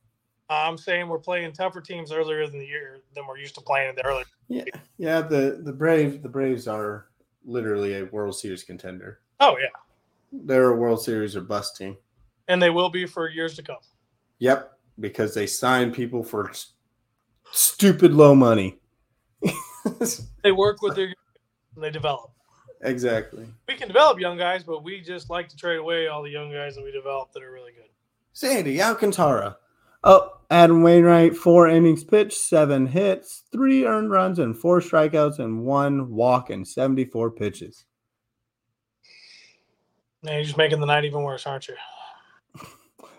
I'm 0.48 0.78
saying 0.78 1.08
we're 1.08 1.18
playing 1.18 1.52
tougher 1.52 1.80
teams 1.80 2.12
earlier 2.12 2.42
in 2.42 2.52
the 2.52 2.64
year 2.64 3.00
than 3.14 3.26
we're 3.26 3.38
used 3.38 3.54
to 3.56 3.60
playing 3.62 3.90
in 3.90 3.96
the 3.96 4.04
early. 4.04 4.24
Yeah, 4.48 4.64
yeah. 4.98 5.22
The 5.22 5.60
the 5.64 5.72
Braves 5.72 6.22
the 6.22 6.28
Braves 6.28 6.68
are 6.68 7.06
literally 7.44 7.94
a 7.98 8.04
World 8.06 8.36
Series 8.38 8.62
contender. 8.64 9.20
Oh 9.40 9.56
yeah, 9.58 9.68
They're 10.32 10.70
a 10.70 10.76
World 10.76 11.02
Series 11.02 11.34
or 11.36 11.40
bust 11.42 11.76
team. 11.76 11.96
and 12.48 12.60
they 12.62 12.70
will 12.70 12.90
be 12.90 13.06
for 13.06 13.28
years 13.28 13.54
to 13.56 13.62
come. 13.62 13.76
Yep, 14.38 14.72
because 15.00 15.34
they 15.34 15.46
sign 15.46 15.92
people 15.92 16.22
for 16.22 16.50
s- 16.50 16.72
stupid 17.52 18.12
low 18.14 18.34
money. 18.34 18.78
They 20.44 20.52
work 20.52 20.80
with 20.82 20.94
their 20.96 21.06
and 21.74 21.82
they 21.84 21.90
develop. 21.90 22.30
exactly. 22.82 23.46
We 23.68 23.74
can 23.74 23.88
develop 23.88 24.18
young 24.20 24.36
guys, 24.38 24.62
but 24.64 24.84
we 24.84 25.00
just 25.00 25.30
like 25.30 25.48
to 25.48 25.56
trade 25.56 25.78
away 25.78 26.06
all 26.08 26.22
the 26.22 26.30
young 26.30 26.52
guys 26.52 26.74
that 26.76 26.84
we 26.84 26.92
develop 26.92 27.32
that 27.32 27.42
are 27.42 27.50
really 27.52 27.72
good. 27.72 27.88
Sandy 28.32 28.80
Alcantara. 28.80 29.56
Oh, 30.04 30.30
Adam 30.50 30.82
Wainwright, 30.82 31.36
four 31.36 31.68
innings 31.68 32.04
pitched, 32.04 32.36
seven 32.36 32.86
hits, 32.86 33.44
three 33.52 33.86
earned 33.86 34.10
runs, 34.10 34.38
and 34.38 34.56
four 34.56 34.80
strikeouts, 34.80 35.38
and 35.38 35.62
one 35.62 36.10
walk 36.10 36.50
in 36.50 36.64
74 36.64 37.30
pitches. 37.30 37.84
Now 40.22 40.32
you're 40.32 40.44
just 40.44 40.56
making 40.56 40.80
the 40.80 40.86
night 40.86 41.04
even 41.04 41.22
worse, 41.22 41.46
aren't 41.46 41.68
you? 41.68 41.76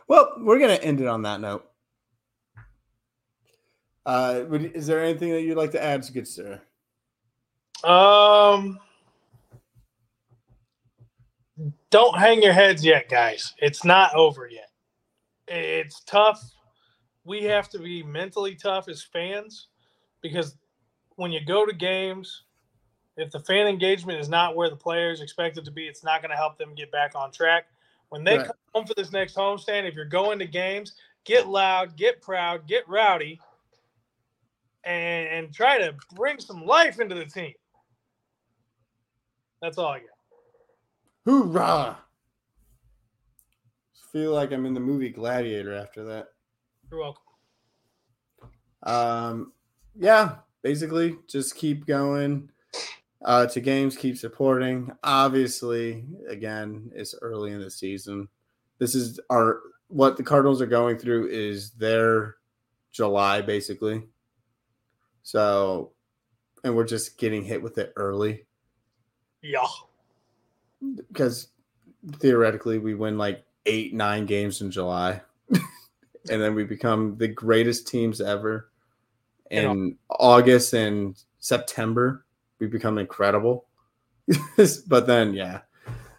Well, 0.06 0.34
we're 0.38 0.60
going 0.60 0.78
to 0.78 0.84
end 0.84 1.00
it 1.00 1.08
on 1.08 1.22
that 1.22 1.40
note. 1.40 1.66
Uh, 4.06 4.44
is 4.52 4.86
there 4.86 5.02
anything 5.02 5.32
that 5.32 5.44
you'd 5.44 5.58
like 5.58 5.72
to 5.72 5.82
add, 5.82 6.06
good 6.14 6.28
sir? 6.28 6.62
Um, 7.86 8.80
don't 11.90 12.18
hang 12.18 12.44
your 12.44 12.52
heads 12.52 12.84
yet, 12.84 13.10
guys. 13.10 13.54
It's 13.60 13.86
not 13.86 14.14
over 14.14 14.48
yet. 14.48 14.70
It's 15.48 16.02
tough. 16.02 16.44
We 17.26 17.44
have 17.44 17.70
to 17.70 17.80
be 17.80 18.04
mentally 18.04 18.56
tough 18.56 18.88
as 18.90 19.02
fans 19.02 19.68
because 20.22 20.58
when 21.16 21.32
you 21.32 21.44
go 21.46 21.66
to 21.66 21.74
games, 21.74 22.44
if 23.16 23.32
the 23.32 23.40
fan 23.40 23.68
engagement 23.68 24.20
is 24.20 24.30
not 24.30 24.56
where 24.56 24.70
the 24.70 24.76
players 24.76 25.22
expect 25.22 25.58
it 25.58 25.66
to 25.66 25.72
be, 25.72 25.88
it's 25.88 26.04
not 26.04 26.22
going 26.22 26.32
to 26.32 26.36
help 26.38 26.58
them 26.58 26.74
get 26.76 26.92
back 26.92 27.14
on 27.16 27.32
track. 27.32 27.66
When 28.10 28.24
they 28.24 28.38
Right. 28.38 28.48
come 28.48 28.56
home 28.74 28.86
for 28.86 28.94
this 28.96 29.12
next 29.12 29.36
homestand, 29.36 29.88
if 29.88 29.96
you're 29.96 30.06
going 30.06 30.40
to 30.40 30.48
games, 30.48 30.96
get 31.24 31.48
loud, 31.48 31.96
get 31.96 32.22
proud, 32.22 32.68
get 32.68 32.88
rowdy, 32.90 33.40
and, 34.84 35.28
and 35.28 35.54
try 35.54 35.78
to 35.78 35.96
bring 36.16 36.40
some 36.40 36.66
life 36.66 37.00
into 37.00 37.16
the 37.16 37.26
team. 37.26 37.54
That's 39.62 39.78
all 39.78 39.88
I 39.88 40.00
got. 40.00 40.08
Hoorah! 41.26 41.98
Feel 44.12 44.34
like 44.34 44.52
I'm 44.52 44.66
in 44.66 44.74
the 44.74 44.80
movie 44.80 45.10
Gladiator 45.10 45.74
after 45.74 46.04
that. 46.04 46.28
You're 46.94 47.02
welcome. 47.02 47.24
Um, 48.84 49.54
yeah, 49.96 50.36
basically 50.62 51.18
just 51.28 51.56
keep 51.56 51.88
going 51.88 52.52
uh, 53.26 53.48
to 53.48 53.60
games, 53.60 53.98
keep 53.98 54.16
supporting. 54.16 54.92
Obviously, 55.04 56.06
again, 56.30 56.92
it's 56.94 57.16
early 57.20 57.52
in 57.52 57.60
the 57.62 57.72
season. 57.72 58.28
This 58.78 58.94
is 58.94 59.20
our 59.32 59.62
what 59.88 60.18
the 60.18 60.24
Cardinals 60.24 60.62
are 60.62 60.68
going 60.68 61.00
through 61.00 61.30
is 61.30 61.72
their 61.72 62.36
July 62.92 63.42
basically. 63.42 64.04
So, 65.24 65.94
and 66.64 66.76
we're 66.76 66.86
just 66.86 67.18
getting 67.18 67.44
hit 67.44 67.64
with 67.64 67.80
it 67.80 67.92
early 67.96 68.46
Yeah. 69.42 69.66
because 71.12 71.48
theoretically 72.20 72.78
we 72.78 72.94
win 72.94 73.18
like 73.18 73.44
eight, 73.66 73.96
nine 73.96 74.28
games 74.28 74.62
in 74.62 74.70
July. 74.70 75.22
And 76.30 76.42
then 76.42 76.56
we 76.56 76.64
become 76.64 77.18
the 77.18 77.28
greatest 77.28 77.88
teams 77.88 78.22
ever. 78.22 78.70
You 79.52 79.62
know. 79.62 79.72
In 79.72 79.98
August 80.10 80.74
and 80.74 81.22
September, 81.40 82.26
we 82.60 82.68
become 82.68 82.98
incredible. 82.98 83.66
but 84.88 85.08
then 85.08 85.34
yeah. 85.34 85.62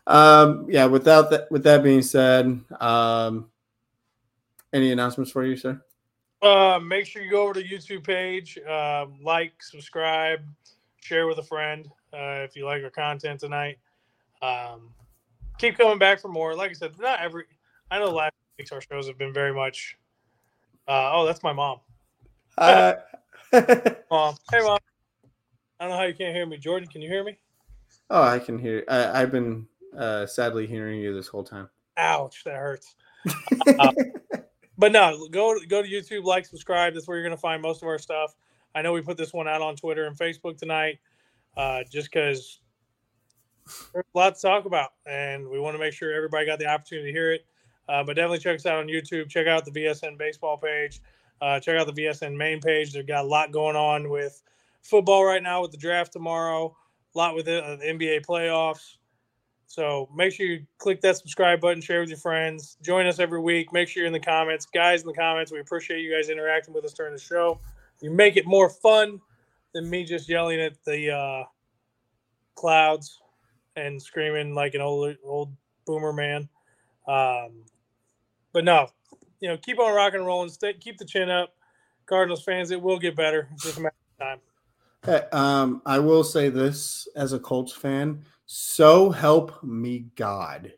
Um, 0.07 0.67
yeah, 0.69 0.85
without 0.85 1.31
that 1.31 1.51
with 1.51 1.65
that 1.65 1.83
being 1.83 2.03
said, 2.03 2.61
um 2.81 3.51
any 4.75 4.91
announcements 4.91 5.31
for 5.31 5.45
you, 5.45 5.57
sir? 5.57 5.81
Uh, 6.43 6.79
make 6.79 7.07
sure 7.07 7.23
you 7.23 7.31
go 7.31 7.45
over 7.45 7.55
to 7.55 7.63
YouTube 7.63 8.05
page, 8.05 8.59
um, 8.69 9.19
like, 9.23 9.63
subscribe, 9.63 10.41
share 11.01 11.27
with 11.27 11.39
a 11.39 11.43
friend 11.43 11.89
uh, 12.13 12.43
if 12.43 12.55
you 12.55 12.67
like 12.67 12.83
our 12.83 12.91
content 12.91 13.41
tonight. 13.41 13.79
Um, 14.43 14.91
keep 15.59 15.79
coming 15.79 15.99
back 15.99 16.21
for 16.21 16.29
more. 16.29 16.55
Like 16.55 16.71
I 16.71 16.75
said, 16.75 16.99
not 16.99 17.21
every. 17.21 17.45
I 17.91 17.99
know 17.99 18.11
last 18.11 18.35
our 18.73 18.81
shows 18.81 19.07
have 19.07 19.19
been 19.19 19.33
very 19.33 19.53
much. 19.53 19.97
Uh, 20.87 21.11
oh, 21.13 21.27
that's 21.27 21.43
my 21.43 21.53
mom. 21.53 21.81
Uh, 22.57 22.95
Mom, 24.11 24.37
hey 24.51 24.61
mom. 24.61 24.79
I 25.79 25.85
don't 25.85 25.91
know 25.91 25.97
how 25.97 26.05
you 26.05 26.15
can't 26.15 26.35
hear 26.35 26.47
me, 26.47 26.57
Jordan. 26.57 26.89
Can 26.89 27.03
you 27.03 27.09
hear 27.09 27.25
me? 27.25 27.37
oh, 28.11 28.23
I 28.23 28.39
can 28.39 28.59
hear. 28.59 28.85
I, 28.89 29.23
I've 29.23 29.33
been 29.33 29.67
uh, 29.97 30.27
sadly 30.27 30.67
hearing 30.67 31.01
you 31.01 31.15
this 31.15 31.27
whole 31.27 31.45
time. 31.45 31.69
Ouch, 31.97 32.45
that 32.45 32.57
hurts. 32.57 32.95
But 34.77 34.93
no, 34.93 35.29
go 35.31 35.57
go 35.69 35.83
to 35.83 35.89
YouTube, 35.89 36.25
like, 36.25 36.47
subscribe. 36.47 36.95
That's 36.95 37.07
where 37.07 37.17
you're 37.17 37.27
going 37.27 37.37
to 37.37 37.41
find 37.41 37.63
most 37.63 37.83
of 37.83 37.89
our 37.89 37.99
stuff. 37.99 38.35
I 38.75 38.83
know 38.83 38.93
we 38.93 39.03
put 39.03 39.17
this 39.17 39.33
one 39.33 39.47
out 39.47 39.63
on 39.63 39.77
Twitter 39.77 40.07
and 40.07 40.17
Facebook 40.17 40.59
tonight, 40.59 40.99
uh, 41.57 41.85
just 41.91 42.11
because 42.13 42.61
There's 43.93 44.05
a 44.15 44.19
lot 44.19 44.35
to 44.35 44.43
talk 44.43 44.65
about, 44.65 44.91
and 45.07 45.49
we 45.49 45.61
want 45.61 45.75
to 45.75 45.79
make 45.79 45.95
sure 45.95 46.13
everybody 46.13 46.45
got 46.47 46.59
the 46.59 46.67
opportunity 46.67 47.09
to 47.09 47.13
hear 47.13 47.33
it. 47.33 47.47
Uh, 47.89 48.03
but 48.03 48.17
definitely 48.17 48.39
check 48.39 48.57
us 48.57 48.67
out 48.67 48.79
on 48.79 48.87
YouTube. 48.87 49.29
Check 49.29 49.47
out 49.47 49.65
the 49.65 49.71
VSN 49.71 50.19
baseball 50.19 50.57
page. 50.57 51.01
Uh, 51.41 51.61
check 51.61 51.77
out 51.77 51.87
the 51.87 52.05
VSN 52.05 52.37
main 52.37 52.61
page. 52.61 52.93
They've 52.93 53.07
got 53.07 53.25
a 53.25 53.29
lot 53.29 53.53
going 53.53 53.77
on 53.77 54.09
with 54.09 54.43
football 54.83 55.25
right 55.25 55.43
now 55.43 55.63
with 55.63 55.73
the 55.73 55.77
draft 55.77 56.13
tomorrow, 56.13 56.75
a 57.15 57.19
lot 57.19 57.35
with 57.35 57.47
the, 57.47 57.63
uh, 57.63 57.77
the 57.77 57.85
NBA 57.85 58.25
playoffs. 58.25 58.97
So 59.67 60.09
make 60.15 60.33
sure 60.33 60.47
you 60.47 60.65
click 60.79 61.01
that 61.01 61.17
subscribe 61.17 61.61
button, 61.61 61.81
share 61.81 62.01
with 62.01 62.09
your 62.09 62.19
friends, 62.19 62.77
join 62.83 63.07
us 63.07 63.19
every 63.19 63.41
week. 63.41 63.73
Make 63.73 63.89
sure 63.89 64.03
you're 64.03 64.07
in 64.07 64.13
the 64.13 64.21
comments, 64.21 64.67
guys. 64.67 65.01
In 65.01 65.09
the 65.09 65.15
comments, 65.15 65.51
we 65.51 65.61
appreciate 65.61 66.01
you 66.01 66.15
guys 66.15 66.29
interacting 66.29 66.73
with 66.73 66.85
us 66.85 66.93
during 66.93 67.13
the 67.13 67.21
show. 67.21 67.59
You 68.01 68.11
make 68.11 68.37
it 68.37 68.47
more 68.47 68.69
fun 68.69 69.21
than 69.73 69.91
me 69.91 70.05
just 70.05 70.29
yelling 70.29 70.61
at 70.61 70.83
the 70.85 71.11
uh, 71.11 71.45
clouds 72.55 73.21
and 73.77 74.01
screaming 74.01 74.55
like 74.55 74.75
an 74.75 74.81
old 74.81 75.17
old 75.25 75.53
boomer 75.87 76.13
man. 76.13 76.49
Um, 77.09 77.65
but 78.55 78.65
no, 78.65 78.87
you 79.41 79.49
know, 79.49 79.59
keep 79.59 79.79
on 79.79 79.95
rocking 79.95 80.21
and 80.21 80.27
rolling. 80.27 80.49
Stay, 80.49 80.73
keep 80.73 80.97
the 80.97 81.05
chin 81.05 81.29
up, 81.29 81.55
Cardinals 82.07 82.43
fans. 82.43 82.71
It 82.71 82.81
will 82.81 82.99
get 82.99 83.15
better. 83.15 83.49
It's 83.53 83.65
just 83.65 83.77
a 83.77 83.81
matter 83.83 83.95
of 84.19 84.27
time. 84.27 84.39
Hey, 85.05 85.23
um, 85.33 85.83
I 85.85 85.99
will 85.99 86.25
say 86.25 86.49
this 86.49 87.07
as 87.15 87.35
a 87.35 87.39
Colts 87.39 87.73
fan. 87.73 88.23
So 88.47 89.11
help 89.11 89.63
me 89.63 90.07
God. 90.17 90.73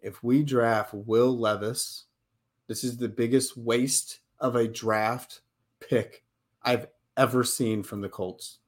If 0.00 0.22
we 0.22 0.42
draft 0.42 0.94
Will 0.94 1.36
Levis, 1.36 2.04
this 2.68 2.84
is 2.84 2.96
the 2.96 3.08
biggest 3.08 3.56
waste 3.56 4.20
of 4.38 4.56
a 4.56 4.68
draft 4.68 5.40
pick 5.80 6.24
I've 6.62 6.86
ever 7.16 7.44
seen 7.44 7.82
from 7.82 8.00
the 8.00 8.08
Colts. 8.08 8.58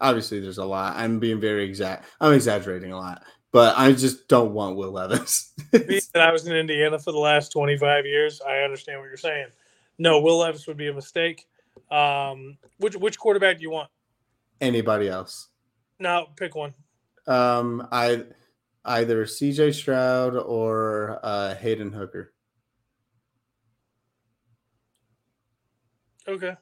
Obviously, 0.00 0.40
there's 0.40 0.58
a 0.58 0.64
lot. 0.64 0.96
I'm 0.96 1.18
being 1.18 1.40
very 1.40 1.64
exact. 1.64 2.04
I'm 2.20 2.34
exaggerating 2.34 2.92
a 2.92 2.98
lot, 2.98 3.22
but 3.52 3.76
I 3.76 3.92
just 3.92 4.28
don't 4.28 4.52
want 4.52 4.76
Will 4.76 4.92
Levis. 4.92 5.52
Being 5.72 6.00
that 6.12 6.22
I 6.22 6.32
was 6.32 6.46
in 6.46 6.54
Indiana 6.54 6.98
for 6.98 7.12
the 7.12 7.18
last 7.18 7.52
25 7.52 8.06
years, 8.06 8.40
I 8.46 8.58
understand 8.58 9.00
what 9.00 9.06
you're 9.06 9.16
saying. 9.16 9.48
No, 9.98 10.20
Will 10.20 10.38
Levis 10.38 10.66
would 10.66 10.76
be 10.76 10.88
a 10.88 10.92
mistake. 10.92 11.46
Um, 11.90 12.58
which 12.78 12.96
which 12.96 13.18
quarterback 13.18 13.56
do 13.56 13.62
you 13.62 13.70
want? 13.70 13.90
Anybody 14.60 15.08
else? 15.08 15.48
No, 15.98 16.26
pick 16.36 16.54
one. 16.54 16.74
Um, 17.26 17.86
I 17.92 18.24
either 18.84 19.24
CJ 19.24 19.74
Stroud 19.74 20.36
or 20.36 21.20
uh, 21.22 21.54
Hendon 21.54 21.92
Hooker. 21.92 22.32
Okay. 26.28 26.56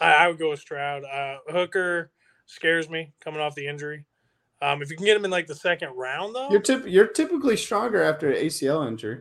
I, 0.00 0.12
I 0.12 0.28
would 0.28 0.38
go 0.38 0.50
with 0.50 0.60
Stroud. 0.60 1.04
Uh, 1.04 1.38
Hooker 1.48 2.10
scares 2.46 2.88
me 2.88 3.12
coming 3.20 3.40
off 3.40 3.54
the 3.54 3.66
injury. 3.66 4.04
Um, 4.62 4.80
if 4.82 4.90
you 4.90 4.96
can 4.96 5.04
get 5.04 5.16
him 5.16 5.24
in 5.24 5.30
like 5.30 5.46
the 5.46 5.54
second 5.54 5.90
round, 5.96 6.34
though, 6.34 6.48
You're 6.50 6.60
tip- 6.60 6.86
you're 6.86 7.08
typically 7.08 7.56
stronger 7.56 8.02
after 8.02 8.30
an 8.30 8.36
ACL 8.44 8.86
injury. 8.88 9.20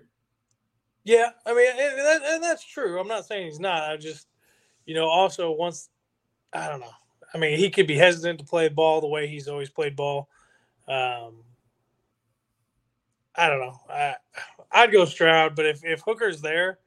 yeah. 1.04 1.32
I 1.45 1.54
mean, 1.54 1.70
and, 1.70 1.98
that, 2.00 2.22
and 2.24 2.44
that's 2.44 2.64
true. 2.66 3.00
I'm 3.00 3.08
not 3.08 3.26
saying 3.26 3.48
he's 3.48 3.60
not. 3.60 3.90
I 3.90 3.98
just, 3.98 4.28
you 4.86 4.94
know, 4.95 5.06
also 5.06 5.52
once, 5.52 5.90
I 6.54 6.70
don't 6.70 6.80
know. 6.80 6.91
I 7.34 7.38
mean, 7.40 7.58
he 7.58 7.70
could 7.70 7.88
be 7.88 7.98
hesitant 7.98 8.40
to 8.40 8.45
play 8.45 8.70
ball 8.70 9.02
the 9.02 9.08
way 9.08 9.28
he's 9.28 9.48
always 9.48 9.70
played 9.70 9.95
ball. 9.95 10.30
Um, 10.88 11.44
I 13.36 13.50
don't 13.50 13.60
know. 13.60 13.80
I, 13.90 14.16
I'd 14.72 14.91
go 14.91 15.06
Stroud, 15.06 15.56
but 15.56 15.66
if 15.66 15.84
if 15.84 16.02
Hooker's 16.02 16.41
there, 16.41 16.78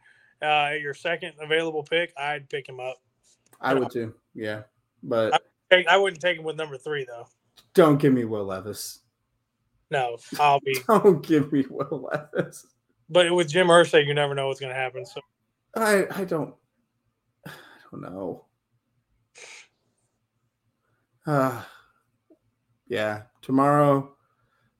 uh, 0.41 0.71
your 0.81 0.95
second 0.95 1.33
available 1.41 1.83
pick, 1.83 2.13
I'd 2.17 2.49
pick 2.49 2.69
him 2.69 2.79
up. 2.79 2.99
I 3.61 3.75
would 3.75 3.91
too. 3.91 4.15
Yeah, 4.35 4.63
but 5.03 5.43
Hey, 5.71 5.85
I 5.89 5.97
wouldn't 5.97 6.21
take 6.21 6.39
him 6.39 6.45
with 6.45 6.57
number 6.57 6.79
three 6.79 7.05
though. 7.05 7.27
don't 7.75 7.99
give 7.99 8.13
me 8.13 8.25
Will 8.25 8.45
Levis. 8.45 9.01
No, 9.91 10.17
I'll 10.41 10.61
be. 10.61 10.77
Don't 10.89 11.25
give 11.25 11.53
me 11.53 11.65
Will 11.71 12.09
Levis. 12.13 12.67
But 13.09 13.33
with 13.33 13.49
Jim 13.49 13.69
Irsay, 13.69 14.05
you 14.05 14.15
never 14.15 14.35
know 14.35 14.49
what's 14.49 14.59
going 14.59 14.73
to 14.75 14.79
happen. 14.79 15.07
So 15.07 15.21
I 15.77 16.07
I 16.11 16.25
don't 16.25 16.55
I 17.47 17.53
don't 17.93 18.03
know. 18.03 18.45
Uh, 21.27 21.61
yeah, 22.87 23.23
tomorrow. 23.43 24.15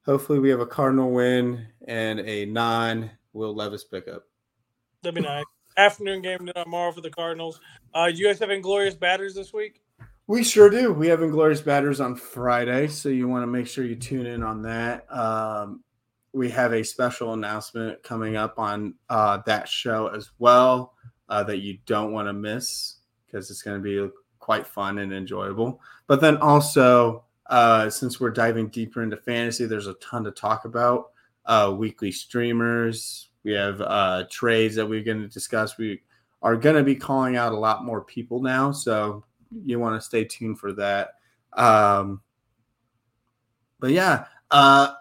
Hopefully, 0.05 0.39
we 0.39 0.49
have 0.51 0.61
a 0.61 0.67
Cardinal 0.67 1.11
win 1.11 1.67
and 1.89 2.21
a 2.21 2.47
non 2.47 3.11
Will 3.33 3.53
Levis 3.53 3.83
pickup. 3.83 4.23
that'd 5.03 5.17
be 5.17 5.23
nice. 5.23 5.45
Afternoon 5.77 6.23
game 6.23 6.49
tomorrow 6.55 6.93
for 6.93 7.01
the 7.01 7.11
Cardinals. 7.11 7.61
Uh, 7.95 8.05
you 8.13 8.25
guys 8.25 8.39
have 8.39 8.51
inglorious 8.51 8.95
batters 8.95 9.35
this 9.35 9.53
week? 9.53 9.83
We 10.29 10.43
sure 10.43 10.69
do. 10.69 10.93
We 10.93 11.07
have 11.07 11.23
Inglorious 11.23 11.61
Batters 11.61 12.01
on 12.01 12.17
Friday, 12.17 12.89
so 12.89 13.09
you 13.09 13.29
want 13.29 13.45
to 13.45 13.47
make 13.47 13.69
sure 13.69 13.85
you 13.85 13.95
tune 13.95 14.27
in 14.27 14.43
on 14.43 14.61
that. 14.63 15.07
Um, 15.09 15.85
we 16.33 16.51
have 16.51 16.73
a 16.73 16.83
special 16.83 17.33
announcement 17.33 18.03
coming 18.03 18.35
up 18.35 18.59
on 18.59 18.95
uh, 19.09 19.39
that 19.47 19.69
show 19.69 20.09
as 20.09 20.33
well 20.41 20.95
uh, 21.29 21.45
that 21.45 21.59
you 21.59 21.79
don't 21.87 22.11
want 22.11 22.27
to 22.27 22.33
miss 22.33 22.97
because 23.25 23.53
it's 23.53 23.63
going 23.63 23.81
to 23.81 23.83
be 23.83 24.13
quite 24.41 24.67
fun 24.67 24.99
and 24.99 25.13
enjoyable. 25.13 25.81
But 26.09 26.21
then 26.21 26.39
also, 26.39 27.23
uh, 27.49 27.89
since 27.89 28.19
we're 28.19 28.31
diving 28.31 28.67
deeper 28.67 29.05
into 29.05 29.19
fantasy, 29.19 29.65
there's 29.67 29.87
a 29.87 29.95
ton 29.95 30.25
to 30.25 30.33
talk 30.33 30.65
about. 30.65 31.11
Uh, 31.45 31.73
weekly 31.79 32.11
streamers, 32.11 33.29
we 33.45 33.53
have 33.53 33.81
uh, 33.81 34.25
trades 34.29 34.75
that 34.75 34.89
we're 34.89 35.05
going 35.05 35.23
to 35.23 35.29
discuss. 35.29 35.79
We 35.79 36.01
are 36.43 36.57
going 36.57 36.75
to 36.75 36.83
be 36.83 36.97
calling 36.97 37.37
out 37.37 37.53
a 37.53 37.59
lot 37.59 37.85
more 37.85 38.03
people 38.03 38.43
now, 38.43 38.73
so 38.73 39.25
you 39.65 39.79
want 39.79 40.01
to 40.01 40.05
stay 40.05 40.25
tuned 40.25 40.59
for 40.59 40.73
that. 40.75 41.15
Um, 41.53 42.21
but 43.79 43.91
yeah, 43.91 44.27
uh, 44.51 44.93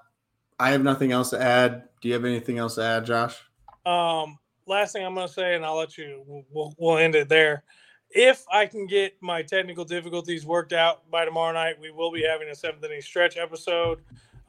I 0.59 0.71
have 0.71 0.83
nothing 0.83 1.11
else 1.11 1.29
to 1.31 1.41
add. 1.41 1.83
Do 2.01 2.07
you 2.07 2.13
have 2.13 2.25
anything 2.25 2.57
else 2.57 2.75
to 2.75 2.83
add, 2.83 3.05
Josh? 3.05 3.41
Um, 3.85 4.37
last 4.65 4.93
thing 4.93 5.05
I'm 5.05 5.15
going 5.15 5.27
to 5.27 5.33
say, 5.33 5.55
and 5.55 5.65
I'll 5.65 5.77
let 5.77 5.97
you. 5.97 6.23
We'll, 6.51 6.73
we'll 6.77 6.97
end 6.97 7.15
it 7.15 7.29
there. 7.29 7.63
If 8.09 8.45
I 8.51 8.65
can 8.65 8.87
get 8.87 9.15
my 9.21 9.41
technical 9.41 9.83
difficulties 9.83 10.45
worked 10.45 10.73
out 10.73 11.09
by 11.11 11.25
tomorrow 11.25 11.53
night, 11.53 11.75
we 11.79 11.91
will 11.91 12.11
be 12.11 12.23
having 12.23 12.49
a 12.49 12.55
seventh 12.55 12.83
inning 12.83 13.01
stretch 13.01 13.37
episode. 13.37 13.99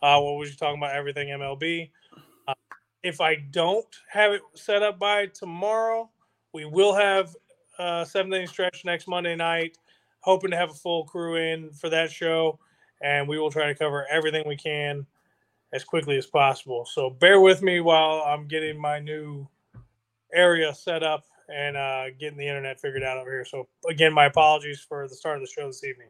Uh, 0.03 0.21
where 0.21 0.35
we're 0.35 0.45
just 0.45 0.59
talking 0.59 0.79
about 0.79 0.95
everything 0.95 1.29
MLB. 1.29 1.91
Uh, 2.47 2.55
if 3.03 3.21
I 3.21 3.37
don't 3.51 3.87
have 4.11 4.33
it 4.33 4.43
set 4.55 4.83
up 4.83 4.99
by 4.99 5.27
tomorrow, 5.27 6.11
we 6.53 6.67
will 6.67 6.95
have 6.95 7.35
uh, 7.79 8.05
seventh 8.05 8.35
inning 8.35 8.47
stretch 8.47 8.85
next 8.85 9.09
Monday 9.09 9.35
night. 9.35 9.79
Hoping 10.27 10.51
to 10.51 10.57
have 10.57 10.71
a 10.71 10.75
full 10.75 11.05
crew 11.05 11.37
in 11.37 11.71
for 11.71 11.89
that 11.89 12.11
show, 12.11 12.59
and 13.01 13.29
we 13.29 13.39
will 13.39 13.51
try 13.51 13.67
to 13.67 13.75
cover 13.77 14.07
everything 14.11 14.43
we 14.47 14.57
can 14.57 15.07
as 15.73 15.85
quickly 15.85 16.17
as 16.17 16.27
possible. 16.27 16.85
So 16.85 17.11
bear 17.11 17.41
with 17.41 17.63
me 17.63 17.81
while 17.81 18.25
I'm 18.27 18.49
getting 18.49 18.77
my 18.77 18.99
new 18.99 19.47
area 20.35 20.75
set 20.75 21.05
up 21.05 21.25
and 21.49 21.77
uh, 21.77 22.07
getting 22.19 22.39
the 22.39 22.47
internet 22.49 22.81
figured 22.81 23.05
out 23.05 23.19
over 23.19 23.31
here. 23.31 23.45
So 23.45 23.69
again, 23.89 24.13
my 24.13 24.27
apologies 24.27 24.85
for 24.87 25.07
the 25.07 25.15
start 25.15 25.37
of 25.37 25.43
the 25.43 25.49
show 25.49 25.69
this 25.69 25.85
evening. 25.85 26.09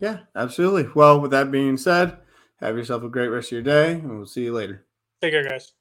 Yeah, 0.00 0.18
absolutely. 0.34 0.88
Well, 0.92 1.20
with 1.20 1.30
that 1.30 1.52
being 1.52 1.76
said, 1.76 2.18
have 2.56 2.76
yourself 2.76 3.04
a 3.04 3.08
great 3.08 3.28
rest 3.28 3.48
of 3.48 3.52
your 3.52 3.62
day, 3.62 3.92
and 3.92 4.16
we'll 4.16 4.26
see 4.26 4.42
you 4.42 4.52
later. 4.52 4.84
Take 5.22 5.32
care, 5.32 5.48
guys. 5.48 5.72